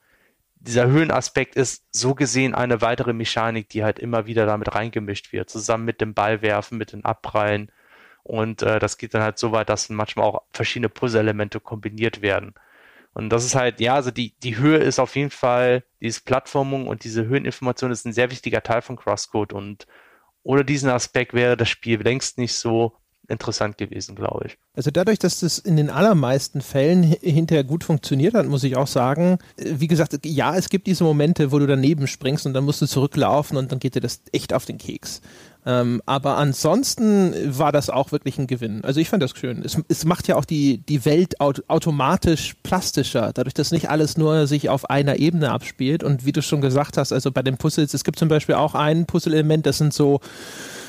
dieser 0.55 0.87
Höhenaspekt 0.87 1.55
ist 1.55 1.85
so 1.91 2.15
gesehen 2.15 2.55
eine 2.55 2.81
weitere 2.81 3.13
Mechanik, 3.13 3.69
die 3.69 3.83
halt 3.83 3.99
immer 3.99 4.25
wieder 4.25 4.45
damit 4.45 4.73
reingemischt 4.73 5.31
wird, 5.33 5.49
zusammen 5.49 5.85
mit 5.85 6.01
dem 6.01 6.13
Ballwerfen, 6.13 6.77
mit 6.77 6.93
den 6.93 7.03
Abprallen. 7.03 7.71
Und 8.25 8.63
äh, 8.63 8.79
das 8.79 8.97
geht 8.97 9.13
dann 9.13 9.21
halt 9.21 9.37
so 9.37 9.51
weit, 9.51 9.69
dass 9.69 9.89
manchmal 9.89 10.25
auch 10.25 10.41
verschiedene 10.51 10.89
Puzzle-Elemente 10.89 11.59
kombiniert 11.59 12.23
werden. 12.23 12.55
Und 13.13 13.29
das 13.29 13.45
ist 13.45 13.53
halt, 13.53 13.79
ja, 13.79 13.93
also 13.93 14.09
die, 14.09 14.33
die 14.39 14.57
Höhe 14.57 14.79
ist 14.79 14.99
auf 14.99 15.15
jeden 15.15 15.29
Fall, 15.29 15.83
diese 16.01 16.21
Plattformung 16.21 16.87
und 16.87 17.03
diese 17.03 17.27
Höheninformation 17.27 17.91
ist 17.91 18.05
ein 18.05 18.13
sehr 18.13 18.31
wichtiger 18.31 18.63
Teil 18.63 18.81
von 18.81 18.95
Crosscode 18.95 19.53
und 19.53 19.85
ohne 20.41 20.65
diesen 20.65 20.89
Aspekt 20.89 21.33
wäre 21.33 21.55
das 21.55 21.69
Spiel 21.69 22.01
längst 22.01 22.39
nicht 22.39 22.55
so 22.55 22.93
interessant 23.27 23.77
gewesen, 23.77 24.15
glaube 24.15 24.47
ich. 24.47 24.57
Also 24.73 24.91
dadurch, 24.91 25.19
dass 25.19 25.39
das 25.39 25.59
in 25.59 25.77
den 25.77 25.89
allermeisten 25.89 26.61
Fällen 26.61 27.03
hinterher 27.03 27.63
gut 27.63 27.83
funktioniert 27.83 28.33
hat, 28.33 28.47
muss 28.47 28.63
ich 28.63 28.75
auch 28.75 28.87
sagen, 28.87 29.37
äh, 29.57 29.75
wie 29.77 29.87
gesagt, 29.87 30.17
ja, 30.25 30.55
es 30.55 30.69
gibt 30.69 30.87
diese 30.87 31.03
Momente, 31.03 31.51
wo 31.51 31.59
du 31.59 31.67
daneben 31.67 32.07
springst 32.07 32.45
und 32.45 32.53
dann 32.53 32.65
musst 32.65 32.81
du 32.81 32.87
zurücklaufen 32.87 33.57
und 33.57 33.71
dann 33.71 33.79
geht 33.79 33.95
dir 33.95 34.01
das 34.01 34.21
echt 34.31 34.51
auf 34.53 34.65
den 34.65 34.77
Keks. 34.77 35.21
Ähm, 35.67 36.01
aber 36.05 36.37
ansonsten 36.37 37.33
war 37.57 37.71
das 37.71 37.89
auch 37.89 38.11
wirklich 38.11 38.37
ein 38.37 38.45
Gewinn. 38.45 38.83
Also 38.83 38.99
ich 38.99 39.09
fand 39.09 39.23
das 39.23 39.31
schön. 39.35 39.63
Es, 39.65 39.77
es 39.87 40.05
macht 40.05 40.27
ja 40.27 40.35
auch 40.35 40.45
die, 40.45 40.77
die 40.77 41.05
Welt 41.05 41.41
aut 41.41 41.63
automatisch 41.67 42.55
plastischer, 42.61 43.31
dadurch, 43.33 43.55
dass 43.55 43.71
nicht 43.71 43.89
alles 43.89 44.15
nur 44.15 44.45
sich 44.45 44.69
auf 44.69 44.89
einer 44.89 45.17
Ebene 45.17 45.51
abspielt. 45.51 46.03
Und 46.03 46.25
wie 46.25 46.31
du 46.31 46.43
schon 46.43 46.61
gesagt 46.61 46.97
hast, 46.97 47.11
also 47.11 47.31
bei 47.31 47.41
den 47.41 47.57
Puzzles, 47.57 47.93
es 47.95 48.03
gibt 48.03 48.19
zum 48.19 48.29
Beispiel 48.29 48.55
auch 48.55 48.75
ein 48.75 49.07
Puzzle-Element, 49.07 49.65
das 49.65 49.79
sind 49.79 49.93
so 49.93 50.19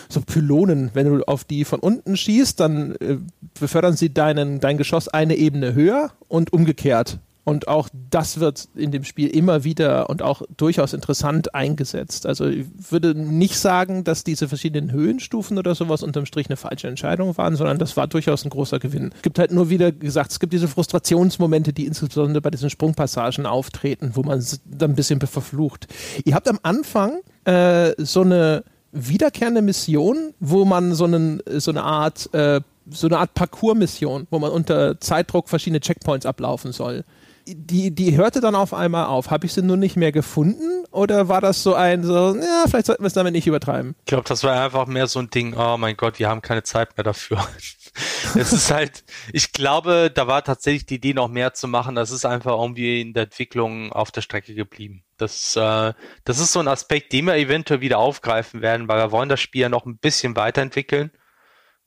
so 0.08 0.20
Pylonen. 0.20 0.90
Wenn 0.94 1.06
du 1.06 1.24
auf 1.24 1.44
die 1.44 1.64
von 1.64 1.80
unten 1.80 2.16
schießt, 2.16 2.60
dann 2.60 2.94
äh, 2.96 3.16
befördern 3.58 3.96
sie 3.96 4.12
deinen, 4.12 4.60
dein 4.60 4.76
Geschoss 4.76 5.08
eine 5.08 5.36
Ebene 5.36 5.74
höher 5.74 6.12
und 6.28 6.52
umgekehrt. 6.52 7.18
Und 7.48 7.68
auch 7.68 7.88
das 8.10 8.40
wird 8.40 8.68
in 8.74 8.90
dem 8.90 9.04
Spiel 9.04 9.28
immer 9.28 9.62
wieder 9.62 10.10
und 10.10 10.20
auch 10.20 10.42
durchaus 10.56 10.92
interessant 10.92 11.54
eingesetzt. 11.54 12.26
Also 12.26 12.48
ich 12.48 12.66
würde 12.90 13.14
nicht 13.14 13.56
sagen, 13.56 14.02
dass 14.02 14.24
diese 14.24 14.48
verschiedenen 14.48 14.90
Höhenstufen 14.90 15.56
oder 15.56 15.76
sowas 15.76 16.02
unterm 16.02 16.26
Strich 16.26 16.48
eine 16.48 16.56
falsche 16.56 16.88
Entscheidung 16.88 17.38
waren, 17.38 17.54
sondern 17.54 17.78
das 17.78 17.96
war 17.96 18.08
durchaus 18.08 18.44
ein 18.44 18.50
großer 18.50 18.80
Gewinn. 18.80 19.12
Es 19.14 19.22
gibt 19.22 19.38
halt 19.38 19.52
nur 19.52 19.70
wieder 19.70 19.92
gesagt, 19.92 20.32
es 20.32 20.40
gibt 20.40 20.54
diese 20.54 20.66
Frustrationsmomente, 20.66 21.72
die 21.72 21.86
insbesondere 21.86 22.40
bei 22.40 22.50
diesen 22.50 22.68
Sprungpassagen 22.68 23.46
auftreten, 23.46 24.10
wo 24.14 24.24
man 24.24 24.44
dann 24.64 24.90
ein 24.90 24.96
bisschen 24.96 25.20
verflucht. 25.20 25.86
Ihr 26.24 26.34
habt 26.34 26.48
am 26.48 26.58
Anfang 26.64 27.20
äh, 27.44 27.92
so 27.98 28.22
eine 28.22 28.64
wiederkehrende 28.90 29.62
Mission, 29.62 30.34
wo 30.40 30.64
man 30.64 30.96
so, 30.96 31.04
einen, 31.04 31.40
so 31.46 31.70
eine 31.70 31.84
Art 31.84 32.28
äh, 32.34 32.60
so 32.90 33.06
eine 33.06 33.18
Art 33.18 33.34
Parcours-Mission, 33.34 34.26
wo 34.30 34.38
man 34.38 34.50
unter 34.50 35.00
Zeitdruck 35.00 35.48
verschiedene 35.48 35.80
Checkpoints 35.80 36.26
ablaufen 36.26 36.72
soll. 36.72 37.04
Die, 37.46 37.94
die 37.94 38.16
hörte 38.16 38.40
dann 38.40 38.54
auf 38.54 38.74
einmal 38.74 39.06
auf. 39.06 39.30
Habe 39.30 39.46
ich 39.46 39.52
sie 39.52 39.62
nur 39.62 39.76
nicht 39.76 39.96
mehr 39.96 40.12
gefunden? 40.12 40.84
Oder 40.90 41.28
war 41.28 41.40
das 41.40 41.62
so 41.62 41.74
ein, 41.74 42.02
so, 42.02 42.36
ja, 42.36 42.64
vielleicht 42.68 42.86
sollten 42.86 43.02
wir 43.02 43.08
es 43.08 43.12
damit 43.12 43.32
nicht 43.32 43.46
übertreiben? 43.46 43.94
Ich 44.00 44.06
glaube, 44.06 44.28
das 44.28 44.42
war 44.44 44.60
einfach 44.62 44.86
mehr 44.86 45.06
so 45.06 45.20
ein 45.20 45.30
Ding, 45.30 45.54
oh 45.56 45.76
mein 45.76 45.96
Gott, 45.96 46.18
wir 46.18 46.28
haben 46.28 46.42
keine 46.42 46.62
Zeit 46.62 46.96
mehr 46.96 47.04
dafür. 47.04 47.46
es 48.34 48.52
ist 48.52 48.70
halt, 48.70 49.04
ich 49.32 49.52
glaube, 49.52 50.10
da 50.12 50.26
war 50.26 50.42
tatsächlich 50.42 50.86
die 50.86 50.96
Idee 50.96 51.14
noch 51.14 51.28
mehr 51.28 51.54
zu 51.54 51.68
machen. 51.68 51.94
Das 51.94 52.10
ist 52.10 52.24
einfach 52.24 52.58
irgendwie 52.58 53.00
in 53.00 53.12
der 53.12 53.24
Entwicklung 53.24 53.92
auf 53.92 54.10
der 54.10 54.22
Strecke 54.22 54.54
geblieben. 54.54 55.04
Das, 55.16 55.54
äh, 55.56 55.92
das 56.24 56.38
ist 56.38 56.52
so 56.52 56.60
ein 56.60 56.68
Aspekt, 56.68 57.12
den 57.12 57.26
wir 57.26 57.36
eventuell 57.36 57.80
wieder 57.80 57.98
aufgreifen 57.98 58.60
werden, 58.60 58.88
weil 58.88 58.98
wir 58.98 59.12
wollen 59.12 59.28
das 59.28 59.40
Spiel 59.40 59.62
ja 59.62 59.68
noch 59.68 59.86
ein 59.86 59.98
bisschen 59.98 60.36
weiterentwickeln. 60.36 61.10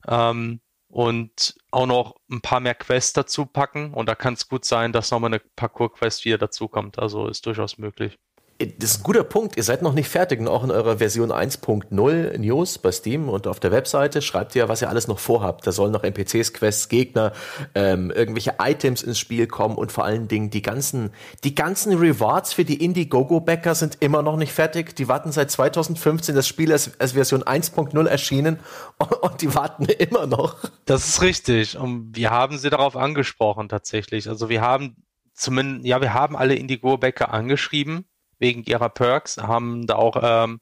Ähm, 0.08 0.60
und 0.90 1.54
auch 1.70 1.86
noch 1.86 2.16
ein 2.30 2.40
paar 2.40 2.60
mehr 2.60 2.74
Quests 2.74 3.12
dazu 3.12 3.46
packen. 3.46 3.94
Und 3.94 4.08
da 4.08 4.14
kann 4.14 4.34
es 4.34 4.48
gut 4.48 4.64
sein, 4.64 4.92
dass 4.92 5.10
nochmal 5.10 5.30
eine 5.30 5.38
Parcours-Quest 5.38 6.24
wieder 6.24 6.38
dazukommt. 6.38 6.98
Also 6.98 7.28
ist 7.28 7.46
durchaus 7.46 7.78
möglich. 7.78 8.18
Das 8.60 8.90
ist 8.90 9.00
ein 9.00 9.02
guter 9.04 9.24
Punkt. 9.24 9.56
Ihr 9.56 9.62
seid 9.62 9.80
noch 9.80 9.94
nicht 9.94 10.10
fertig. 10.10 10.38
Und 10.38 10.46
auch 10.46 10.62
in 10.62 10.70
eurer 10.70 10.98
Version 10.98 11.32
1.0 11.32 12.38
News 12.38 12.76
bei 12.76 12.92
Steam 12.92 13.30
und 13.30 13.46
auf 13.46 13.58
der 13.58 13.72
Webseite 13.72 14.20
schreibt 14.20 14.54
ihr, 14.54 14.68
was 14.68 14.82
ihr 14.82 14.90
alles 14.90 15.08
noch 15.08 15.18
vorhabt. 15.18 15.66
Da 15.66 15.72
sollen 15.72 15.92
noch 15.92 16.04
NPCs, 16.04 16.52
Quests, 16.52 16.90
Gegner, 16.90 17.32
ähm, 17.74 18.10
irgendwelche 18.10 18.56
Items 18.58 19.02
ins 19.02 19.18
Spiel 19.18 19.46
kommen 19.46 19.76
und 19.76 19.92
vor 19.92 20.04
allen 20.04 20.28
Dingen 20.28 20.50
die 20.50 20.60
ganzen, 20.60 21.10
die 21.42 21.54
ganzen 21.54 21.96
Rewards 21.96 22.52
für 22.52 22.66
die 22.66 22.84
Indiegogo-Bäcker 22.84 23.74
sind 23.74 23.96
immer 24.00 24.20
noch 24.20 24.36
nicht 24.36 24.52
fertig. 24.52 24.94
Die 24.94 25.08
warten 25.08 25.32
seit 25.32 25.50
2015. 25.50 26.34
Das 26.34 26.46
Spiel 26.46 26.70
ist 26.70 27.00
als 27.00 27.12
Version 27.12 27.42
1.0 27.42 28.06
erschienen 28.06 28.58
und, 28.98 29.12
und 29.22 29.40
die 29.40 29.54
warten 29.54 29.86
immer 29.86 30.26
noch. 30.26 30.56
Das 30.84 31.08
ist 31.08 31.22
richtig. 31.22 31.78
Und 31.78 32.14
wir 32.14 32.28
haben 32.28 32.58
sie 32.58 32.68
darauf 32.68 32.94
angesprochen 32.94 33.70
tatsächlich. 33.70 34.28
Also 34.28 34.50
wir 34.50 34.60
haben 34.60 34.96
zumindest, 35.32 35.86
ja, 35.86 36.02
wir 36.02 36.12
haben 36.12 36.36
alle 36.36 36.56
Indigo-Bäcker 36.56 37.32
angeschrieben 37.32 38.04
wegen 38.40 38.64
ihrer 38.64 38.88
Perks, 38.88 39.36
haben 39.36 39.86
da 39.86 39.94
auch 39.94 40.16
ähm, 40.20 40.60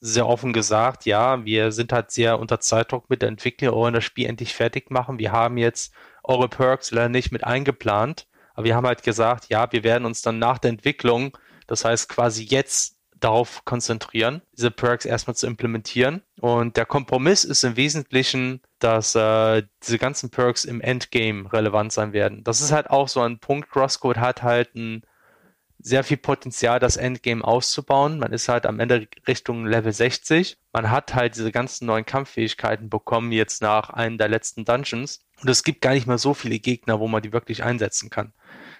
sehr 0.00 0.26
offen 0.26 0.52
gesagt, 0.52 1.04
ja, 1.04 1.44
wir 1.44 1.72
sind 1.72 1.92
halt 1.92 2.10
sehr 2.10 2.38
unter 2.38 2.60
Zeitdruck 2.60 3.10
mit 3.10 3.20
der 3.22 3.28
Entwicklung, 3.28 3.74
wollen 3.74 3.94
das 3.94 4.04
Spiel 4.04 4.26
endlich 4.26 4.54
fertig 4.54 4.90
machen. 4.90 5.18
Wir 5.18 5.32
haben 5.32 5.58
jetzt 5.58 5.92
eure 6.22 6.48
Perks 6.48 6.90
leider 6.90 7.08
nicht 7.08 7.32
mit 7.32 7.44
eingeplant, 7.44 8.26
aber 8.54 8.64
wir 8.64 8.76
haben 8.76 8.86
halt 8.86 9.02
gesagt, 9.02 9.48
ja, 9.50 9.70
wir 9.72 9.84
werden 9.84 10.04
uns 10.04 10.22
dann 10.22 10.38
nach 10.38 10.58
der 10.58 10.70
Entwicklung, 10.70 11.36
das 11.66 11.84
heißt 11.84 12.08
quasi 12.08 12.44
jetzt 12.44 12.98
darauf 13.20 13.64
konzentrieren, 13.64 14.42
diese 14.56 14.70
Perks 14.70 15.04
erstmal 15.04 15.34
zu 15.34 15.46
implementieren. 15.46 16.22
Und 16.40 16.76
der 16.76 16.86
Kompromiss 16.86 17.44
ist 17.44 17.64
im 17.64 17.76
Wesentlichen, 17.76 18.60
dass 18.78 19.16
äh, 19.16 19.64
diese 19.82 19.98
ganzen 19.98 20.30
Perks 20.30 20.64
im 20.64 20.80
Endgame 20.80 21.52
relevant 21.52 21.92
sein 21.92 22.12
werden. 22.12 22.44
Das 22.44 22.60
ist 22.60 22.70
halt 22.70 22.90
auch 22.90 23.08
so 23.08 23.20
ein 23.20 23.40
Punkt. 23.40 23.70
Crosscode 23.70 24.18
hat 24.18 24.42
halt 24.44 24.74
ein 24.76 25.02
sehr 25.78 26.04
viel 26.04 26.16
Potenzial, 26.16 26.80
das 26.80 26.96
Endgame 26.96 27.44
auszubauen. 27.44 28.18
Man 28.18 28.32
ist 28.32 28.48
halt 28.48 28.66
am 28.66 28.80
Ende 28.80 29.08
Richtung 29.26 29.66
Level 29.66 29.92
60. 29.92 30.58
Man 30.72 30.90
hat 30.90 31.14
halt 31.14 31.36
diese 31.36 31.52
ganzen 31.52 31.86
neuen 31.86 32.04
Kampffähigkeiten 32.04 32.90
bekommen 32.90 33.32
jetzt 33.32 33.62
nach 33.62 33.90
einem 33.90 34.18
der 34.18 34.28
letzten 34.28 34.64
Dungeons. 34.64 35.20
Und 35.40 35.48
es 35.48 35.62
gibt 35.62 35.80
gar 35.80 35.94
nicht 35.94 36.06
mehr 36.06 36.18
so 36.18 36.34
viele 36.34 36.58
Gegner, 36.58 36.98
wo 36.98 37.06
man 37.06 37.22
die 37.22 37.32
wirklich 37.32 37.62
einsetzen 37.62 38.10
kann. 38.10 38.32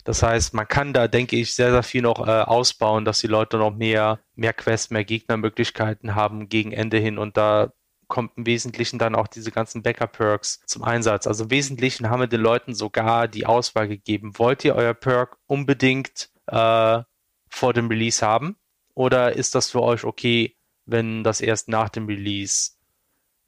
Das 0.05 0.22
heißt, 0.22 0.55
man 0.55 0.66
kann 0.66 0.92
da, 0.92 1.07
denke 1.07 1.36
ich, 1.36 1.55
sehr, 1.55 1.70
sehr 1.70 1.82
viel 1.82 2.03
noch 2.03 2.26
äh, 2.26 2.30
ausbauen, 2.42 3.05
dass 3.05 3.20
die 3.20 3.26
Leute 3.26 3.59
noch 3.59 3.74
mehr, 3.74 4.20
mehr 4.34 4.53
Quests, 4.53 4.90
mehr 4.90 5.05
Gegnermöglichkeiten 5.05 6.14
haben 6.14 6.49
gegen 6.49 6.72
Ende 6.72 6.99
hin 6.99 7.18
und 7.18 7.36
da 7.36 7.72
kommt 8.09 8.32
im 8.36 8.46
Wesentlichen 8.46 8.99
dann 8.99 9.14
auch 9.14 9.28
diese 9.28 9.51
ganzen 9.51 9.82
Backup-Perks 9.82 10.62
zum 10.66 10.82
Einsatz. 10.82 11.26
Also 11.26 11.44
im 11.44 11.51
Wesentlichen 11.51 12.09
haben 12.09 12.20
wir 12.20 12.26
den 12.26 12.40
Leuten 12.40 12.74
sogar 12.74 13.28
die 13.28 13.44
Auswahl 13.44 13.86
gegeben. 13.86 14.38
Wollt 14.38 14.64
ihr 14.64 14.74
euer 14.74 14.94
Perk 14.94 15.36
unbedingt 15.46 16.30
äh, 16.49 17.03
vor 17.49 17.72
dem 17.72 17.88
Release 17.88 18.24
haben? 18.24 18.57
Oder 18.94 19.34
ist 19.34 19.55
das 19.55 19.70
für 19.70 19.82
euch 19.82 20.05
okay, 20.05 20.57
wenn 20.86 21.22
das 21.22 21.40
erst 21.40 21.68
nach 21.68 21.88
dem 21.88 22.07
Release 22.07 22.72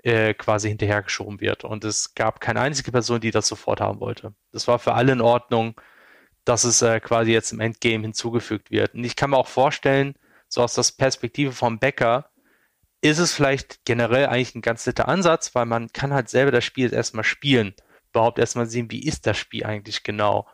äh, 0.03 0.35
quasi 0.35 0.69
hinterhergeschoben 0.69 1.41
wird? 1.41 1.65
Und 1.65 1.85
es 1.85 2.15
gab 2.15 2.41
keine 2.41 2.61
einzige 2.61 2.93
Person, 2.93 3.21
die 3.21 3.31
das 3.31 3.49
sofort 3.49 3.81
haben 3.81 4.01
wollte. 4.01 4.35
Das 4.53 4.69
war 4.69 4.79
für 4.79 4.95
alle 4.95 5.13
in 5.13 5.21
Ordnung, 5.21 5.81
dass 6.45 6.65
es 6.65 6.83
äh, 6.83 7.01
quasi 7.01 7.33
jetzt 7.33 7.53
im 7.53 7.61
Endgame 7.61 8.03
hinzugefügt 8.03 8.71
wird. 8.71 8.95
Und 8.95 9.05
ich 9.05 9.17
kann 9.17 9.31
mir 9.31 9.37
auch 9.37 9.49
vorstellen, 9.49 10.15
so 10.49 10.63
aus 10.63 10.75
der 10.75 10.85
Perspektive 10.97 11.53
vom 11.53 11.79
Bäcker, 11.79 12.31
ist 13.03 13.19
es 13.19 13.33
vielleicht 13.33 13.85
generell 13.85 14.27
eigentlich 14.27 14.55
ein 14.55 14.63
ganz 14.63 14.87
netter 14.87 15.09
Ansatz, 15.09 15.55
weil 15.55 15.67
man 15.67 15.93
kann 15.93 16.13
halt 16.13 16.29
selber 16.29 16.51
das 16.51 16.65
Spiel 16.65 16.93
erstmal 16.93 17.25
spielen, 17.25 17.75
überhaupt 18.11 18.39
erstmal 18.39 18.67
sehen, 18.67 18.91
wie 18.91 19.05
ist 19.05 19.27
das 19.27 19.39
Spiel 19.39 19.65
eigentlich 19.65 20.03
genau. 20.03 20.47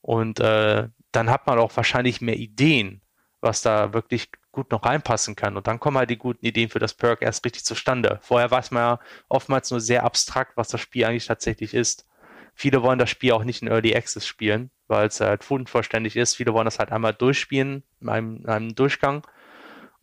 Und 0.00 0.40
äh, 0.40 0.88
dann 1.12 1.30
hat 1.30 1.46
man 1.46 1.58
auch 1.58 1.76
wahrscheinlich 1.76 2.20
mehr 2.20 2.36
Ideen, 2.36 3.00
was 3.40 3.62
da 3.62 3.92
wirklich 3.92 4.30
gut 4.52 4.70
noch 4.70 4.84
reinpassen 4.84 5.36
kann. 5.36 5.56
Und 5.56 5.66
dann 5.66 5.78
kommen 5.80 5.98
halt 5.98 6.10
die 6.10 6.16
guten 6.16 6.44
Ideen 6.44 6.70
für 6.70 6.78
das 6.78 6.94
Perk 6.94 7.22
erst 7.22 7.44
richtig 7.44 7.64
zustande. 7.64 8.18
Vorher 8.22 8.50
weiß 8.50 8.70
man 8.70 8.82
ja 8.82 9.00
oftmals 9.28 9.70
nur 9.70 9.80
sehr 9.80 10.04
abstrakt, 10.04 10.56
was 10.56 10.68
das 10.68 10.80
Spiel 10.80 11.04
eigentlich 11.04 11.26
tatsächlich 11.26 11.74
ist. 11.74 12.06
Viele 12.54 12.82
wollen 12.82 12.98
das 12.98 13.10
Spiel 13.10 13.32
auch 13.32 13.44
nicht 13.44 13.60
in 13.60 13.68
Early 13.68 13.94
Access 13.94 14.26
spielen, 14.26 14.70
weil 14.88 15.08
es 15.08 15.20
halt 15.20 15.48
unvollständig 15.50 16.16
ist. 16.16 16.34
Viele 16.34 16.54
wollen 16.54 16.64
das 16.64 16.78
halt 16.78 16.90
einmal 16.90 17.12
durchspielen, 17.12 17.82
in 18.00 18.08
einem, 18.08 18.36
in 18.36 18.46
einem 18.46 18.74
Durchgang. 18.74 19.26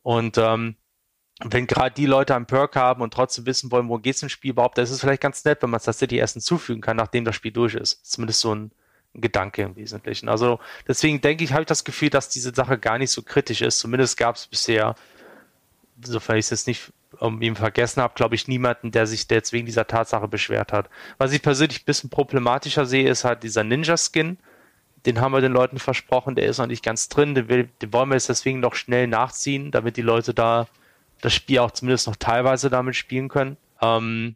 Und 0.03 0.37
ähm, 0.37 0.75
wenn 1.43 1.65
gerade 1.65 1.95
die 1.95 2.05
Leute 2.05 2.35
einen 2.35 2.45
Perk 2.45 2.75
haben 2.75 3.01
und 3.01 3.13
trotzdem 3.13 3.47
wissen 3.47 3.71
wollen, 3.71 3.89
wo 3.89 3.99
es 4.03 4.21
im 4.21 4.29
Spiel 4.29 4.51
überhaupt, 4.51 4.77
dann 4.77 4.83
ist 4.83 4.91
es 4.91 5.01
vielleicht 5.01 5.21
ganz 5.21 5.43
nett, 5.43 5.63
wenn 5.63 5.71
man 5.71 5.79
es 5.79 5.85
tatsächlich 5.85 6.19
erst 6.19 6.33
hinzufügen 6.33 6.81
kann, 6.81 6.97
nachdem 6.97 7.25
das 7.25 7.35
Spiel 7.35 7.51
durch 7.51 7.73
ist. 7.73 8.05
Zumindest 8.05 8.41
so 8.41 8.53
ein 8.53 8.71
Gedanke 9.13 9.61
im 9.61 9.75
Wesentlichen. 9.75 10.29
Also 10.29 10.59
deswegen 10.87 11.21
denke 11.21 11.43
ich, 11.43 11.53
habe 11.53 11.61
ich 11.61 11.67
das 11.67 11.83
Gefühl, 11.83 12.09
dass 12.09 12.29
diese 12.29 12.53
Sache 12.53 12.77
gar 12.77 12.97
nicht 12.97 13.11
so 13.11 13.21
kritisch 13.21 13.61
ist. 13.61 13.79
Zumindest 13.79 14.17
gab 14.17 14.35
es 14.35 14.47
bisher, 14.47 14.95
sofern 16.03 16.37
ich 16.37 16.45
es 16.45 16.49
jetzt 16.49 16.67
nicht 16.67 16.91
irgendwie 17.19 17.53
vergessen 17.53 18.01
habe, 18.01 18.15
glaube 18.15 18.35
ich, 18.35 18.47
niemanden, 18.47 18.91
der 18.91 19.05
sich 19.05 19.27
jetzt 19.29 19.53
wegen 19.53 19.65
dieser 19.65 19.87
Tatsache 19.87 20.27
beschwert 20.27 20.73
hat. 20.73 20.89
Was 21.17 21.31
ich 21.31 21.41
persönlich 21.41 21.81
ein 21.81 21.85
bisschen 21.85 22.09
problematischer 22.09 22.85
sehe, 22.85 23.07
ist 23.07 23.23
halt 23.23 23.43
dieser 23.43 23.63
Ninja-Skin. 23.63 24.37
Den 25.05 25.21
haben 25.21 25.33
wir 25.33 25.41
den 25.41 25.51
Leuten 25.51 25.79
versprochen, 25.79 26.35
der 26.35 26.45
ist 26.45 26.57
noch 26.57 26.67
nicht 26.67 26.83
ganz 26.83 27.09
drin. 27.09 27.35
Den, 27.35 27.49
will, 27.49 27.69
den 27.81 27.93
wollen 27.93 28.09
wir 28.09 28.15
jetzt 28.15 28.29
deswegen 28.29 28.61
noch 28.61 28.73
schnell 28.73 29.07
nachziehen, 29.07 29.69
damit 29.69 29.97
die 29.97 30.01
Leute 30.01 30.33
da 30.33 30.67
das 31.21 31.33
Spiel 31.33 31.59
auch 31.59 31.71
zumindest 31.71 32.07
noch 32.07 32.15
teilweise 32.15 32.69
damit 32.69 32.95
spielen 32.95 33.29
können. 33.29 33.57
Ähm, 33.81 34.35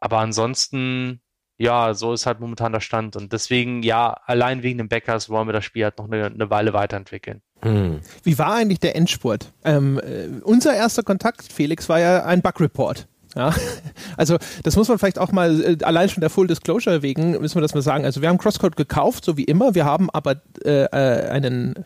aber 0.00 0.18
ansonsten 0.18 1.20
ja, 1.56 1.94
so 1.94 2.12
ist 2.12 2.26
halt 2.26 2.40
momentan 2.40 2.72
der 2.72 2.80
Stand. 2.80 3.16
Und 3.16 3.32
deswegen, 3.32 3.82
ja, 3.82 4.16
allein 4.26 4.62
wegen 4.62 4.78
den 4.78 4.88
Backers 4.88 5.30
wollen 5.30 5.48
wir 5.48 5.52
das 5.52 5.64
Spiel 5.64 5.84
halt 5.84 5.98
noch 5.98 6.10
eine, 6.10 6.26
eine 6.26 6.50
Weile 6.50 6.72
weiterentwickeln. 6.72 7.42
Hm. 7.62 8.00
Wie 8.22 8.38
war 8.38 8.54
eigentlich 8.54 8.80
der 8.80 8.96
Endspurt? 8.96 9.52
Ähm, 9.64 9.98
äh, 9.98 10.40
unser 10.42 10.74
erster 10.74 11.02
Kontakt, 11.02 11.52
Felix, 11.52 11.88
war 11.88 12.00
ja 12.00 12.24
ein 12.24 12.42
Bug-Report. 12.42 13.06
Ja, 13.34 13.54
also 14.16 14.38
das 14.62 14.76
muss 14.76 14.88
man 14.88 14.98
vielleicht 14.98 15.18
auch 15.18 15.32
mal 15.32 15.60
äh, 15.60 15.84
allein 15.84 16.08
schon 16.08 16.20
der 16.20 16.30
Full 16.30 16.46
Disclosure 16.46 17.02
wegen 17.02 17.32
müssen 17.32 17.56
wir 17.56 17.62
das 17.62 17.74
mal 17.74 17.82
sagen. 17.82 18.04
Also 18.04 18.20
wir 18.22 18.28
haben 18.28 18.38
Crosscode 18.38 18.76
gekauft, 18.76 19.24
so 19.24 19.36
wie 19.36 19.44
immer. 19.44 19.74
Wir 19.74 19.84
haben 19.84 20.08
aber 20.10 20.36
äh, 20.64 20.84
äh 20.84 21.28
einen 21.30 21.84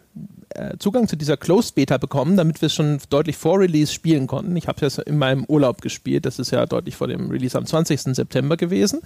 Zugang 0.78 1.08
zu 1.08 1.16
dieser 1.16 1.36
Closed 1.36 1.74
Beta 1.74 1.98
bekommen, 1.98 2.36
damit 2.36 2.60
wir 2.60 2.66
es 2.66 2.74
schon 2.74 2.98
deutlich 3.10 3.36
vor 3.36 3.60
Release 3.60 3.92
spielen 3.92 4.26
konnten. 4.26 4.56
Ich 4.56 4.66
habe 4.68 4.84
es 4.84 4.98
in 4.98 5.18
meinem 5.18 5.44
Urlaub 5.44 5.80
gespielt. 5.82 6.26
Das 6.26 6.38
ist 6.38 6.50
ja 6.50 6.64
deutlich 6.66 6.96
vor 6.96 7.08
dem 7.08 7.30
Release 7.30 7.56
am 7.56 7.66
20. 7.66 8.00
September 8.14 8.56
gewesen. 8.56 9.00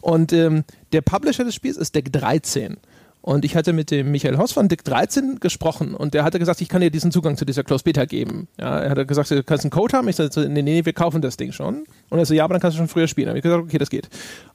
Und 0.00 0.32
ähm, 0.32 0.64
der 0.92 1.02
Publisher 1.02 1.44
des 1.44 1.54
Spiels 1.54 1.76
ist 1.76 1.94
Deck 1.94 2.12
13. 2.12 2.78
Und 3.22 3.44
ich 3.44 3.54
hatte 3.54 3.72
mit 3.72 3.92
dem 3.92 4.10
Michael 4.10 4.36
Hoss 4.36 4.50
von 4.50 4.68
Dick 4.68 4.82
13 4.82 5.38
gesprochen 5.38 5.94
und 5.94 6.12
der 6.12 6.24
hatte 6.24 6.40
gesagt, 6.40 6.60
ich 6.60 6.68
kann 6.68 6.80
dir 6.80 6.90
diesen 6.90 7.12
Zugang 7.12 7.36
zu 7.36 7.44
dieser 7.44 7.62
Closed 7.62 7.84
Beta 7.84 8.04
geben. 8.04 8.48
Ja, 8.58 8.80
er 8.80 8.90
hat 8.90 9.08
gesagt, 9.08 9.30
du 9.30 9.44
kannst 9.44 9.64
einen 9.64 9.70
Code 9.70 9.96
haben. 9.96 10.08
Ich 10.08 10.16
sagte, 10.16 10.48
nee, 10.48 10.62
nee, 10.62 10.84
wir 10.84 10.92
kaufen 10.92 11.22
das 11.22 11.36
Ding 11.36 11.52
schon. 11.52 11.84
Und 12.10 12.18
er 12.18 12.26
so, 12.26 12.34
ja, 12.34 12.42
aber 12.42 12.54
dann 12.54 12.60
kannst 12.60 12.76
du 12.76 12.78
schon 12.80 12.88
früher 12.88 13.06
spielen. 13.06 13.26
Da 13.26 13.30
habe 13.30 13.38
ich 13.38 13.44
gesagt, 13.44 13.62
okay, 13.62 13.78
das 13.78 13.90
geht. 13.90 14.08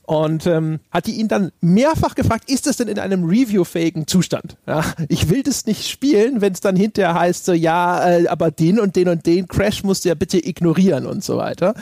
Und 0.03 0.45
ähm, 0.47 0.79
hat 0.91 1.07
die 1.07 1.13
ihn 1.13 1.29
dann 1.29 1.51
mehrfach 1.61 2.13
gefragt, 2.13 2.49
ist 2.49 2.67
das 2.67 2.75
denn 2.75 2.89
in 2.89 2.99
einem 2.99 3.23
reviewfähigen 3.23 4.05
Zustand? 4.05 4.57
Ja, 4.67 4.83
ich 5.07 5.29
will 5.29 5.43
das 5.43 5.65
nicht 5.65 5.87
spielen, 5.87 6.41
wenn 6.41 6.51
es 6.51 6.59
dann 6.59 6.75
hinterher 6.75 7.13
heißt, 7.13 7.45
so, 7.45 7.53
ja, 7.53 8.05
äh, 8.09 8.27
aber 8.27 8.51
den 8.51 8.81
und 8.81 8.97
den 8.97 9.07
und 9.07 9.25
den 9.25 9.47
Crash 9.47 9.83
musst 9.83 10.03
du 10.03 10.09
ja 10.09 10.15
bitte 10.15 10.45
ignorieren 10.45 11.05
und 11.05 11.23
so 11.23 11.37
weiter. 11.37 11.73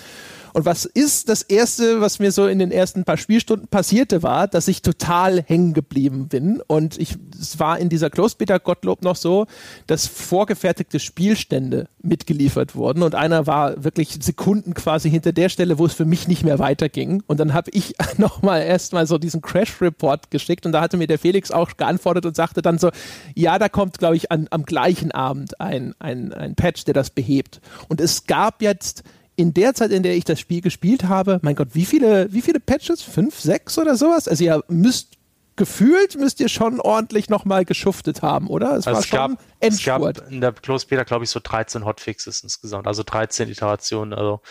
Und 0.56 0.64
was 0.64 0.86
ist 0.86 1.28
das 1.28 1.42
Erste, 1.42 2.00
was 2.00 2.20
mir 2.20 2.32
so 2.32 2.48
in 2.48 2.60
den 2.60 2.72
ersten 2.72 3.04
paar 3.04 3.18
Spielstunden 3.18 3.68
passierte, 3.68 4.24
war, 4.24 4.48
dass 4.48 4.70
ich 4.70 4.82
total 4.82 5.42
hängen 5.42 5.74
geblieben 5.74 6.30
bin. 6.30 6.62
Und 6.66 6.98
ich, 6.98 7.18
es 7.38 7.60
war 7.60 7.78
in 7.78 7.90
dieser 7.90 8.10
Closed 8.10 8.38
Beta 8.38 8.58
Gottlob 8.58 9.04
noch 9.04 9.18
so, 9.18 9.48
dass 9.86 10.08
vorgefertigte 10.08 11.02
Spielstände 11.02 11.90
mitgeliefert 12.02 12.74
wurden. 12.74 13.04
Und 13.04 13.16
einer 13.16 13.48
war 13.48 13.84
wirklich 13.84 14.18
Sekunden 14.22 14.74
quasi 14.74 15.10
hinter 15.10 15.34
der 15.34 15.50
Stelle, 15.50 15.78
wo 15.78 15.88
es 15.88 15.94
für 15.94 16.06
mich 16.06 16.30
nicht 16.30 16.46
mehr 16.46 16.58
weiterging. 16.58 17.22
Und 17.28 17.42
dann 17.42 17.54
habe 17.54 17.70
ich 17.74 17.94
nochmal 18.18 18.62
erstmal 18.62 19.08
so 19.08 19.18
diesen 19.18 19.42
Crash 19.42 19.82
Report 19.82 20.32
geschickt. 20.32 20.66
Und 20.66 20.72
da 20.72 20.80
hatte 20.80 20.96
mir 20.96 21.08
der 21.08 21.20
Felix 21.20 21.52
auch 21.52 21.76
geantwortet 21.76 22.26
und 22.26 22.38
sagte 22.38 22.62
dann 22.62 22.78
so, 22.78 22.92
ja, 23.34 23.60
da 23.60 23.68
kommt, 23.68 24.00
glaube 24.00 24.16
ich, 24.16 24.32
an, 24.32 24.48
am 24.52 24.64
gleichen 24.64 25.12
Abend 25.12 25.60
ein, 25.60 25.96
ein, 26.00 26.32
ein 26.32 26.56
Patch, 26.56 26.86
der 26.86 26.94
das 26.94 27.10
behebt. 27.10 27.60
Und 27.90 28.00
es 28.00 28.26
gab 28.26 28.62
jetzt 28.62 29.04
in 29.36 29.54
der 29.54 29.74
Zeit, 29.74 29.92
in 29.92 30.04
der 30.04 30.16
ich 30.16 30.24
das 30.24 30.40
Spiel 30.40 30.62
gespielt 30.62 31.06
habe, 31.06 31.40
mein 31.42 31.56
Gott, 31.56 31.70
wie 31.74 31.86
viele, 31.86 32.32
wie 32.32 32.42
viele 32.42 32.60
Patches? 32.60 33.02
Fünf, 33.02 33.40
sechs 33.40 33.78
oder 33.78 33.96
sowas? 33.96 34.28
Also 34.28 34.44
ihr 34.44 34.64
müsst 34.68 35.16
gefühlt 35.56 36.18
müsst 36.18 36.40
ihr 36.40 36.50
schon 36.50 36.82
ordentlich 36.82 37.30
nochmal 37.30 37.66
geschuftet 37.66 38.22
haben, 38.22 38.48
oder? 38.48 38.76
Es 38.76 38.88
also 38.88 38.92
war 38.92 39.00
es 39.00 39.08
schon 39.08 39.18
gab, 39.18 39.44
Endspurt. 39.60 40.18
Es 40.18 40.24
gab 40.24 40.32
in 40.32 40.42
der 40.42 40.52
Close 40.52 40.86
Beta, 40.86 41.04
glaube 41.04 41.24
ich, 41.24 41.30
so 41.30 41.40
13 41.42 41.86
Hotfixes 41.86 42.44
insgesamt, 42.44 42.88
also 42.88 43.04
13 43.04 43.50
Iterationen. 43.50 44.14
Also 44.14 44.42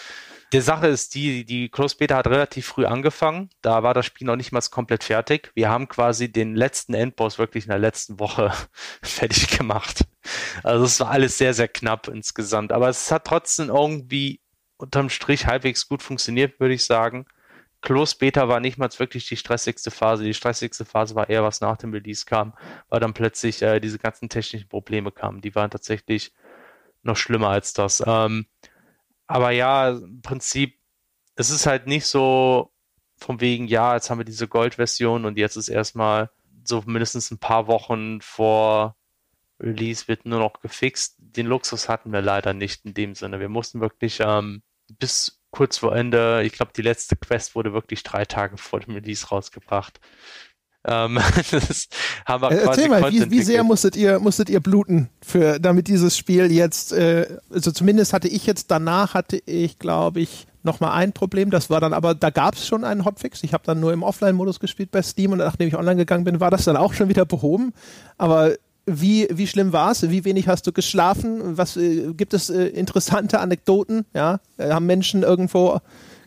die 0.53 0.61
Sache 0.61 0.87
ist 0.87 1.15
die, 1.15 1.45
die 1.45 1.69
Close 1.69 1.97
Beta 1.97 2.17
hat 2.17 2.27
relativ 2.27 2.67
früh 2.67 2.87
angefangen. 2.87 3.51
Da 3.61 3.83
war 3.83 3.93
das 3.93 4.07
Spiel 4.07 4.27
noch 4.27 4.37
nicht 4.37 4.53
mal 4.53 4.63
komplett 4.71 5.05
fertig. 5.05 5.51
Wir 5.55 5.69
haben 5.69 5.89
quasi 5.89 6.31
den 6.31 6.55
letzten 6.55 6.95
Endboss 6.95 7.39
wirklich 7.39 7.65
in 7.65 7.71
der 7.71 7.79
letzten 7.79 8.19
Woche 8.21 8.53
fertig 9.03 9.59
gemacht. 9.59 10.05
Also 10.63 10.85
es 10.85 11.01
war 11.01 11.11
alles 11.11 11.39
sehr, 11.39 11.55
sehr 11.55 11.69
knapp 11.69 12.09
insgesamt. 12.09 12.73
Aber 12.73 12.89
es 12.89 13.11
hat 13.11 13.27
trotzdem 13.27 13.69
irgendwie 13.69 14.41
unterm 14.77 15.09
Strich 15.09 15.47
halbwegs 15.47 15.89
gut 15.89 16.03
funktioniert, 16.03 16.59
würde 16.61 16.75
ich 16.75 16.85
sagen. 16.85 17.27
Close 17.81 18.17
Beta 18.17 18.49
war 18.49 18.61
nicht 18.61 18.79
mal 18.79 18.89
wirklich 18.99 19.29
die 19.29 19.37
stressigste 19.37 19.91
Phase. 19.91 20.25
Die 20.25 20.35
stressigste 20.35 20.85
Phase 20.85 21.15
war 21.15 21.29
eher, 21.29 21.43
was 21.43 21.61
nach 21.61 21.77
dem 21.77 21.93
Release 21.93 22.25
kam, 22.25 22.55
weil 22.89 23.01
dann 23.01 23.13
plötzlich 23.13 23.61
äh, 23.61 23.79
diese 23.79 23.99
ganzen 23.99 24.29
technischen 24.29 24.69
Probleme 24.69 25.13
kamen. 25.13 25.43
Die 25.43 25.55
waren 25.55 25.71
tatsächlich 25.71 26.33
noch 27.03 27.17
schlimmer 27.17 27.49
als 27.49 27.75
das. 27.75 28.03
Ähm, 28.07 28.47
aber 29.27 29.51
ja, 29.51 29.91
im 29.91 30.23
Prinzip, 30.23 30.79
es 31.37 31.51
ist 31.51 31.67
halt 31.67 31.87
nicht 31.87 32.07
so 32.07 32.73
von 33.17 33.41
wegen, 33.41 33.67
ja, 33.67 33.95
jetzt 33.95 34.11
haben 34.11 34.19
wir 34.19 34.25
diese 34.25 34.49
Gold-Version 34.49 35.25
und 35.25 35.39
jetzt 35.39 35.57
ist 35.57 35.69
erstmal 35.69 36.31
so 36.65 36.83
mindestens 36.87 37.31
ein 37.31 37.39
paar 37.39 37.67
Wochen 37.67 38.21
vor 38.21 38.97
Release 39.61 40.09
wird 40.09 40.27
nur 40.27 40.41
noch 40.41 40.61
gefixt. 40.61 41.17
Den 41.19 41.47
Luxus 41.47 41.89
hatten 41.89 42.13
wir 42.13 42.23
leider 42.23 42.53
nicht 42.53 42.85
in 42.85 42.95
dem 42.95 43.15
Sinne. 43.15 43.41
Wir 43.41 43.49
mussten 43.49 43.81
wirklich 43.81 44.21
ähm, 44.21 44.63
bis 44.99 45.41
kurz 45.51 45.79
vor 45.79 45.95
Ende, 45.95 46.43
ich 46.45 46.53
glaube, 46.53 46.73
die 46.77 46.83
letzte 46.83 47.17
Quest 47.17 47.55
wurde 47.55 47.73
wirklich 47.73 48.03
drei 48.03 48.25
Tage 48.25 48.57
vor 48.57 48.81
dem 48.81 48.95
Release 48.95 49.29
rausgebracht. 49.29 50.01
Ähm, 50.87 51.19
das 51.51 51.89
haben 52.27 52.43
wir 52.43 52.51
äh, 52.51 52.65
Erzähl 52.65 52.89
mal, 52.89 53.11
wie, 53.11 53.31
wie, 53.31 53.43
sehr 53.43 53.63
musstet 53.65 53.97
ihr, 53.97 54.19
musstet 54.19 54.51
ihr 54.51 54.61
bluten, 54.61 55.09
für, 55.23 55.59
damit 55.59 55.89
dieses 55.89 56.19
Spiel 56.19 56.53
jetzt, 56.53 56.93
äh, 56.93 57.39
also 57.51 57.71
zumindest 57.71 58.13
hatte 58.13 58.29
ich 58.29 58.47
jetzt 58.47 58.71
danach, 58.71 59.15
hatte 59.15 59.41
ich, 59.47 59.79
glaube 59.79 60.21
ich, 60.21 60.47
nochmal 60.63 60.93
ein 60.93 61.13
Problem. 61.13 61.51
Das 61.51 61.71
war 61.71 61.81
dann 61.81 61.93
aber, 61.93 62.15
da 62.15 62.31
gab 62.31 62.55
es 62.55 62.67
schon 62.67 62.85
einen 62.85 63.05
Hotfix. 63.05 63.43
Ich 63.45 63.53
habe 63.53 63.65
dann 63.65 63.81
nur 63.81 63.93
im 63.93 64.03
Offline-Modus 64.03 64.61
gespielt 64.61 64.91
bei 64.91 65.03
Steam 65.03 65.33
und 65.33 65.39
nachdem 65.39 65.69
ich 65.69 65.77
online 65.77 65.97
gegangen 65.97 66.25
bin, 66.25 66.41
war 66.41 66.51
das 66.51 66.65
dann 66.65 66.77
auch 66.77 66.95
schon 66.95 67.09
wieder 67.09 67.25
behoben. 67.25 67.73
Aber 68.19 68.55
wie, 68.87 69.29
wie 69.31 69.47
schlimm 69.47 69.73
war 69.73 69.91
es? 69.91 70.09
Wie 70.11 70.25
wenig 70.25 70.49
hast 70.49 70.67
du 70.67 70.73
geschlafen? 70.73 71.57
Was 71.57 71.77
äh, 71.77 72.13
gibt 72.15 72.35
es 72.35 72.51
äh, 72.51 72.67
interessante 72.67 73.41
Anekdoten? 73.41 74.07
Ja, 74.15 74.41
äh, 74.59 74.71
haben 74.71 74.87
Menschen 74.87 75.23
irgendwo, 75.23 75.81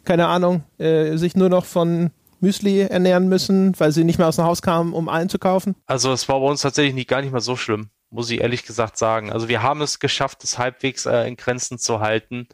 keine 0.04 0.28
Ahnung, 0.28 0.64
äh, 0.78 1.18
sich 1.18 1.36
nur 1.36 1.50
noch 1.50 1.66
von 1.66 2.12
Müsli 2.40 2.82
ernähren 2.82 3.30
müssen, 3.30 3.80
weil 3.80 3.92
sie 3.92 4.04
nicht 4.04 4.20
mehr 4.20 4.28
aus 4.28 4.36
dem 4.36 4.46
Haus 4.46 4.62
kamen, 4.62 4.94
um 4.94 5.10
einzukaufen? 5.10 5.76
Also 5.86 6.12
es 6.12 6.28
war 6.30 6.40
bei 6.40 6.48
uns 6.48 6.62
tatsächlich 6.62 6.94
nicht, 6.94 7.10
gar 7.10 7.22
nicht 7.22 7.32
mal 7.32 7.42
so 7.42 7.56
schlimm, 7.56 7.90
muss 8.10 8.30
ich 8.30 8.42
ehrlich 8.42 8.66
gesagt 8.66 8.98
sagen. 8.98 9.32
Also 9.32 9.48
wir 9.48 9.64
haben 9.64 9.82
es 9.82 10.00
geschafft, 10.00 10.44
es 10.44 10.58
halbwegs 10.58 11.06
äh, 11.06 11.28
in 11.28 11.36
Grenzen 11.36 11.78
zu 11.78 12.00
halten. 12.00 12.48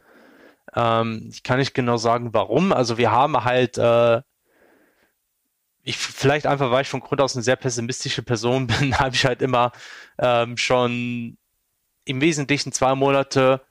Ähm, 0.75 1.30
ich 1.31 1.43
kann 1.43 1.59
nicht 1.59 1.73
genau 1.73 1.97
sagen, 1.97 2.30
warum. 2.34 2.71
Also 2.71 2.97
wir 2.97 3.11
haben 3.11 3.43
halt 3.43 3.77
äh, 3.77 4.21
ich 5.84 5.97
vielleicht 5.97 6.47
einfach, 6.47 6.72
weil 6.72 6.84
ich 6.84 6.89
von 6.89 7.01
Grund 7.01 7.22
aus 7.22 7.35
eine 7.35 7.43
sehr 7.43 7.57
pessimistische 7.57 8.23
Person 8.23 8.68
bin, 8.80 8.97
habe 8.99 9.15
ich 9.15 9.26
halt 9.26 9.41
immer 9.41 9.72
ähm, 10.18 10.57
schon 10.57 11.38
im 12.05 12.22
Wesentlichen 12.22 12.72
zwei 12.72 12.95
Monate 12.95 13.61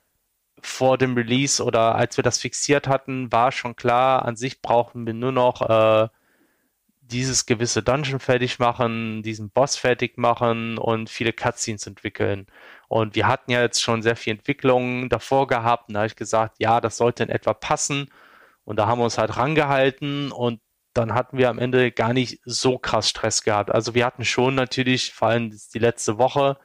vor 0.61 0.97
dem 0.97 1.15
Release 1.15 1.63
oder 1.63 1.95
als 1.95 2.17
wir 2.17 2.23
das 2.23 2.39
fixiert 2.39 2.87
hatten, 2.87 3.31
war 3.31 3.51
schon 3.51 3.75
klar, 3.75 4.25
an 4.25 4.35
sich 4.35 4.61
brauchen 4.61 5.05
wir 5.05 5.13
nur 5.13 5.31
noch 5.31 5.61
äh, 5.61 6.07
dieses 7.01 7.45
gewisse 7.45 7.83
Dungeon 7.83 8.19
fertig 8.19 8.59
machen, 8.59 9.23
diesen 9.23 9.49
Boss 9.49 9.75
fertig 9.75 10.17
machen 10.17 10.77
und 10.77 11.09
viele 11.09 11.33
Cutscenes 11.33 11.85
entwickeln. 11.85 12.47
Und 12.87 13.15
wir 13.15 13.27
hatten 13.27 13.51
ja 13.51 13.61
jetzt 13.61 13.81
schon 13.81 14.01
sehr 14.01 14.15
viel 14.15 14.33
Entwicklung 14.33 15.09
davor 15.09 15.47
gehabt 15.47 15.89
und 15.89 15.95
da 15.95 16.01
habe 16.01 16.07
ich 16.07 16.15
gesagt, 16.15 16.55
ja, 16.59 16.79
das 16.79 16.97
sollte 16.97 17.23
in 17.23 17.29
etwa 17.29 17.53
passen. 17.53 18.09
Und 18.65 18.77
da 18.77 18.87
haben 18.87 18.99
wir 18.99 19.03
uns 19.03 19.17
halt 19.17 19.35
rangehalten 19.35 20.31
und 20.31 20.61
dann 20.93 21.13
hatten 21.13 21.37
wir 21.37 21.49
am 21.49 21.59
Ende 21.59 21.91
gar 21.91 22.13
nicht 22.13 22.39
so 22.45 22.77
krass 22.77 23.09
Stress 23.09 23.43
gehabt. 23.43 23.71
Also 23.71 23.95
wir 23.95 24.05
hatten 24.05 24.25
schon 24.25 24.55
natürlich, 24.55 25.13
vor 25.13 25.29
allem 25.29 25.57
die 25.73 25.79
letzte 25.79 26.17
Woche 26.17 26.57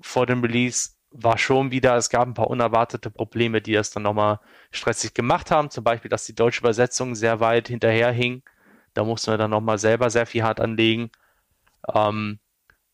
vor 0.00 0.26
dem 0.26 0.42
Release, 0.42 0.90
war 1.10 1.38
schon 1.38 1.70
wieder, 1.70 1.96
es 1.96 2.10
gab 2.10 2.28
ein 2.28 2.34
paar 2.34 2.48
unerwartete 2.48 3.10
Probleme, 3.10 3.62
die 3.62 3.72
das 3.72 3.90
dann 3.90 4.02
nochmal 4.02 4.40
stressig 4.70 5.14
gemacht 5.14 5.50
haben. 5.50 5.70
Zum 5.70 5.84
Beispiel, 5.84 6.10
dass 6.10 6.26
die 6.26 6.34
deutsche 6.34 6.60
Übersetzung 6.60 7.14
sehr 7.14 7.40
weit 7.40 7.68
hinterherhing. 7.68 8.42
Da 8.92 9.04
mussten 9.04 9.30
wir 9.30 9.38
dann 9.38 9.50
nochmal 9.50 9.78
selber 9.78 10.10
sehr 10.10 10.26
viel 10.26 10.42
hart 10.42 10.60
anlegen. 10.60 11.10
Ähm, 11.94 12.38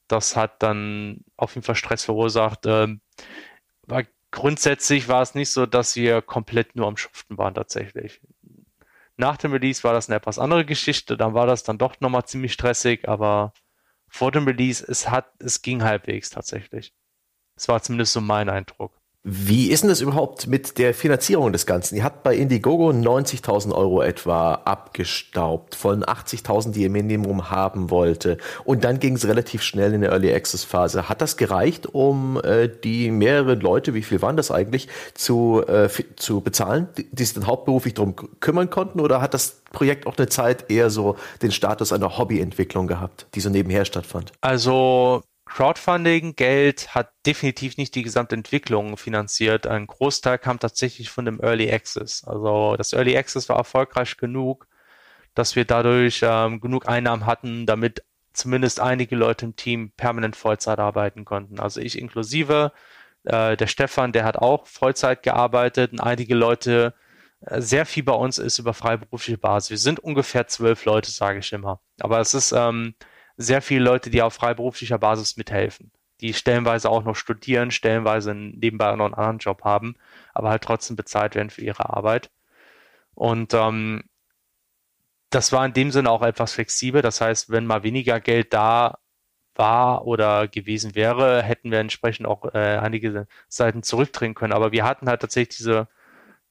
das 0.09 0.37
hat 0.37 0.63
dann 0.63 1.25
auf 1.37 1.55
jeden 1.55 1.65
Fall 1.65 1.75
Stress 1.75 2.05
verursacht. 2.05 2.61
Ähm, 2.67 3.01
grundsätzlich 4.31 5.09
war 5.09 5.23
es 5.23 5.35
nicht 5.35 5.51
so, 5.51 5.67
dass 5.67 5.97
wir 5.97 6.23
komplett 6.23 6.77
nur 6.77 6.87
am 6.87 6.97
Schuften 6.97 7.39
waren 7.39 7.55
tatsächlich. 7.55 8.21
Nach 9.17 9.37
dem 9.37 9.53
Release 9.53 9.85
war 9.85 9.93
das 9.93 10.09
eine 10.09 10.17
etwas 10.17 10.39
andere 10.39 10.65
Geschichte, 10.65 11.17
dann 11.17 11.35
war 11.35 11.47
das 11.47 11.63
dann 11.63 11.79
doch 11.79 12.01
nochmal 12.01 12.25
ziemlich 12.25 12.53
stressig, 12.53 13.09
aber 13.09 13.53
vor 14.09 14.31
dem 14.33 14.47
Release, 14.47 14.85
es 14.87 15.09
hat, 15.09 15.33
es 15.39 15.63
ging 15.63 15.83
halbwegs 15.83 16.31
tatsächlich. 16.31 16.95
Es 17.57 17.69
war 17.69 17.83
zumindest 17.83 18.13
so 18.13 18.21
mein 18.21 18.49
Eindruck. 18.49 19.02
Wie 19.24 19.70
ist 19.70 19.85
denn 19.85 19.89
das 19.89 20.01
überhaupt 20.01 20.49
mit 20.49 20.78
der 20.78 20.94
Finanzierung 20.94 21.53
des 21.53 21.65
Ganzen? 21.65 21.94
Ihr 21.94 22.03
habt 22.03 22.24
bei 22.24 22.35
Indiegogo 22.35 22.90
90.000 22.90 23.73
Euro 23.73 24.03
etwa 24.03 24.55
abgestaubt 24.55 25.77
von 25.77 26.03
80.000, 26.03 26.73
die 26.73 26.82
ihr 26.82 26.90
Minimum 26.90 27.49
haben 27.49 27.90
wollte. 27.90 28.39
Und 28.65 28.82
dann 28.82 28.99
ging 28.99 29.15
es 29.15 29.24
relativ 29.28 29.62
schnell 29.62 29.94
in 29.94 30.01
der 30.01 30.11
Early 30.11 30.35
Access 30.35 30.65
Phase. 30.65 31.09
Hat 31.09 31.20
das 31.20 31.36
gereicht, 31.36 31.86
um 31.86 32.40
äh, 32.43 32.69
die 32.69 33.12
mehreren 33.12 33.61
Leute, 33.61 33.94
wie 33.94 34.03
viel 34.03 34.20
waren 34.23 34.36
das 34.36 34.51
eigentlich, 34.51 34.89
zu, 35.15 35.62
äh, 35.69 35.89
zu 36.16 36.40
bezahlen, 36.40 36.89
die, 36.99 37.09
die 37.12 37.23
sich 37.24 37.35
dann 37.35 37.47
hauptberuflich 37.47 37.94
darum 37.94 38.16
kümmern 38.40 38.70
konnten? 38.70 38.99
Oder 38.99 39.20
hat 39.20 39.35
das 39.35 39.62
Projekt 39.70 40.09
auch 40.09 40.16
eine 40.19 40.28
Zeit 40.28 40.69
eher 40.69 40.90
so 40.90 41.15
den 41.43 41.53
Status 41.53 41.93
einer 41.93 42.19
Hobbyentwicklung 42.19 42.89
gehabt, 42.89 43.28
die 43.36 43.40
so 43.40 43.51
nebenher 43.51 43.85
stattfand? 43.85 44.32
Also 44.40 45.23
Crowdfunding, 45.55 46.35
Geld 46.35 46.95
hat 46.95 47.12
definitiv 47.27 47.77
nicht 47.77 47.95
die 47.95 48.03
gesamte 48.03 48.35
Entwicklung 48.35 48.97
finanziert. 48.97 49.66
Ein 49.66 49.87
Großteil 49.87 50.39
kam 50.39 50.59
tatsächlich 50.59 51.11
von 51.11 51.27
dem 51.27 51.41
Early 51.41 51.70
Access. 51.70 52.24
Also 52.24 52.77
das 52.77 52.95
Early 52.95 53.19
Access 53.19 53.51
war 53.51 53.57
erfolgreich 53.57 54.16
genug, 54.16 54.66
dass 55.35 55.55
wir 55.55 55.66
dadurch 55.66 56.20
ähm, 56.23 56.61
genug 56.61 56.89
Einnahmen 56.89 57.27
hatten, 57.27 57.66
damit 57.66 58.03
zumindest 58.33 58.81
einige 58.81 59.15
Leute 59.15 59.45
im 59.45 59.55
Team 59.55 59.93
permanent 59.95 60.37
Vollzeit 60.37 60.79
arbeiten 60.79 61.27
konnten. 61.27 61.61
Also 61.61 61.81
ich 61.83 61.99
inklusive, 61.99 62.73
äh, 63.24 63.55
der 63.55 63.66
Stefan, 63.66 64.12
der 64.12 64.24
hat 64.24 64.39
auch 64.39 64.66
Vollzeit 64.66 65.23
gearbeitet 65.23 65.93
und 65.93 66.01
einige 66.01 66.35
Leute, 66.35 66.95
äh, 67.43 67.61
sehr 67.61 67.85
viel 67.85 68.05
bei 68.05 68.15
uns 68.15 68.39
ist 68.39 68.59
über 68.59 68.73
freiberufliche 68.73 69.37
Basis. 69.37 69.69
Wir 69.69 69.79
sind 69.79 70.01
ungefähr 70.01 70.47
zwölf 70.47 70.87
Leute, 70.87 71.11
sage 71.11 71.41
ich 71.41 71.53
immer. 71.53 71.81
Aber 72.01 72.20
es 72.20 72.33
ist 72.33 72.53
ähm, 72.53 72.95
sehr 73.43 73.62
viele 73.62 73.85
Leute, 73.85 74.10
die 74.10 74.23
auf 74.23 74.35
freiberuflicher 74.35 74.98
Basis 74.98 75.36
mithelfen, 75.36 75.93
die 76.20 76.35
stellenweise 76.35 76.89
auch 76.90 77.05
noch 77.05 77.16
studieren, 77.16 77.70
stellenweise 77.70 78.35
nebenbei 78.35 78.94
noch 78.97 79.06
einen 79.06 79.14
anderen 79.14 79.39
Job 79.39 79.64
haben, 79.64 79.97
aber 80.35 80.51
halt 80.51 80.62
trotzdem 80.62 80.97
bezahlt 80.97 81.35
werden 81.35 81.51
für 81.51 81.62
ihre 81.62 81.90
Arbeit. 81.90 82.31
Und 83.14 83.55
ähm, 83.55 84.05
das 85.31 85.52
war 85.52 85.64
in 85.66 85.73
dem 85.73 85.90
Sinne 85.90 86.10
auch 86.10 86.23
etwas 86.23 86.52
flexibel. 86.52 87.02
Das 87.02 87.20
heißt, 87.20 87.51
wenn 87.51 87.66
mal 87.66 87.82
weniger 87.82 88.20
Geld 88.20 88.52
da 88.52 88.98
war 89.55 90.06
oder 90.06 90.48
gewesen 90.48 90.94
wäre, 90.94 91.43
hätten 91.43 91.70
wir 91.70 91.78
entsprechend 91.81 92.27
auch 92.27 92.55
äh, 92.55 92.78
einige 92.78 93.27
Seiten 93.48 93.82
zurückdrehen 93.82 94.35
können. 94.35 94.52
Aber 94.52 94.73
wir 94.73 94.85
hatten 94.85 95.09
halt 95.09 95.20
tatsächlich 95.20 95.59
diese, 95.59 95.89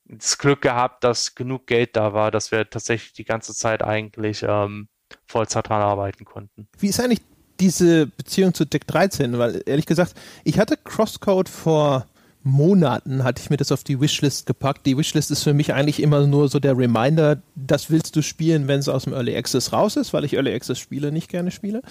das 0.06 0.38
Glück 0.38 0.62
gehabt, 0.62 1.04
dass 1.04 1.36
genug 1.36 1.68
Geld 1.68 1.96
da 1.96 2.14
war, 2.14 2.32
dass 2.32 2.52
wir 2.52 2.70
tatsächlich 2.70 3.14
die 3.14 3.26
ganze 3.26 3.54
Zeit 3.56 3.84
eigentlich 3.84 4.44
ähm, 4.48 4.88
Vollzeit 5.28 5.70
dran 5.70 5.82
arbeiten 5.82 6.26
konnten. 6.26 6.68
Wie 6.78 6.88
ist 6.88 7.00
eigentlich 7.00 7.22
diese 7.60 8.08
Beziehung 8.08 8.54
zu 8.54 8.66
Deck 8.66 8.88
13? 8.88 9.38
Weil 9.38 9.62
ehrlich 9.66 9.86
gesagt, 9.86 10.16
ich 10.44 10.60
hatte 10.60 10.78
Crosscode 10.78 11.50
vor 11.50 12.06
Monaten, 12.44 13.24
hatte 13.24 13.42
ich 13.42 13.50
mir 13.50 13.58
das 13.58 13.72
auf 13.72 13.84
die 13.84 14.02
Wishlist 14.02 14.46
gepackt. 14.46 14.86
Die 14.86 14.98
Wishlist 14.98 15.30
ist 15.30 15.44
für 15.44 15.54
mich 15.54 15.74
eigentlich 15.74 16.02
immer 16.02 16.26
nur 16.26 16.50
so 16.50 16.60
der 16.60 16.78
Reminder, 16.78 17.42
das 17.56 17.92
willst 17.92 18.16
du 18.16 18.22
spielen, 18.22 18.68
wenn 18.68 18.80
es 18.80 18.90
aus 18.90 19.04
dem 19.04 19.14
Early 19.14 19.36
Access 19.36 19.74
raus 19.74 19.96
ist, 19.96 20.14
weil 20.14 20.26
ich 20.26 20.34
Early 20.34 20.54
Access 20.54 20.80
Spiele 20.80 21.12
nicht 21.12 21.30
gerne 21.30 21.52
spiele. 21.52 21.82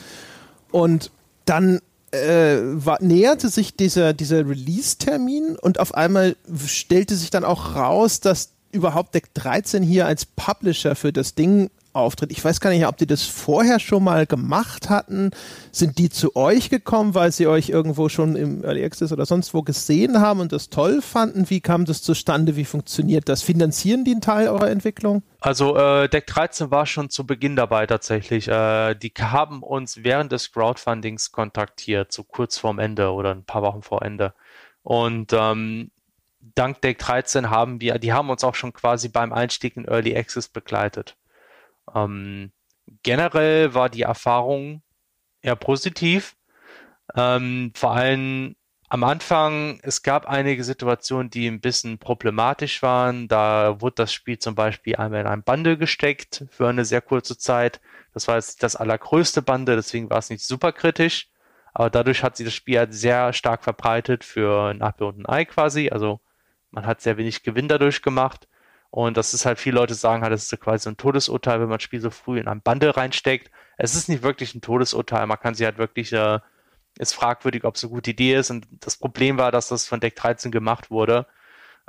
Und 0.73 1.13
dann 1.45 1.81
äh, 2.11 2.59
war, 2.63 3.01
näherte 3.01 3.49
sich 3.49 3.77
dieser, 3.77 4.13
dieser 4.13 4.49
Release-Termin 4.49 5.57
und 5.57 5.79
auf 5.79 5.95
einmal 5.95 6.37
stellte 6.67 7.15
sich 7.15 7.31
dann 7.31 7.45
auch 7.45 7.77
raus, 7.77 8.21
dass 8.21 8.53
überhaupt 8.73 9.15
Deck 9.15 9.33
13 9.35 9.83
hier 9.83 10.07
als 10.07 10.27
Publisher 10.27 10.95
für 10.95 11.13
das 11.13 11.35
Ding 11.35 11.71
auftritt. 12.01 12.33
Ich 12.33 12.45
weiß 12.45 12.61
gar 12.61 12.71
nicht, 12.71 12.87
ob 12.87 12.97
die 12.97 13.07
das 13.07 13.23
vorher 13.23 13.79
schon 13.79 14.05
mal 14.05 14.27
gemacht 14.27 14.91
hatten. 14.91 15.31
Sind 15.73 15.99
die 15.99 16.11
zu 16.11 16.37
euch 16.37 16.71
gekommen, 16.71 17.15
weil 17.15 17.33
sie 17.33 17.47
euch 17.47 17.69
irgendwo 17.69 18.09
schon 18.09 18.37
im 18.37 18.65
Early 18.65 18.85
Access 18.85 19.13
oder 19.13 19.27
sonst 19.27 19.55
wo 19.55 19.63
gesehen 19.63 20.21
haben 20.21 20.41
und 20.41 20.53
das 20.53 20.71
toll 20.71 21.03
fanden? 21.03 21.51
Wie 21.51 21.61
kam 21.61 21.85
das 21.85 22.03
zustande? 22.03 22.57
Wie 22.57 22.65
funktioniert 22.65 23.29
das? 23.29 23.43
Finanzieren 23.43 24.05
die 24.05 24.13
einen 24.13 24.21
Teil 24.21 24.49
eurer 24.49 24.71
Entwicklung? 24.71 25.23
Also 25.41 25.77
äh, 25.77 26.09
Deck 26.09 26.27
13 26.27 26.71
war 26.71 26.87
schon 26.87 27.09
zu 27.09 27.27
Beginn 27.27 27.57
dabei 27.57 27.87
tatsächlich. 27.87 28.49
Äh, 28.49 28.95
die 28.95 29.13
haben 29.19 29.63
uns 29.63 30.05
während 30.05 30.33
des 30.33 30.53
Crowdfundings 30.53 31.33
kontaktiert, 31.33 32.13
so 32.13 32.25
kurz 32.25 32.59
vorm 32.59 32.79
Ende 32.79 33.13
oder 33.13 33.31
ein 33.31 33.45
paar 33.45 33.63
Wochen 33.63 33.83
vor 33.83 34.03
Ende. 34.03 34.35
Und 34.83 35.33
ähm, 35.33 35.91
dank 36.41 36.81
Deck 36.83 36.99
13 36.99 37.51
haben 37.51 37.81
wir, 37.81 37.99
die 37.99 38.13
haben 38.13 38.31
uns 38.31 38.45
auch 38.45 38.55
schon 38.55 38.73
quasi 38.73 39.09
beim 39.09 39.33
Einstieg 39.33 39.77
in 39.77 39.87
Early 39.87 40.17
Access 40.17 40.49
begleitet. 40.49 41.17
Ähm, 41.95 42.53
generell 43.03 43.75
war 43.75 43.89
die 43.89 44.03
Erfahrung 44.03 44.83
eher 45.43 45.57
positiv. 45.57 46.37
Ähm, 47.17 47.73
vor 47.75 47.93
allem 47.93 48.57
am 48.89 49.05
Anfang, 49.05 49.79
es 49.85 50.03
gab 50.03 50.27
einige 50.27 50.65
Situationen, 50.65 51.31
die 51.31 51.47
ein 51.47 51.61
bisschen 51.61 51.99
problematisch 51.99 52.83
waren. 52.83 53.29
Da 53.29 53.81
wurde 53.81 53.95
das 53.97 54.13
Spiel 54.13 54.39
zum 54.39 54.57
Beispiel 54.57 54.97
einmal 54.97 55.21
in 55.21 55.27
ein 55.29 55.45
Bundle 55.45 55.79
gesteckt 55.79 56.45
für 56.51 56.69
eine 56.69 56.85
sehr 56.85 57.01
kurze 57.01 57.39
Zeit. 57.39 57.81
Das 58.15 58.27
war 58.27 58.35
jetzt 58.35 58.65
das 58.65 58.75
allergrößte 58.75 59.43
Bundle, 59.43 59.77
deswegen 59.77 60.11
war 60.11 60.19
es 60.19 60.31
nicht 60.31 60.45
super 60.45 60.73
kritisch. 60.73 61.29
Aber 61.73 61.89
dadurch 61.89 62.25
hat 62.25 62.37
sich 62.37 62.47
das 62.47 62.55
Spiel 62.55 62.79
halt 62.79 62.93
sehr 62.93 63.33
stark 63.33 63.63
verbreitet 63.63 64.25
für 64.25 64.71
ein 64.71 64.81
Apple 64.81 65.07
und 65.07 65.21
ein 65.21 65.27
Ei 65.27 65.45
quasi. 65.45 65.91
Also 65.91 66.21
man 66.73 66.85
hat 66.85 67.01
sehr 67.01 67.17
wenig 67.17 67.45
Gewinn 67.45 67.69
dadurch 67.69 68.03
gemacht. 68.03 68.49
Und 68.91 69.17
das 69.17 69.35
ist 69.35 69.47
halt, 69.47 69.59
viele 69.59 69.77
Leute 69.77 69.95
sagen 69.95 70.23
halt, 70.23 70.33
das 70.33 70.51
ist 70.51 70.61
quasi 70.61 70.85
so 70.85 70.91
ein 70.91 70.97
Todesurteil, 70.97 71.61
wenn 71.61 71.69
man 71.69 71.79
das 71.79 71.85
Spiel 71.85 72.01
so 72.01 72.11
früh 72.11 72.41
in 72.41 72.49
ein 72.49 72.61
Bundle 72.61 72.97
reinsteckt. 72.97 73.51
Es 73.77 73.95
ist 73.95 74.09
nicht 74.09 74.23
wirklich 74.23 74.55
ein 74.55 74.63
Todesurteil, 74.63 75.27
man 75.27 75.39
kann 75.39 75.55
sie 75.55 75.65
halt 75.65 75.79
wirklich, 75.79 76.13
äh, 76.13 76.41
ist 76.99 77.15
fragwürdig, 77.15 77.65
ob 77.65 77.77
es 77.77 77.85
eine 77.85 77.93
gute 77.93 78.11
Idee 78.11 78.35
ist. 78.35 78.51
Und 78.51 78.67
das 78.81 78.97
Problem 78.97 79.39
war, 79.39 79.53
dass 79.53 79.69
das 79.69 79.87
von 79.87 80.01
Deck 80.01 80.17
13 80.17 80.51
gemacht 80.51 80.91
wurde, 80.91 81.27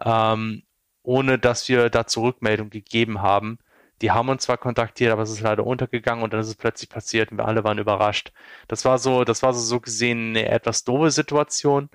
ähm, 0.04 0.64
ohne 1.04 1.40
dass 1.40 1.68
wir 1.70 1.90
da 1.90 2.06
Zurückmeldung 2.08 2.70
gegeben 2.70 3.22
haben. 3.22 3.60
Die 4.02 4.12
haben 4.12 4.30
uns 4.30 4.44
zwar 4.44 4.58
kontaktiert, 4.58 5.12
aber 5.12 5.24
es 5.24 5.32
ist 5.32 5.42
leider 5.42 5.66
untergegangen 5.66 6.24
und 6.24 6.34
dann 6.34 6.40
ist 6.40 6.48
es 6.48 6.56
plötzlich 6.56 6.90
passiert 6.90 7.32
und 7.32 7.38
wir 7.38 7.46
alle 7.46 7.64
waren 7.64 7.78
überrascht. 7.78 8.32
Das 8.68 8.86
war 8.86 8.98
so, 8.98 9.24
das 9.24 9.44
war 9.44 9.54
so, 9.54 9.60
so 9.60 9.80
gesehen 9.80 10.30
eine 10.30 10.50
etwas 10.50 10.84
doofe 10.84 11.12
Situation. 11.12 11.90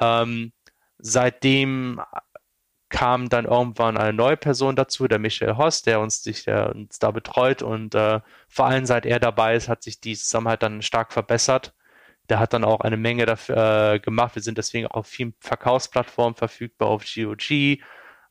Ähm, 0.00 0.52
seitdem 0.98 2.00
kam 2.88 3.28
dann 3.28 3.46
irgendwann 3.46 3.96
eine 3.96 4.12
neue 4.12 4.36
Person 4.36 4.76
dazu, 4.76 5.08
der 5.08 5.18
Michael 5.18 5.56
Hoss, 5.56 5.82
der 5.82 6.00
uns, 6.00 6.22
sich, 6.22 6.44
der 6.44 6.74
uns 6.74 6.98
da 6.98 7.10
betreut 7.10 7.62
und 7.62 7.94
äh, 7.94 8.20
vor 8.48 8.66
allem 8.66 8.86
seit 8.86 9.06
er 9.06 9.18
dabei 9.18 9.56
ist, 9.56 9.68
hat 9.68 9.82
sich 9.82 10.00
die 10.00 10.16
Zusammenhalt 10.16 10.62
dann 10.62 10.82
stark 10.82 11.12
verbessert. 11.12 11.74
Der 12.28 12.38
hat 12.38 12.52
dann 12.52 12.64
auch 12.64 12.80
eine 12.80 12.96
Menge 12.96 13.26
dafür 13.26 13.94
äh, 13.94 14.00
gemacht. 14.00 14.34
Wir 14.36 14.42
sind 14.42 14.58
deswegen 14.58 14.86
auch 14.88 14.96
auf 14.96 15.06
vielen 15.06 15.34
Verkaufsplattformen 15.40 16.36
verfügbar, 16.36 16.88
auf 16.88 17.04
GOG, 17.04 17.50
äh, 17.50 17.78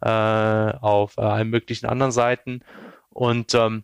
auf 0.02 1.18
äh, 1.18 1.22
allen 1.22 1.50
möglichen 1.50 1.86
anderen 1.88 2.12
Seiten. 2.12 2.62
Und 3.10 3.54
ähm, 3.56 3.84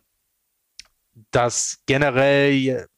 das 1.30 1.82
generell 1.86 2.88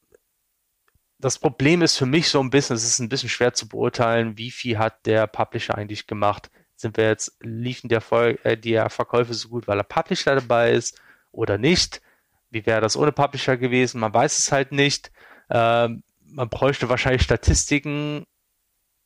das 1.19 1.39
Problem 1.39 1.81
ist 1.83 1.97
für 1.97 2.07
mich 2.07 2.29
so 2.29 2.41
ein 2.41 2.51
bisschen, 2.51 2.77
es 2.77 2.85
ist 2.85 2.99
ein 2.99 3.09
bisschen 3.09 3.31
schwer 3.31 3.55
zu 3.55 3.67
beurteilen, 3.67 4.37
wie 4.37 4.51
viel 4.51 4.79
hat 4.79 5.07
der 5.07 5.27
Publisher 5.27 5.77
eigentlich 5.77 6.07
gemacht 6.07 6.51
sind 6.85 6.99
wir 6.99 7.09
jetzt, 7.09 7.37
liefen 7.41 7.89
der 7.89 8.03
Vol 8.03 8.39
äh, 8.45 8.57
die 8.57 8.81
Verkäufe 8.89 9.35
so 9.35 9.49
gut, 9.49 9.67
weil 9.67 9.79
er 9.79 9.85
Publisher 9.85 10.35
dabei 10.35 10.73
ist 10.73 11.01
oder 11.33 11.59
nicht? 11.59 12.03
Wie 12.51 12.67
wäre 12.67 12.83
das 12.83 12.97
ohne 12.97 13.11
Publisher 13.11 13.57
gewesen? 13.57 14.01
Man 14.01 14.13
weiß 14.15 14.39
es 14.39 14.53
halt 14.53 14.71
nicht. 14.71 15.11
Ähm, 15.51 16.03
man 16.27 16.49
bräuchte 16.51 16.89
wahrscheinlich 16.89 17.23
Statistiken, 17.23 18.27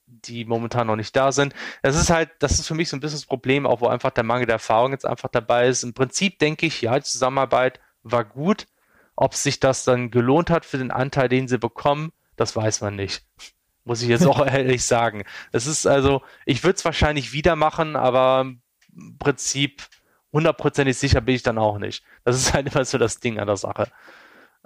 die 0.06 0.44
momentan 0.44 0.88
noch 0.88 0.96
nicht 0.96 1.14
da 1.14 1.30
sind. 1.30 1.54
Das 1.82 1.96
ist 1.96 2.10
halt, 2.10 2.30
das 2.40 2.58
ist 2.58 2.66
für 2.66 2.74
mich 2.74 2.88
so 2.88 2.96
ein 2.96 3.00
bisschen 3.00 3.18
das 3.18 3.26
Problem, 3.26 3.64
auch 3.64 3.80
wo 3.80 3.86
einfach 3.86 4.10
der 4.10 4.24
Mangel 4.24 4.46
der 4.46 4.54
Erfahrung 4.54 4.92
jetzt 4.92 5.06
einfach 5.06 5.28
dabei 5.28 5.68
ist. 5.68 5.84
Im 5.84 5.94
Prinzip 5.94 6.38
denke 6.40 6.66
ich, 6.66 6.82
ja, 6.82 6.98
die 6.98 7.04
Zusammenarbeit 7.04 7.80
war 8.02 8.24
gut. 8.24 8.66
Ob 9.14 9.34
sich 9.34 9.60
das 9.60 9.84
dann 9.84 10.10
gelohnt 10.10 10.50
hat 10.50 10.64
für 10.64 10.78
den 10.78 10.90
Anteil, 10.90 11.28
den 11.28 11.48
sie 11.48 11.58
bekommen, 11.58 12.12
das 12.36 12.54
weiß 12.54 12.80
man 12.80 12.96
nicht 12.96 13.24
muss 13.88 14.02
ich 14.02 14.08
jetzt 14.08 14.26
auch 14.26 14.46
ehrlich 14.46 14.84
sagen. 14.84 15.24
Es 15.50 15.66
ist 15.66 15.86
also, 15.86 16.22
ich 16.44 16.62
würde 16.62 16.76
es 16.76 16.84
wahrscheinlich 16.84 17.32
wieder 17.32 17.56
machen, 17.56 17.96
aber 17.96 18.42
im 18.94 19.18
Prinzip 19.18 19.82
hundertprozentig 20.32 20.96
sicher 20.96 21.20
bin 21.22 21.34
ich 21.34 21.42
dann 21.42 21.58
auch 21.58 21.78
nicht. 21.78 22.04
Das 22.24 22.36
ist 22.36 22.52
halt 22.54 22.72
immer 22.72 22.84
so 22.84 22.98
das 22.98 23.18
Ding 23.18 23.40
an 23.40 23.48
der 23.48 23.56
Sache. 23.56 23.88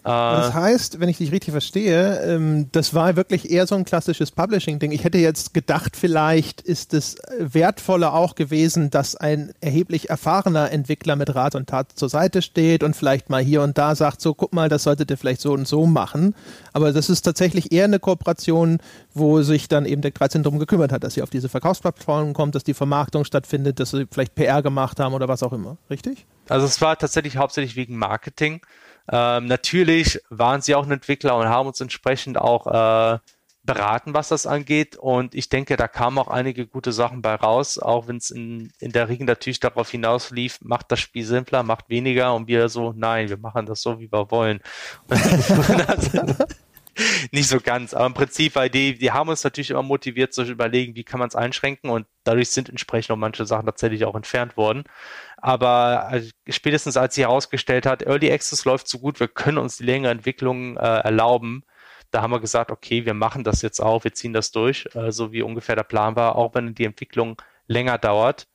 Das 0.04 0.50
äh, 0.50 0.52
heißt, 0.52 1.00
wenn 1.00 1.08
ich 1.08 1.18
dich 1.18 1.30
richtig 1.30 1.52
verstehe, 1.52 2.20
ähm, 2.22 2.68
das 2.72 2.92
war 2.92 3.14
wirklich 3.14 3.50
eher 3.50 3.66
so 3.68 3.76
ein 3.76 3.84
klassisches 3.84 4.32
Publishing-Ding. 4.32 4.90
Ich 4.90 5.04
hätte 5.04 5.18
jetzt 5.18 5.54
gedacht, 5.54 5.96
vielleicht 5.96 6.60
ist 6.60 6.92
es 6.92 7.16
wertvoller 7.38 8.12
auch 8.12 8.34
gewesen, 8.34 8.90
dass 8.90 9.14
ein 9.14 9.52
erheblich 9.60 10.10
erfahrener 10.10 10.72
Entwickler 10.72 11.14
mit 11.14 11.34
Rat 11.34 11.54
und 11.54 11.68
Tat 11.68 11.92
zur 11.94 12.08
Seite 12.08 12.42
steht 12.42 12.82
und 12.82 12.96
vielleicht 12.96 13.30
mal 13.30 13.42
hier 13.42 13.62
und 13.62 13.78
da 13.78 13.94
sagt, 13.94 14.20
so 14.20 14.34
guck 14.34 14.52
mal, 14.52 14.68
das 14.68 14.82
solltet 14.82 15.10
ihr 15.10 15.16
vielleicht 15.16 15.40
so 15.40 15.52
und 15.52 15.68
so 15.68 15.86
machen. 15.86 16.34
Aber 16.72 16.92
das 16.92 17.08
ist 17.08 17.22
tatsächlich 17.22 17.70
eher 17.70 17.84
eine 17.84 18.00
Kooperation, 18.00 18.78
wo 19.14 19.42
sich 19.42 19.68
dann 19.68 19.86
eben 19.86 20.02
Deck 20.02 20.16
13 20.16 20.42
darum 20.42 20.58
gekümmert 20.58 20.90
hat, 20.90 21.04
dass 21.04 21.14
sie 21.14 21.22
auf 21.22 21.30
diese 21.30 21.48
Verkaufsplattformen 21.48 22.34
kommt, 22.34 22.56
dass 22.56 22.64
die 22.64 22.74
Vermarktung 22.74 23.24
stattfindet, 23.24 23.78
dass 23.78 23.90
sie 23.90 24.06
vielleicht 24.10 24.34
PR 24.34 24.62
gemacht 24.62 24.98
haben 24.98 25.14
oder 25.14 25.28
was 25.28 25.44
auch 25.44 25.52
immer. 25.52 25.76
Richtig? 25.90 26.26
Also 26.48 26.66
es 26.66 26.80
war 26.80 26.98
tatsächlich 26.98 27.36
hauptsächlich 27.36 27.76
wegen 27.76 27.96
Marketing. 27.96 28.60
Ähm, 29.10 29.46
natürlich 29.46 30.20
waren 30.30 30.62
sie 30.62 30.74
auch 30.74 30.84
ein 30.84 30.92
Entwickler 30.92 31.36
und 31.36 31.48
haben 31.48 31.66
uns 31.68 31.80
entsprechend 31.80 32.38
auch 32.38 32.66
äh, 32.66 33.18
beraten, 33.64 34.14
was 34.14 34.28
das 34.28 34.46
angeht. 34.46 34.96
Und 34.96 35.34
ich 35.34 35.48
denke, 35.48 35.76
da 35.76 35.88
kamen 35.88 36.18
auch 36.18 36.28
einige 36.28 36.66
gute 36.66 36.92
Sachen 36.92 37.22
bei 37.22 37.34
raus, 37.34 37.78
auch 37.78 38.08
wenn 38.08 38.16
es 38.16 38.30
in, 38.30 38.72
in 38.78 38.92
der 38.92 39.08
Regel 39.08 39.26
natürlich 39.26 39.60
darauf 39.60 39.90
hinaus 39.90 40.30
lief, 40.30 40.58
macht 40.62 40.90
das 40.90 41.00
Spiel 41.00 41.24
simpler, 41.24 41.62
macht 41.62 41.88
weniger 41.88 42.34
und 42.34 42.48
wir 42.48 42.68
so, 42.68 42.92
nein, 42.96 43.28
wir 43.28 43.38
machen 43.38 43.66
das 43.66 43.82
so, 43.82 44.00
wie 44.00 44.10
wir 44.10 44.30
wollen. 44.30 44.60
nicht 47.32 47.48
so 47.48 47.60
ganz, 47.60 47.94
aber 47.94 48.06
im 48.06 48.14
Prinzip, 48.14 48.54
weil 48.54 48.68
die, 48.70 48.98
die 48.98 49.12
haben 49.12 49.28
uns 49.28 49.44
natürlich 49.44 49.70
immer 49.70 49.82
motiviert 49.82 50.32
zu 50.32 50.42
überlegen, 50.44 50.94
wie 50.94 51.04
kann 51.04 51.18
man 51.18 51.28
es 51.28 51.34
einschränken 51.34 51.90
und 51.90 52.06
dadurch 52.24 52.50
sind 52.50 52.68
entsprechend 52.68 53.12
auch 53.12 53.16
manche 53.16 53.46
Sachen 53.46 53.66
tatsächlich 53.66 54.04
auch 54.04 54.14
entfernt 54.14 54.56
worden. 54.56 54.84
Aber 55.38 56.06
also, 56.08 56.30
spätestens 56.48 56.96
als 56.96 57.14
sie 57.14 57.22
herausgestellt 57.22 57.86
hat, 57.86 58.02
Early 58.02 58.30
Access 58.30 58.64
läuft 58.64 58.88
so 58.88 58.98
gut, 58.98 59.20
wir 59.20 59.28
können 59.28 59.58
uns 59.58 59.78
die 59.78 59.84
längere 59.84 60.12
Entwicklung 60.12 60.76
äh, 60.76 60.80
erlauben, 60.80 61.64
da 62.10 62.20
haben 62.20 62.30
wir 62.30 62.40
gesagt, 62.40 62.70
okay, 62.70 63.06
wir 63.06 63.14
machen 63.14 63.42
das 63.42 63.62
jetzt 63.62 63.80
auch, 63.80 64.04
wir 64.04 64.12
ziehen 64.12 64.34
das 64.34 64.50
durch, 64.50 64.86
äh, 64.94 65.10
so 65.12 65.32
wie 65.32 65.42
ungefähr 65.42 65.76
der 65.76 65.82
Plan 65.84 66.14
war, 66.14 66.36
auch 66.36 66.54
wenn 66.54 66.74
die 66.74 66.84
Entwicklung 66.84 67.40
länger 67.66 67.96
dauert, 67.98 68.46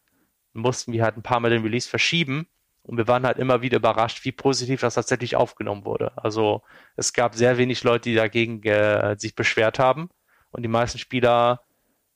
mussten 0.54 0.94
wir 0.94 1.04
halt 1.04 1.18
ein 1.18 1.24
paar 1.24 1.40
Mal 1.40 1.50
den 1.50 1.64
Release 1.64 1.90
verschieben 1.90 2.48
und 2.88 2.98
wir 2.98 3.08
waren 3.08 3.26
halt 3.26 3.38
immer 3.38 3.62
wieder 3.62 3.78
überrascht, 3.78 4.24
wie 4.24 4.32
positiv 4.32 4.82
das 4.82 4.96
tatsächlich 4.96 5.36
aufgenommen 5.36 5.86
wurde. 5.86 6.12
Also 6.16 6.64
es 6.96 7.14
gab 7.14 7.36
sehr 7.36 7.58
wenig 7.58 7.84
Leute, 7.84 8.10
die 8.10 8.16
dagegen 8.16 8.64
äh, 8.64 9.16
sich 9.20 9.36
beschwert 9.36 9.78
haben. 9.78 10.10
Und 10.52 10.64
die 10.64 10.70
meisten 10.70 10.98
Spieler 10.98 11.62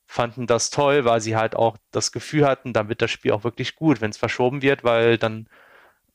fanden 0.06 0.46
das 0.46 0.70
toll, 0.70 1.04
weil 1.04 1.20
sie 1.20 1.36
halt 1.36 1.54
auch 1.54 1.76
das 1.90 2.10
Gefühl 2.10 2.46
hatten, 2.46 2.72
dann 2.72 2.88
wird 2.88 3.02
das 3.02 3.10
Spiel 3.10 3.32
auch 3.32 3.44
wirklich 3.44 3.76
gut, 3.76 4.00
wenn 4.00 4.10
es 4.10 4.16
verschoben 4.16 4.62
wird, 4.62 4.82
weil 4.82 5.18
dann 5.18 5.46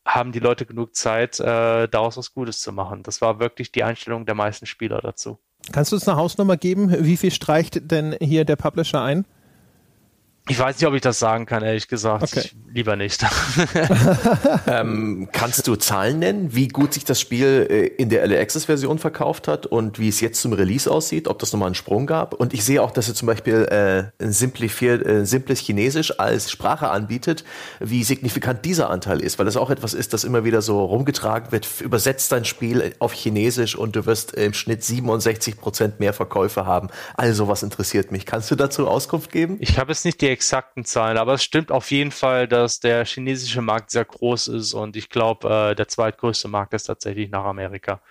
haben 0.05 0.31
die 0.31 0.39
Leute 0.39 0.65
genug 0.65 0.95
Zeit, 0.95 1.39
äh, 1.39 1.87
daraus 1.87 2.17
was 2.17 2.33
Gutes 2.33 2.61
zu 2.61 2.71
machen. 2.71 3.03
Das 3.03 3.21
war 3.21 3.39
wirklich 3.39 3.71
die 3.71 3.83
Einstellung 3.83 4.25
der 4.25 4.35
meisten 4.35 4.65
Spieler 4.65 5.01
dazu. 5.01 5.37
Kannst 5.71 5.91
du 5.91 5.97
uns 5.97 6.07
eine 6.07 6.17
Hausnummer 6.17 6.57
geben? 6.57 7.05
Wie 7.05 7.17
viel 7.17 7.31
streicht 7.31 7.91
denn 7.91 8.15
hier 8.21 8.45
der 8.45 8.55
Publisher 8.55 9.01
ein? 9.01 9.25
Ich 10.49 10.59
weiß 10.59 10.77
nicht, 10.79 10.87
ob 10.87 10.93
ich 10.93 11.01
das 11.01 11.19
sagen 11.19 11.45
kann, 11.45 11.63
ehrlich 11.63 11.87
gesagt. 11.87 12.23
Okay. 12.23 12.41
Ich, 12.45 12.55
lieber 12.73 12.95
nicht. 12.95 13.25
ähm, 14.67 15.27
kannst 15.31 15.67
du 15.67 15.75
Zahlen 15.75 16.19
nennen, 16.19 16.55
wie 16.55 16.67
gut 16.67 16.93
sich 16.93 17.03
das 17.03 17.19
Spiel 17.19 17.67
äh, 17.69 17.87
in 18.01 18.09
der 18.09 18.21
Early 18.21 18.37
Access 18.37 18.65
Version 18.65 18.97
verkauft 18.97 19.47
hat 19.47 19.65
und 19.65 19.99
wie 19.99 20.07
es 20.07 20.21
jetzt 20.21 20.41
zum 20.41 20.53
Release 20.53 20.89
aussieht, 20.89 21.27
ob 21.27 21.39
das 21.39 21.51
nochmal 21.51 21.67
einen 21.67 21.75
Sprung 21.75 22.05
gab? 22.05 22.33
Und 22.33 22.53
ich 22.53 22.63
sehe 22.63 22.81
auch, 22.81 22.91
dass 22.91 23.07
ihr 23.07 23.15
zum 23.15 23.25
Beispiel 23.25 23.67
äh, 23.69 24.23
ein 24.23 24.29
äh, 24.29 25.25
simples 25.25 25.59
Chinesisch 25.59 26.19
als 26.19 26.49
Sprache 26.49 26.89
anbietet, 26.89 27.43
wie 27.79 28.03
signifikant 28.03 28.63
dieser 28.63 28.89
Anteil 28.89 29.19
ist, 29.19 29.39
weil 29.39 29.45
das 29.45 29.57
auch 29.57 29.69
etwas 29.69 29.93
ist, 29.93 30.13
das 30.13 30.23
immer 30.23 30.45
wieder 30.45 30.61
so 30.61 30.85
rumgetragen 30.85 31.51
wird. 31.51 31.67
Übersetzt 31.81 32.31
dein 32.31 32.45
Spiel 32.45 32.93
auf 32.99 33.11
Chinesisch 33.11 33.75
und 33.75 33.95
du 33.95 34.05
wirst 34.05 34.33
im 34.33 34.53
Schnitt 34.53 34.83
67 34.83 35.57
Prozent 35.57 35.99
mehr 35.99 36.13
Verkäufe 36.13 36.65
haben. 36.65 36.89
Also 37.15 37.47
was 37.47 37.63
interessiert 37.63 38.11
mich. 38.11 38.25
Kannst 38.25 38.49
du 38.51 38.55
dazu 38.55 38.87
Auskunft 38.87 39.31
geben? 39.31 39.57
Ich 39.59 39.77
habe 39.77 39.91
es 39.91 40.05
nicht 40.05 40.21
die 40.21 40.36
exakten 40.37 40.85
Zahlen, 40.85 41.17
aber 41.17 41.33
es 41.33 41.43
stimmt 41.43 41.71
auf 41.71 41.89
jeden 41.89 42.11
Fall, 42.11 42.47
dass 42.47 42.79
der 42.79 43.05
chinesische 43.05 43.61
Markt 43.61 43.91
sehr 43.91 44.05
groß 44.05 44.49
ist 44.49 44.73
und 44.73 44.95
ich 44.95 45.09
glaube, 45.09 45.71
äh, 45.71 45.75
der 45.75 45.87
zweitgrößte 45.87 46.47
Markt 46.47 46.73
ist 46.73 46.83
tatsächlich 46.83 47.31
nach 47.31 47.43
Amerika. 47.43 48.01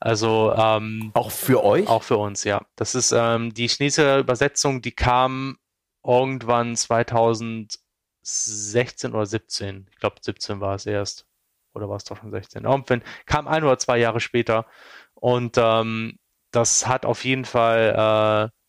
Also 0.00 0.52
ähm, 0.56 1.10
auch 1.14 1.30
für 1.30 1.62
euch? 1.62 1.86
Auch 1.86 2.02
für 2.02 2.16
uns, 2.16 2.44
ja. 2.44 2.62
Das 2.76 2.94
ist 2.94 3.12
ähm, 3.12 3.52
die 3.52 3.68
chinesische 3.68 4.18
Übersetzung, 4.18 4.80
die 4.80 4.92
kam 4.92 5.58
irgendwann 6.04 6.74
2016 6.74 9.12
oder 9.12 9.26
17. 9.26 9.86
Ich 9.90 9.98
glaube 9.98 10.16
17 10.20 10.60
war 10.60 10.74
es 10.74 10.86
erst. 10.86 11.26
oder 11.74 11.88
war 11.88 11.96
es 11.96 12.04
doch 12.04 12.16
schon 12.16 12.30
16? 12.30 12.64
Irgendwann 12.64 13.02
kam 13.26 13.46
ein 13.46 13.64
oder 13.64 13.78
zwei 13.78 13.98
Jahre 13.98 14.20
später. 14.20 14.66
Und 15.14 15.56
ähm, 15.58 16.18
das 16.50 16.86
hat 16.86 17.06
auf 17.06 17.24
jeden 17.24 17.44
Fall 17.44 18.50
äh, 18.50 18.63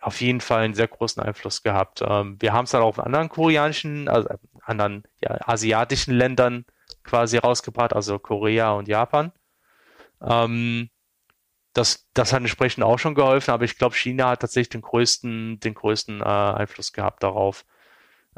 auf 0.00 0.20
jeden 0.20 0.40
Fall 0.40 0.62
einen 0.62 0.74
sehr 0.74 0.88
großen 0.88 1.22
Einfluss 1.22 1.62
gehabt. 1.62 2.02
Ähm, 2.06 2.36
wir 2.40 2.52
haben 2.52 2.64
es 2.64 2.70
dann 2.70 2.82
auch 2.82 2.98
in 2.98 3.04
anderen 3.04 3.28
koreanischen, 3.28 4.08
also 4.08 4.28
anderen 4.62 5.04
ja, 5.20 5.36
asiatischen 5.46 6.14
Ländern 6.14 6.64
quasi 7.04 7.36
rausgebracht, 7.36 7.92
also 7.92 8.18
Korea 8.18 8.72
und 8.72 8.88
Japan. 8.88 9.32
Ähm, 10.22 10.90
das, 11.72 12.08
das 12.14 12.32
hat 12.32 12.40
entsprechend 12.40 12.82
auch 12.82 12.98
schon 12.98 13.14
geholfen, 13.14 13.52
aber 13.52 13.64
ich 13.64 13.78
glaube, 13.78 13.94
China 13.94 14.30
hat 14.30 14.40
tatsächlich 14.40 14.70
den 14.70 14.80
größten, 14.82 15.60
den 15.60 15.74
größten 15.74 16.20
äh, 16.20 16.24
Einfluss 16.24 16.92
gehabt 16.92 17.22
darauf. 17.22 17.64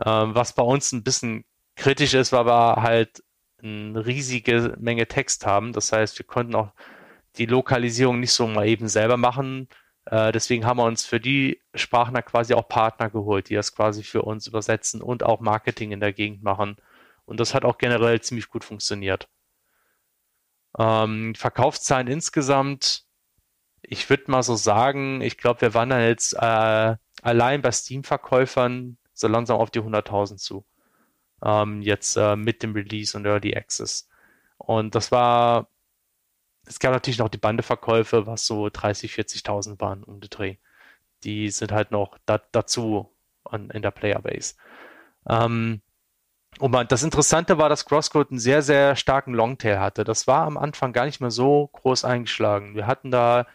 Ähm, 0.05 0.35
was 0.35 0.55
bei 0.55 0.63
uns 0.63 0.93
ein 0.93 1.05
bisschen 1.05 1.45
kritisch 1.77 2.15
ist, 2.15 2.33
weil 2.33 2.47
wir 2.47 2.83
halt 2.83 3.23
eine 3.63 4.05
riesige 4.05 4.77
Menge 4.79 5.07
Text 5.07 5.47
haben. 5.47 5.73
Das 5.73 5.93
heißt, 5.93 6.19
wir 6.19 6.27
konnten 6.27 6.55
auch 6.55 6.73
die 7.37 7.47
Lokalisierung 7.47 8.21
nicht 8.21 8.33
so 8.33 8.47
mal 8.47 8.67
eben 8.67 8.89
selber 8.89 9.17
machen. 9.17 9.69
Äh, 10.07 10.33
deswegen 10.33 10.67
haben 10.67 10.79
wir 10.79 10.85
uns 10.85 11.05
für 11.05 11.21
die 11.21 11.61
Sprachen 11.75 12.15
da 12.15 12.23
quasi 12.23 12.55
auch 12.55 12.69
Partner 12.69 13.11
geholt, 13.11 13.49
die 13.49 13.55
das 13.55 13.75
quasi 13.75 14.03
für 14.03 14.23
uns 14.23 14.47
übersetzen 14.47 15.01
und 15.03 15.23
auch 15.23 15.41
Marketing 15.41 15.93
in 15.93 16.01
der 16.01 16.13
Gegend 16.13 16.43
machen. 16.43 16.77
Und 17.25 17.41
das 17.41 17.55
hat 17.55 17.65
auch 17.65 17.79
generell 17.79 18.21
ziemlich 18.21 18.49
gut 18.49 18.65
funktioniert. 18.65 19.29
Ähm, 20.79 21.35
Verkaufszahlen 21.35 22.09
insgesamt, 22.09 23.05
ich 23.83 24.09
würde 24.11 24.31
mal 24.31 24.43
so 24.43 24.57
sagen, 24.57 25.21
ich 25.21 25.39
glaube, 25.39 25.61
wir 25.63 25.75
wandern 25.75 26.03
jetzt 26.03 26.35
äh, 26.35 26.97
allein 27.23 27.63
bei 27.63 27.71
Steam-Verkäufern 27.73 28.97
so 29.13 29.29
langsam 29.29 29.59
auf 29.59 29.71
die 29.71 29.81
100.000 29.81 30.37
zu. 30.39 30.65
Ähm, 31.45 31.83
jetzt 31.83 32.17
äh, 32.17 32.37
mit 32.37 32.63
dem 32.63 32.73
Release 32.75 33.17
und 33.17 33.27
Early 33.27 33.55
Access. 33.57 34.09
Und 34.59 34.95
das 34.95 35.13
war 35.13 35.69
es 36.73 36.79
gab 36.79 36.93
natürlich 36.93 37.19
noch 37.19 37.29
die 37.29 37.39
Bandeverkäufe, 37.39 38.27
was 38.27 38.47
so 38.47 38.69
30, 38.71 39.13
40.000 39.13 39.81
waren 39.81 40.05
um 40.05 40.21
den 40.21 40.31
Dreh. 40.31 40.57
Die 41.25 41.51
sind 41.51 41.71
halt 41.73 41.91
noch 41.91 42.19
da, 42.27 42.41
dazu 42.53 43.15
an, 43.45 43.71
in 43.71 43.83
der 43.83 43.91
Playerbase. 43.91 44.55
Ähm, 45.29 45.83
und 46.59 46.93
das 46.93 47.03
Interessante 47.03 47.59
war, 47.59 47.69
dass 47.69 47.85
Crosscode 47.87 48.31
einen 48.31 48.41
sehr, 48.41 48.63
sehr 48.63 48.97
starken 48.97 49.35
Longtail 49.35 49.81
hatte. 49.81 50.05
Das 50.05 50.27
war 50.27 50.47
am 50.47 50.57
Anfang 50.57 50.93
gar 50.93 51.07
nicht 51.07 51.21
mehr 51.21 51.31
so 51.31 51.69
groß 51.69 52.05
eingeschlagen. 52.05 52.75
Wir 52.75 52.87
hatten 52.87 53.11
da 53.11 53.47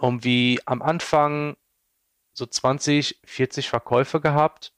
irgendwie 0.00 0.60
am 0.66 0.82
Anfang 0.82 1.56
so 2.32 2.46
20, 2.46 3.20
40 3.24 3.68
Verkäufe 3.68 4.20
gehabt. 4.20 4.72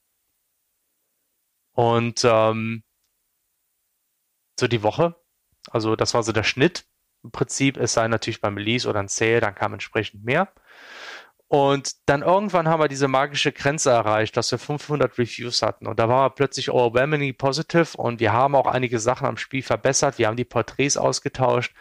Und 1.73 2.21
ähm, 2.25 2.83
so 4.59 4.67
die 4.67 4.83
Woche. 4.83 5.15
Also 5.71 5.95
das 5.95 6.13
war 6.13 6.23
so 6.23 6.31
der 6.31 6.43
Schnitt 6.43 6.88
Prinzip, 7.31 7.77
es 7.77 7.93
sei 7.93 8.07
natürlich 8.07 8.41
beim 8.41 8.55
Release 8.55 8.87
oder 8.87 8.99
ein 8.99 9.07
Sale, 9.07 9.41
dann 9.41 9.55
kam 9.55 9.73
entsprechend 9.73 10.23
mehr. 10.23 10.49
Und 11.49 12.07
dann 12.07 12.21
irgendwann 12.21 12.67
haben 12.67 12.79
wir 12.79 12.87
diese 12.87 13.07
magische 13.07 13.51
Grenze 13.51 13.89
erreicht, 13.89 14.37
dass 14.37 14.51
wir 14.51 14.59
500 14.59 15.17
Reviews 15.17 15.63
hatten. 15.63 15.87
Und 15.87 15.97
da 15.97 16.07
war 16.07 16.25
wir 16.25 16.29
plötzlich 16.29 16.69
overwhelmingly 16.69 17.33
positive 17.33 17.97
und 17.97 18.19
wir 18.19 18.33
haben 18.33 18.53
auch 18.53 18.67
einige 18.67 18.99
Sachen 18.99 19.25
am 19.25 19.35
Spiel 19.35 19.63
verbessert. 19.63 20.19
Wir 20.19 20.27
haben 20.27 20.37
die 20.37 20.45
Porträts 20.45 20.95
ausgetauscht. 20.95 21.73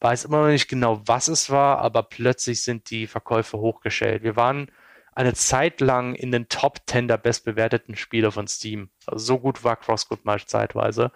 Weiß 0.00 0.24
immer 0.24 0.40
noch 0.40 0.48
nicht 0.48 0.68
genau, 0.68 1.02
was 1.04 1.28
es 1.28 1.50
war, 1.50 1.78
aber 1.80 2.04
plötzlich 2.04 2.64
sind 2.64 2.88
die 2.88 3.06
Verkäufe 3.06 3.58
hochgestellt. 3.58 4.22
Wir 4.22 4.36
waren 4.36 4.70
eine 5.14 5.34
Zeit 5.34 5.82
lang 5.82 6.14
in 6.14 6.32
den 6.32 6.48
Top 6.48 6.78
10 6.86 7.06
der 7.08 7.18
bestbewerteten 7.18 7.96
Spiele 7.96 8.32
von 8.32 8.48
Steam. 8.48 8.88
Also 9.06 9.26
so 9.26 9.38
gut 9.38 9.62
war 9.62 9.76
CrossCode 9.76 10.24
mal 10.24 10.40
zeitweise. 10.40 11.12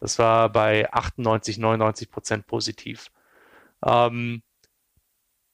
Das 0.00 0.18
war 0.18 0.48
bei 0.48 0.90
98, 0.92 1.58
99 1.58 2.10
Prozent 2.10 2.46
positiv. 2.46 3.10
Ähm, 3.84 4.42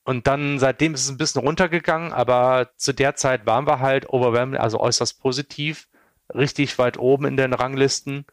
und 0.05 0.29
dann 0.29 0.61
seitdem 0.61 0.95
ist 0.95 1.03
es 1.03 1.11
ein 1.11 1.17
bisschen 1.17 1.43
runtergegangen, 1.43 2.13
aber 2.13 2.71
zu 2.77 2.93
der 2.93 3.17
Zeit 3.17 3.45
waren 3.45 3.67
wir 3.67 3.81
halt 3.81 4.09
overwhelming, 4.09 4.59
also 4.59 4.79
äußerst 4.79 5.21
positiv, 5.21 5.89
richtig 6.33 6.79
weit 6.79 6.97
oben 6.99 7.27
in 7.27 7.37
den 7.37 7.53
Ranglisten. 7.53 8.25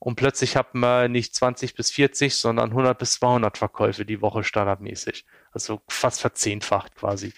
Und 0.00 0.16
plötzlich 0.16 0.56
hatten 0.56 0.80
wir 0.80 1.08
nicht 1.08 1.34
20 1.34 1.74
bis 1.74 1.90
40, 1.92 2.34
sondern 2.34 2.70
100 2.70 2.98
bis 2.98 3.12
200 3.14 3.58
Verkäufe 3.58 4.04
die 4.04 4.22
Woche 4.22 4.42
standardmäßig. 4.42 5.24
Also 5.52 5.82
fast 5.88 6.20
verzehnfacht 6.20 6.96
quasi. 6.96 7.32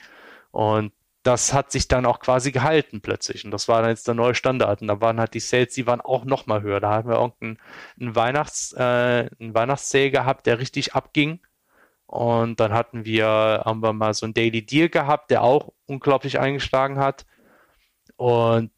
Und 0.52 0.92
das 1.22 1.52
hat 1.52 1.70
sich 1.70 1.86
dann 1.88 2.04
auch 2.06 2.18
quasi 2.18 2.50
gehalten 2.50 3.00
plötzlich. 3.00 3.44
Und 3.44 3.52
das 3.52 3.68
war 3.68 3.80
dann 3.80 3.90
jetzt 3.90 4.08
der 4.08 4.14
neue 4.14 4.34
Standard. 4.34 4.82
Und 4.82 4.88
da 4.88 5.00
waren 5.00 5.20
halt 5.20 5.34
die 5.34 5.40
Sales, 5.40 5.74
die 5.74 5.86
waren 5.86 6.00
auch 6.00 6.24
noch 6.24 6.46
mal 6.46 6.62
höher. 6.62 6.80
Da 6.80 6.90
hatten 6.90 7.08
wir 7.08 7.16
irgendeinen 7.16 7.58
einen 8.00 8.16
Weihnachts, 8.16 8.72
äh, 8.72 9.30
Weihnachtssale 9.38 10.10
gehabt, 10.10 10.46
der 10.46 10.58
richtig 10.58 10.94
abging. 10.94 11.40
Und 12.06 12.60
dann 12.60 12.72
hatten 12.72 13.04
wir, 13.04 13.62
haben 13.64 13.82
wir 13.82 13.92
mal 13.92 14.14
so 14.14 14.26
einen 14.26 14.34
Daily 14.34 14.66
Deal 14.66 14.88
gehabt, 14.88 15.30
der 15.30 15.42
auch 15.42 15.72
unglaublich 15.86 16.40
eingeschlagen 16.40 16.98
hat. 16.98 17.24
Und 18.16 18.72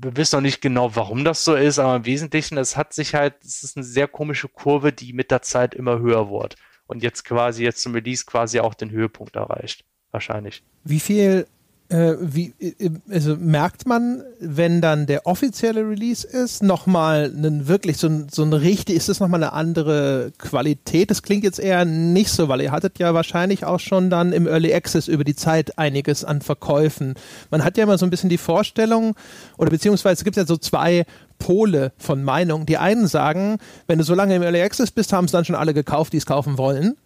wir 0.00 0.16
wissen 0.16 0.36
noch 0.36 0.42
nicht 0.42 0.60
genau, 0.60 0.94
warum 0.96 1.24
das 1.24 1.44
so 1.44 1.54
ist, 1.54 1.78
aber 1.78 1.96
im 1.96 2.06
Wesentlichen, 2.06 2.58
es 2.58 2.76
hat 2.76 2.92
sich 2.92 3.14
halt, 3.14 3.44
es 3.44 3.62
ist 3.62 3.76
eine 3.76 3.84
sehr 3.84 4.08
komische 4.08 4.48
Kurve, 4.48 4.92
die 4.92 5.12
mit 5.12 5.30
der 5.30 5.42
Zeit 5.42 5.74
immer 5.74 5.98
höher 5.98 6.30
wird. 6.30 6.56
Und 6.86 7.02
jetzt 7.02 7.24
quasi, 7.24 7.64
jetzt 7.64 7.82
zum 7.82 7.94
Release 7.94 8.24
quasi 8.26 8.60
auch 8.60 8.74
den 8.74 8.90
Höhepunkt 8.90 9.36
erreicht 9.36 9.84
wahrscheinlich. 10.14 10.62
Wie 10.84 11.00
viel 11.00 11.46
äh, 11.90 12.16
wie, 12.18 12.54
äh, 12.60 12.90
also 13.10 13.36
merkt 13.36 13.86
man, 13.86 14.22
wenn 14.40 14.80
dann 14.80 15.06
der 15.06 15.26
offizielle 15.26 15.88
Release 15.88 16.26
ist, 16.26 16.62
nochmal 16.62 17.24
einen 17.36 17.68
wirklich 17.68 17.98
so 17.98 18.06
ein, 18.06 18.28
so 18.30 18.42
ein 18.42 18.52
richtig, 18.52 18.96
ist 18.96 19.10
das 19.10 19.20
nochmal 19.20 19.42
eine 19.42 19.52
andere 19.52 20.32
Qualität? 20.38 21.10
Das 21.10 21.22
klingt 21.22 21.44
jetzt 21.44 21.60
eher 21.60 21.84
nicht 21.84 22.30
so, 22.30 22.48
weil 22.48 22.62
ihr 22.62 22.72
hattet 22.72 22.98
ja 22.98 23.12
wahrscheinlich 23.12 23.64
auch 23.66 23.80
schon 23.80 24.08
dann 24.08 24.32
im 24.32 24.46
Early 24.46 24.72
Access 24.72 25.08
über 25.08 25.24
die 25.24 25.36
Zeit 25.36 25.78
einiges 25.78 26.24
an 26.24 26.40
Verkäufen. 26.40 27.14
Man 27.50 27.62
hat 27.62 27.76
ja 27.76 27.84
immer 27.84 27.98
so 27.98 28.06
ein 28.06 28.10
bisschen 28.10 28.30
die 28.30 28.38
Vorstellung, 28.38 29.14
oder 29.58 29.70
beziehungsweise 29.70 30.20
es 30.20 30.24
gibt 30.24 30.36
ja 30.36 30.46
so 30.46 30.56
zwei 30.56 31.04
Pole 31.38 31.92
von 31.98 32.24
Meinung. 32.24 32.64
Die 32.64 32.78
einen 32.78 33.08
sagen, 33.08 33.58
wenn 33.86 33.98
du 33.98 34.04
so 34.04 34.14
lange 34.14 34.34
im 34.34 34.42
Early 34.42 34.62
Access 34.62 34.90
bist, 34.90 35.12
haben 35.12 35.26
es 35.26 35.32
dann 35.32 35.44
schon 35.44 35.56
alle 35.56 35.74
gekauft, 35.74 36.14
die 36.14 36.18
es 36.18 36.26
kaufen 36.26 36.56
wollen. 36.56 36.96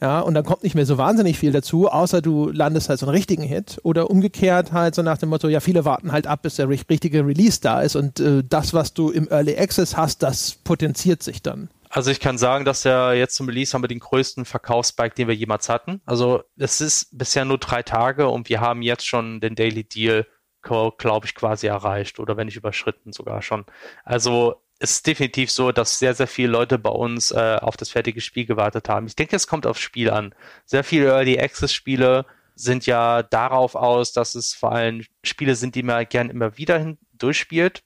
Ja, 0.00 0.20
und 0.20 0.34
dann 0.34 0.44
kommt 0.44 0.62
nicht 0.62 0.76
mehr 0.76 0.86
so 0.86 0.96
wahnsinnig 0.96 1.38
viel 1.38 1.50
dazu, 1.50 1.88
außer 1.88 2.22
du 2.22 2.50
landest 2.50 2.88
halt 2.88 3.00
so 3.00 3.06
einen 3.06 3.16
richtigen 3.16 3.42
Hit. 3.42 3.80
Oder 3.82 4.10
umgekehrt 4.10 4.72
halt 4.72 4.94
so 4.94 5.02
nach 5.02 5.18
dem 5.18 5.28
Motto, 5.28 5.48
ja, 5.48 5.60
viele 5.60 5.84
warten 5.84 6.12
halt 6.12 6.26
ab, 6.26 6.42
bis 6.42 6.56
der 6.56 6.68
richtige 6.68 7.26
Release 7.26 7.60
da 7.60 7.80
ist 7.80 7.96
und 7.96 8.20
äh, 8.20 8.44
das, 8.48 8.74
was 8.74 8.94
du 8.94 9.10
im 9.10 9.28
Early 9.28 9.58
Access 9.58 9.96
hast, 9.96 10.22
das 10.22 10.52
potenziert 10.52 11.22
sich 11.22 11.42
dann. 11.42 11.68
Also 11.90 12.10
ich 12.10 12.20
kann 12.20 12.38
sagen, 12.38 12.64
dass 12.64 12.84
ja 12.84 13.12
jetzt 13.12 13.34
zum 13.34 13.48
Release 13.48 13.72
haben 13.72 13.82
wir 13.82 13.88
den 13.88 13.98
größten 13.98 14.44
Verkaufsspike, 14.44 15.14
den 15.14 15.26
wir 15.26 15.34
jemals 15.34 15.68
hatten. 15.68 16.00
Also 16.04 16.42
es 16.56 16.80
ist 16.80 17.16
bisher 17.16 17.44
nur 17.44 17.58
drei 17.58 17.82
Tage 17.82 18.28
und 18.28 18.48
wir 18.48 18.60
haben 18.60 18.82
jetzt 18.82 19.06
schon 19.06 19.40
den 19.40 19.54
Daily 19.54 19.84
Deal, 19.84 20.26
glaube 20.62 21.26
ich, 21.26 21.34
quasi 21.34 21.66
erreicht 21.66 22.18
oder 22.18 22.36
wenn 22.36 22.46
nicht 22.46 22.56
überschritten 22.56 23.12
sogar 23.12 23.40
schon. 23.40 23.64
Also 24.04 24.62
es 24.80 24.92
ist 24.92 25.06
definitiv 25.06 25.50
so, 25.50 25.72
dass 25.72 25.98
sehr, 25.98 26.14
sehr 26.14 26.28
viele 26.28 26.48
Leute 26.48 26.78
bei 26.78 26.90
uns 26.90 27.30
äh, 27.32 27.58
auf 27.60 27.76
das 27.76 27.90
fertige 27.90 28.20
Spiel 28.20 28.46
gewartet 28.46 28.88
haben. 28.88 29.06
Ich 29.06 29.16
denke, 29.16 29.34
es 29.34 29.46
kommt 29.46 29.66
aufs 29.66 29.80
Spiel 29.80 30.10
an. 30.10 30.34
Sehr 30.64 30.84
viele 30.84 31.08
Early 31.08 31.38
Access 31.38 31.72
Spiele 31.72 32.26
sind 32.54 32.86
ja 32.86 33.22
darauf 33.22 33.74
aus, 33.74 34.12
dass 34.12 34.34
es 34.34 34.54
vor 34.54 34.72
allem 34.72 35.04
Spiele 35.24 35.56
sind, 35.56 35.74
die 35.74 35.82
man 35.82 36.08
gern 36.08 36.30
immer 36.30 36.56
wieder 36.58 36.94
durchspielt. 37.12 37.82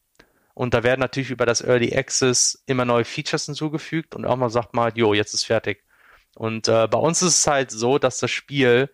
Und 0.54 0.74
da 0.74 0.82
werden 0.82 1.00
natürlich 1.00 1.30
über 1.30 1.46
das 1.46 1.62
Early 1.62 1.96
Access 1.96 2.62
immer 2.66 2.84
neue 2.84 3.06
Features 3.06 3.46
hinzugefügt 3.46 4.14
und 4.14 4.26
auch 4.26 4.36
mal 4.36 4.50
sagt 4.50 4.74
mal, 4.74 4.92
jo, 4.94 5.14
jetzt 5.14 5.32
ist 5.32 5.46
fertig. 5.46 5.82
Und 6.34 6.68
äh, 6.68 6.86
bei 6.88 6.98
uns 6.98 7.22
ist 7.22 7.38
es 7.38 7.46
halt 7.46 7.70
so, 7.70 7.98
dass 7.98 8.18
das 8.18 8.30
Spiel 8.30 8.90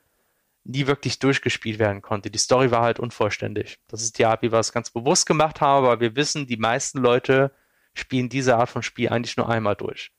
nie 0.65 0.87
wirklich 0.87 1.19
durchgespielt 1.19 1.79
werden 1.81 2.03
konnte. 2.03 2.31
Die 2.31 2.39
Story 2.39 2.71
war 2.71 2.83
halt 2.83 3.01
unvollständig. 3.01 3.79
Das 3.89 4.03
ist 4.03 4.19
die 4.19 4.27
Art, 4.27 4.43
wie 4.43 4.53
wir 4.53 4.59
es 4.59 4.73
ganz 4.73 4.91
bewusst 4.91 5.27
gemacht 5.27 5.61
haben, 5.61 5.85
aber 5.85 6.01
wir 6.01 6.15
wissen, 6.15 6.47
die 6.47 6.59
meisten 6.59 6.99
Leute 6.99 7.53
spielen 7.99 8.29
diese 8.29 8.57
Art 8.57 8.71
von 8.71 8.83
Spiel 8.83 9.09
eigentlich 9.09 9.37
nur 9.37 9.49
einmal 9.49 9.77
durch. 9.77 10.13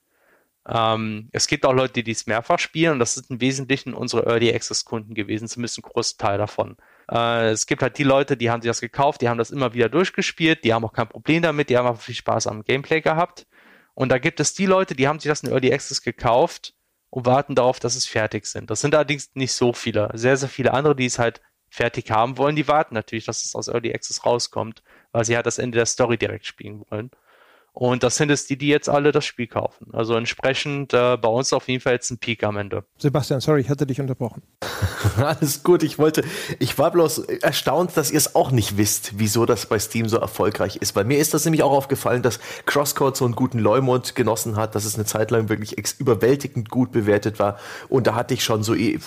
Ähm, 0.67 1.29
es 1.31 1.47
gibt 1.47 1.65
auch 1.65 1.73
Leute, 1.73 1.93
die 1.93 2.03
dies 2.03 2.27
mehrfach 2.27 2.59
spielen 2.59 2.93
und 2.93 2.99
das 2.99 3.15
sind 3.15 3.29
im 3.29 3.41
Wesentlichen 3.41 3.93
unsere 3.93 4.25
Early 4.25 4.53
Access 4.53 4.85
Kunden 4.85 5.15
gewesen, 5.15 5.47
zumindest 5.47 5.79
ein 5.79 5.81
Großteil 5.83 6.37
davon. 6.37 6.77
Äh, 7.11 7.49
es 7.49 7.65
gibt 7.65 7.81
halt 7.81 7.97
die 7.97 8.03
Leute, 8.03 8.37
die 8.37 8.51
haben 8.51 8.61
sich 8.61 8.69
das 8.69 8.81
gekauft, 8.81 9.21
die 9.21 9.29
haben 9.29 9.37
das 9.37 9.51
immer 9.51 9.73
wieder 9.73 9.89
durchgespielt, 9.89 10.63
die 10.63 10.73
haben 10.73 10.85
auch 10.85 10.93
kein 10.93 11.09
Problem 11.09 11.41
damit, 11.41 11.69
die 11.69 11.77
haben 11.77 11.87
auch 11.87 11.99
viel 11.99 12.15
Spaß 12.15 12.47
am 12.47 12.63
Gameplay 12.63 13.01
gehabt. 13.01 13.47
Und 13.95 14.09
da 14.09 14.17
gibt 14.17 14.39
es 14.39 14.53
die 14.53 14.65
Leute, 14.65 14.95
die 14.95 15.07
haben 15.07 15.19
sich 15.19 15.29
das 15.29 15.43
in 15.43 15.51
Early 15.51 15.73
Access 15.73 16.01
gekauft 16.01 16.73
und 17.09 17.25
warten 17.25 17.55
darauf, 17.55 17.79
dass 17.79 17.95
es 17.95 18.05
fertig 18.05 18.45
sind. 18.45 18.69
Das 18.69 18.81
sind 18.81 18.93
allerdings 18.93 19.31
nicht 19.33 19.53
so 19.53 19.73
viele. 19.73 20.11
Sehr, 20.13 20.37
sehr 20.37 20.49
viele 20.49 20.73
andere, 20.73 20.95
die 20.95 21.05
es 21.05 21.19
halt 21.19 21.41
fertig 21.69 22.11
haben 22.11 22.37
wollen, 22.37 22.55
die 22.55 22.67
warten 22.67 22.95
natürlich, 22.95 23.25
dass 23.25 23.43
es 23.43 23.55
aus 23.55 23.67
Early 23.67 23.93
Access 23.93 24.25
rauskommt, 24.25 24.83
weil 25.11 25.25
sie 25.25 25.35
halt 25.35 25.45
das 25.45 25.57
Ende 25.57 25.77
der 25.77 25.85
Story 25.85 26.17
direkt 26.17 26.45
spielen 26.45 26.83
wollen. 26.89 27.11
Und 27.73 28.03
das 28.03 28.17
sind 28.17 28.29
es 28.29 28.45
die, 28.45 28.57
die 28.57 28.67
jetzt 28.67 28.89
alle 28.89 29.11
das 29.11 29.25
Spiel 29.25 29.47
kaufen. 29.47 29.87
Also 29.93 30.15
entsprechend 30.15 30.93
äh, 30.93 31.17
bei 31.17 31.29
uns 31.29 31.53
auf 31.53 31.67
jeden 31.67 31.81
Fall 31.81 31.93
jetzt 31.93 32.09
ein 32.11 32.17
Peak 32.17 32.43
am 32.43 32.57
Ende. 32.57 32.83
Sebastian, 32.97 33.39
sorry, 33.39 33.61
ich 33.61 33.69
hatte 33.69 33.85
dich 33.85 34.01
unterbrochen. 34.01 34.41
Alles 35.17 35.63
gut, 35.63 35.83
ich 35.83 35.99
wollte, 35.99 36.23
ich 36.59 36.77
war 36.77 36.91
bloß 36.91 37.19
erstaunt, 37.41 37.95
dass 37.95 38.11
ihr 38.11 38.17
es 38.17 38.35
auch 38.35 38.51
nicht 38.51 38.77
wisst, 38.77 39.13
wieso 39.17 39.45
das 39.45 39.65
bei 39.65 39.79
Steam 39.79 40.09
so 40.09 40.17
erfolgreich 40.17 40.77
ist. 40.77 40.93
Bei 40.93 41.03
mir 41.03 41.19
ist 41.19 41.33
das 41.33 41.45
nämlich 41.45 41.63
auch 41.63 41.71
aufgefallen, 41.71 42.21
dass 42.21 42.39
Crosscode 42.65 43.15
so 43.15 43.25
einen 43.25 43.35
guten 43.35 43.59
Leumund 43.59 44.15
genossen 44.15 44.55
hat, 44.55 44.75
dass 44.75 44.85
es 44.85 44.95
eine 44.95 45.05
Zeit 45.05 45.31
lang 45.31 45.49
wirklich 45.49 45.77
überwältigend 45.99 46.69
gut 46.69 46.91
bewertet 46.91 47.39
war. 47.39 47.57
Und 47.87 48.07
da 48.07 48.15
hatte 48.15 48.33
ich 48.33 48.43
schon 48.43 48.63
so 48.63 48.75
eh, 48.75 48.99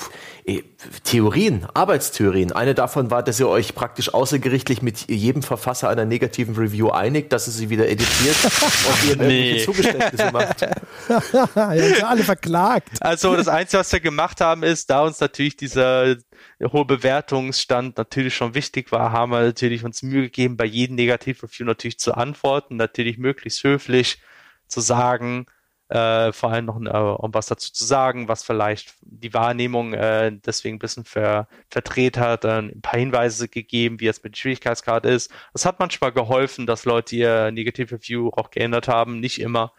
eh, 0.44 0.62
Theorien, 1.04 1.66
Arbeitstheorien. 1.74 2.52
Eine 2.52 2.74
davon 2.74 3.10
war, 3.10 3.22
dass 3.22 3.40
ihr 3.40 3.48
euch 3.48 3.74
praktisch 3.74 4.14
außergerichtlich 4.14 4.82
mit 4.82 5.10
jedem 5.10 5.42
Verfasser 5.42 5.88
einer 5.88 6.04
negativen 6.04 6.54
Review 6.54 6.90
einigt, 6.90 7.32
dass 7.32 7.46
ihr 7.46 7.52
sie 7.52 7.70
wieder 7.70 7.88
editiert 7.88 8.36
und 8.88 9.08
ihr 9.08 9.16
nee. 9.16 9.64
Zugeständnisse 9.64 10.30
macht. 10.32 10.60
ja, 11.42 12.06
alle 12.06 12.24
verklagt. 12.24 12.90
Also 13.00 13.36
das 13.36 13.48
Einzige, 13.48 13.80
was 13.80 13.92
wir 13.92 14.00
gemacht 14.00 14.40
haben, 14.40 14.62
ist, 14.62 14.90
da 14.90 15.02
uns 15.02 15.20
natürlich 15.20 15.56
dieser 15.56 16.16
hohe 16.62 16.84
Bewertungsstand 16.84 17.96
natürlich 17.96 18.34
schon 18.34 18.54
wichtig 18.54 18.92
war, 18.92 19.12
haben 19.12 19.32
wir 19.32 19.42
natürlich 19.42 19.84
uns 19.84 20.02
Mühe 20.02 20.22
gegeben, 20.22 20.56
bei 20.56 20.64
jedem 20.64 20.96
Negativ-Review 20.96 21.64
natürlich 21.66 21.98
zu 21.98 22.14
antworten, 22.14 22.76
natürlich 22.76 23.18
möglichst 23.18 23.62
höflich 23.64 24.20
zu 24.66 24.80
sagen, 24.80 25.46
äh, 25.92 26.32
vor 26.32 26.50
allem 26.50 26.64
noch 26.64 26.80
äh, 26.80 27.22
um 27.22 27.34
was 27.34 27.46
dazu 27.46 27.70
zu 27.70 27.84
sagen, 27.84 28.26
was 28.26 28.42
vielleicht 28.44 28.94
die 29.02 29.34
Wahrnehmung 29.34 29.92
äh, 29.92 30.32
deswegen 30.44 30.76
ein 30.76 30.78
bisschen 30.78 31.04
ver 31.04 31.48
verdreht 31.68 32.16
hat, 32.16 32.44
äh, 32.44 32.58
ein 32.58 32.80
paar 32.80 32.98
Hinweise 32.98 33.48
gegeben, 33.48 34.00
wie 34.00 34.06
es 34.06 34.22
mit 34.22 34.34
der 34.34 34.38
Schwierigkeitsgrad 34.38 35.04
ist. 35.04 35.30
Das 35.52 35.66
hat 35.66 35.80
manchmal 35.80 36.12
geholfen, 36.12 36.66
dass 36.66 36.86
Leute 36.86 37.16
ihr 37.16 37.50
Negative 37.50 37.94
Review 37.94 38.30
auch 38.30 38.50
geändert 38.50 38.88
haben, 38.88 39.20
nicht 39.20 39.40
immer. 39.40 39.72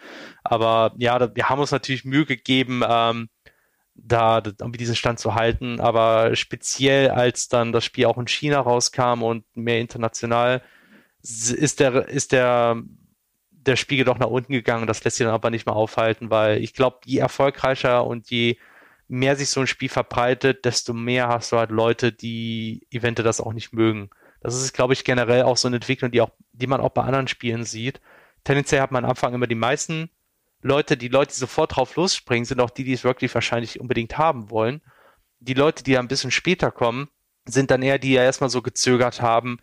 Aber 0.43 0.93
ja, 0.97 1.35
wir 1.35 1.49
haben 1.49 1.59
uns 1.59 1.71
natürlich 1.71 2.05
Mühe 2.05 2.25
gegeben, 2.25 2.83
ähm, 2.87 3.29
da 3.95 4.41
um 4.61 4.71
diesen 4.73 4.95
Stand 4.95 5.19
zu 5.19 5.35
halten. 5.35 5.79
Aber 5.79 6.35
speziell 6.35 7.09
als 7.09 7.47
dann 7.47 7.71
das 7.71 7.85
Spiel 7.85 8.05
auch 8.05 8.17
in 8.17 8.27
China 8.27 8.59
rauskam 8.59 9.23
und 9.23 9.45
mehr 9.55 9.79
international, 9.79 10.61
ist 11.21 11.79
der, 11.79 12.07
ist 12.07 12.33
der 12.33 12.83
der 13.65 13.75
Spiegel 13.75 14.05
doch 14.05 14.19
nach 14.19 14.27
unten 14.27 14.53
gegangen. 14.53 14.87
Das 14.87 15.03
lässt 15.03 15.17
sich 15.17 15.25
dann 15.25 15.33
aber 15.33 15.49
nicht 15.49 15.65
mehr 15.65 15.75
aufhalten, 15.75 16.29
weil 16.29 16.61
ich 16.61 16.73
glaube, 16.73 16.99
je 17.05 17.19
erfolgreicher 17.19 18.05
und 18.05 18.29
je 18.29 18.57
mehr 19.07 19.35
sich 19.35 19.49
so 19.49 19.61
ein 19.61 19.67
Spiel 19.67 19.89
verbreitet, 19.89 20.65
desto 20.65 20.93
mehr 20.93 21.27
hast 21.27 21.51
du 21.51 21.57
halt 21.57 21.71
Leute, 21.71 22.11
die 22.11 22.87
Evente 22.89 23.23
das 23.23 23.41
auch 23.41 23.53
nicht 23.53 23.73
mögen. 23.73 24.09
Das 24.41 24.55
ist, 24.55 24.73
glaube 24.73 24.93
ich, 24.93 25.03
generell 25.03 25.43
auch 25.43 25.57
so 25.57 25.67
eine 25.67 25.77
Entwicklung, 25.77 26.11
die 26.11 26.21
auch, 26.21 26.31
die 26.51 26.67
man 26.67 26.81
auch 26.81 26.89
bei 26.89 27.03
anderen 27.03 27.27
Spielen 27.27 27.63
sieht. 27.63 28.01
Tendenziell 28.43 28.81
hat 28.81 28.91
man 28.91 29.05
am 29.05 29.11
Anfang 29.11 29.33
immer 29.33 29.47
die 29.47 29.55
meisten 29.55 30.09
Leute, 30.61 30.97
die 30.97 31.09
Leute, 31.09 31.33
die 31.33 31.39
sofort 31.39 31.75
drauf 31.75 31.95
losspringen, 31.95 32.45
sind 32.45 32.61
auch 32.61 32.69
die, 32.69 32.83
die 32.83 32.93
es 32.93 33.03
wirklich 33.03 33.33
wahrscheinlich 33.33 33.79
unbedingt 33.79 34.17
haben 34.17 34.49
wollen. 34.49 34.81
Die 35.39 35.53
Leute, 35.53 35.83
die 35.83 35.97
ein 35.97 36.07
bisschen 36.07 36.31
später 36.31 36.71
kommen, 36.71 37.09
sind 37.45 37.71
dann 37.71 37.81
eher 37.81 37.99
die, 37.99 38.09
die 38.09 38.13
ja 38.13 38.23
erstmal 38.23 38.49
so 38.49 38.61
gezögert 38.61 39.21
haben, 39.21 39.59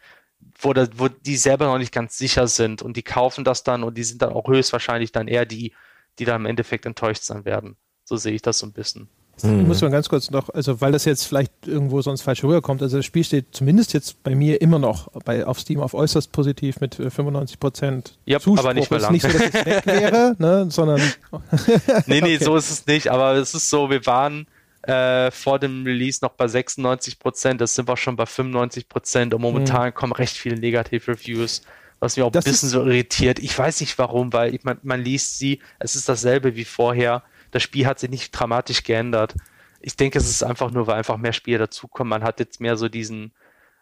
wo, 0.58 0.72
das, 0.72 0.90
wo 0.96 1.08
die 1.08 1.36
selber 1.36 1.66
noch 1.66 1.78
nicht 1.78 1.92
ganz 1.92 2.18
sicher 2.18 2.46
sind 2.48 2.82
und 2.82 2.96
die 2.96 3.02
kaufen 3.02 3.44
das 3.44 3.62
dann 3.62 3.82
und 3.82 3.96
die 3.96 4.04
sind 4.04 4.22
dann 4.22 4.32
auch 4.32 4.48
höchstwahrscheinlich 4.48 5.12
dann 5.12 5.28
eher 5.28 5.46
die, 5.46 5.72
die 6.18 6.24
dann 6.24 6.42
im 6.42 6.46
Endeffekt 6.46 6.86
enttäuscht 6.86 7.22
sein 7.22 7.44
werden. 7.44 7.76
So 8.04 8.16
sehe 8.16 8.32
ich 8.32 8.42
das 8.42 8.58
so 8.58 8.66
ein 8.66 8.72
bisschen. 8.72 9.08
Mhm. 9.42 9.66
Muss 9.66 9.80
man 9.80 9.90
ganz 9.90 10.08
kurz 10.08 10.30
noch, 10.30 10.50
also 10.50 10.80
weil 10.80 10.92
das 10.92 11.04
jetzt 11.04 11.24
vielleicht 11.24 11.52
irgendwo 11.66 12.02
sonst 12.02 12.22
falsch 12.22 12.44
rüberkommt, 12.44 12.82
also 12.82 12.98
das 12.98 13.06
Spiel 13.06 13.24
steht 13.24 13.46
zumindest 13.52 13.94
jetzt 13.94 14.22
bei 14.22 14.34
mir 14.34 14.60
immer 14.60 14.78
noch 14.78 15.08
bei, 15.24 15.46
auf 15.46 15.60
Steam 15.60 15.80
auf 15.80 15.94
äußerst 15.94 16.32
positiv 16.32 16.80
mit 16.80 16.96
95 16.96 17.54
äh, 17.54 17.58
Prozent 17.58 18.18
yep, 18.28 18.42
Zuspruch. 18.42 18.64
aber 18.64 18.74
nicht 18.74 18.90
mehr 18.90 19.00
lang. 19.00 19.14
Ist 19.14 19.24
nicht 19.24 19.32
so, 19.32 19.38
dass 19.38 19.54
es 19.54 19.66
weg 19.66 19.86
wäre, 19.86 20.36
ne, 20.38 20.66
sondern... 20.70 21.00
nee, 22.06 22.20
nee, 22.20 22.34
okay. 22.36 22.44
so 22.44 22.56
ist 22.56 22.70
es 22.70 22.86
nicht, 22.86 23.08
aber 23.08 23.34
es 23.34 23.54
ist 23.54 23.70
so, 23.70 23.88
wir 23.88 24.04
waren 24.06 24.46
äh, 24.82 25.30
vor 25.30 25.58
dem 25.58 25.84
Release 25.84 26.20
noch 26.22 26.32
bei 26.32 26.48
96 26.48 27.18
Prozent, 27.18 27.60
das 27.60 27.74
sind 27.74 27.88
wir 27.88 27.96
schon 27.96 28.16
bei 28.16 28.26
95 28.26 28.88
Prozent 28.88 29.34
und 29.34 29.42
momentan 29.42 29.88
mhm. 29.88 29.94
kommen 29.94 30.12
recht 30.12 30.36
viele 30.36 30.58
Negative-Reviews, 30.58 31.62
was 31.98 32.16
mich 32.16 32.24
auch 32.24 32.32
das 32.32 32.46
ein 32.46 32.52
bisschen 32.52 32.70
so 32.70 32.84
irritiert. 32.84 33.38
Ich 33.38 33.56
weiß 33.56 33.80
nicht 33.80 33.98
warum, 33.98 34.32
weil 34.32 34.54
ich, 34.54 34.64
man, 34.64 34.78
man 34.82 35.02
liest 35.02 35.38
sie, 35.38 35.60
es 35.78 35.96
ist 35.96 36.08
dasselbe 36.08 36.56
wie 36.56 36.64
vorher. 36.64 37.22
Das 37.50 37.62
Spiel 37.62 37.86
hat 37.86 37.98
sich 37.98 38.08
nicht 38.08 38.30
dramatisch 38.30 38.82
geändert. 38.82 39.34
Ich 39.82 39.96
denke, 39.96 40.18
es 40.18 40.28
ist 40.28 40.42
einfach 40.42 40.70
nur, 40.70 40.86
weil 40.86 40.96
einfach 40.96 41.18
mehr 41.18 41.32
Spieler 41.32 41.58
dazukommen. 41.58 42.08
Man 42.08 42.22
hat 42.22 42.40
jetzt 42.40 42.60
mehr 42.60 42.76
so 42.76 42.88
diesen, 42.88 43.32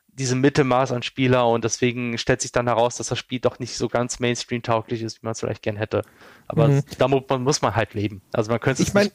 diese 0.08 0.34
Mittelmaß 0.34 0.90
an 0.90 1.02
Spieler 1.02 1.46
und 1.46 1.62
deswegen 1.62 2.18
stellt 2.18 2.40
sich 2.40 2.50
dann 2.50 2.66
heraus, 2.66 2.96
dass 2.96 3.08
das 3.08 3.18
Spiel 3.18 3.38
doch 3.38 3.60
nicht 3.60 3.76
so 3.76 3.88
ganz 3.88 4.18
Mainstream-tauglich 4.18 5.02
ist, 5.02 5.22
wie 5.22 5.26
man 5.26 5.32
es 5.32 5.40
vielleicht 5.40 5.62
gern 5.62 5.76
hätte. 5.76 6.02
Aber 6.48 6.68
mhm. 6.68 6.82
damit 6.98 7.30
muss 7.30 7.62
man 7.62 7.76
halt 7.76 7.94
leben. 7.94 8.20
Also 8.32 8.50
man 8.50 8.58
könnte 8.58 8.82
es 8.82 8.88
ich 8.88 8.94
meine, 8.94 9.12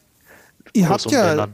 ihr 0.71 0.87
habt 0.87 1.11
ja, 1.11 1.47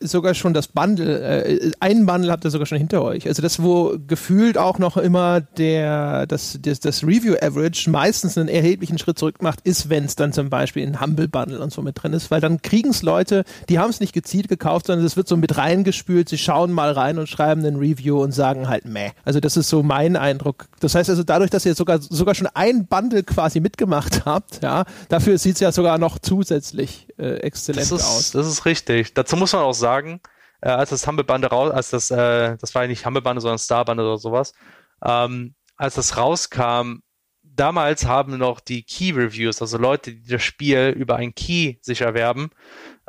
sogar 0.00 0.34
schon 0.34 0.52
das 0.52 0.68
Bundle, 0.68 1.20
äh, 1.20 1.72
einen 1.80 2.06
Bundle 2.06 2.30
habt 2.30 2.44
ihr 2.44 2.50
sogar 2.50 2.66
schon 2.66 2.78
hinter 2.78 3.02
euch. 3.02 3.26
Also 3.26 3.42
das, 3.42 3.62
wo 3.62 3.96
gefühlt 4.06 4.58
auch 4.58 4.78
noch 4.78 4.96
immer 4.96 5.40
der, 5.40 6.26
das, 6.26 6.58
das, 6.60 6.80
das 6.80 7.02
Review-Average 7.02 7.90
meistens 7.90 8.36
einen 8.36 8.48
erheblichen 8.48 8.98
Schritt 8.98 9.18
zurück 9.18 9.42
macht, 9.42 9.60
ist, 9.62 9.88
wenn 9.88 10.04
es 10.04 10.16
dann 10.16 10.32
zum 10.32 10.50
Beispiel 10.50 10.86
ein 10.86 11.00
Humble-Bundle 11.00 11.60
und 11.60 11.72
so 11.72 11.82
mit 11.82 12.02
drin 12.02 12.12
ist, 12.12 12.30
weil 12.30 12.40
dann 12.40 12.60
kriegen 12.62 12.90
es 12.90 13.02
Leute, 13.02 13.44
die 13.68 13.78
haben 13.78 13.90
es 13.90 14.00
nicht 14.00 14.12
gezielt 14.12 14.48
gekauft, 14.48 14.86
sondern 14.86 15.06
es 15.06 15.16
wird 15.16 15.28
so 15.28 15.36
mit 15.36 15.56
reingespült, 15.56 16.28
sie 16.28 16.38
schauen 16.38 16.72
mal 16.72 16.92
rein 16.92 17.18
und 17.18 17.28
schreiben 17.28 17.64
einen 17.64 17.76
Review 17.76 18.22
und 18.22 18.32
sagen 18.32 18.68
halt 18.68 18.84
meh. 18.84 19.10
Also 19.24 19.40
das 19.40 19.56
ist 19.56 19.68
so 19.68 19.82
mein 19.82 20.16
Eindruck. 20.16 20.66
Das 20.80 20.94
heißt 20.94 21.08
also 21.08 21.22
dadurch, 21.22 21.50
dass 21.50 21.64
ihr 21.64 21.74
sogar, 21.74 22.00
sogar 22.00 22.34
schon 22.34 22.48
ein 22.54 22.86
Bundle 22.86 23.22
quasi 23.22 23.60
mitgemacht 23.60 24.24
habt, 24.26 24.62
ja, 24.62 24.84
dafür 25.08 25.38
sieht 25.38 25.54
es 25.54 25.60
ja 25.60 25.72
sogar 25.72 25.98
noch 25.98 26.18
zusätzlich 26.18 27.08
äh, 27.18 27.36
exzellent 27.36 27.90
das 27.90 28.00
ist, 28.00 28.06
aus. 28.06 28.30
Das 28.32 28.46
ist 28.46 28.66
richtig. 28.66 29.14
Dazu 29.14 29.36
muss 29.36 29.52
man 29.52 29.62
auch 29.62 29.72
sagen, 29.72 29.85
äh, 30.60 30.68
als 30.68 30.90
das 30.90 31.06
Humble-Bande 31.06 31.48
raus, 31.48 31.70
als 31.70 31.90
das, 31.90 32.10
äh, 32.10 32.56
das 32.58 32.74
war 32.74 32.82
ja 32.82 32.88
nicht 32.88 33.06
Humble-Bande, 33.06 33.40
sondern 33.40 33.58
Star-Bande 33.58 34.02
oder 34.02 34.18
sowas, 34.18 34.52
ähm, 35.04 35.54
als 35.76 35.94
das 35.94 36.16
rauskam, 36.16 37.00
damals 37.42 38.06
haben 38.06 38.38
noch 38.38 38.60
die 38.60 38.82
Key-Reviews, 38.82 39.60
also 39.60 39.78
Leute, 39.78 40.12
die 40.12 40.28
das 40.28 40.42
Spiel 40.42 40.94
über 40.96 41.16
ein 41.16 41.34
Key 41.34 41.76
sich 41.80 42.00
erwerben, 42.02 42.50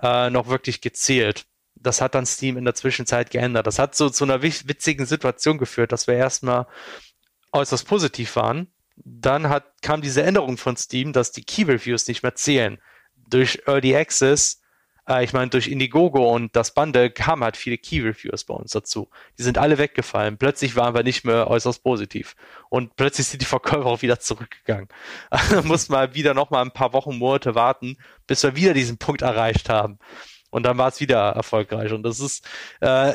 äh, 0.02 0.30
noch 0.30 0.48
wirklich 0.48 0.82
gezählt. 0.82 1.46
Das 1.76 2.02
hat 2.02 2.16
dann 2.16 2.26
Steam 2.26 2.58
in 2.58 2.66
der 2.66 2.76
Zwischenzeit 2.76 3.30
geändert. 3.30 3.68
Das 3.68 3.80
hat 3.80 3.96
so 3.96 4.10
zu 4.10 4.24
einer 4.24 4.42
witzigen 4.42 5.06
Situation 5.06 5.58
geführt, 5.58 5.92
dass 5.92 6.08
wir 6.08 6.16
erstmal 6.16 6.66
äußerst 7.52 7.88
positiv 7.88 8.36
waren. 8.36 8.68
Dann 8.96 9.48
hat, 9.48 9.82
kam 9.84 10.02
diese 10.02 10.24
Änderung 10.24 10.58
von 10.58 10.76
Steam, 10.76 11.14
dass 11.14 11.32
die 11.32 11.44
Key-Reviews 11.44 12.08
nicht 12.08 12.24
mehr 12.24 12.34
zählen 12.36 12.80
durch 13.30 13.64
Early 13.68 13.96
Access, 13.96 14.62
äh, 15.08 15.24
ich 15.24 15.34
meine, 15.34 15.50
durch 15.50 15.68
Indiegogo 15.68 16.34
und 16.34 16.56
das 16.56 16.74
Bundle 16.74 17.10
kamen 17.10 17.44
halt 17.44 17.58
viele 17.58 17.78
Key-Reviews 17.78 18.44
bei 18.44 18.54
uns 18.54 18.72
dazu. 18.72 19.10
Die 19.38 19.44
sind 19.44 19.58
alle 19.58 19.78
weggefallen. 19.78 20.38
Plötzlich 20.38 20.76
waren 20.76 20.94
wir 20.94 21.04
nicht 21.04 21.24
mehr 21.24 21.48
äußerst 21.48 21.84
positiv. 21.84 22.36
Und 22.70 22.96
plötzlich 22.96 23.28
sind 23.28 23.42
die 23.42 23.46
Verkäufer 23.46 23.86
auch 23.86 24.02
wieder 24.02 24.20
zurückgegangen. 24.20 24.90
da 25.52 25.62
mussten 25.64 25.94
wir 25.94 26.14
wieder 26.14 26.34
noch 26.34 26.50
mal 26.50 26.62
ein 26.62 26.72
paar 26.72 26.94
Wochen, 26.94 27.18
Monate 27.18 27.56
warten, 27.56 27.98
bis 28.28 28.44
wir 28.44 28.56
wieder 28.56 28.74
diesen 28.74 28.98
Punkt 28.98 29.22
erreicht 29.22 29.70
haben. 29.70 30.00
Und 30.50 30.64
dann 30.64 30.78
war 30.78 30.90
es 30.90 31.00
wieder 31.00 31.30
erfolgreich. 31.32 31.94
Und 31.94 32.04
das 32.04 32.20
ist, 32.20 32.46
äh, 32.82 33.14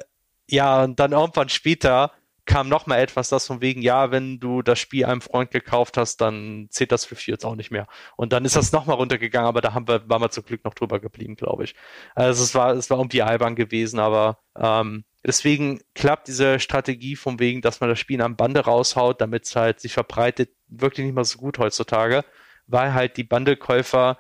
ja, 0.49 0.85
und 0.85 0.99
dann 1.01 1.13
irgendwann 1.13 1.49
später 1.49 2.13
kam 2.45 2.69
noch 2.69 2.87
mal 2.87 2.99
etwas, 2.99 3.29
das 3.29 3.47
von 3.47 3.61
wegen, 3.61 3.83
ja, 3.83 4.11
wenn 4.11 4.41
du 4.41 4.63
das 4.63 4.79
Spiel 4.79 5.05
einem 5.05 5.21
Freund 5.21 5.51
gekauft 5.51 5.97
hast, 5.97 6.21
dann 6.21 6.67
zählt 6.71 6.91
das 6.91 7.11
Review 7.11 7.33
jetzt 7.33 7.45
auch 7.45 7.55
nicht 7.55 7.71
mehr. 7.71 7.87
Und 8.17 8.33
dann 8.33 8.45
ist 8.45 8.57
das 8.57 8.73
noch 8.73 8.87
mal 8.87 8.95
runtergegangen, 8.95 9.47
aber 9.49 9.61
da 9.61 9.75
haben 9.75 9.87
wir, 9.87 10.09
waren 10.09 10.23
wir 10.23 10.31
zum 10.31 10.45
Glück 10.45 10.65
noch 10.65 10.75
drüber 10.75 10.99
geblieben, 10.99 11.37
glaube 11.37 11.65
ich. 11.65 11.75
Also 12.15 12.43
es 12.43 12.55
war, 12.55 12.73
es 12.73 12.91
war 12.91 12.99
irgendwie 12.99 13.23
albern 13.23 13.55
gewesen, 13.55 14.01
aber 14.01 14.39
ähm, 14.59 15.05
deswegen 15.25 15.81
klappt 15.95 16.27
diese 16.29 16.59
Strategie 16.59 17.15
von 17.15 17.39
wegen, 17.39 17.63
dass 17.63 17.81
man 17.81 17.89
das 17.89 18.01
Spiel 18.01 18.21
am 18.21 18.37
Bande 18.37 18.61
raushaut, 18.61 19.21
damit 19.21 19.45
es 19.45 19.55
halt 19.55 19.81
sich 19.81 19.93
verbreitet, 19.93 20.51
wirklich 20.67 21.07
nicht 21.07 21.15
mal 21.15 21.25
so 21.25 21.39
gut 21.39 21.59
heutzutage, 21.59 22.25
weil 22.67 22.93
halt 22.93 23.17
die 23.17 23.25
Bandekäufer 23.25 24.19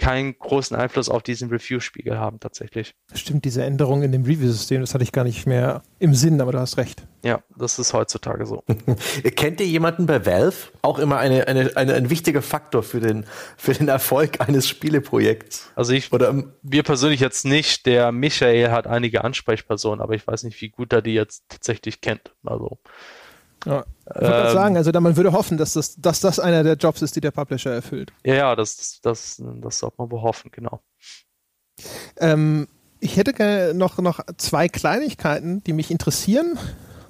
keinen 0.00 0.38
großen 0.38 0.74
Einfluss 0.74 1.10
auf 1.10 1.22
diesen 1.22 1.50
Review-Spiegel 1.50 2.18
haben 2.18 2.40
tatsächlich. 2.40 2.94
Stimmt, 3.12 3.44
diese 3.44 3.62
Änderung 3.62 4.02
in 4.02 4.12
dem 4.12 4.24
Review-System, 4.24 4.80
das 4.80 4.94
hatte 4.94 5.04
ich 5.04 5.12
gar 5.12 5.24
nicht 5.24 5.46
mehr 5.46 5.82
im 5.98 6.14
Sinn, 6.14 6.40
aber 6.40 6.52
du 6.52 6.58
hast 6.58 6.78
recht. 6.78 7.06
Ja, 7.22 7.42
das 7.54 7.78
ist 7.78 7.92
heutzutage 7.92 8.46
so. 8.46 8.64
Kennt 9.36 9.60
ihr 9.60 9.66
jemanden 9.66 10.06
bei 10.06 10.24
Valve? 10.24 10.56
Auch 10.80 10.98
immer 10.98 11.18
eine, 11.18 11.46
eine, 11.46 11.76
eine, 11.76 11.92
ein 11.92 12.08
wichtiger 12.08 12.40
Faktor 12.40 12.82
für 12.82 13.00
den, 13.00 13.26
für 13.58 13.74
den 13.74 13.88
Erfolg 13.88 14.40
eines 14.40 14.66
Spieleprojekts. 14.66 15.70
Also 15.74 15.92
ich, 15.92 16.10
oder 16.14 16.34
wir 16.62 16.82
persönlich 16.82 17.20
jetzt 17.20 17.44
nicht. 17.44 17.84
Der 17.84 18.10
Michael 18.10 18.70
hat 18.70 18.86
einige 18.86 19.22
Ansprechpersonen, 19.22 20.00
aber 20.00 20.14
ich 20.14 20.26
weiß 20.26 20.44
nicht, 20.44 20.58
wie 20.62 20.70
gut 20.70 20.94
er 20.94 21.02
die 21.02 21.12
jetzt 21.12 21.44
tatsächlich 21.50 22.00
kennt. 22.00 22.32
Also 22.42 22.78
ja. 23.66 23.84
Ich 24.14 24.20
wollte 24.22 24.48
ähm, 24.48 24.52
sagen, 24.52 24.76
also 24.76 24.90
man 25.00 25.16
würde 25.16 25.32
hoffen, 25.32 25.56
dass 25.56 25.74
das, 25.74 25.96
dass 25.96 26.20
das 26.20 26.40
einer 26.40 26.64
der 26.64 26.74
Jobs 26.74 27.00
ist, 27.02 27.14
die 27.14 27.20
der 27.20 27.30
Publisher 27.30 27.70
erfüllt. 27.70 28.12
Ja, 28.24 28.34
ja, 28.34 28.56
das, 28.56 28.76
das, 28.76 29.00
das, 29.02 29.42
das 29.60 29.78
sollte 29.78 29.96
man 29.98 30.10
wohl 30.10 30.22
hoffen, 30.22 30.50
genau. 30.50 30.80
Ähm, 32.18 32.66
ich 32.98 33.16
hätte 33.16 33.32
gerne 33.32 33.72
noch, 33.74 33.98
noch 33.98 34.20
zwei 34.36 34.68
Kleinigkeiten, 34.68 35.62
die 35.64 35.72
mich 35.72 35.90
interessieren. 35.90 36.58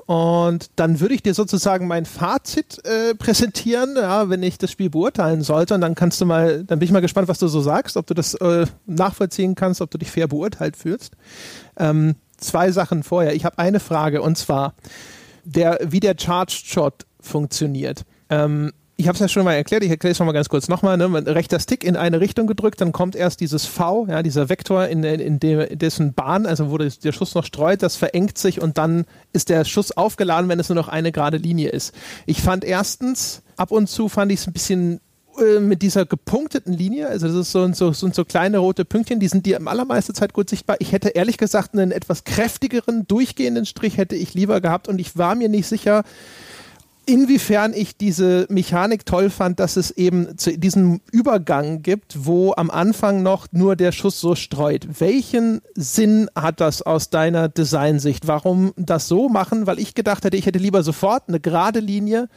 Und 0.07 0.71
dann 0.75 0.99
würde 0.99 1.15
ich 1.15 1.23
dir 1.23 1.35
sozusagen 1.35 1.87
mein 1.87 2.05
Fazit 2.05 2.85
äh, 2.85 3.15
präsentieren, 3.15 3.95
ja, 3.95 4.29
wenn 4.29 4.43
ich 4.43 4.59
das 4.59 4.73
Spiel 4.73 4.91
beurteilen 4.91 5.43
sollte. 5.43 5.75
Und 5.75 5.83
dann 5.83 5.95
kannst 5.95 6.21
du 6.21 6.27
mal, 6.27 6.65
dann 6.65 6.81
bin 6.81 6.87
ich 6.87 6.93
mal 6.93 7.01
gespannt, 7.01 7.29
was 7.29 7.39
du 7.39 7.47
so 7.47 7.61
sagst, 7.61 7.97
ob 7.97 8.09
du 8.09 8.15
das 8.15 8.35
äh, 8.35 8.67
nachvollziehen 8.87 9.55
kannst, 9.55 9.81
ob 9.81 9.91
du 9.91 9.99
dich 9.99 10.11
fair 10.11 10.27
beurteilt 10.27 10.77
fühlst. 10.77 11.13
Ähm, 11.77 12.17
zwei 12.39 12.73
Sachen 12.73 13.05
vorher. 13.05 13.35
Ich 13.35 13.45
habe 13.45 13.59
eine 13.59 13.79
Frage 13.79 14.21
und 14.21 14.37
zwar, 14.37 14.75
der, 15.55 15.79
wie 15.83 16.01
der 16.01 16.15
Charged 16.19 16.67
Shot 16.67 17.07
funktioniert. 17.21 18.05
Ähm, 18.29 18.73
ich 18.97 19.09
habe 19.09 19.15
es 19.15 19.21
ja 19.21 19.29
schon 19.29 19.45
mal 19.45 19.55
erklärt, 19.55 19.83
ich 19.83 19.91
erkläre 19.91 20.13
es 20.13 20.19
nochmal 20.19 20.35
ganz 20.35 20.51
kurz 20.51 20.69
nochmal. 20.69 20.99
Ne? 20.99 21.27
Rechter 21.27 21.59
Stick 21.59 21.85
in 21.85 21.97
eine 21.97 22.21
Richtung 22.21 22.47
gedrückt, 22.47 22.83
dann 22.83 22.93
kommt 22.93 23.17
erst 23.17 23.41
dieses 23.41 23.65
V, 23.65 24.07
ja, 24.07 24.23
dieser 24.23 24.51
Vektor 24.51 24.89
in, 24.89 25.03
in, 25.03 25.41
de, 25.41 25.73
in 25.73 25.79
dessen 25.79 26.13
Bahn, 26.13 26.45
also 26.45 26.71
wo 26.71 26.77
der 26.77 27.13
Schuss 27.13 27.35
noch 27.35 27.47
streut, 27.47 27.83
das 27.83 27.97
verengt 27.97 28.37
sich 28.37 28.61
und 28.61 28.77
dann 28.77 29.07
ist 29.33 29.49
der 29.49 29.65
Schuss 29.65 29.93
aufgeladen, 29.93 30.51
wenn 30.51 30.61
es 30.61 30.69
nur 30.69 30.77
noch 30.77 30.89
eine 30.89 31.13
gerade 31.13 31.39
Linie 31.39 31.71
ist. 31.71 31.95
Ich 32.27 32.43
fand 32.43 32.63
erstens, 32.63 33.43
ab 33.57 33.71
und 33.71 33.89
zu 33.89 34.11
fand 34.11 34.33
ich 34.33 34.41
es 34.41 34.47
ein 34.47 34.53
bisschen 34.53 35.01
äh, 35.41 35.61
mit 35.61 35.83
dieser 35.83 36.07
gepunkteten 36.07 36.73
Linie, 36.73 37.09
also 37.09 37.27
das 37.27 37.37
ist 37.37 37.53
so, 37.53 37.73
so, 37.73 37.93
sind 37.93 38.15
so 38.15 38.25
kleine 38.25 38.59
rote 38.59 38.85
Pünktchen, 38.85 39.21
die 39.21 39.29
sind 39.29 39.47
dir 39.47 39.57
am 39.57 39.69
allermeisten 39.69 40.15
Zeit 40.15 40.33
gut 40.33 40.51
sichtbar. 40.51 40.77
Ich 40.79 40.93
hätte 40.93 41.11
ehrlich 41.11 41.39
gesagt 41.39 41.75
einen 41.75 41.93
etwas 41.93 42.25
kräftigeren, 42.25 43.07
durchgehenden 43.07 43.67
Strich 43.67 43.97
hätte 43.97 44.17
ich 44.17 44.35
lieber 44.35 44.61
gehabt 44.61 44.89
und 44.89 45.01
ich 45.01 45.17
war 45.17 45.35
mir 45.35 45.49
nicht 45.49 45.67
sicher, 45.67 46.05
inwiefern 47.07 47.73
ich 47.75 47.97
diese 47.97 48.47
Mechanik 48.51 49.05
toll 49.05 49.31
fand, 49.31 49.59
dass 49.59 49.77
es 49.77 49.91
eben 49.91 50.39
zu 50.39 50.57
diesem 50.57 51.01
Übergang 51.11 51.83
gibt, 51.83 52.25
wo 52.25 52.55
am 52.57 52.71
Anfang 52.71 53.23
noch 53.23 53.49
nur 53.51 53.75
der 53.75 53.93
Schuss 53.93 54.21
so 54.21 54.35
streut. 54.35 55.01
Welchen 55.01 55.61
Sinn 55.75 56.29
hat 56.37 56.61
das 56.61 56.83
aus 56.83 57.11
deiner 57.11 57.49
Designsicht? 57.49 58.29
Warum 58.29 58.73
das 58.77 59.09
so 59.09 59.29
machen? 59.29 59.67
Weil 59.67 59.81
ich 59.81 59.95
gedacht 59.95 60.25
hätte, 60.25 60.37
ich 60.37 60.47
hätte 60.47 60.59
lieber 60.59 60.83
sofort 60.83 61.25
eine 61.29 61.41
gerade 61.41 61.81
Linie 61.81 62.29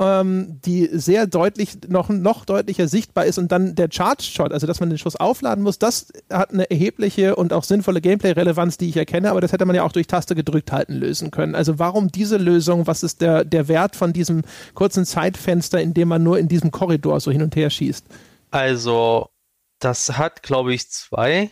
ähm, 0.00 0.58
die 0.64 0.88
sehr 0.92 1.26
deutlich, 1.26 1.78
noch, 1.88 2.08
noch 2.08 2.46
deutlicher 2.46 2.88
sichtbar 2.88 3.26
ist 3.26 3.38
und 3.38 3.52
dann 3.52 3.74
der 3.74 3.88
Charge-Shot, 3.92 4.52
also 4.52 4.66
dass 4.66 4.80
man 4.80 4.88
den 4.88 4.98
Schuss 4.98 5.14
aufladen 5.14 5.62
muss, 5.62 5.78
das 5.78 6.10
hat 6.30 6.52
eine 6.52 6.68
erhebliche 6.70 7.36
und 7.36 7.52
auch 7.52 7.64
sinnvolle 7.64 8.00
Gameplay-Relevanz, 8.00 8.78
die 8.78 8.88
ich 8.88 8.96
erkenne, 8.96 9.30
aber 9.30 9.42
das 9.42 9.52
hätte 9.52 9.66
man 9.66 9.76
ja 9.76 9.84
auch 9.84 9.92
durch 9.92 10.06
Taste 10.06 10.34
gedrückt 10.34 10.72
halten 10.72 10.94
lösen 10.94 11.30
können. 11.30 11.54
Also 11.54 11.78
warum 11.78 12.08
diese 12.08 12.38
Lösung, 12.38 12.86
was 12.86 13.02
ist 13.02 13.20
der, 13.20 13.44
der 13.44 13.68
Wert 13.68 13.94
von 13.94 14.14
diesem 14.14 14.42
kurzen 14.74 15.04
Zeitfenster, 15.04 15.80
in 15.80 15.92
dem 15.92 16.08
man 16.08 16.22
nur 16.22 16.38
in 16.38 16.48
diesem 16.48 16.70
Korridor 16.70 17.20
so 17.20 17.30
hin 17.30 17.42
und 17.42 17.54
her 17.54 17.68
schießt? 17.68 18.06
Also, 18.50 19.28
das 19.78 20.16
hat, 20.16 20.42
glaube 20.42 20.74
ich, 20.74 20.90
zwei 20.90 21.50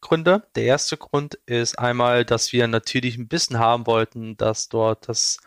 Gründe. 0.00 0.44
Der 0.54 0.64
erste 0.64 0.96
Grund 0.96 1.34
ist 1.46 1.78
einmal, 1.78 2.24
dass 2.24 2.52
wir 2.52 2.68
natürlich 2.68 3.16
ein 3.16 3.28
bisschen 3.28 3.58
haben 3.58 3.86
wollten, 3.86 4.36
dass 4.36 4.68
dort 4.68 5.08
das 5.08 5.38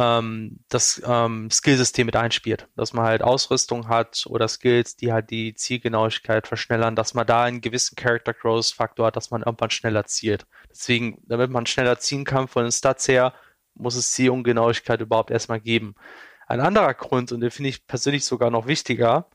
ähm, 0.00 0.60
das 0.68 1.02
ähm, 1.04 1.50
Skillsystem 1.50 2.06
mit 2.06 2.16
einspielt. 2.16 2.68
Dass 2.74 2.92
man 2.92 3.04
halt 3.04 3.22
Ausrüstung 3.22 3.88
hat 3.88 4.24
oder 4.26 4.48
Skills, 4.48 4.96
die 4.96 5.12
halt 5.12 5.30
die 5.30 5.54
Zielgenauigkeit 5.54 6.46
verschnellern, 6.46 6.96
dass 6.96 7.14
man 7.14 7.26
da 7.26 7.44
einen 7.44 7.60
gewissen 7.60 7.96
Character 7.96 8.32
Growth 8.32 8.72
Faktor 8.74 9.06
hat, 9.06 9.16
dass 9.16 9.30
man 9.30 9.42
irgendwann 9.42 9.70
schneller 9.70 10.04
zielt. 10.06 10.46
Deswegen, 10.70 11.18
damit 11.26 11.50
man 11.50 11.66
schneller 11.66 11.98
ziehen 11.98 12.24
kann 12.24 12.48
von 12.48 12.64
den 12.64 12.72
Stats 12.72 13.06
her, 13.08 13.34
muss 13.74 13.94
es 13.94 14.12
Zielungenauigkeit 14.12 15.00
überhaupt 15.00 15.30
erstmal 15.30 15.60
geben. 15.60 15.94
Ein 16.46 16.60
anderer 16.60 16.94
Grund, 16.94 17.30
und 17.32 17.40
den 17.40 17.50
finde 17.50 17.68
ich 17.70 17.86
persönlich 17.86 18.24
sogar 18.24 18.50
noch 18.50 18.66
wichtiger, 18.66 19.28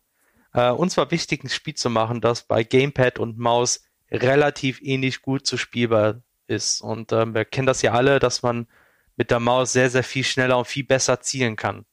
äh, 0.53 0.71
uns 0.71 0.97
war 0.97 1.11
wichtig, 1.11 1.43
ein 1.43 1.49
Spiel 1.49 1.75
zu 1.75 1.89
machen, 1.89 2.21
das 2.21 2.43
bei 2.43 2.63
Gamepad 2.63 3.19
und 3.19 3.37
Maus 3.37 3.83
relativ 4.11 4.81
ähnlich 4.81 5.21
gut 5.21 5.45
zu 5.45 5.57
spielbar 5.57 6.21
ist. 6.47 6.81
Und 6.81 7.11
äh, 7.11 7.33
wir 7.33 7.45
kennen 7.45 7.67
das 7.67 7.81
ja 7.81 7.93
alle, 7.93 8.19
dass 8.19 8.41
man 8.41 8.67
mit 9.15 9.31
der 9.31 9.39
Maus 9.39 9.73
sehr, 9.73 9.89
sehr 9.89 10.03
viel 10.03 10.23
schneller 10.23 10.57
und 10.57 10.67
viel 10.67 10.83
besser 10.83 11.21
zielen 11.21 11.55
kann. 11.55 11.85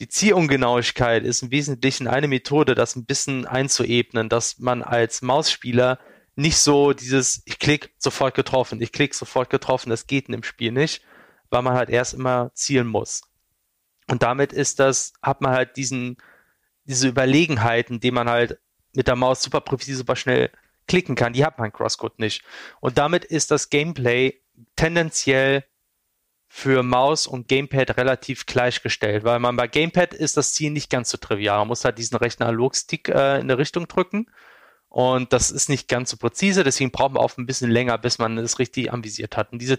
Die 0.00 0.08
Zielungenauigkeit 0.08 1.24
ist 1.24 1.42
im 1.42 1.50
Wesentlichen 1.50 2.08
eine 2.08 2.28
Methode, 2.28 2.74
das 2.74 2.96
ein 2.96 3.04
bisschen 3.04 3.46
einzuebnen, 3.46 4.28
dass 4.28 4.58
man 4.58 4.82
als 4.82 5.20
Mausspieler 5.20 5.98
nicht 6.36 6.56
so 6.56 6.94
dieses, 6.94 7.42
ich 7.44 7.58
klick 7.58 7.92
sofort 7.98 8.34
getroffen, 8.34 8.80
ich 8.80 8.92
klick 8.92 9.14
sofort 9.14 9.50
getroffen, 9.50 9.90
das 9.90 10.06
geht 10.06 10.26
in 10.26 10.32
dem 10.32 10.42
Spiel 10.42 10.72
nicht, 10.72 11.02
weil 11.50 11.60
man 11.62 11.74
halt 11.74 11.90
erst 11.90 12.14
immer 12.14 12.50
zielen 12.54 12.86
muss. 12.86 13.22
Und 14.08 14.22
damit 14.22 14.52
ist 14.52 14.80
das, 14.80 15.12
hat 15.22 15.42
man 15.42 15.52
halt 15.52 15.76
diesen, 15.76 16.16
diese 16.84 17.08
Überlegenheit, 17.08 17.90
indem 17.90 18.14
man 18.14 18.28
halt 18.28 18.58
mit 18.94 19.06
der 19.06 19.16
Maus 19.16 19.42
super 19.42 19.60
präzise, 19.60 19.98
super 19.98 20.16
schnell 20.16 20.50
klicken 20.88 21.14
kann, 21.14 21.34
die 21.34 21.44
hat 21.44 21.58
man 21.58 21.72
Crosscode 21.72 22.18
nicht. 22.18 22.42
Und 22.80 22.98
damit 22.98 23.24
ist 23.24 23.50
das 23.50 23.68
Gameplay 23.68 24.40
tendenziell 24.76 25.64
für 26.52 26.82
Maus 26.82 27.28
und 27.28 27.46
Gamepad 27.46 27.96
relativ 27.96 28.44
gleichgestellt, 28.44 29.22
weil 29.22 29.38
man 29.38 29.54
bei 29.54 29.68
Gamepad 29.68 30.12
ist 30.12 30.36
das 30.36 30.52
Ziel 30.52 30.72
nicht 30.72 30.90
ganz 30.90 31.08
so 31.08 31.16
trivial. 31.16 31.58
Man 31.60 31.68
muss 31.68 31.84
halt 31.84 31.96
diesen 31.96 32.16
rechten 32.16 32.42
Analogstick 32.42 33.08
äh, 33.08 33.36
in 33.36 33.42
eine 33.42 33.56
Richtung 33.56 33.86
drücken 33.86 34.26
und 34.88 35.32
das 35.32 35.52
ist 35.52 35.68
nicht 35.68 35.86
ganz 35.86 36.10
so 36.10 36.16
präzise, 36.16 36.64
deswegen 36.64 36.90
braucht 36.90 37.12
man 37.12 37.22
auch 37.22 37.38
ein 37.38 37.46
bisschen 37.46 37.70
länger, 37.70 37.96
bis 37.98 38.18
man 38.18 38.36
es 38.36 38.58
richtig 38.58 38.92
anvisiert 38.92 39.36
hat. 39.36 39.52
Und 39.52 39.62
diese, 39.62 39.78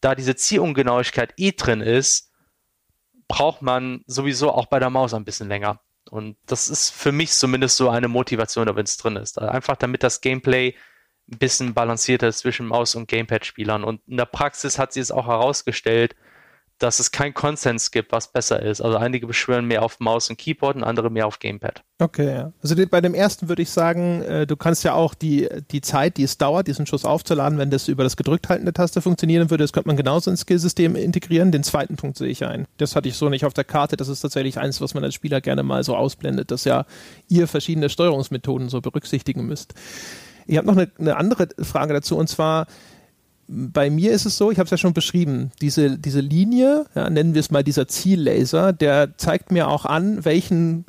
da 0.00 0.14
diese 0.14 0.34
Zielungenauigkeit 0.36 1.34
eh 1.36 1.52
drin 1.52 1.82
ist, 1.82 2.32
braucht 3.28 3.60
man 3.60 4.02
sowieso 4.06 4.50
auch 4.50 4.66
bei 4.66 4.78
der 4.78 4.88
Maus 4.88 5.12
ein 5.12 5.26
bisschen 5.26 5.48
länger. 5.48 5.80
Und 6.10 6.38
das 6.46 6.70
ist 6.70 6.88
für 6.88 7.12
mich 7.12 7.32
zumindest 7.32 7.76
so 7.76 7.90
eine 7.90 8.08
Motivation, 8.08 8.74
wenn 8.74 8.84
es 8.84 8.96
drin 8.96 9.16
ist. 9.16 9.38
Einfach 9.38 9.76
damit 9.76 10.02
das 10.02 10.22
Gameplay 10.22 10.74
ein 11.30 11.38
bisschen 11.38 11.74
balancierter 11.74 12.32
zwischen 12.32 12.66
Maus- 12.66 12.94
und 12.94 13.08
Gamepad-Spielern. 13.08 13.84
Und 13.84 14.00
in 14.06 14.16
der 14.16 14.26
Praxis 14.26 14.78
hat 14.78 14.92
sie 14.92 15.00
es 15.00 15.12
auch 15.12 15.26
herausgestellt, 15.26 16.14
dass 16.80 16.98
es 16.98 17.12
keinen 17.12 17.34
Konsens 17.34 17.90
gibt, 17.90 18.10
was 18.10 18.32
besser 18.32 18.62
ist. 18.62 18.80
Also 18.80 18.96
einige 18.96 19.26
beschwören 19.26 19.66
mehr 19.66 19.82
auf 19.82 20.00
Maus 20.00 20.30
und 20.30 20.38
Keyboard 20.38 20.76
und 20.76 20.82
andere 20.82 21.10
mehr 21.10 21.26
auf 21.26 21.38
Gamepad. 21.38 21.82
Okay. 21.98 22.46
Also 22.62 22.74
bei 22.86 23.00
dem 23.02 23.12
ersten 23.12 23.48
würde 23.50 23.60
ich 23.60 23.68
sagen, 23.70 24.22
äh, 24.22 24.46
du 24.46 24.56
kannst 24.56 24.82
ja 24.82 24.94
auch 24.94 25.12
die, 25.12 25.46
die 25.70 25.82
Zeit, 25.82 26.16
die 26.16 26.22
es 26.22 26.38
dauert, 26.38 26.68
diesen 26.68 26.86
Schuss 26.86 27.04
aufzuladen, 27.04 27.58
wenn 27.58 27.70
das 27.70 27.86
über 27.88 28.02
das 28.02 28.16
gedrückthalten 28.16 28.64
der 28.64 28.72
Taste 28.72 29.02
funktionieren 29.02 29.50
würde, 29.50 29.64
das 29.64 29.74
könnte 29.74 29.88
man 29.88 29.98
genauso 29.98 30.30
ins 30.30 30.40
Skillsystem 30.40 30.96
integrieren. 30.96 31.52
Den 31.52 31.64
zweiten 31.64 31.96
Punkt 31.96 32.16
sehe 32.16 32.28
ich 32.28 32.46
ein. 32.46 32.66
Das 32.78 32.96
hatte 32.96 33.08
ich 33.08 33.16
so 33.16 33.28
nicht 33.28 33.44
auf 33.44 33.52
der 33.52 33.64
Karte. 33.64 33.98
Das 33.98 34.08
ist 34.08 34.20
tatsächlich 34.20 34.58
eins, 34.58 34.80
was 34.80 34.94
man 34.94 35.04
als 35.04 35.14
Spieler 35.14 35.42
gerne 35.42 35.62
mal 35.62 35.84
so 35.84 35.94
ausblendet, 35.94 36.50
dass 36.50 36.64
ja 36.64 36.86
ihr 37.28 37.46
verschiedene 37.46 37.90
Steuerungsmethoden 37.90 38.70
so 38.70 38.80
berücksichtigen 38.80 39.44
müsst. 39.44 39.74
Ich 40.50 40.56
habe 40.56 40.66
noch 40.66 40.76
eine, 40.76 40.90
eine 40.98 41.16
andere 41.16 41.48
Frage 41.62 41.94
dazu 41.94 42.16
und 42.16 42.28
zwar, 42.28 42.66
bei 43.46 43.88
mir 43.88 44.12
ist 44.12 44.26
es 44.26 44.36
so, 44.36 44.50
ich 44.50 44.58
habe 44.58 44.64
es 44.64 44.70
ja 44.70 44.76
schon 44.76 44.94
beschrieben, 44.94 45.52
diese, 45.60 45.96
diese 45.96 46.20
Linie, 46.20 46.86
ja, 46.94 47.08
nennen 47.08 47.34
wir 47.34 47.40
es 47.40 47.50
mal 47.50 47.62
dieser 47.62 47.86
Ziellaser, 47.86 48.72
der 48.72 49.16
zeigt 49.16 49.52
mir 49.52 49.68
auch 49.68 49.84
an, 49.84 50.24
welchen 50.24 50.84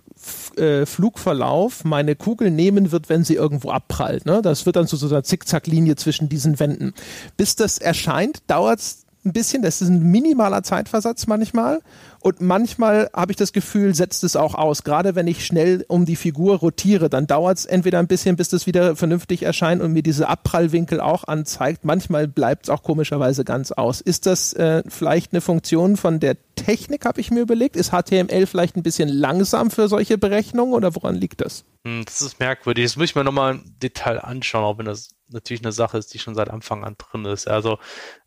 äh, 0.58 0.86
Flugverlauf 0.86 1.84
meine 1.84 2.16
Kugel 2.16 2.50
nehmen 2.50 2.92
wird, 2.92 3.10
wenn 3.10 3.24
sie 3.24 3.36
irgendwo 3.36 3.70
abprallt. 3.70 4.26
Ne? 4.26 4.42
Das 4.42 4.66
wird 4.66 4.76
dann 4.76 4.88
so, 4.88 4.98
so 4.98 5.08
eine 5.08 5.24
Zickzacklinie 5.24 5.96
zwischen 5.96 6.28
diesen 6.28 6.60
Wänden. 6.60 6.94
Bis 7.38 7.56
das 7.56 7.78
erscheint, 7.78 8.44
dauert 8.48 8.80
es 8.80 9.06
ein 9.26 9.34
bisschen, 9.34 9.62
das 9.62 9.82
ist 9.82 9.90
ein 9.90 10.04
minimaler 10.04 10.64
Zeitversatz 10.64 11.28
manchmal 11.28 11.82
und 12.20 12.40
manchmal 12.40 13.10
habe 13.14 13.32
ich 13.32 13.36
das 13.36 13.52
Gefühl, 13.52 13.96
setzt 13.96 14.24
es 14.24 14.36
auch 14.36 14.54
aus. 14.54 14.84
Gerade 14.84 15.16
wenn 15.16 15.28
ich 15.28 15.46
schnell 15.46 15.86
um 15.88 16.06
die 16.06 16.16
Figur 16.16 16.58
rotiere, 16.58 17.10
dann 17.10 17.26
dauert 17.26 17.58
es 17.58 17.66
entweder 17.66 18.00
ein 18.00 18.08
bisschen, 18.08 18.36
bis 18.36 18.50
das 18.50 18.68
wieder 18.68 18.96
vernünftig 18.96 19.44
erscheint 19.44 19.82
und 19.82 19.92
mir 19.94 20.04
diese 20.04 20.28
Abprallwinkel 20.28 21.02
auch 21.02 21.24
anzeigt. 21.24 21.84
Manchmal 21.84 22.28
bleibt 22.28 22.66
es 22.66 22.70
auch 22.70 22.84
komischerweise 22.84 23.44
ganz 23.44 23.72
aus. 23.72 24.02
Ist 24.02 24.28
das 24.28 24.54
äh, 24.54 24.84
vielleicht 24.88 25.34
eine 25.34 25.42
Funktion 25.42 25.98
von 25.98 26.20
der 26.20 26.38
Technik, 26.56 27.06
habe 27.06 27.20
ich 27.20 27.32
mir 27.32 27.42
überlegt? 27.42 27.76
Ist 27.76 27.92
HTML 27.92 28.46
vielleicht 28.46 28.76
ein 28.76 28.84
bisschen 28.84 29.10
langsam 29.10 29.72
für 29.72 29.88
solche 29.88 30.20
Berechnungen 30.20 30.74
oder 30.74 30.96
woran 30.96 31.16
liegt 31.16 31.42
das? 31.42 31.64
Hm, 31.86 32.06
das 32.06 32.22
ist 32.22 32.40
merkwürdig. 32.40 32.86
Das 32.86 32.98
muss 32.98 33.06
ich 33.06 33.16
mir 33.16 33.24
nochmal 33.24 33.56
im 33.56 33.64
Detail 33.82 34.20
anschauen, 34.20 34.64
auch 34.64 34.78
wenn 34.78 34.86
das 34.86 35.10
natürlich 35.32 35.64
eine 35.64 35.72
Sache 35.72 35.98
ist, 35.98 36.14
die 36.14 36.20
schon 36.20 36.36
seit 36.36 36.50
Anfang 36.50 36.84
an 36.84 36.96
drin 36.98 37.26
ist. 37.26 37.48
Also 37.48 37.80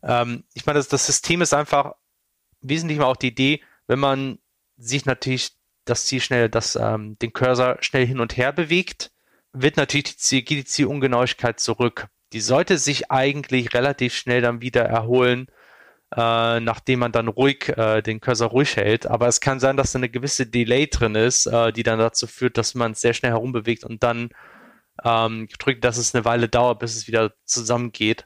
ähm, 0.03 0.43
ich 0.53 0.65
meine, 0.65 0.79
das, 0.79 0.87
das 0.87 1.05
System 1.05 1.41
ist 1.41 1.53
einfach 1.53 1.93
wesentlich 2.61 2.99
mal 2.99 3.05
auch 3.05 3.15
die 3.15 3.27
Idee, 3.27 3.61
wenn 3.87 3.99
man 3.99 4.39
sich 4.77 5.05
natürlich 5.05 5.53
das 5.85 6.05
Ziel 6.05 6.21
schnell, 6.21 6.49
das, 6.49 6.75
ähm, 6.75 7.17
den 7.19 7.31
Cursor 7.31 7.77
schnell 7.81 8.05
hin 8.05 8.19
und 8.19 8.37
her 8.37 8.51
bewegt, 8.51 9.11
wird 9.53 9.77
natürlich 9.77 10.17
die, 10.17 10.43
geht 10.43 10.57
die 10.57 10.65
Zielungenauigkeit 10.65 11.59
zurück. 11.59 12.07
Die 12.33 12.41
sollte 12.41 12.77
sich 12.77 13.11
eigentlich 13.11 13.73
relativ 13.73 14.15
schnell 14.15 14.41
dann 14.41 14.61
wieder 14.61 14.83
erholen, 14.83 15.47
äh, 16.15 16.59
nachdem 16.59 16.99
man 16.99 17.11
dann 17.11 17.27
ruhig 17.27 17.69
äh, 17.77 18.01
den 18.01 18.19
Cursor 18.19 18.49
ruhig 18.49 18.75
hält. 18.75 19.05
Aber 19.05 19.27
es 19.27 19.39
kann 19.39 19.59
sein, 19.59 19.77
dass 19.77 19.91
da 19.91 19.99
eine 19.99 20.09
gewisse 20.09 20.47
Delay 20.47 20.87
drin 20.87 21.15
ist, 21.15 21.45
äh, 21.45 21.71
die 21.71 21.83
dann 21.83 21.99
dazu 21.99 22.27
führt, 22.27 22.57
dass 22.57 22.75
man 22.75 22.91
es 22.91 23.01
sehr 23.01 23.13
schnell 23.13 23.31
herumbewegt 23.31 23.83
und 23.83 24.03
dann 24.03 24.29
ähm, 25.03 25.47
drückt, 25.59 25.83
dass 25.83 25.97
es 25.97 26.15
eine 26.15 26.25
Weile 26.25 26.47
dauert, 26.47 26.79
bis 26.79 26.95
es 26.95 27.07
wieder 27.07 27.33
zusammengeht. 27.43 28.25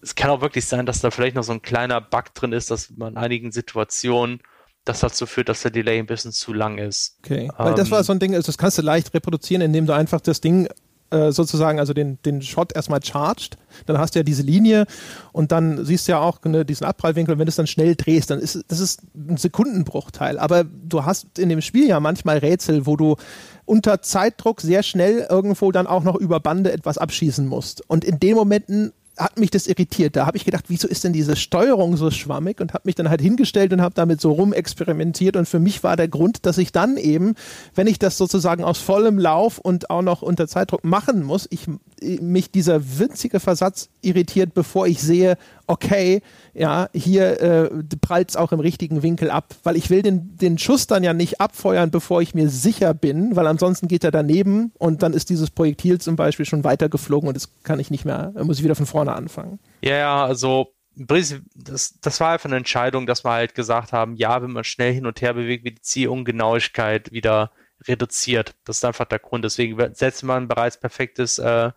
Es 0.00 0.14
kann 0.14 0.30
auch 0.30 0.40
wirklich 0.40 0.66
sein, 0.66 0.86
dass 0.86 1.00
da 1.00 1.10
vielleicht 1.10 1.34
noch 1.34 1.42
so 1.42 1.52
ein 1.52 1.62
kleiner 1.62 2.00
Bug 2.00 2.34
drin 2.34 2.52
ist, 2.52 2.70
dass 2.70 2.90
man 2.90 3.14
in 3.14 3.18
einigen 3.18 3.50
Situationen 3.50 4.40
das 4.84 5.00
dazu 5.00 5.26
führt, 5.26 5.48
dass 5.48 5.62
der 5.62 5.70
Delay 5.70 5.98
ein 5.98 6.06
bisschen 6.06 6.32
zu 6.32 6.52
lang 6.52 6.78
ist. 6.78 7.18
Okay, 7.24 7.50
weil 7.58 7.74
das 7.74 7.90
war 7.90 7.98
ähm, 7.98 8.04
so 8.04 8.12
ein 8.12 8.18
Ding, 8.18 8.34
also 8.34 8.46
das 8.46 8.58
kannst 8.58 8.78
du 8.78 8.82
leicht 8.82 9.12
reproduzieren, 9.12 9.60
indem 9.60 9.86
du 9.86 9.92
einfach 9.92 10.20
das 10.20 10.40
Ding 10.40 10.68
äh, 11.10 11.32
sozusagen, 11.32 11.78
also 11.78 11.92
den, 11.92 12.18
den 12.24 12.42
Shot 12.42 12.74
erstmal 12.74 13.02
charged, 13.02 13.56
dann 13.86 13.98
hast 13.98 14.14
du 14.14 14.18
ja 14.18 14.22
diese 14.22 14.42
Linie 14.42 14.86
und 15.32 15.52
dann 15.52 15.84
siehst 15.84 16.08
du 16.08 16.12
ja 16.12 16.20
auch 16.20 16.42
ne, 16.44 16.64
diesen 16.64 16.86
Abprallwinkel 16.86 17.34
und 17.34 17.38
wenn 17.38 17.46
du 17.46 17.50
es 17.50 17.56
dann 17.56 17.66
schnell 17.66 17.96
drehst, 17.96 18.30
dann 18.30 18.38
ist 18.38 18.64
das 18.68 18.80
ist 18.80 19.02
ein 19.14 19.36
Sekundenbruchteil. 19.36 20.38
Aber 20.38 20.64
du 20.64 21.04
hast 21.04 21.38
in 21.38 21.48
dem 21.48 21.60
Spiel 21.60 21.88
ja 21.88 22.00
manchmal 22.00 22.38
Rätsel, 22.38 22.86
wo 22.86 22.96
du 22.96 23.16
unter 23.64 24.02
Zeitdruck 24.02 24.60
sehr 24.60 24.82
schnell 24.82 25.26
irgendwo 25.28 25.72
dann 25.72 25.86
auch 25.86 26.02
noch 26.02 26.16
über 26.16 26.40
Bande 26.40 26.72
etwas 26.72 26.98
abschießen 26.98 27.46
musst. 27.46 27.88
Und 27.88 28.04
in 28.04 28.18
den 28.18 28.34
Momenten 28.34 28.92
hat 29.18 29.38
mich 29.38 29.50
das 29.50 29.66
irritiert. 29.66 30.16
Da 30.16 30.26
habe 30.26 30.36
ich 30.36 30.44
gedacht, 30.44 30.66
wieso 30.68 30.88
ist 30.88 31.04
denn 31.04 31.12
diese 31.12 31.36
Steuerung 31.36 31.96
so 31.96 32.10
schwammig 32.10 32.60
und 32.60 32.72
habe 32.72 32.82
mich 32.84 32.94
dann 32.94 33.10
halt 33.10 33.20
hingestellt 33.20 33.72
und 33.72 33.82
habe 33.82 33.94
damit 33.94 34.20
so 34.20 34.32
rumexperimentiert 34.32 35.36
und 35.36 35.48
für 35.48 35.58
mich 35.58 35.82
war 35.82 35.96
der 35.96 36.08
Grund, 36.08 36.46
dass 36.46 36.58
ich 36.58 36.72
dann 36.72 36.96
eben, 36.96 37.34
wenn 37.74 37.86
ich 37.86 37.98
das 37.98 38.16
sozusagen 38.16 38.64
aus 38.64 38.78
vollem 38.78 39.18
Lauf 39.18 39.58
und 39.58 39.90
auch 39.90 40.02
noch 40.02 40.22
unter 40.22 40.46
Zeitdruck 40.46 40.84
machen 40.84 41.24
muss, 41.24 41.46
ich 41.50 41.66
mich 42.00 42.50
dieser 42.50 42.98
winzige 42.98 43.40
Versatz 43.40 43.88
irritiert, 44.02 44.54
bevor 44.54 44.86
ich 44.86 45.02
sehe, 45.02 45.36
okay, 45.68 46.22
ja, 46.54 46.88
hier 46.92 47.40
äh, 47.40 47.70
prallt 48.00 48.30
es 48.30 48.36
auch 48.36 48.52
im 48.52 48.60
richtigen 48.60 49.02
Winkel 49.02 49.30
ab, 49.30 49.54
weil 49.62 49.76
ich 49.76 49.90
will 49.90 50.02
den, 50.02 50.36
den 50.36 50.58
Schuss 50.58 50.86
dann 50.86 51.04
ja 51.04 51.12
nicht 51.12 51.40
abfeuern, 51.40 51.90
bevor 51.90 52.20
ich 52.22 52.34
mir 52.34 52.48
sicher 52.48 52.94
bin, 52.94 53.36
weil 53.36 53.46
ansonsten 53.46 53.86
geht 53.86 54.02
er 54.02 54.10
daneben 54.10 54.72
und 54.78 55.02
dann 55.02 55.12
ist 55.12 55.30
dieses 55.30 55.50
Projektil 55.50 56.00
zum 56.00 56.16
Beispiel 56.16 56.46
schon 56.46 56.64
weitergeflogen 56.64 57.28
und 57.28 57.34
das 57.34 57.52
kann 57.62 57.78
ich 57.78 57.90
nicht 57.90 58.04
mehr, 58.04 58.32
muss 58.42 58.58
ich 58.58 58.64
wieder 58.64 58.74
von 58.74 58.86
vorne 58.86 59.12
anfangen. 59.12 59.60
Ja, 59.82 59.96
ja, 59.96 60.24
also 60.24 60.72
das, 60.96 62.00
das 62.00 62.20
war 62.20 62.32
einfach 62.32 62.48
eine 62.48 62.56
Entscheidung, 62.56 63.06
dass 63.06 63.24
wir 63.24 63.30
halt 63.30 63.54
gesagt 63.54 63.92
haben, 63.92 64.16
ja, 64.16 64.42
wenn 64.42 64.50
man 64.50 64.64
schnell 64.64 64.92
hin 64.92 65.06
und 65.06 65.20
her 65.20 65.34
bewegt, 65.34 65.64
wird 65.64 65.78
die 65.78 65.82
Zielungenauigkeit 65.82 67.12
wieder 67.12 67.52
reduziert. 67.86 68.56
Das 68.64 68.78
ist 68.78 68.84
einfach 68.84 69.04
der 69.04 69.20
Grund. 69.20 69.44
Deswegen 69.44 69.78
setzt 69.94 70.24
man 70.24 70.48
bereits 70.48 70.80
perfektes 70.80 71.38
äh, 71.38 71.70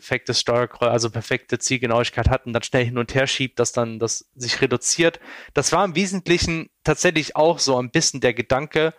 perfektes 0.00 0.40
Steuerkreuz, 0.40 0.90
also 0.90 1.10
perfekte 1.10 1.58
Zielgenauigkeit 1.58 2.28
hat 2.28 2.46
und 2.46 2.52
dann 2.52 2.62
schnell 2.62 2.84
hin 2.84 2.98
und 2.98 3.14
her 3.14 3.26
schiebt, 3.26 3.58
dass 3.58 3.72
dann 3.72 3.98
das 3.98 4.30
sich 4.34 4.60
reduziert. 4.60 5.20
Das 5.54 5.72
war 5.72 5.84
im 5.84 5.94
Wesentlichen 5.94 6.70
tatsächlich 6.84 7.36
auch 7.36 7.58
so 7.58 7.78
ein 7.78 7.90
bisschen 7.90 8.20
der 8.20 8.34
Gedanke, 8.34 8.94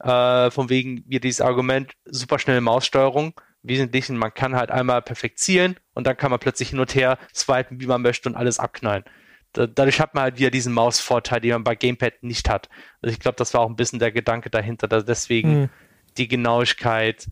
äh, 0.00 0.50
von 0.50 0.70
wegen 0.70 1.04
wie 1.06 1.20
dieses 1.20 1.40
Argument 1.40 1.92
super 2.04 2.38
schnelle 2.38 2.60
Maussteuerung. 2.60 3.34
Im 3.62 3.70
Wesentlichen, 3.70 4.16
man 4.16 4.32
kann 4.32 4.54
halt 4.54 4.70
einmal 4.70 5.02
perfekt 5.02 5.40
zielen 5.40 5.76
und 5.94 6.06
dann 6.06 6.16
kann 6.16 6.30
man 6.30 6.40
plötzlich 6.40 6.70
hin 6.70 6.80
und 6.80 6.94
her 6.94 7.18
swipen, 7.34 7.80
wie 7.80 7.86
man 7.86 8.02
möchte 8.02 8.28
und 8.28 8.36
alles 8.36 8.60
abknallen. 8.60 9.04
dadurch 9.52 10.00
hat 10.00 10.14
man 10.14 10.22
halt 10.22 10.38
wieder 10.38 10.50
diesen 10.50 10.72
Mausvorteil, 10.72 11.40
den 11.40 11.52
man 11.52 11.64
bei 11.64 11.74
Gamepad 11.74 12.22
nicht 12.22 12.48
hat. 12.48 12.68
Also 13.02 13.12
ich 13.12 13.18
glaube, 13.18 13.36
das 13.36 13.54
war 13.54 13.62
auch 13.62 13.68
ein 13.68 13.76
bisschen 13.76 13.98
der 13.98 14.12
Gedanke 14.12 14.50
dahinter, 14.50 14.86
dass 14.86 15.04
deswegen 15.04 15.62
mhm. 15.62 15.70
die 16.16 16.28
Genauigkeit 16.28 17.28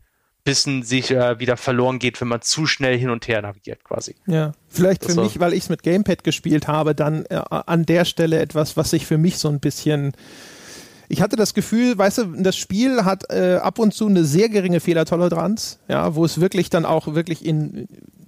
bisschen 0.47 0.83
sich 0.83 1.11
äh, 1.11 1.39
wieder 1.39 1.57
verloren 1.57 1.99
geht, 1.99 2.19
wenn 2.21 2.29
man 2.29 2.41
zu 2.41 2.65
schnell 2.65 2.97
hin 2.97 3.09
und 3.09 3.27
her 3.27 3.41
navigiert 3.41 3.83
quasi. 3.83 4.15
Ja, 4.25 4.53
vielleicht 4.69 5.03
das 5.03 5.13
für 5.13 5.21
mich, 5.21 5.39
weil 5.39 5.53
ich 5.53 5.63
es 5.63 5.69
mit 5.69 5.83
Gamepad 5.83 6.23
gespielt 6.23 6.67
habe, 6.67 6.95
dann 6.95 7.25
äh, 7.25 7.41
an 7.49 7.85
der 7.85 8.05
Stelle 8.05 8.39
etwas, 8.39 8.77
was 8.77 8.91
sich 8.91 9.05
für 9.05 9.17
mich 9.17 9.37
so 9.37 9.49
ein 9.49 9.59
bisschen 9.59 10.13
ich 11.09 11.21
hatte 11.21 11.37
das 11.37 11.53
Gefühl, 11.53 11.97
weißt 11.97 12.17
du, 12.17 12.23
das 12.39 12.57
Spiel 12.57 13.05
hat 13.05 13.31
äh, 13.31 13.59
ab 13.61 13.79
und 13.79 13.93
zu 13.93 14.07
eine 14.07 14.25
sehr 14.25 14.49
geringe 14.49 14.81
Fehlertoleranz, 14.81 15.79
ja, 15.87 16.15
wo 16.15 16.25
es 16.25 16.41
wirklich 16.41 16.69
dann 16.69 16.85
auch 16.85 17.13
wirklich 17.15 17.45
in 17.45 17.87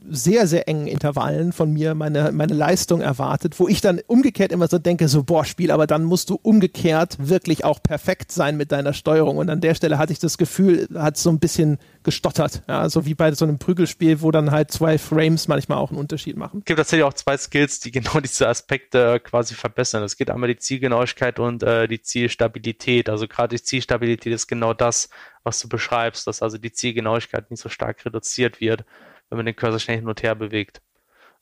sehr, 0.09 0.47
sehr 0.47 0.67
engen 0.67 0.87
Intervallen 0.87 1.53
von 1.53 1.71
mir 1.71 1.95
meine, 1.95 2.31
meine 2.31 2.53
Leistung 2.53 3.01
erwartet, 3.01 3.59
wo 3.59 3.67
ich 3.67 3.81
dann 3.81 4.01
umgekehrt 4.07 4.51
immer 4.51 4.67
so 4.67 4.79
denke, 4.79 5.07
so, 5.07 5.23
boah, 5.23 5.45
Spiel, 5.45 5.71
aber 5.71 5.87
dann 5.87 6.03
musst 6.03 6.29
du 6.29 6.39
umgekehrt 6.41 7.17
wirklich 7.19 7.63
auch 7.63 7.81
perfekt 7.81 8.31
sein 8.31 8.57
mit 8.57 8.71
deiner 8.71 8.93
Steuerung. 8.93 9.37
Und 9.37 9.49
an 9.49 9.61
der 9.61 9.75
Stelle 9.75 9.97
hatte 9.97 10.11
ich 10.11 10.19
das 10.19 10.37
Gefühl, 10.37 10.87
hat 10.95 11.17
so 11.17 11.29
ein 11.29 11.39
bisschen 11.39 11.77
gestottert, 12.03 12.63
ja, 12.67 12.89
so 12.89 13.05
wie 13.05 13.13
bei 13.13 13.31
so 13.33 13.45
einem 13.45 13.59
Prügelspiel, 13.59 14.21
wo 14.21 14.31
dann 14.31 14.51
halt 14.51 14.71
zwei 14.71 14.97
Frames 14.97 15.47
manchmal 15.47 15.77
auch 15.77 15.91
einen 15.91 15.99
Unterschied 15.99 16.37
machen. 16.37 16.59
Es 16.59 16.65
gibt 16.65 16.77
tatsächlich 16.77 17.03
auch 17.03 17.13
zwei 17.13 17.37
Skills, 17.37 17.79
die 17.79 17.91
genau 17.91 18.19
diese 18.19 18.47
Aspekte 18.47 19.19
quasi 19.19 19.53
verbessern. 19.53 20.03
Es 20.03 20.17
geht 20.17 20.29
einmal 20.29 20.49
die 20.49 20.57
Zielgenauigkeit 20.57 21.39
und 21.39 21.63
äh, 21.63 21.87
die 21.87 22.01
Zielstabilität. 22.01 23.09
Also 23.09 23.27
gerade 23.27 23.55
die 23.55 23.63
Zielstabilität 23.63 24.33
ist 24.33 24.47
genau 24.47 24.73
das, 24.73 25.09
was 25.43 25.59
du 25.59 25.69
beschreibst, 25.69 26.27
dass 26.27 26.41
also 26.41 26.57
die 26.57 26.71
Zielgenauigkeit 26.71 27.51
nicht 27.51 27.61
so 27.61 27.69
stark 27.69 28.05
reduziert 28.05 28.59
wird 28.59 28.85
wenn 29.29 29.37
man 29.37 29.45
den 29.45 29.55
Cursor 29.55 29.79
schnell 29.79 29.97
hin 29.97 30.07
und 30.07 30.23
her 30.23 30.35
bewegt. 30.35 30.81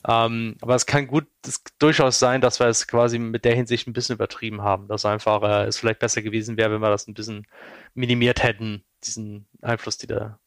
Ähm, 0.06 0.56
aber 0.60 0.76
es 0.76 0.86
kann 0.86 1.08
gut, 1.08 1.26
es 1.44 1.62
durchaus 1.78 2.18
sein, 2.18 2.40
dass 2.40 2.60
wir 2.60 2.66
es 2.68 2.86
quasi 2.86 3.18
mit 3.18 3.44
der 3.44 3.54
Hinsicht 3.54 3.88
ein 3.88 3.92
bisschen 3.92 4.14
übertrieben 4.14 4.62
haben, 4.62 4.86
dass 4.86 5.04
einfach 5.04 5.42
äh, 5.42 5.66
es 5.66 5.78
vielleicht 5.78 5.98
besser 5.98 6.22
gewesen 6.22 6.56
wäre, 6.56 6.70
wenn 6.70 6.80
wir 6.80 6.90
das 6.90 7.08
ein 7.08 7.14
bisschen 7.14 7.46
minimiert 7.94 8.42
hätten, 8.42 8.84
diesen 9.04 9.48
Einfluss, 9.60 9.98
die 9.98 10.06
der 10.06 10.38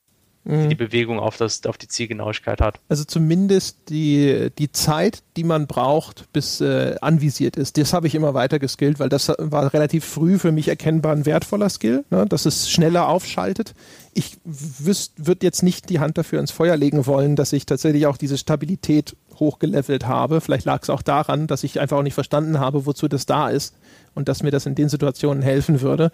mhm. 0.43 0.69
die 0.69 0.75
Bewegung 0.75 1.19
auf, 1.19 1.37
das, 1.37 1.65
auf 1.65 1.77
die 1.77 1.87
Zielgenauigkeit 1.87 2.61
hat. 2.61 2.79
Also 2.89 3.03
zumindest 3.03 3.89
die, 3.89 4.49
die 4.57 4.71
Zeit, 4.71 5.23
die 5.37 5.43
man 5.43 5.67
braucht, 5.67 6.31
bis 6.33 6.61
äh, 6.61 6.95
anvisiert 7.01 7.55
ist, 7.55 7.77
das 7.77 7.93
habe 7.93 8.07
ich 8.07 8.15
immer 8.15 8.33
weiter 8.33 8.59
geskillt, 8.59 8.99
weil 8.99 9.09
das 9.09 9.29
war 9.37 9.73
relativ 9.73 10.05
früh 10.05 10.39
für 10.39 10.51
mich 10.51 10.67
erkennbar 10.67 11.13
ein 11.13 11.25
wertvoller 11.25 11.69
Skill, 11.69 12.03
ne, 12.09 12.25
dass 12.25 12.45
es 12.45 12.69
schneller 12.69 13.07
aufschaltet. 13.07 13.73
Ich 14.13 14.37
würde 14.43 15.45
jetzt 15.45 15.63
nicht 15.63 15.89
die 15.89 15.99
Hand 15.99 16.17
dafür 16.17 16.39
ins 16.39 16.51
Feuer 16.51 16.75
legen 16.75 17.05
wollen, 17.05 17.35
dass 17.35 17.53
ich 17.53 17.65
tatsächlich 17.65 18.07
auch 18.07 18.17
diese 18.17 18.37
Stabilität 18.37 19.15
hochgelevelt 19.39 20.05
habe. 20.05 20.41
Vielleicht 20.41 20.65
lag 20.65 20.83
es 20.83 20.89
auch 20.89 21.01
daran, 21.01 21.47
dass 21.47 21.63
ich 21.63 21.79
einfach 21.79 21.97
auch 21.97 22.03
nicht 22.03 22.13
verstanden 22.13 22.59
habe, 22.59 22.85
wozu 22.85 23.07
das 23.07 23.25
da 23.25 23.49
ist 23.49 23.73
und 24.13 24.27
dass 24.27 24.43
mir 24.43 24.51
das 24.51 24.65
in 24.65 24.75
den 24.75 24.89
Situationen 24.89 25.41
helfen 25.41 25.81
würde. 25.81 26.11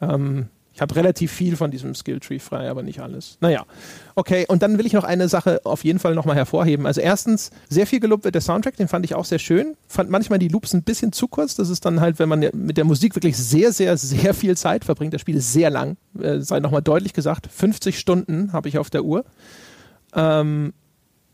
Ähm, 0.00 0.48
ich 0.78 0.82
habe 0.82 0.94
relativ 0.94 1.32
viel 1.32 1.56
von 1.56 1.72
diesem 1.72 1.92
Skilltree 1.92 2.38
frei, 2.38 2.70
aber 2.70 2.84
nicht 2.84 3.00
alles. 3.00 3.36
Naja, 3.40 3.66
okay. 4.14 4.46
Und 4.46 4.62
dann 4.62 4.78
will 4.78 4.86
ich 4.86 4.92
noch 4.92 5.02
eine 5.02 5.28
Sache 5.28 5.60
auf 5.64 5.82
jeden 5.82 5.98
Fall 5.98 6.14
nochmal 6.14 6.36
hervorheben. 6.36 6.86
Also 6.86 7.00
erstens, 7.00 7.50
sehr 7.68 7.84
viel 7.84 7.98
gelobt 7.98 8.22
wird 8.22 8.36
der 8.36 8.42
Soundtrack, 8.42 8.76
den 8.76 8.86
fand 8.86 9.04
ich 9.04 9.16
auch 9.16 9.24
sehr 9.24 9.40
schön. 9.40 9.76
Fand 9.88 10.08
manchmal 10.08 10.38
die 10.38 10.46
Loops 10.46 10.74
ein 10.74 10.84
bisschen 10.84 11.10
zu 11.10 11.26
kurz. 11.26 11.56
Das 11.56 11.68
ist 11.68 11.84
dann 11.84 12.00
halt, 12.00 12.20
wenn 12.20 12.28
man 12.28 12.48
mit 12.52 12.76
der 12.76 12.84
Musik 12.84 13.16
wirklich 13.16 13.36
sehr, 13.36 13.72
sehr, 13.72 13.96
sehr 13.96 14.34
viel 14.34 14.56
Zeit 14.56 14.84
verbringt. 14.84 15.12
Das 15.12 15.20
Spiel 15.20 15.34
ist 15.34 15.52
sehr 15.52 15.68
lang. 15.68 15.96
Äh, 16.16 16.38
sei 16.42 16.60
nochmal 16.60 16.82
deutlich 16.82 17.12
gesagt. 17.12 17.48
50 17.50 17.98
Stunden 17.98 18.52
habe 18.52 18.68
ich 18.68 18.78
auf 18.78 18.88
der 18.88 19.02
Uhr. 19.02 19.24
Ähm, 20.14 20.74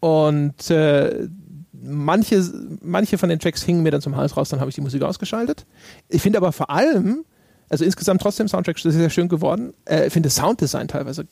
und 0.00 0.70
äh, 0.70 1.28
manche, 1.70 2.50
manche 2.80 3.18
von 3.18 3.28
den 3.28 3.40
Tracks 3.40 3.62
hingen 3.62 3.82
mir 3.82 3.90
dann 3.90 4.00
zum 4.00 4.16
Hals 4.16 4.38
raus, 4.38 4.48
dann 4.48 4.60
habe 4.60 4.70
ich 4.70 4.74
die 4.74 4.80
Musik 4.80 5.02
ausgeschaltet. 5.02 5.66
Ich 6.08 6.22
finde 6.22 6.38
aber 6.38 6.52
vor 6.52 6.70
allem, 6.70 7.26
also 7.68 7.84
insgesamt 7.84 8.20
trotzdem 8.20 8.48
Soundtrack 8.48 8.78
sehr, 8.78 8.92
sehr 8.92 9.10
schön 9.10 9.28
geworden. 9.28 9.74
Äh, 9.84 10.06
ich 10.06 10.12
finde 10.12 10.30
Sounddesign 10.30 10.88
teilweise 10.88 11.26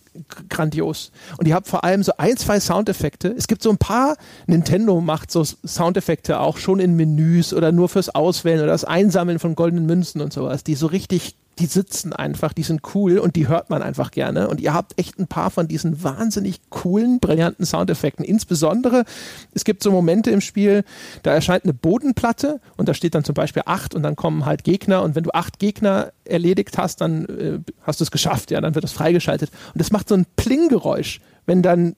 grandios. 0.49 1.13
Und 1.39 1.47
ihr 1.47 1.55
habt 1.55 1.69
vor 1.69 1.85
allem 1.85 2.03
so 2.03 2.13
ein, 2.19 2.37
zwei 2.37 2.61
Soundeffekte. 2.61 3.35
Es 3.37 3.47
gibt 3.47 3.63
so 3.63 3.71
ein 3.71 3.79
paar, 3.79 4.17
Nintendo 4.47 5.01
macht 5.01 5.31
so 5.31 5.45
Soundeffekte 5.45 6.41
auch 6.41 6.57
schon 6.57 6.81
in 6.81 6.95
Menüs 6.97 7.53
oder 7.55 7.73
nur 7.73 7.89
fürs 7.89 8.09
Auswählen 8.15 8.61
oder 8.61 8.73
das 8.73 8.85
Einsammeln 8.85 9.39
von 9.39 9.55
goldenen 9.55 9.87
Münzen 9.87 10.21
und 10.21 10.33
sowas, 10.33 10.65
die 10.65 10.75
so 10.75 10.87
richtig 10.87 11.37
die 11.59 11.67
sitzen 11.67 12.13
einfach, 12.13 12.53
die 12.53 12.63
sind 12.63 12.81
cool 12.95 13.19
und 13.19 13.37
die 13.37 13.47
hört 13.47 13.69
man 13.71 13.83
einfach 13.83 14.11
gerne. 14.11 14.49
Und 14.49 14.61
ihr 14.61 14.73
habt 14.73 14.99
echt 14.99 15.19
ein 15.19 15.27
paar 15.27 15.51
von 15.51 15.69
diesen 15.69 16.03
wahnsinnig 16.03 16.61
coolen, 16.71 17.21
brillanten 17.21 17.67
Soundeffekten. 17.67 18.25
Insbesondere, 18.25 19.05
es 19.53 19.65
gibt 19.65 19.83
so 19.83 19.91
Momente 19.91 20.31
im 20.31 20.41
Spiel, 20.41 20.85
da 21.23 21.33
erscheint 21.33 21.65
eine 21.65 21.75
Bodenplatte 21.75 22.61
und 22.77 22.89
da 22.89 22.95
steht 22.95 23.15
dann 23.15 23.25
zum 23.25 23.35
Beispiel 23.35 23.63
acht 23.67 23.95
und 23.95 24.03
dann 24.03 24.17
kommen 24.17 24.47
halt 24.47 24.65
Gegner 24.65 25.03
und 25.03 25.15
wenn 25.15 25.25
du 25.25 25.31
acht 25.33 25.59
Gegner 25.59 26.13
erledigt 26.25 26.79
hast, 26.79 27.01
dann 27.01 27.27
äh, 27.27 27.59
hast 27.83 28.01
du 28.01 28.05
es 28.05 28.11
geschafft, 28.11 28.51
ja, 28.51 28.61
dann 28.61 28.75
wird 28.75 28.85
das 28.85 28.93
freigeschaltet. 28.93 29.51
Und 29.75 29.81
das 29.81 29.91
macht 29.91 30.09
so 30.09 30.15
ein 30.15 30.27
Pling-Geräusch 30.37 31.21
wenn 31.45 31.61
dann 31.61 31.97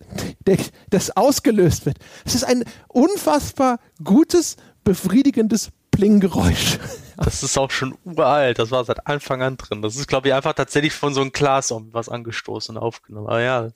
das 0.88 1.16
ausgelöst 1.16 1.84
wird. 1.84 1.98
Es 2.24 2.34
ist 2.34 2.44
ein 2.44 2.64
unfassbar 2.88 3.78
gutes, 4.02 4.56
befriedigendes 4.84 5.68
Pling-Geräusch. 5.90 6.78
Das 7.24 7.42
ist 7.42 7.56
auch 7.58 7.70
schon 7.70 7.96
uralt, 8.04 8.58
das 8.58 8.70
war 8.70 8.84
seit 8.84 9.06
Anfang 9.06 9.42
an 9.42 9.56
drin. 9.56 9.82
Das 9.82 9.96
ist, 9.96 10.08
glaube 10.08 10.28
ich, 10.28 10.34
einfach 10.34 10.54
tatsächlich 10.54 10.92
von 10.92 11.14
so 11.14 11.20
einem 11.20 11.32
Glas 11.32 11.72
was 11.92 12.08
angestoßen 12.08 12.76
und 12.76 12.82
aufgenommen. 12.82 13.28
Aber 13.28 13.40
ja, 13.40 13.68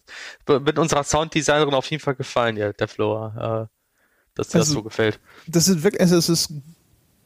wird 0.46 0.78
unserer 0.78 1.04
Sounddesignerin 1.04 1.74
auf 1.74 1.90
jeden 1.90 2.02
Fall 2.02 2.14
gefallen, 2.14 2.56
ja, 2.56 2.72
der 2.72 2.88
Flora, 2.88 3.62
äh, 3.62 3.66
dass 4.34 4.48
dir 4.48 4.58
also, 4.58 4.72
das 4.72 4.74
so 4.74 4.82
gefällt. 4.82 5.20
Das 5.46 5.68
ist 5.68 5.82
wirklich, 5.82 6.00
also 6.00 6.16
es 6.16 6.28
ist 6.28 6.52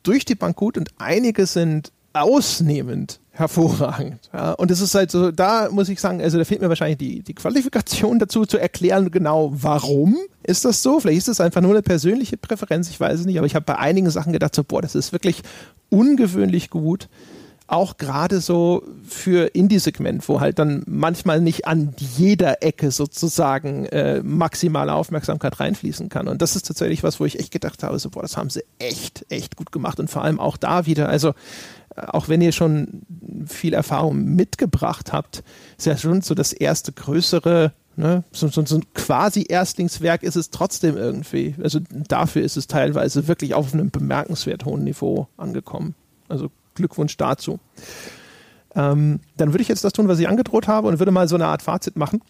durch 0.03 0.25
die 0.25 0.35
Bank 0.35 0.57
gut 0.57 0.77
und 0.77 0.91
einige 0.99 1.47
sind 1.47 1.93
ausnehmend 2.13 3.21
hervorragend. 3.33 4.29
Ja, 4.33 4.53
und 4.53 4.71
es 4.71 4.81
ist 4.81 4.95
halt 4.95 5.11
so, 5.11 5.31
da 5.31 5.71
muss 5.71 5.89
ich 5.89 6.01
sagen, 6.01 6.21
also 6.21 6.39
da 6.39 6.45
fehlt 6.45 6.61
mir 6.61 6.69
wahrscheinlich 6.69 6.99
die, 6.99 7.23
die 7.23 7.35
Qualifikation 7.35 8.19
dazu 8.19 8.45
zu 8.45 8.59
erklären, 8.59 9.11
genau 9.11 9.53
warum 9.55 10.17
ist 10.43 10.65
das 10.65 10.83
so. 10.83 11.01
Vielleicht 11.01 11.19
ist 11.19 11.29
es 11.29 11.41
einfach 11.41 11.63
nur 11.63 11.71
eine 11.71 11.83
persönliche 11.83 12.37
Präferenz, 12.37 12.91
ich 12.91 13.01
weiß 13.01 13.21
es 13.21 13.27
nicht, 13.27 13.39
aber 13.39 13.47
ich 13.47 13.55
habe 13.55 13.65
bei 13.65 13.79
einigen 13.79 14.11
Sachen 14.11 14.33
gedacht, 14.33 14.55
so, 14.55 14.65
boah, 14.65 14.83
das 14.83 14.95
ist 14.95 15.13
wirklich 15.13 15.43
ungewöhnlich 15.89 16.69
gut. 16.69 17.09
Auch 17.69 17.97
gerade 17.97 18.41
so 18.41 18.83
für 19.09 19.47
Indie-Segment, 19.55 20.29
wo 20.29 20.41
halt 20.41 20.59
dann 20.59 20.83
manchmal 20.87 21.41
nicht 21.41 21.67
an 21.67 21.95
jeder 21.97 22.63
Ecke 22.63 22.91
sozusagen 22.91 23.87
äh, 23.87 24.23
maximale 24.23 24.93
Aufmerksamkeit 24.93 25.59
reinfließen 25.59 26.11
kann. 26.11 26.29
Und 26.29 26.43
das 26.43 26.55
ist 26.55 26.67
tatsächlich 26.67 27.03
was, 27.03 27.19
wo 27.19 27.25
ich 27.25 27.39
echt 27.39 27.51
gedacht 27.51 27.83
habe, 27.83 27.99
so, 27.99 28.11
boah, 28.11 28.21
das 28.21 28.37
haben 28.37 28.51
sie 28.51 28.63
echt, 28.79 29.25
echt 29.31 29.57
gut 29.57 29.73
gemacht. 29.73 30.01
Und 30.01 30.11
vor 30.11 30.23
allem 30.23 30.39
auch 30.39 30.59
da 30.59 30.85
wieder, 30.85 31.09
also 31.09 31.33
auch 31.97 32.29
wenn 32.29 32.41
ihr 32.41 32.53
schon 32.53 33.03
viel 33.47 33.75
Erfahrung 33.75 34.25
mitgebracht 34.25 35.13
habt, 35.13 35.43
ist 35.77 35.87
ja 35.87 35.97
schon 35.97 36.23
so 36.23 36.35
das 36.35 36.53
erste 36.53 36.93
größere 36.93 37.73
Ne? 37.95 38.25
So, 38.33 38.49
so, 38.49 38.65
so, 38.65 38.77
ein 38.77 38.85
quasi 38.95 39.45
Erstlingswerk 39.47 40.23
ist 40.23 40.37
es 40.37 40.49
trotzdem 40.49 40.97
irgendwie. 40.97 41.55
Also 41.63 41.81
dafür 42.09 42.43
ist 42.43 42.57
es 42.57 42.67
teilweise 42.67 43.29
wirklich 43.29 43.53
auf 43.53 43.75
einem 43.75 43.91
bemerkenswert 43.91 44.65
hohen 44.65 44.85
Niveau 44.85 45.29
angekommen. 45.37 45.95
Also 46.29 46.51
Glückwunsch 46.75 47.17
dazu. 47.19 47.61
Ähm, 48.75 49.21
dann 49.37 49.53
würde 49.53 49.61
ich 49.61 49.69
jetzt 49.69 49.85
das 49.85 49.93
tun, 49.93 50.09
was 50.09 50.19
ich 50.19 50.29
angedroht 50.29 50.69
habe 50.69 50.89
und 50.89 51.01
würde 51.01 51.13
mal 51.13 51.29
so 51.29 51.35
eine 51.35 51.47
Art 51.47 51.61
Fazit 51.61 51.97
machen. 51.97 52.23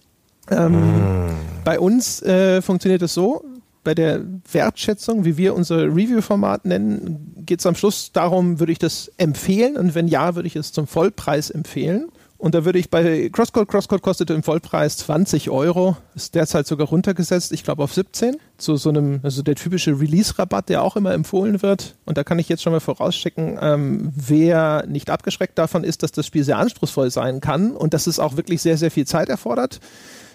Ähm, 0.50 1.26
mm. 1.26 1.30
Bei 1.64 1.78
uns 1.78 2.20
äh, 2.22 2.60
funktioniert 2.60 3.02
es 3.02 3.14
so, 3.14 3.44
bei 3.84 3.94
der 3.94 4.22
Wertschätzung, 4.50 5.24
wie 5.24 5.36
wir 5.36 5.54
unser 5.54 5.84
Review-Format 5.84 6.64
nennen, 6.64 7.34
geht 7.44 7.60
es 7.60 7.66
am 7.66 7.74
Schluss 7.74 8.12
darum, 8.12 8.60
würde 8.60 8.72
ich 8.72 8.78
das 8.78 9.10
empfehlen 9.16 9.76
und 9.76 9.94
wenn 9.94 10.08
ja, 10.08 10.34
würde 10.34 10.46
ich 10.46 10.56
es 10.56 10.72
zum 10.72 10.86
Vollpreis 10.86 11.50
empfehlen. 11.50 12.08
Und 12.42 12.56
da 12.56 12.64
würde 12.64 12.80
ich 12.80 12.90
bei 12.90 13.28
Crosscode, 13.28 13.68
Crosscode 13.68 14.02
kostet 14.02 14.30
im 14.30 14.42
Vollpreis 14.42 14.96
20 14.96 15.48
Euro, 15.50 15.96
ist 16.16 16.34
derzeit 16.34 16.66
sogar 16.66 16.88
runtergesetzt, 16.88 17.52
ich 17.52 17.62
glaube 17.62 17.84
auf 17.84 17.94
17, 17.94 18.36
zu 18.58 18.74
so 18.74 18.88
einem, 18.88 19.20
also 19.22 19.42
der 19.42 19.54
typische 19.54 19.92
Release-Rabatt, 19.92 20.68
der 20.68 20.82
auch 20.82 20.96
immer 20.96 21.12
empfohlen 21.12 21.62
wird. 21.62 21.94
Und 22.04 22.18
da 22.18 22.24
kann 22.24 22.40
ich 22.40 22.48
jetzt 22.48 22.64
schon 22.64 22.72
mal 22.72 22.80
vorausschicken, 22.80 23.60
ähm, 23.62 24.12
wer 24.16 24.84
nicht 24.88 25.08
abgeschreckt 25.08 25.56
davon 25.56 25.84
ist, 25.84 26.02
dass 26.02 26.10
das 26.10 26.26
Spiel 26.26 26.42
sehr 26.42 26.58
anspruchsvoll 26.58 27.12
sein 27.12 27.40
kann 27.40 27.76
und 27.76 27.94
dass 27.94 28.08
es 28.08 28.18
auch 28.18 28.36
wirklich 28.36 28.60
sehr, 28.60 28.76
sehr 28.76 28.90
viel 28.90 29.06
Zeit 29.06 29.28
erfordert 29.28 29.78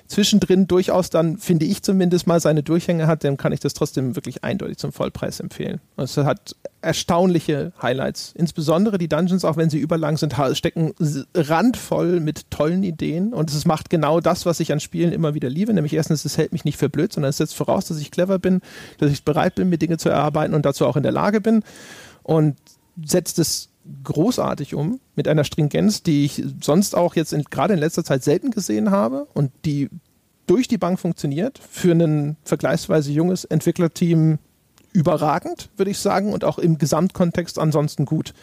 zwischendrin 0.08 0.68
durchaus 0.68 1.10
dann, 1.10 1.38
finde 1.38 1.66
ich 1.66 1.84
zumindest 1.84 2.28
mal, 2.28 2.40
seine 2.40 2.64
Durchhänge 2.64 3.08
hat, 3.08 3.24
dann 3.24 3.38
kann 3.38 3.52
ich 3.52 3.60
das 3.60 3.74
trotzdem 3.74 4.16
wirklich 4.16 4.44
eindeutig 4.44 4.78
zum 4.78 4.92
Vollpreis 4.92 5.40
empfehlen. 5.40 5.82
Es 5.98 6.18
hat 6.18 6.56
erstaunliche 6.82 7.74
Highlights. 7.82 8.34
Insbesondere 8.36 8.98
die 8.98 9.10
Dungeons, 9.10 9.44
auch 9.44 9.58
wenn 9.58 9.70
sie 9.70 9.80
überlang 9.80 10.18
sind, 10.18 10.36
stecken 10.54 10.94
randvoll 11.36 12.20
mit 12.20 12.50
tollen 12.52 12.84
Ideen 12.84 13.34
und 13.34 13.52
es 13.52 13.66
macht 13.66 13.90
genau 13.90 14.22
das, 14.22 14.46
was 14.46 14.60
ich 14.60 14.72
an 14.72 14.80
Spielen 14.80 15.12
immer 15.12 15.34
wieder 15.34 15.50
liebe, 15.50 15.74
nämlich 15.74 15.94
erstens, 15.94 16.24
es 16.26 16.38
hält 16.38 16.54
mich 16.54 16.66
nicht 16.66 16.78
für 16.78 16.90
blöd, 16.90 17.12
sondern 17.12 17.30
es 17.30 17.38
setzt 17.38 17.56
voraus, 17.56 17.86
dass 17.86 18.00
ich 18.00 18.12
clever 18.12 18.40
bin, 18.40 18.62
dass 19.00 19.12
ich 19.12 19.24
bereit 19.24 19.56
bin, 19.56 19.70
mir 19.70 19.78
Dinge 19.78 19.98
zu 19.98 20.10
erarbeiten 20.10 20.54
und 20.54 20.66
dazu 20.66 20.86
auch 20.86 20.96
in 20.96 21.04
der 21.04 21.12
Lage 21.12 21.42
bin 21.42 21.64
und 22.24 22.56
setzt 23.04 23.40
es 23.40 23.70
großartig 24.04 24.76
um, 24.76 25.00
mit 25.16 25.28
einer 25.28 25.44
Stringenz, 25.44 26.04
die 26.04 26.26
ich 26.26 26.44
sonst 26.62 26.96
auch 26.96 27.16
jetzt 27.16 27.34
in, 27.34 27.44
gerade 27.44 27.74
in 27.74 27.80
letzter 27.80 28.04
Zeit 28.04 28.24
selten 28.24 28.52
gesehen 28.52 28.92
habe 28.92 29.28
und 29.34 29.52
die 29.66 29.90
durch 30.46 30.68
die 30.68 30.78
Bank 30.78 31.00
funktioniert. 31.00 31.60
Für 31.70 31.92
ein 31.92 32.38
vergleichsweise 32.44 33.12
junges 33.12 33.46
Entwicklerteam 33.46 34.40
überragend, 34.94 35.70
würde 35.78 35.92
ich 35.92 36.00
sagen, 36.00 36.34
und 36.34 36.44
auch 36.44 36.58
im 36.58 36.78
Gesamtkontext 36.78 37.60
ansonsten 37.60 38.06
gut. 38.06 38.34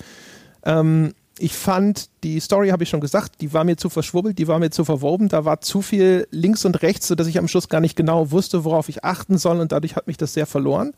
Ähm, 0.65 1.15
ich 1.39 1.55
fand, 1.55 2.11
die 2.23 2.39
Story 2.39 2.69
habe 2.69 2.85
ich 2.85 2.89
schon 2.89 3.01
gesagt, 3.01 3.41
die 3.41 3.53
war 3.53 3.65
mir 3.65 3.77
zu 3.77 3.91
verschwurbelt, 3.91 4.39
die 4.39 4.47
war 4.47 4.61
mir 4.61 4.71
zu 4.71 4.85
verwoben, 4.85 5.29
da 5.29 5.45
war 5.45 5.61
zu 5.61 5.83
viel 5.83 6.29
links 6.31 6.65
und 6.65 6.81
rechts, 6.83 7.09
sodass 7.09 7.27
ich 7.27 7.39
am 7.39 7.49
Schluss 7.49 7.69
gar 7.69 7.81
nicht 7.81 7.97
genau 7.97 8.31
wusste, 8.31 8.65
worauf 8.65 8.89
ich 8.89 9.03
achten 9.03 9.37
soll 9.37 9.59
und 9.59 9.73
dadurch 9.73 9.97
hat 9.97 10.07
mich 10.07 10.16
das 10.16 10.35
sehr 10.35 10.47
verloren. 10.47 10.93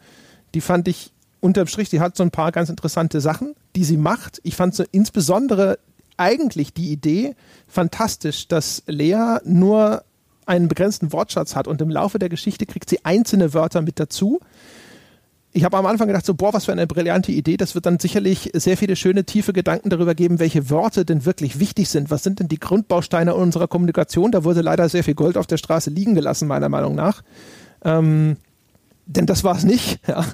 Die 0.54 0.60
fand 0.60 0.88
ich 0.88 1.12
unterm 1.46 1.68
Strich, 1.68 1.88
die 1.88 2.00
hat 2.00 2.16
so 2.16 2.24
ein 2.24 2.30
paar 2.30 2.52
ganz 2.52 2.68
interessante 2.68 3.20
Sachen, 3.20 3.54
die 3.76 3.84
sie 3.84 3.96
macht. 3.96 4.40
Ich 4.42 4.56
fand 4.56 4.74
so 4.74 4.84
insbesondere 4.90 5.78
eigentlich 6.16 6.74
die 6.74 6.90
Idee 6.90 7.36
fantastisch, 7.68 8.48
dass 8.48 8.82
Lea 8.86 9.38
nur 9.44 10.02
einen 10.44 10.68
begrenzten 10.68 11.12
Wortschatz 11.12 11.54
hat 11.54 11.68
und 11.68 11.80
im 11.80 11.90
Laufe 11.90 12.18
der 12.18 12.28
Geschichte 12.28 12.66
kriegt 12.66 12.90
sie 12.90 13.04
einzelne 13.04 13.54
Wörter 13.54 13.80
mit 13.80 14.00
dazu. 14.00 14.40
Ich 15.52 15.64
habe 15.64 15.76
am 15.76 15.86
Anfang 15.86 16.08
gedacht, 16.08 16.26
so, 16.26 16.34
boah, 16.34 16.52
was 16.52 16.66
für 16.66 16.72
eine 16.72 16.86
brillante 16.86 17.32
Idee. 17.32 17.56
Das 17.56 17.74
wird 17.74 17.86
dann 17.86 17.98
sicherlich 17.98 18.50
sehr 18.52 18.76
viele 18.76 18.94
schöne, 18.94 19.24
tiefe 19.24 19.52
Gedanken 19.52 19.88
darüber 19.88 20.14
geben, 20.14 20.38
welche 20.38 20.68
Worte 20.68 21.04
denn 21.04 21.24
wirklich 21.24 21.58
wichtig 21.58 21.88
sind. 21.88 22.10
Was 22.10 22.22
sind 22.22 22.40
denn 22.40 22.48
die 22.48 22.60
Grundbausteine 22.60 23.34
unserer 23.34 23.66
Kommunikation? 23.66 24.32
Da 24.32 24.44
wurde 24.44 24.60
leider 24.60 24.88
sehr 24.88 25.02
viel 25.02 25.14
Gold 25.14 25.38
auf 25.38 25.46
der 25.46 25.56
Straße 25.56 25.90
liegen 25.90 26.14
gelassen, 26.14 26.46
meiner 26.46 26.68
Meinung 26.68 26.94
nach. 26.94 27.22
Ähm, 27.84 28.36
denn 29.06 29.26
das 29.26 29.44
war 29.44 29.56
es 29.56 29.64
nicht. 29.64 30.00
Ja. 30.08 30.24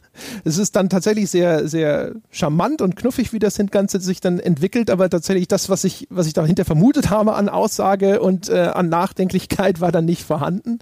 Es 0.44 0.59
ist 0.59 0.77
dann 0.77 0.90
tatsächlich 0.90 1.31
sehr, 1.31 1.66
sehr 1.66 2.12
charmant 2.31 2.82
und 2.82 2.94
knuffig, 2.94 3.32
wie 3.32 3.39
das 3.39 3.59
Ganze 3.70 4.01
sich 4.01 4.20
dann 4.20 4.39
entwickelt, 4.39 4.90
aber 4.90 5.09
tatsächlich 5.09 5.49
das, 5.49 5.69
was 5.70 5.85
ich, 5.85 6.07
was 6.11 6.27
ich 6.27 6.35
dahinter 6.35 6.65
vermutet 6.65 7.11
habe 7.11 7.35
an 7.35 7.49
Aussage 7.49 8.20
und 8.20 8.49
äh, 8.49 8.70
an 8.74 8.89
Nachdenklichkeit, 8.89 9.81
war 9.81 9.93
dann 9.93 10.05
nicht 10.05 10.24
vorhanden. 10.24 10.78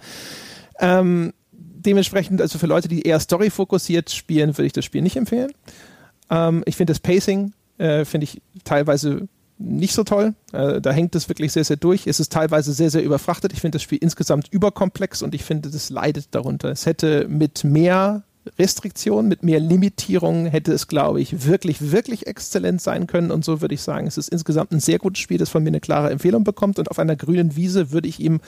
Ähm, 0.81 1.33
dementsprechend, 1.53 2.41
also 2.41 2.59
für 2.59 2.67
Leute, 2.67 2.89
die 2.89 3.03
eher 3.03 3.21
story-fokussiert 3.21 4.11
spielen, 4.11 4.57
würde 4.57 4.67
ich 4.67 4.73
das 4.73 4.85
Spiel 4.85 5.03
nicht 5.03 5.17
empfehlen. 5.17 5.53
Ähm, 6.31 6.63
ich 6.67 6.77
finde 6.77 6.93
das 6.93 7.01
Pacing, 7.01 7.53
äh, 7.79 8.05
finde 8.05 8.25
ich 8.25 8.43
teilweise 8.65 9.29
nicht 9.61 9.95
so 9.95 10.05
toll. 10.05 10.35
Äh, 10.53 10.81
da 10.81 10.91
hängt 10.91 11.15
es 11.15 11.29
wirklich 11.29 11.53
sehr, 11.53 11.65
sehr 11.65 11.77
durch. 11.77 12.07
Es 12.07 12.19
ist 12.19 12.33
teilweise 12.33 12.73
sehr, 12.73 12.91
sehr 12.91 13.05
überfrachtet. 13.05 13.53
Ich 13.53 13.61
finde 13.61 13.77
das 13.77 13.83
Spiel 13.83 13.99
insgesamt 14.01 14.49
überkomplex 14.51 15.23
und 15.23 15.35
ich 15.35 15.45
finde, 15.45 15.71
das 15.71 15.91
leidet 15.91 16.35
darunter. 16.35 16.71
Es 16.71 16.87
hätte 16.87 17.29
mit 17.29 17.63
mehr 17.63 18.23
Restriktionen, 18.59 19.29
mit 19.29 19.43
mehr 19.43 19.61
Limitierungen 19.61 20.47
hätte 20.47 20.73
es, 20.73 20.89
glaube 20.89 21.21
ich, 21.21 21.47
wirklich, 21.47 21.93
wirklich 21.93 22.27
exzellent 22.27 22.81
sein 22.81 23.07
können. 23.07 23.31
Und 23.31 23.45
so 23.45 23.61
würde 23.61 23.75
ich 23.75 23.83
sagen, 23.83 24.07
es 24.07 24.17
ist 24.17 24.31
insgesamt 24.31 24.73
ein 24.73 24.81
sehr 24.81 24.99
gutes 24.99 25.21
Spiel, 25.21 25.37
das 25.37 25.51
von 25.51 25.63
mir 25.63 25.69
eine 25.69 25.81
klare 25.81 26.11
Empfehlung 26.11 26.43
bekommt. 26.43 26.79
Und 26.79 26.91
auf 26.91 26.99
einer 26.99 27.17
grünen 27.17 27.55
Wiese 27.55 27.93
würde 27.93 28.09
ich 28.09 28.19
ihm 28.19 28.41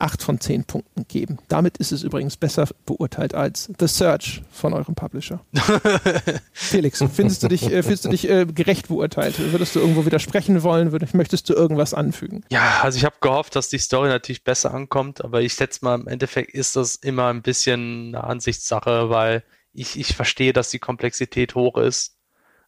acht 0.00 0.22
von 0.22 0.40
zehn 0.40 0.64
Punkten 0.64 1.06
geben. 1.08 1.38
Damit 1.48 1.78
ist 1.78 1.92
es 1.92 2.02
übrigens 2.02 2.36
besser 2.36 2.68
beurteilt 2.86 3.34
als 3.34 3.70
The 3.78 3.86
Search 3.86 4.42
von 4.50 4.72
eurem 4.72 4.94
Publisher. 4.94 5.40
Felix, 6.52 7.02
findest 7.12 7.42
du 7.42 7.48
dich, 7.48 7.64
äh, 7.64 7.82
findest 7.82 8.04
du 8.04 8.08
dich 8.10 8.28
äh, 8.28 8.46
gerecht 8.46 8.88
beurteilt? 8.88 9.38
Würdest 9.52 9.74
du 9.74 9.80
irgendwo 9.80 10.06
widersprechen 10.06 10.62
wollen? 10.62 10.92
Würdest, 10.92 11.14
möchtest 11.14 11.48
du 11.48 11.54
irgendwas 11.54 11.94
anfügen? 11.94 12.44
Ja, 12.50 12.80
also 12.82 12.96
ich 12.96 13.04
habe 13.04 13.16
gehofft, 13.20 13.56
dass 13.56 13.68
die 13.68 13.78
Story 13.78 14.08
natürlich 14.08 14.44
besser 14.44 14.72
ankommt, 14.72 15.24
aber 15.24 15.42
ich 15.42 15.52
schätze 15.52 15.84
mal, 15.84 16.00
im 16.00 16.08
Endeffekt 16.08 16.52
ist 16.54 16.76
das 16.76 16.94
immer 16.96 17.28
ein 17.28 17.42
bisschen 17.42 18.14
eine 18.14 18.24
Ansichtssache, 18.24 19.10
weil 19.10 19.42
ich, 19.72 19.98
ich 19.98 20.14
verstehe, 20.14 20.52
dass 20.52 20.70
die 20.70 20.78
Komplexität 20.78 21.54
hoch 21.54 21.76
ist. 21.76 22.16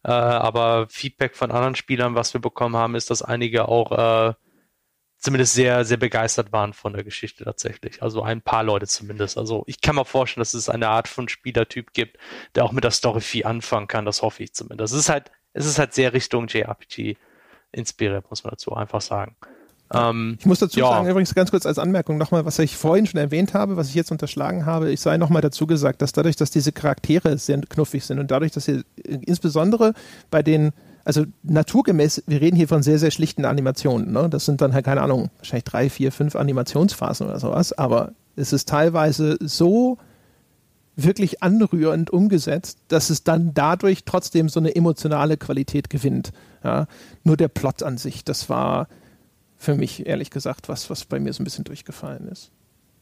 Äh, 0.02 0.10
aber 0.10 0.86
Feedback 0.88 1.36
von 1.36 1.50
anderen 1.50 1.74
Spielern, 1.74 2.14
was 2.14 2.32
wir 2.32 2.40
bekommen 2.40 2.76
haben, 2.76 2.94
ist, 2.94 3.10
dass 3.10 3.22
einige 3.22 3.68
auch 3.68 4.30
äh, 4.30 4.34
zumindest 5.20 5.52
sehr, 5.52 5.84
sehr 5.84 5.98
begeistert 5.98 6.50
waren 6.50 6.72
von 6.72 6.94
der 6.94 7.04
Geschichte 7.04 7.44
tatsächlich. 7.44 8.02
Also 8.02 8.22
ein 8.22 8.40
paar 8.40 8.64
Leute 8.64 8.86
zumindest. 8.86 9.36
Also 9.36 9.64
ich 9.66 9.80
kann 9.80 9.94
mir 9.94 10.04
vorstellen, 10.04 10.40
dass 10.40 10.54
es 10.54 10.68
eine 10.68 10.88
Art 10.88 11.08
von 11.08 11.28
Spielertyp 11.28 11.92
gibt, 11.92 12.16
der 12.54 12.64
auch 12.64 12.72
mit 12.72 12.84
der 12.84 12.90
Story 12.90 13.20
viel 13.20 13.44
anfangen 13.44 13.86
kann. 13.86 14.06
Das 14.06 14.22
hoffe 14.22 14.42
ich 14.42 14.54
zumindest. 14.54 14.94
Es 14.94 15.00
ist 15.00 15.08
halt, 15.10 15.30
es 15.52 15.66
ist 15.66 15.78
halt 15.78 15.92
sehr 15.92 16.14
Richtung 16.14 16.46
JRPG 16.48 17.16
inspiriert, 17.70 18.28
muss 18.30 18.44
man 18.44 18.52
dazu 18.52 18.74
einfach 18.74 19.02
sagen. 19.02 19.36
Ähm, 19.92 20.36
ich 20.40 20.46
muss 20.46 20.60
dazu 20.60 20.80
ja. 20.80 20.88
sagen, 20.88 21.08
übrigens 21.08 21.34
ganz 21.34 21.50
kurz 21.50 21.66
als 21.66 21.78
Anmerkung 21.78 22.16
nochmal, 22.16 22.44
was 22.44 22.58
ich 22.58 22.76
vorhin 22.76 23.06
schon 23.06 23.20
erwähnt 23.20 23.54
habe, 23.54 23.76
was 23.76 23.88
ich 23.88 23.94
jetzt 23.94 24.12
unterschlagen 24.12 24.64
habe, 24.64 24.90
ich 24.90 25.00
sei 25.00 25.18
nochmal 25.18 25.42
dazu 25.42 25.66
gesagt, 25.66 26.00
dass 26.00 26.12
dadurch, 26.12 26.36
dass 26.36 26.50
diese 26.50 26.72
Charaktere 26.72 27.36
sehr 27.38 27.60
knuffig 27.60 28.04
sind 28.04 28.18
und 28.20 28.30
dadurch, 28.30 28.52
dass 28.52 28.66
sie 28.66 28.84
insbesondere 29.04 29.94
bei 30.30 30.42
den 30.42 30.72
also 31.04 31.24
naturgemäß, 31.42 32.24
wir 32.26 32.40
reden 32.40 32.56
hier 32.56 32.68
von 32.68 32.82
sehr, 32.82 32.98
sehr 32.98 33.10
schlichten 33.10 33.44
Animationen. 33.44 34.12
Ne? 34.12 34.28
Das 34.28 34.44
sind 34.44 34.60
dann 34.60 34.74
halt, 34.74 34.84
keine 34.84 35.02
Ahnung, 35.02 35.30
wahrscheinlich 35.38 35.64
drei, 35.64 35.90
vier, 35.90 36.12
fünf 36.12 36.36
Animationsphasen 36.36 37.26
oder 37.26 37.38
sowas, 37.38 37.72
aber 37.72 38.12
es 38.36 38.52
ist 38.52 38.68
teilweise 38.68 39.38
so 39.40 39.98
wirklich 40.96 41.42
anrührend 41.42 42.10
umgesetzt, 42.10 42.78
dass 42.88 43.10
es 43.10 43.24
dann 43.24 43.54
dadurch 43.54 44.04
trotzdem 44.04 44.48
so 44.48 44.60
eine 44.60 44.74
emotionale 44.74 45.36
Qualität 45.36 45.90
gewinnt. 45.90 46.32
Ja? 46.62 46.86
Nur 47.24 47.36
der 47.36 47.48
Plot 47.48 47.82
an 47.82 47.98
sich, 47.98 48.24
das 48.24 48.48
war 48.48 48.88
für 49.56 49.74
mich 49.74 50.06
ehrlich 50.06 50.30
gesagt 50.30 50.68
was, 50.68 50.90
was 50.90 51.04
bei 51.04 51.20
mir 51.20 51.32
so 51.32 51.42
ein 51.42 51.44
bisschen 51.44 51.64
durchgefallen 51.64 52.28
ist. 52.28 52.50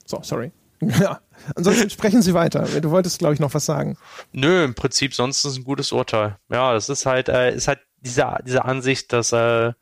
So, 0.05 0.21
sorry. 0.23 0.53
Ja, 1.01 1.21
ansonsten 1.57 1.91
sprechen 1.91 2.23
Sie 2.23 2.35
weiter. 2.35 2.65
Du 2.81 2.91
wolltest, 2.93 3.19
glaube 3.19 3.35
ich, 3.35 3.41
noch 3.41 3.53
was 3.53 3.65
sagen. 3.65 3.97
Nö, 4.33 4.63
im 4.63 4.77
Prinzip 4.77 5.13
sonst 5.13 5.39
ist 5.39 5.53
es 5.53 5.59
ein 5.59 5.65
gutes 5.65 5.91
Urteil. 5.91 6.37
Ja, 6.51 6.73
das 6.73 6.89
ist 6.89 7.05
halt, 7.05 7.29
äh, 7.29 7.53
ist 7.53 7.67
halt 7.67 7.81
diese, 8.01 8.39
diese 8.47 8.65
Ansicht, 8.65 9.13
dass 9.13 9.33
äh, 9.33 9.73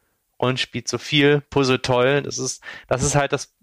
Rollenspiel 0.41 0.85
zu 0.85 0.99
viel, 0.99 1.41
Puzzle 1.51 1.81
toll, 1.81 2.23
das 2.23 2.39
ist, 2.39 2.63
das 2.89 3.03
ist 3.03 3.15
halt 3.15 3.33
das 3.33 3.55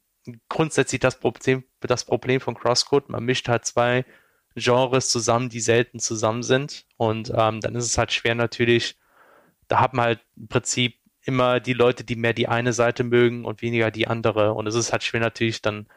grundsätzlich 0.49 1.01
das 1.01 1.19
Problem, 1.19 1.63
das 1.81 2.05
Problem 2.05 2.39
von 2.39 2.55
Crosscode. 2.55 3.09
Man 3.09 3.23
mischt 3.23 3.49
halt 3.49 3.65
zwei 3.65 4.05
Genres 4.55 5.09
zusammen, 5.09 5.49
die 5.49 5.59
selten 5.59 5.99
zusammen 5.99 6.43
sind. 6.43 6.85
Und 6.97 7.31
ähm, 7.35 7.59
dann 7.59 7.75
ist 7.75 7.85
es 7.85 7.97
halt 7.97 8.11
schwer 8.11 8.35
natürlich, 8.35 8.97
da 9.67 9.79
hat 9.79 9.93
man 9.93 10.05
halt 10.05 10.19
im 10.37 10.47
Prinzip 10.47 10.99
immer 11.25 11.59
die 11.59 11.73
Leute, 11.73 12.03
die 12.03 12.15
mehr 12.15 12.33
die 12.33 12.47
eine 12.47 12.73
Seite 12.73 13.03
mögen 13.03 13.45
und 13.45 13.61
weniger 13.61 13.91
die 13.91 14.07
andere. 14.07 14.53
Und 14.53 14.67
es 14.67 14.75
ist 14.75 14.91
halt 14.91 15.03
schwer 15.03 15.21
natürlich 15.21 15.61
dann 15.61 15.87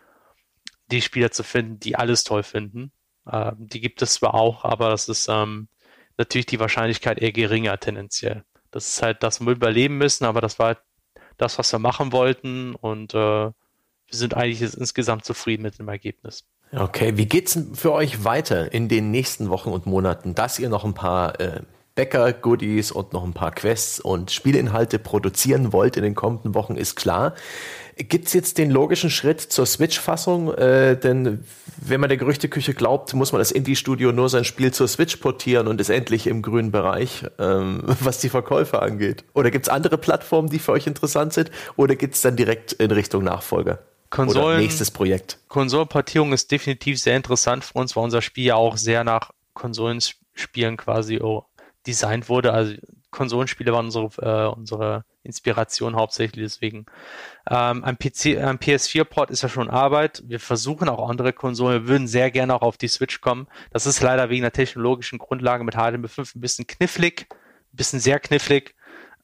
die 0.90 1.02
Spieler 1.02 1.30
zu 1.32 1.42
finden, 1.42 1.80
die 1.80 1.96
alles 1.96 2.24
toll 2.24 2.42
finden. 2.42 2.92
Ähm, 3.30 3.56
die 3.58 3.80
gibt 3.80 4.02
es 4.02 4.14
zwar 4.14 4.34
auch, 4.34 4.64
aber 4.64 4.90
das 4.90 5.08
ist 5.08 5.28
ähm, 5.28 5.68
natürlich 6.18 6.46
die 6.46 6.60
Wahrscheinlichkeit 6.60 7.18
eher 7.18 7.32
geringer 7.32 7.78
tendenziell. 7.78 8.44
Das 8.70 8.88
ist 8.88 9.02
halt, 9.02 9.22
dass 9.22 9.40
wir 9.40 9.52
überleben 9.52 9.98
müssen, 9.98 10.24
aber 10.24 10.40
das 10.40 10.58
war 10.58 10.66
halt 10.68 10.78
das, 11.36 11.58
was 11.58 11.72
wir 11.72 11.78
machen 11.78 12.12
wollten 12.12 12.74
und 12.74 13.14
äh, 13.14 13.16
wir 13.18 13.54
sind 14.10 14.34
eigentlich 14.34 14.62
insgesamt 14.62 15.24
zufrieden 15.24 15.62
mit 15.62 15.78
dem 15.78 15.88
Ergebnis. 15.88 16.44
Okay, 16.72 17.16
wie 17.16 17.26
geht's 17.26 17.54
denn 17.54 17.74
für 17.74 17.92
euch 17.92 18.24
weiter 18.24 18.72
in 18.72 18.88
den 18.88 19.10
nächsten 19.10 19.50
Wochen 19.50 19.70
und 19.70 19.86
Monaten, 19.86 20.34
dass 20.34 20.58
ihr 20.58 20.68
noch 20.68 20.84
ein 20.84 20.94
paar 20.94 21.38
äh, 21.40 21.60
Bäcker-Goodies 21.94 22.92
und 22.92 23.12
noch 23.12 23.24
ein 23.24 23.32
paar 23.32 23.52
Quests 23.52 24.00
und 24.00 24.30
Spielinhalte 24.30 24.98
produzieren 24.98 25.72
wollt 25.72 25.96
in 25.96 26.02
den 26.02 26.14
kommenden 26.14 26.54
Wochen, 26.54 26.76
ist 26.76 26.94
klar. 26.96 27.34
Gibt 27.98 28.26
es 28.26 28.34
jetzt 28.34 28.58
den 28.58 28.70
logischen 28.70 29.08
Schritt 29.08 29.40
zur 29.40 29.64
Switch-Fassung? 29.64 30.52
Äh, 30.52 30.98
denn 30.98 31.44
wenn 31.78 31.98
man 31.98 32.10
der 32.10 32.18
Gerüchteküche 32.18 32.74
glaubt, 32.74 33.14
muss 33.14 33.32
man 33.32 33.38
das 33.38 33.50
Indie-Studio 33.50 34.12
nur 34.12 34.28
sein 34.28 34.44
Spiel 34.44 34.70
zur 34.70 34.86
Switch 34.86 35.16
portieren 35.16 35.66
und 35.66 35.80
ist 35.80 35.88
endlich 35.88 36.26
im 36.26 36.42
grünen 36.42 36.70
Bereich, 36.70 37.24
ähm, 37.38 37.82
was 38.00 38.18
die 38.18 38.28
Verkäufe 38.28 38.82
angeht. 38.82 39.24
Oder 39.32 39.50
gibt 39.50 39.66
es 39.66 39.70
andere 39.70 39.96
Plattformen, 39.96 40.50
die 40.50 40.58
für 40.58 40.72
euch 40.72 40.86
interessant 40.86 41.32
sind? 41.32 41.50
Oder 41.76 41.96
geht 41.96 42.12
es 42.12 42.20
dann 42.20 42.36
direkt 42.36 42.74
in 42.74 42.90
Richtung 42.90 43.24
Nachfolger? 43.24 43.78
Konsolen, 44.10 44.46
Oder 44.46 44.58
nächstes 44.58 44.90
Projekt? 44.90 45.38
Konsolenportierung 45.48 46.34
ist 46.34 46.50
definitiv 46.52 47.00
sehr 47.00 47.16
interessant 47.16 47.64
für 47.64 47.78
uns, 47.78 47.96
weil 47.96 48.04
unser 48.04 48.20
Spiel 48.20 48.44
ja 48.44 48.56
auch 48.56 48.76
sehr 48.76 49.04
nach 49.04 49.30
Konsolenspielen 49.54 50.76
quasi 50.76 51.20
oh, 51.22 51.44
designt 51.86 52.28
wurde. 52.28 52.52
Also 52.52 52.74
Konsolenspiele 53.10 53.72
waren 53.72 53.86
unsere, 53.86 54.08
äh, 54.20 54.54
unsere 54.54 55.04
Inspiration 55.22 55.96
hauptsächlich. 55.96 56.44
Deswegen 56.44 56.86
ähm, 57.48 57.84
ein 57.84 57.96
PC, 57.96 58.38
ein 58.38 58.58
PS4-Port 58.58 59.30
ist 59.30 59.42
ja 59.42 59.48
schon 59.48 59.70
Arbeit. 59.70 60.22
Wir 60.26 60.40
versuchen 60.40 60.88
auch 60.88 61.08
andere 61.08 61.32
Konsolen. 61.32 61.82
Wir 61.82 61.88
würden 61.88 62.08
sehr 62.08 62.30
gerne 62.30 62.54
auch 62.54 62.62
auf 62.62 62.76
die 62.76 62.88
Switch 62.88 63.20
kommen. 63.20 63.46
Das 63.70 63.86
ist 63.86 64.00
leider 64.00 64.28
wegen 64.30 64.42
der 64.42 64.52
technologischen 64.52 65.18
Grundlage 65.18 65.64
mit 65.64 65.76
HDMI5 65.76 66.36
ein 66.36 66.40
bisschen 66.40 66.66
knifflig, 66.66 67.26
ein 67.30 67.76
bisschen 67.76 68.00
sehr 68.00 68.20
knifflig. 68.20 68.74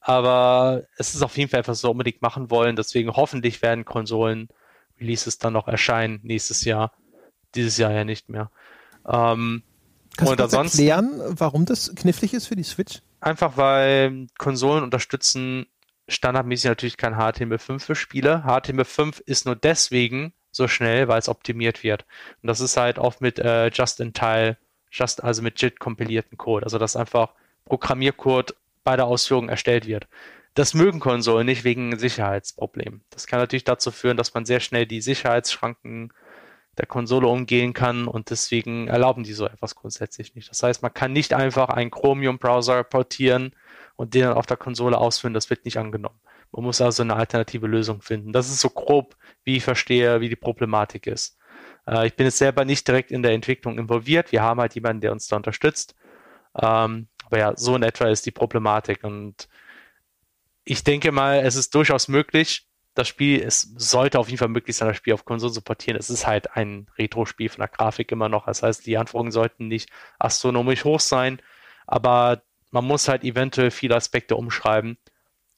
Aber 0.00 0.82
es 0.96 1.14
ist 1.14 1.22
auf 1.22 1.36
jeden 1.36 1.50
Fall 1.50 1.60
etwas, 1.60 1.78
was 1.78 1.84
wir 1.84 1.90
unbedingt 1.90 2.22
machen 2.22 2.50
wollen. 2.50 2.74
Deswegen 2.74 3.12
hoffentlich 3.12 3.62
werden 3.62 3.84
Konsolen-Releases 3.84 5.38
dann 5.38 5.52
noch 5.52 5.68
erscheinen 5.68 6.20
nächstes 6.24 6.64
Jahr. 6.64 6.92
Dieses 7.54 7.76
Jahr 7.78 7.92
ja 7.92 8.04
nicht 8.04 8.28
mehr. 8.28 8.50
Ähm, 9.06 9.62
Kannst 10.16 10.38
du 10.38 10.56
erklären, 10.56 11.20
warum 11.38 11.64
das 11.64 11.94
knifflig 11.94 12.34
ist 12.34 12.46
für 12.46 12.56
die 12.56 12.64
Switch? 12.64 13.00
Einfach 13.23 13.57
weil 13.57 14.27
Konsolen 14.36 14.82
unterstützen 14.82 15.66
standardmäßig 16.09 16.69
natürlich 16.69 16.97
kein 16.97 17.15
HTML5 17.15 17.78
für 17.78 17.94
Spiele. 17.94 18.43
HTML5 18.44 19.23
ist 19.24 19.47
nur 19.47 19.55
deswegen 19.55 20.32
so 20.51 20.66
schnell, 20.66 21.07
weil 21.07 21.20
es 21.20 21.28
optimiert 21.28 21.85
wird. 21.85 22.05
Und 22.43 22.49
das 22.49 22.59
ist 22.59 22.77
halt 22.77 22.99
oft 22.99 23.20
mit 23.20 23.39
äh, 23.39 23.69
Just-in-Time, 23.69 24.57
just, 24.90 25.23
also 25.23 25.40
mit 25.40 25.62
JIT 25.62 25.78
kompilierten 25.78 26.36
Code. 26.36 26.66
Also 26.66 26.78
dass 26.78 26.97
einfach 26.97 27.32
Programmiercode 27.65 28.57
bei 28.82 28.97
der 28.97 29.07
Ausführung 29.07 29.49
erstellt 29.49 29.86
wird. 29.86 30.09
Das 30.55 30.74
mögen 30.74 30.99
Konsolen 30.99 31.47
nicht 31.47 31.62
wegen 31.62 31.97
Sicherheitsproblemen. 31.97 33.05
Das 33.11 33.28
kann 33.28 33.39
natürlich 33.39 33.62
dazu 33.62 33.93
führen, 33.93 34.16
dass 34.16 34.35
man 34.35 34.44
sehr 34.47 34.59
schnell 34.59 34.85
die 34.85 35.01
Sicherheitsschranken 35.01 36.12
der 36.78 36.86
Konsole 36.86 37.27
umgehen 37.28 37.74
kann 37.74 38.07
und 38.07 38.31
deswegen 38.31 38.89
erlauben 38.89 39.24
die 39.24 39.35
so 39.35 39.47
etwas 39.47 39.74
grundsätzlich 39.74 40.35
nicht. 40.35 40.49
Das 40.51 40.62
heißt, 40.62 40.82
man 40.82 40.94
kann 40.94 41.12
nicht 41.12 41.35
einfach 41.35 41.69
einen 41.69 41.90
Chromium-Browser 41.90 42.85
portieren 42.85 43.55
und 43.97 44.15
den 44.15 44.23
dann 44.23 44.32
auf 44.35 44.47
der 44.47 44.57
Konsole 44.57 44.97
ausführen, 44.97 45.35
das 45.35 45.51
wird 45.51 45.65
nicht 45.65 45.77
angenommen. 45.77 46.19
Man 46.51 46.65
muss 46.65 46.81
also 46.81 47.03
eine 47.03 47.16
alternative 47.16 47.66
Lösung 47.66 48.03
finden. 48.03 48.32
Das 48.32 48.49
ist 48.49 48.61
so 48.61 48.70
grob, 48.70 49.16
wie 49.44 49.57
ich 49.57 49.65
verstehe, 49.65 50.20
wie 50.20 50.28
die 50.28 50.36
Problematik 50.36 51.07
ist. 51.07 51.39
Äh, 51.86 52.07
ich 52.07 52.16
bin 52.16 52.27
jetzt 52.27 52.39
selber 52.39 52.65
nicht 52.65 52.86
direkt 52.86 53.11
in 53.11 53.23
der 53.23 53.32
Entwicklung 53.32 53.78
involviert. 53.78 54.32
Wir 54.32 54.43
haben 54.43 54.61
halt 54.61 54.74
jemanden, 54.74 55.01
der 55.01 55.12
uns 55.12 55.28
da 55.28 55.36
unterstützt. 55.36 55.94
Ähm, 56.61 57.09
aber 57.24 57.39
ja, 57.39 57.57
so 57.57 57.77
in 57.77 57.82
etwa 57.82 58.07
ist 58.09 58.27
die 58.27 58.31
Problematik. 58.31 59.05
Und 59.05 59.49
ich 60.65 60.85
denke 60.85 61.12
mal, 61.12 61.40
es 61.40 61.57
ist 61.57 61.74
durchaus 61.74 62.09
möglich, 62.09 62.69
das 62.94 63.09
Spiel, 63.09 63.40
es 63.43 63.73
sollte 63.77 64.19
auf 64.19 64.28
jeden 64.28 64.39
Fall 64.39 64.48
möglich 64.48 64.77
sein, 64.77 64.89
das 64.89 64.97
Spiel 64.97 65.14
auf 65.14 65.24
Konsole 65.24 65.52
zu 65.52 65.62
portieren. 65.62 65.98
Es 65.98 66.10
ist 66.10 66.27
halt 66.27 66.56
ein 66.56 66.89
Retro-Spiel 66.98 67.48
von 67.48 67.60
der 67.60 67.69
Grafik 67.69 68.12
immer 68.12 68.28
noch. 68.28 68.47
Das 68.47 68.62
heißt, 68.62 68.86
die 68.86 68.98
Anforderungen 68.98 69.32
sollten 69.32 69.69
nicht 69.69 69.89
astronomisch 70.19 70.85
hoch 70.85 71.01
sein, 71.01 71.40
aber 71.86 72.43
man 72.70 72.85
muss 72.85 73.09
halt 73.09 73.24
eventuell 73.24 73.70
viele 73.70 73.97
Aspekte 73.97 74.36
umschreiben 74.36 74.98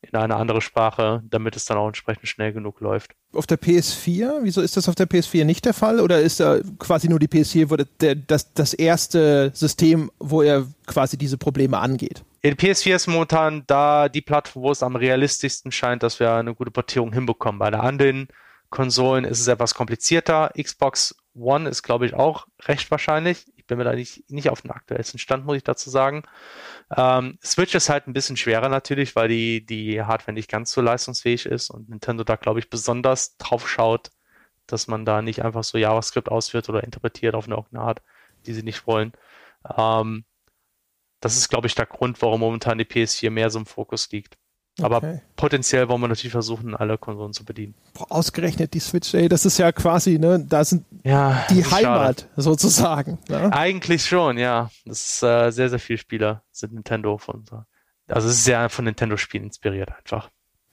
in 0.03 0.19
eine 0.19 0.37
andere 0.37 0.61
Sprache, 0.61 1.23
damit 1.29 1.57
es 1.57 1.65
dann 1.65 1.79
auch 1.79 1.87
entsprechend 1.87 2.29
schnell 2.29 2.53
genug 2.53 2.81
läuft. 2.81 3.13
Auf 3.33 3.47
der 3.47 3.59
PS4, 3.59 4.41
wieso 4.43 4.61
ist 4.61 4.77
das 4.77 4.89
auf 4.89 4.95
der 4.95 5.09
PS4 5.09 5.45
nicht 5.45 5.65
der 5.65 5.75
Fall? 5.75 6.01
Oder 6.01 6.21
ist 6.21 6.41
da 6.41 6.61
quasi 6.79 7.09
nur 7.09 7.19
die 7.19 7.29
PS4 7.29 7.71
wo 7.71 7.77
der, 7.77 8.15
das, 8.15 8.53
das 8.53 8.75
erste 8.75 9.51
System, 9.55 10.11
wo 10.19 10.43
er 10.43 10.67
quasi 10.87 11.17
diese 11.17 11.39
Probleme 11.39 11.79
angeht? 11.79 12.23
Die 12.45 12.55
PS4 12.55 12.95
ist 12.95 13.07
momentan 13.07 13.65
da 13.67 14.11
die 14.11 14.21
Plattform, 14.21 14.65
wo 14.65 14.71
es 14.71 14.83
am 14.83 14.97
realistischsten 14.97 15.73
scheint, 15.73 16.03
dass 16.03 16.21
wir 16.21 16.35
eine 16.35 16.55
gute 16.55 16.71
Portierung 16.71 17.11
hinbekommen. 17.11 17.59
Bei 17.59 17.71
der 17.71 17.83
anderen 17.83 18.29
Konsolen 18.69 19.25
ist 19.25 19.41
es 19.41 19.49
etwas 19.49 19.75
komplizierter. 19.75 20.51
Xbox 20.61 21.17
One 21.35 21.67
ist, 21.71 21.83
glaube 21.83 22.05
ich, 22.05 22.13
auch 22.13 22.47
recht 22.65 22.91
wahrscheinlich. 22.91 23.51
Ich 23.57 23.67
bin 23.67 23.79
mir 23.79 23.85
da 23.85 23.95
nicht, 23.95 24.31
nicht 24.31 24.51
auf 24.51 24.61
dem 24.61 24.73
aktuellsten 24.73 25.19
Stand, 25.19 25.47
muss 25.47 25.57
ich 25.57 25.65
dazu 25.65 25.89
sagen. 25.89 26.25
Ähm, 26.95 27.39
Switch 27.43 27.75
ist 27.75 27.89
halt 27.89 28.07
ein 28.09 28.13
bisschen 28.13 28.37
schwerer 28.37 28.69
natürlich, 28.69 29.17
weil 29.17 29.29
die, 29.29 29.65
die 29.65 30.03
Hardware 30.03 30.35
nicht 30.35 30.51
ganz 30.51 30.71
so 30.71 30.83
leistungsfähig 30.83 31.47
ist 31.47 31.71
und 31.71 31.89
Nintendo 31.89 32.25
da, 32.25 32.37
glaube 32.37 32.59
ich, 32.59 32.69
besonders 32.69 33.39
drauf 33.39 33.67
schaut, 33.67 34.11
dass 34.67 34.87
man 34.87 35.07
da 35.07 35.23
nicht 35.23 35.43
einfach 35.43 35.65
so 35.65 35.79
JavaScript 35.79 36.29
ausführt 36.29 36.69
oder 36.69 36.85
interpretiert 36.85 37.35
auf 37.35 37.47
eine 37.49 37.81
Art, 37.81 38.03
die 38.45 38.53
sie 38.53 38.63
nicht 38.63 38.87
wollen. 38.87 39.13
Ähm, 39.79 40.27
das 41.25 41.39
ist, 41.39 41.49
glaube 41.49 41.67
ich, 41.67 41.75
der 41.75 41.87
Grund, 41.87 42.21
warum 42.21 42.41
momentan 42.41 42.77
die 42.77 42.85
PS4 42.85 43.31
mehr 43.31 43.49
so 43.49 43.59
im 43.59 43.67
Fokus 43.67 44.11
liegt. 44.11 44.37
Aber 44.83 44.97
okay. 44.99 45.21
potenziell 45.37 45.89
wollen 45.89 46.01
wir 46.01 46.09
natürlich 46.09 46.33
versuchen, 46.33 46.75
alle 46.75 46.99
Konsolen 46.99 47.33
zu 47.33 47.45
bedienen. 47.45 47.75
Boah, 47.95 48.11
ausgerechnet 48.11 48.75
die 48.75 48.81
Switch, 48.81 49.15
ey, 49.15 49.29
das 49.29 49.47
ist 49.47 49.57
ja 49.59 49.71
quasi, 49.71 50.19
ne, 50.19 50.45
da 50.47 50.65
sind 50.65 50.85
ja, 51.05 51.47
die 51.49 51.65
Heimat 51.65 52.21
schade. 52.21 52.43
sozusagen. 52.43 53.19
Ne? 53.29 53.53
Eigentlich 53.53 54.05
schon, 54.05 54.37
ja. 54.37 54.71
Das 54.85 55.07
ist 55.07 55.23
äh, 55.23 55.51
sehr, 55.51 55.71
sehr 55.71 55.79
viele 55.79 55.99
Spieler 55.99 56.43
sind 56.51 56.75
Nintendo 56.75 57.17
von 57.19 57.45
Also 58.09 58.29
es 58.29 58.35
ist 58.35 58.45
sehr 58.45 58.69
von 58.69 58.85
Nintendo-Spielen 58.85 59.45
inspiriert 59.45 59.91
einfach. 59.97 60.29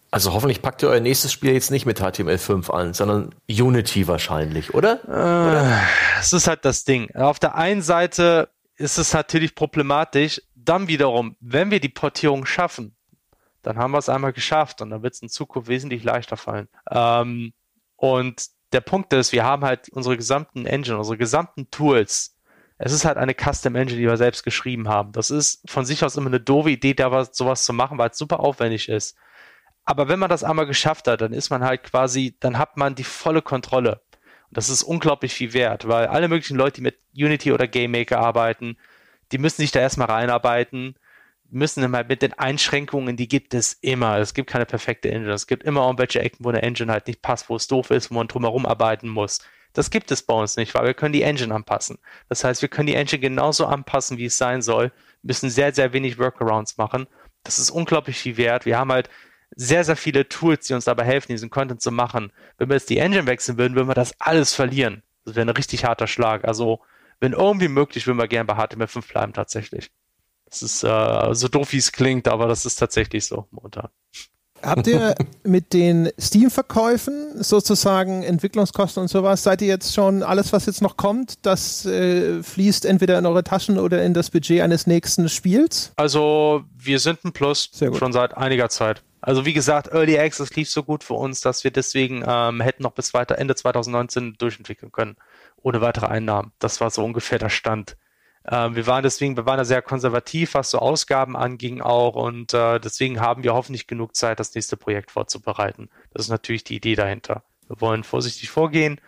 Also 0.09 0.33
hoffentlich 0.33 0.61
packt 0.61 0.83
ihr 0.83 0.89
euer 0.89 0.99
nächstes 0.99 1.31
Spiel 1.31 1.53
jetzt 1.53 1.71
nicht 1.71 1.85
mit 1.85 2.01
HTML5 2.01 2.69
an, 2.71 2.93
sondern 2.93 3.33
Unity 3.49 4.07
wahrscheinlich, 4.07 4.73
oder? 4.73 4.99
Äh, 5.05 5.11
oder? 5.11 5.79
Das 6.17 6.33
ist 6.33 6.47
halt 6.47 6.65
das 6.65 6.83
Ding. 6.83 7.15
Auf 7.15 7.39
der 7.39 7.55
einen 7.55 7.81
Seite 7.81 8.49
ist 8.81 8.97
es 8.97 9.13
natürlich 9.13 9.55
problematisch, 9.55 10.41
dann 10.55 10.87
wiederum, 10.87 11.35
wenn 11.39 11.71
wir 11.71 11.79
die 11.79 11.89
Portierung 11.89 12.45
schaffen, 12.45 12.95
dann 13.61 13.77
haben 13.77 13.91
wir 13.91 13.99
es 13.99 14.09
einmal 14.09 14.33
geschafft 14.33 14.81
und 14.81 14.89
dann 14.89 15.03
wird 15.03 15.13
es 15.13 15.21
in 15.21 15.29
Zukunft 15.29 15.69
wesentlich 15.69 16.03
leichter 16.03 16.37
fallen. 16.37 16.67
Ähm, 16.89 17.53
und 17.95 18.47
der 18.73 18.81
Punkt 18.81 19.13
ist, 19.13 19.31
wir 19.31 19.43
haben 19.43 19.63
halt 19.63 19.89
unsere 19.89 20.17
gesamten 20.17 20.65
Engine, 20.65 20.97
unsere 20.97 21.17
gesamten 21.17 21.69
Tools. 21.69 22.37
Es 22.77 22.91
ist 22.91 23.05
halt 23.05 23.17
eine 23.17 23.35
Custom 23.35 23.75
Engine, 23.75 23.99
die 23.99 24.07
wir 24.07 24.17
selbst 24.17 24.43
geschrieben 24.43 24.89
haben. 24.89 25.11
Das 25.11 25.29
ist 25.29 25.61
von 25.69 25.85
sich 25.85 26.03
aus 26.03 26.15
immer 26.15 26.27
eine 26.27 26.39
doofe 26.39 26.71
Idee, 26.71 26.95
da 26.95 27.11
was, 27.11 27.37
sowas 27.37 27.63
zu 27.63 27.73
machen, 27.73 27.97
weil 27.97 28.09
es 28.09 28.17
super 28.17 28.39
aufwendig 28.39 28.89
ist. 28.89 29.15
Aber 29.83 30.07
wenn 30.07 30.19
man 30.19 30.29
das 30.29 30.43
einmal 30.43 30.65
geschafft 30.65 31.07
hat, 31.07 31.21
dann 31.21 31.33
ist 31.33 31.49
man 31.49 31.63
halt 31.63 31.83
quasi, 31.83 32.37
dann 32.39 32.57
hat 32.57 32.77
man 32.77 32.95
die 32.95 33.03
volle 33.03 33.41
Kontrolle. 33.41 34.01
Das 34.51 34.69
ist 34.69 34.83
unglaublich 34.83 35.33
viel 35.33 35.53
wert, 35.53 35.87
weil 35.87 36.07
alle 36.07 36.27
möglichen 36.27 36.57
Leute, 36.57 36.75
die 36.75 36.81
mit 36.81 36.97
Unity 37.15 37.51
oder 37.53 37.67
GameMaker 37.67 38.19
arbeiten, 38.19 38.77
die 39.31 39.37
müssen 39.37 39.61
sich 39.61 39.71
da 39.71 39.79
erstmal 39.79 40.07
reinarbeiten 40.07 40.95
müssen 41.51 41.83
immer 41.83 42.03
mit 42.03 42.21
den 42.21 42.33
Einschränkungen, 42.33 43.17
die 43.17 43.27
gibt 43.27 43.53
es 43.53 43.73
immer. 43.73 44.17
Es 44.17 44.33
gibt 44.33 44.49
keine 44.49 44.65
perfekte 44.65 45.11
Engine. 45.11 45.33
Es 45.33 45.47
gibt 45.47 45.63
immer 45.63 45.85
irgendwelche 45.85 46.21
Ecken, 46.21 46.45
wo 46.45 46.49
eine 46.49 46.61
Engine 46.61 46.91
halt 46.91 47.07
nicht 47.07 47.21
passt, 47.21 47.49
wo 47.49 47.55
es 47.55 47.67
doof 47.67 47.91
ist, 47.91 48.09
wo 48.09 48.15
man 48.15 48.27
drumherum 48.27 48.65
arbeiten 48.65 49.09
muss. 49.09 49.41
Das 49.73 49.89
gibt 49.89 50.11
es 50.11 50.21
bei 50.21 50.33
uns 50.33 50.57
nicht, 50.57 50.73
weil 50.73 50.85
wir 50.85 50.93
können 50.93 51.13
die 51.13 51.21
Engine 51.21 51.53
anpassen. 51.53 51.97
Das 52.29 52.43
heißt, 52.43 52.61
wir 52.61 52.69
können 52.69 52.87
die 52.87 52.95
Engine 52.95 53.19
genauso 53.19 53.65
anpassen, 53.65 54.17
wie 54.17 54.25
es 54.25 54.37
sein 54.37 54.61
soll, 54.61 54.91
müssen 55.23 55.49
sehr, 55.49 55.73
sehr 55.73 55.93
wenig 55.93 56.17
Workarounds 56.17 56.77
machen. 56.77 57.07
Das 57.43 57.59
ist 57.59 57.69
unglaublich 57.69 58.17
viel 58.17 58.37
wert. 58.37 58.65
Wir 58.65 58.77
haben 58.77 58.91
halt 58.91 59.09
sehr, 59.55 59.83
sehr 59.83 59.95
viele 59.95 60.27
Tools, 60.27 60.67
die 60.67 60.73
uns 60.73 60.85
dabei 60.85 61.03
helfen, 61.03 61.31
diesen 61.31 61.49
Content 61.49 61.81
zu 61.81 61.91
machen. 61.91 62.31
Wenn 62.57 62.69
wir 62.69 62.75
jetzt 62.75 62.89
die 62.89 62.97
Engine 62.97 63.27
wechseln 63.27 63.57
würden, 63.57 63.75
würden 63.75 63.87
wir 63.87 63.93
das 63.93 64.13
alles 64.19 64.53
verlieren. 64.53 65.03
Das 65.25 65.35
wäre 65.35 65.45
ein 65.45 65.55
richtig 65.55 65.85
harter 65.85 66.07
Schlag. 66.07 66.45
Also, 66.45 66.79
wenn 67.19 67.33
irgendwie 67.33 67.67
möglich, 67.67 68.07
würden 68.07 68.17
wir 68.17 68.27
gerne 68.27 68.45
bei 68.45 68.55
HTML5 68.55 69.07
bleiben 69.07 69.33
tatsächlich. 69.33 69.91
Das 70.45 70.61
ist 70.61 70.83
äh, 70.83 71.33
so 71.33 71.47
doof, 71.47 71.71
wie 71.71 71.77
es 71.77 71.91
klingt, 71.91 72.27
aber 72.27 72.47
das 72.47 72.65
ist 72.65 72.75
tatsächlich 72.75 73.25
so 73.25 73.47
momentan. 73.51 73.89
Habt 74.63 74.87
ihr 74.87 75.15
mit 75.43 75.73
den 75.73 76.09
Steam-Verkäufen 76.19 77.41
sozusagen 77.41 78.23
Entwicklungskosten 78.23 79.01
und 79.01 79.07
sowas, 79.07 79.43
seid 79.43 79.61
ihr 79.61 79.67
jetzt 79.67 79.93
schon 79.93 80.23
alles, 80.23 80.53
was 80.53 80.65
jetzt 80.65 80.81
noch 80.81 80.97
kommt, 80.97 81.45
das 81.45 81.85
äh, 81.85 82.43
fließt 82.43 82.85
entweder 82.85 83.17
in 83.17 83.25
eure 83.25 83.43
Taschen 83.43 83.79
oder 83.79 84.03
in 84.03 84.13
das 84.13 84.29
Budget 84.29 84.61
eines 84.61 84.87
nächsten 84.87 85.29
Spiels? 85.29 85.93
Also 85.95 86.63
wir 86.77 86.99
sind 86.99 87.23
ein 87.23 87.31
Plus 87.31 87.71
schon 87.97 88.13
seit 88.13 88.37
einiger 88.37 88.69
Zeit. 88.69 89.03
Also 89.21 89.45
wie 89.45 89.53
gesagt, 89.53 89.89
Early 89.93 90.17
Access 90.17 90.55
lief 90.55 90.69
so 90.69 90.83
gut 90.83 91.03
für 91.03 91.13
uns, 91.13 91.41
dass 91.41 91.63
wir 91.63 91.71
deswegen 91.71 92.23
ähm, 92.27 92.59
hätten 92.59 92.83
noch 92.83 92.93
bis 92.93 93.13
weiter 93.13 93.37
Ende 93.37 93.55
2019 93.55 94.35
durchentwickeln 94.37 94.91
können, 94.91 95.15
ohne 95.61 95.79
weitere 95.79 96.07
Einnahmen. 96.07 96.51
Das 96.59 96.81
war 96.81 96.89
so 96.89 97.03
ungefähr 97.05 97.37
der 97.37 97.49
Stand. 97.49 97.97
Ähm, 98.49 98.75
wir 98.75 98.87
waren 98.87 99.03
deswegen, 99.03 99.37
wir 99.37 99.45
waren 99.45 99.59
da 99.59 99.65
sehr 99.65 99.83
konservativ, 99.83 100.55
was 100.55 100.71
so 100.71 100.79
Ausgaben 100.79 101.37
anging 101.37 101.81
auch 101.81 102.15
und 102.15 102.55
äh, 102.55 102.79
deswegen 102.79 103.19
haben 103.19 103.43
wir 103.43 103.53
hoffentlich 103.53 103.85
genug 103.85 104.15
Zeit, 104.15 104.39
das 104.39 104.55
nächste 104.55 104.77
Projekt 104.77 105.11
vorzubereiten. 105.11 105.89
Das 106.13 106.25
ist 106.25 106.31
natürlich 106.31 106.63
die 106.63 106.77
Idee 106.77 106.95
dahinter. 106.95 107.43
Wir 107.67 107.79
wollen 107.79 108.03
vorsichtig 108.03 108.49
vorgehen, 108.49 108.99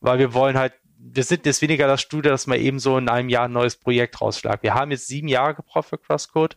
weil 0.00 0.20
wir 0.20 0.32
wollen 0.32 0.56
halt 0.56 0.74
wir 0.98 1.24
sind 1.24 1.46
jetzt 1.46 1.62
weniger 1.62 1.86
das 1.86 2.00
Studio, 2.00 2.30
dass 2.30 2.46
man 2.46 2.58
eben 2.58 2.78
so 2.78 2.96
in 2.96 3.08
einem 3.08 3.28
Jahr 3.28 3.44
ein 3.44 3.52
neues 3.52 3.76
Projekt 3.76 4.20
rausschlägt. 4.20 4.62
Wir 4.62 4.74
haben 4.74 4.90
jetzt 4.90 5.06
sieben 5.06 5.28
Jahre 5.28 5.54
gebraucht 5.54 5.88
für 5.88 5.98
Crosscode. 5.98 6.56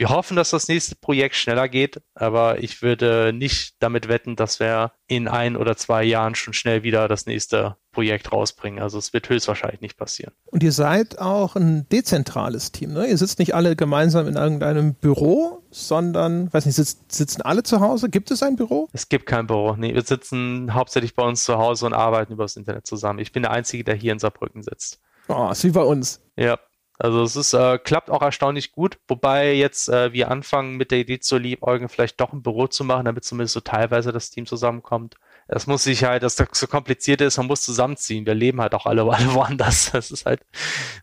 Wir 0.00 0.08
hoffen, 0.08 0.34
dass 0.34 0.48
das 0.48 0.66
nächste 0.66 0.96
Projekt 0.96 1.34
schneller 1.34 1.68
geht, 1.68 2.00
aber 2.14 2.62
ich 2.62 2.80
würde 2.80 3.34
nicht 3.34 3.74
damit 3.80 4.08
wetten, 4.08 4.34
dass 4.34 4.58
wir 4.58 4.92
in 5.08 5.28
ein 5.28 5.58
oder 5.58 5.76
zwei 5.76 6.04
Jahren 6.04 6.34
schon 6.34 6.54
schnell 6.54 6.82
wieder 6.82 7.06
das 7.06 7.26
nächste 7.26 7.76
Projekt 7.92 8.32
rausbringen. 8.32 8.82
Also 8.82 8.96
es 8.96 9.12
wird 9.12 9.28
höchstwahrscheinlich 9.28 9.82
nicht 9.82 9.98
passieren. 9.98 10.32
Und 10.46 10.62
ihr 10.62 10.72
seid 10.72 11.18
auch 11.18 11.54
ein 11.54 11.86
dezentrales 11.90 12.72
Team, 12.72 12.94
ne? 12.94 13.08
Ihr 13.08 13.18
sitzt 13.18 13.38
nicht 13.38 13.54
alle 13.54 13.76
gemeinsam 13.76 14.26
in 14.26 14.36
irgendeinem 14.36 14.94
Büro, 14.94 15.64
sondern, 15.70 16.50
weiß 16.50 16.64
nicht, 16.64 16.76
sitzt, 16.76 17.12
sitzen 17.12 17.42
alle 17.42 17.62
zu 17.62 17.80
Hause? 17.80 18.08
Gibt 18.08 18.30
es 18.30 18.42
ein 18.42 18.56
Büro? 18.56 18.88
Es 18.94 19.10
gibt 19.10 19.26
kein 19.26 19.46
Büro. 19.46 19.76
Nee, 19.76 19.92
wir 19.92 20.00
sitzen 20.00 20.72
hauptsächlich 20.72 21.14
bei 21.14 21.24
uns 21.24 21.44
zu 21.44 21.58
Hause 21.58 21.84
und 21.84 21.92
arbeiten 21.92 22.32
über 22.32 22.44
das 22.44 22.56
Internet 22.56 22.86
zusammen. 22.86 23.18
Ich 23.18 23.32
bin 23.32 23.42
der 23.42 23.52
Einzige, 23.52 23.84
der 23.84 23.96
hier 23.96 24.14
in 24.14 24.18
Saarbrücken 24.18 24.62
sitzt. 24.62 24.98
Oh, 25.28 25.50
ist 25.50 25.62
wie 25.62 25.70
bei 25.70 25.82
uns. 25.82 26.22
Ja, 26.36 26.58
also 27.00 27.22
es 27.22 27.34
ist, 27.34 27.54
äh, 27.54 27.78
klappt 27.78 28.10
auch 28.10 28.20
erstaunlich 28.20 28.72
gut, 28.72 28.98
wobei 29.08 29.54
jetzt 29.54 29.88
äh, 29.88 30.12
wir 30.12 30.30
anfangen 30.30 30.76
mit 30.76 30.90
der 30.90 30.98
Idee 30.98 31.18
zu 31.18 31.38
liebäugeln, 31.38 31.88
vielleicht 31.88 32.20
doch 32.20 32.34
ein 32.34 32.42
Büro 32.42 32.66
zu 32.66 32.84
machen, 32.84 33.06
damit 33.06 33.24
zumindest 33.24 33.54
so 33.54 33.60
teilweise 33.60 34.12
das 34.12 34.30
Team 34.30 34.44
zusammenkommt. 34.44 35.16
Es 35.48 35.66
muss 35.66 35.84
sich 35.84 36.04
halt, 36.04 36.22
dass 36.22 36.36
das 36.36 36.48
so 36.52 36.66
kompliziert 36.66 37.22
ist, 37.22 37.38
man 37.38 37.46
muss 37.46 37.62
zusammenziehen. 37.62 38.26
Wir 38.26 38.34
leben 38.34 38.60
halt 38.60 38.74
auch 38.74 38.84
alle, 38.84 39.02
alle 39.02 39.32
woanders. 39.34 39.92
Das 39.92 40.10
ist 40.10 40.26
halt, 40.26 40.42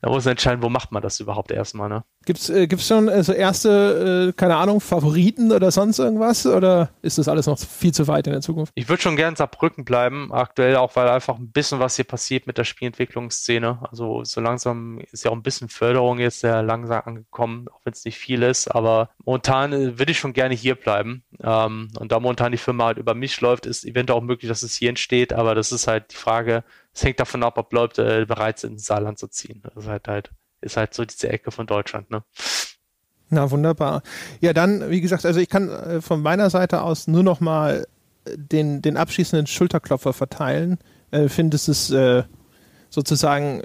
da 0.02 0.10
muss 0.10 0.26
man 0.26 0.34
entscheiden, 0.34 0.62
wo 0.62 0.70
macht 0.70 0.92
man 0.92 1.02
das 1.02 1.20
überhaupt 1.20 1.50
erstmal, 1.52 1.90
ne? 1.90 2.04
Gibt's, 2.28 2.50
äh, 2.50 2.68
gibt's 2.68 2.90
schon 2.90 3.08
äh, 3.08 3.24
erste, 3.38 4.28
äh, 4.28 4.34
keine 4.34 4.58
Ahnung, 4.58 4.82
Favoriten 4.82 5.54
oder 5.54 5.72
sonst 5.72 5.98
irgendwas? 5.98 6.46
Oder 6.46 6.90
ist 7.02 7.18
das 7.18 7.30
alles 7.30 7.46
noch 7.46 7.58
viel 7.58 7.94
zu 7.94 8.06
weit 8.10 8.28
in 8.28 8.34
der 8.34 8.42
Zukunft? 8.42 8.74
Ich 8.76 8.90
würde 8.90 9.02
schon 9.02 9.16
gern 9.16 9.38
Saarbrücken 9.38 9.86
bleiben, 9.86 10.34
aktuell 10.34 10.76
auch, 10.76 10.98
weil 10.98 11.08
einfach 11.08 11.40
ein 11.40 11.54
bisschen 11.54 11.80
was 11.80 11.96
hier 11.96 12.04
passiert 12.04 12.46
mit 12.46 12.58
der 12.58 12.66
Spielentwicklungsszene. 12.66 13.80
Also 13.90 14.26
so 14.26 14.42
langsam 14.42 15.00
ist 15.14 15.24
ja 15.24 15.32
auch 15.32 15.36
ein 15.38 15.42
bisschen 15.42 15.70
Förderung 15.70 16.20
jetzt 16.20 16.42
sehr 16.42 16.64
langsam 16.64 17.02
angekommen, 17.06 17.70
auch 17.70 17.80
wenn 17.86 17.94
es 17.94 18.04
nicht 18.04 18.18
viel 18.18 18.44
ist. 18.44 18.68
Aber 18.68 19.10
momentan 19.24 19.72
äh, 19.72 19.98
würde 19.98 20.12
ich 20.12 20.20
schon 20.20 20.34
gerne 20.34 20.54
hier 20.54 20.76
bleiben. 20.76 21.24
Ähm, 21.42 21.88
und 21.98 22.12
da 22.12 22.20
momentan 22.20 22.52
die 22.52 22.58
Firma 22.58 22.88
halt 22.88 22.98
über 22.98 23.14
mich 23.14 23.40
läuft, 23.40 23.66
ist 23.66 23.86
eventuell 23.86 24.20
auch 24.20 24.24
möglich, 24.24 24.50
dass 24.50 24.64
es 24.64 24.76
hier 24.76 24.90
entsteht. 24.90 25.32
Aber 25.32 25.56
das 25.56 25.72
ist 25.72 25.88
halt 25.88 26.12
die 26.12 26.18
Frage, 26.18 26.66
es 26.94 27.06
hängt 27.06 27.22
davon 27.22 27.44
ab, 27.44 27.58
ob 27.58 27.72
Leute 27.72 28.26
bereit 28.26 28.60
sind, 28.60 28.74
ins 28.74 28.86
Saarland 28.86 29.18
zu 29.18 29.30
ziehen. 29.30 29.62
Das 29.64 29.86
ist 29.86 29.90
halt 29.90 30.10
halt 30.10 30.32
ist 30.68 30.78
halt 30.78 30.94
so 30.94 31.04
diese 31.06 31.30
Ecke 31.30 31.52
von 31.52 31.66
Deutschland, 31.66 32.12
ne? 32.12 32.24
Na, 33.30 33.52
wunderbar. 33.52 34.04
Ja, 34.40 34.54
dann, 34.54 34.90
wie 34.90 35.02
gesagt, 35.02 35.26
also 35.26 35.40
ich 35.40 35.50
kann 35.50 35.70
äh, 35.70 36.02
von 36.02 36.22
meiner 36.22 36.50
Seite 36.50 36.82
aus 36.82 37.08
nur 37.08 37.24
noch 37.24 37.40
mal 37.40 37.86
den, 38.36 38.82
den 38.82 38.98
abschließenden 38.98 39.48
Schulterklopfer 39.48 40.14
verteilen. 40.14 40.78
Ich 41.12 41.20
äh, 41.20 41.30
finde, 41.30 41.56
es 41.56 41.68
ist 41.68 41.92
äh, 41.92 42.24
sozusagen 42.90 43.64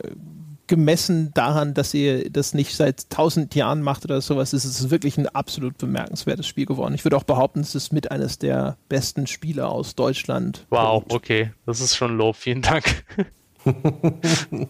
gemessen 0.67 1.33
daran, 1.35 1.75
dass 1.75 1.93
ihr 1.93 2.31
das 2.31 2.55
nicht 2.55 2.75
seit 2.75 3.11
tausend 3.11 3.55
Jahren 3.55 3.83
macht 3.83 4.05
oder 4.05 4.21
sowas, 4.21 4.53
ist 4.53 4.65
es 4.65 4.91
wirklich 4.91 5.19
ein 5.19 5.29
absolut 5.29 5.77
bemerkenswertes 5.77 6.47
Spiel 6.47 6.67
geworden. 6.67 6.95
Ich 6.95 7.05
würde 7.05 7.17
auch 7.17 7.25
behaupten, 7.25 7.61
es 7.61 7.75
ist 7.75 7.93
mit 7.93 8.11
eines 8.11 8.39
der 8.39 8.79
besten 8.89 9.27
Spiele 9.27 9.69
aus 9.69 9.95
Deutschland. 9.95 10.67
Wow, 10.71 11.05
okay, 11.11 11.53
das 11.67 11.81
ist 11.81 11.97
schon 11.97 12.17
Lob. 12.17 12.37
Vielen 12.37 12.63
Dank. 12.63 13.05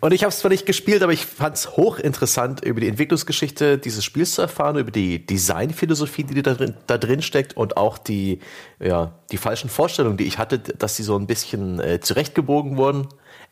Und 0.00 0.12
ich 0.12 0.22
habe 0.22 0.30
es 0.30 0.38
zwar 0.38 0.50
nicht 0.50 0.66
gespielt, 0.66 1.02
aber 1.02 1.12
ich 1.12 1.26
fand 1.26 1.56
es 1.56 1.76
hochinteressant, 1.76 2.64
über 2.64 2.80
die 2.80 2.88
Entwicklungsgeschichte 2.88 3.78
dieses 3.78 4.04
Spiels 4.04 4.34
zu 4.34 4.42
erfahren, 4.42 4.76
über 4.76 4.90
die 4.90 5.24
Designphilosophie, 5.24 6.24
die 6.24 6.42
da 6.42 6.54
drin, 6.54 6.74
da 6.86 6.98
drin 6.98 7.22
steckt 7.22 7.56
und 7.56 7.76
auch 7.76 7.98
die, 7.98 8.40
ja, 8.80 9.12
die 9.30 9.36
falschen 9.36 9.70
Vorstellungen, 9.70 10.16
die 10.16 10.24
ich 10.24 10.38
hatte, 10.38 10.58
dass 10.58 10.96
sie 10.96 11.02
so 11.02 11.16
ein 11.16 11.26
bisschen 11.26 11.80
äh, 11.80 12.00
zurechtgebogen 12.00 12.76
wurden. 12.76 13.08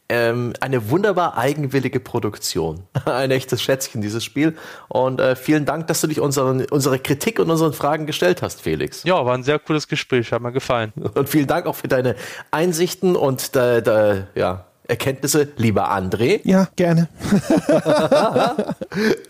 Ähm, 0.09 0.53
eine 0.61 0.91
wunderbar 0.91 1.39
eigenwillige 1.39 1.99
Produktion. 1.99 2.83
Ein 3.07 3.31
echtes 3.31 3.63
Schätzchen, 3.63 4.03
dieses 4.03 4.23
Spiel. 4.23 4.57
Und 4.89 5.21
äh, 5.21 5.37
vielen 5.37 5.65
Dank, 5.65 5.87
dass 5.87 6.03
du 6.03 6.07
dich 6.07 6.21
unseren, 6.21 6.67
unsere 6.67 6.99
Kritik 6.99 7.39
und 7.39 7.51
unseren 7.51 7.73
Fragen 7.73 8.05
gestellt 8.05 8.43
hast, 8.43 8.61
Felix. 8.61 9.05
Ja, 9.05 9.25
war 9.25 9.33
ein 9.33 9.43
sehr 9.43 9.59
cooles 9.59 9.89
Gespräch, 9.89 10.33
hat 10.33 10.43
mir 10.43 10.53
gefallen. 10.53 10.93
Und 11.15 11.29
vielen 11.31 11.47
Dank 11.47 11.67
auch 11.67 11.77
für 11.77 11.89
deine 11.89 12.17
Einsichten 12.51 13.17
und 13.17 13.57
da, 13.57 13.81
da, 13.81 14.27
ja, 14.35 14.67
Erkenntnisse, 14.89 15.49
lieber 15.57 15.93
André. 15.93 16.41
Ja, 16.43 16.69
gerne. 16.75 17.09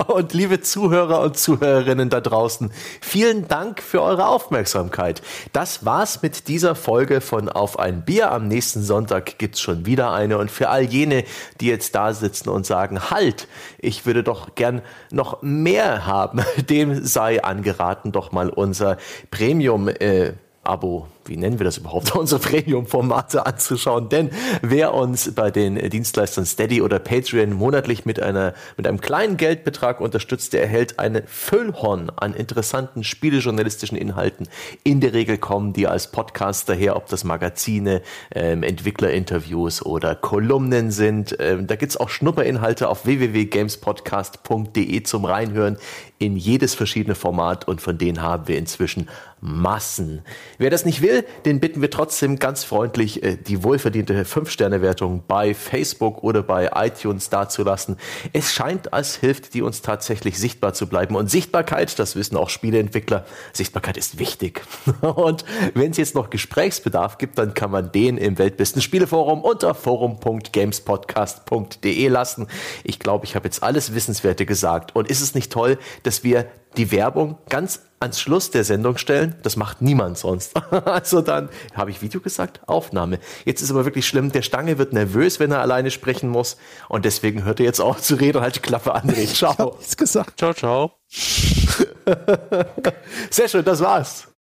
und 0.06 0.32
liebe 0.32 0.62
Zuhörer 0.62 1.20
und 1.20 1.36
Zuhörerinnen 1.36 2.08
da 2.08 2.22
draußen, 2.22 2.72
vielen 3.02 3.48
Dank 3.48 3.82
für 3.82 4.00
eure 4.00 4.28
Aufmerksamkeit. 4.28 5.20
Das 5.52 5.84
war's 5.84 6.22
mit 6.22 6.48
dieser 6.48 6.74
Folge 6.74 7.20
von 7.20 7.50
Auf 7.50 7.78
ein 7.78 8.02
Bier. 8.02 8.32
Am 8.32 8.48
nächsten 8.48 8.82
Sonntag 8.82 9.38
gibt's 9.38 9.60
schon 9.60 9.84
wieder 9.84 10.12
eine. 10.12 10.38
Und 10.38 10.50
für 10.50 10.70
all 10.70 10.82
jene, 10.82 11.24
die 11.60 11.66
jetzt 11.66 11.94
da 11.94 12.14
sitzen 12.14 12.48
und 12.48 12.64
sagen, 12.64 13.10
halt, 13.10 13.46
ich 13.78 14.06
würde 14.06 14.22
doch 14.22 14.54
gern 14.54 14.80
noch 15.10 15.42
mehr 15.42 16.06
haben, 16.06 16.40
dem 16.70 17.04
sei 17.04 17.44
angeraten, 17.44 18.10
doch 18.10 18.32
mal 18.32 18.48
unser 18.48 18.96
Premium 19.30 19.88
äh, 19.88 20.32
Abo, 20.64 21.08
wie 21.26 21.36
nennen 21.36 21.58
wir 21.58 21.64
das 21.64 21.78
überhaupt, 21.78 22.14
unsere 22.16 22.40
Premium-Formate 22.40 23.46
anzuschauen. 23.46 24.08
Denn 24.08 24.30
wer 24.62 24.94
uns 24.94 25.34
bei 25.34 25.50
den 25.50 25.76
Dienstleistern 25.90 26.46
Steady 26.46 26.82
oder 26.82 26.98
Patreon 26.98 27.52
monatlich 27.52 28.04
mit 28.04 28.20
einer, 28.20 28.54
mit 28.76 28.86
einem 28.86 29.00
kleinen 29.00 29.36
Geldbetrag 29.36 30.00
unterstützt, 30.00 30.52
der 30.52 30.62
erhält 30.62 30.98
eine 30.98 31.22
Füllhorn 31.26 32.10
an 32.16 32.34
interessanten 32.34 33.04
spielejournalistischen 33.04 33.96
Inhalten. 33.96 34.48
In 34.84 35.00
der 35.00 35.12
Regel 35.12 35.38
kommen 35.38 35.72
die 35.72 35.86
als 35.86 36.10
Podcast 36.10 36.68
daher, 36.68 36.96
ob 36.96 37.06
das 37.08 37.24
Magazine, 37.24 38.02
ähm, 38.34 38.62
Entwicklerinterviews 38.62 39.84
oder 39.84 40.14
Kolumnen 40.14 40.90
sind. 40.90 41.36
Ähm, 41.38 41.66
da 41.66 41.76
gibt's 41.76 41.96
auch 41.96 42.08
Schnupperinhalte 42.08 42.88
auf 42.88 43.06
www.gamespodcast.de 43.06 45.02
zum 45.02 45.24
Reinhören 45.24 45.78
in 46.18 46.36
jedes 46.36 46.74
verschiedene 46.74 47.14
Format 47.14 47.66
und 47.66 47.80
von 47.80 47.98
denen 47.98 48.22
haben 48.22 48.46
wir 48.48 48.56
inzwischen 48.56 49.08
Massen. 49.44 50.22
Wer 50.58 50.70
das 50.70 50.84
nicht 50.84 51.02
will, 51.02 51.24
den 51.44 51.58
bitten 51.58 51.82
wir 51.82 51.90
trotzdem 51.90 52.38
ganz 52.38 52.62
freundlich, 52.62 53.24
äh, 53.24 53.36
die 53.36 53.64
wohlverdiente 53.64 54.24
5-Sterne-Wertung 54.24 55.24
bei 55.26 55.52
Facebook 55.52 56.22
oder 56.22 56.44
bei 56.44 56.70
iTunes 56.76 57.28
dazulassen. 57.28 57.96
Es 58.32 58.52
scheint, 58.52 58.92
als 58.92 59.16
hilft 59.16 59.54
die 59.54 59.62
uns 59.62 59.82
tatsächlich 59.82 60.38
sichtbar 60.38 60.74
zu 60.74 60.86
bleiben. 60.86 61.16
Und 61.16 61.28
Sichtbarkeit, 61.28 61.98
das 61.98 62.14
wissen 62.14 62.36
auch 62.36 62.50
Spieleentwickler, 62.50 63.26
Sichtbarkeit 63.52 63.96
ist 63.96 64.20
wichtig. 64.20 64.62
Und 65.00 65.44
wenn 65.74 65.90
es 65.90 65.96
jetzt 65.96 66.14
noch 66.14 66.30
Gesprächsbedarf 66.30 67.18
gibt, 67.18 67.36
dann 67.36 67.54
kann 67.54 67.72
man 67.72 67.90
den 67.90 68.18
im 68.18 68.38
Weltbesten 68.38 68.80
Spieleforum 68.80 69.42
unter 69.42 69.74
forum.gamespodcast.de 69.74 72.06
lassen. 72.06 72.46
Ich 72.84 73.00
glaube, 73.00 73.24
ich 73.24 73.34
habe 73.34 73.46
jetzt 73.46 73.64
alles 73.64 73.92
Wissenswerte 73.92 74.46
gesagt. 74.46 74.94
Und 74.94 75.10
ist 75.10 75.20
es 75.20 75.34
nicht 75.34 75.50
toll, 75.50 75.78
dass 76.04 76.22
wir 76.22 76.46
die 76.76 76.90
Werbung 76.90 77.38
ganz 77.48 77.82
ans 78.00 78.20
Schluss 78.20 78.50
der 78.50 78.64
Sendung 78.64 78.98
stellen. 78.98 79.36
Das 79.42 79.56
macht 79.56 79.80
niemand 79.80 80.18
sonst. 80.18 80.52
Also 80.84 81.20
dann, 81.20 81.48
habe 81.74 81.90
ich 81.90 82.02
Video 82.02 82.20
gesagt? 82.20 82.60
Aufnahme. 82.66 83.18
Jetzt 83.44 83.62
ist 83.62 83.70
aber 83.70 83.84
wirklich 83.84 84.06
schlimm. 84.06 84.32
Der 84.32 84.42
Stange 84.42 84.78
wird 84.78 84.92
nervös, 84.92 85.38
wenn 85.38 85.52
er 85.52 85.60
alleine 85.60 85.90
sprechen 85.90 86.28
muss. 86.28 86.56
Und 86.88 87.04
deswegen 87.04 87.44
hört 87.44 87.60
er 87.60 87.66
jetzt 87.66 87.80
auf 87.80 88.02
zu 88.02 88.16
reden 88.16 88.38
und 88.38 88.42
halt 88.42 88.56
die 88.56 88.60
Klappe 88.60 88.94
an. 88.94 89.14
Ciao. 89.26 89.78
Ich 89.80 89.96
gesagt. 89.96 90.38
Ciao, 90.38 90.52
ciao. 90.52 90.92
Sehr 93.30 93.48
schön, 93.48 93.64
das 93.64 93.80
war's. 93.80 94.31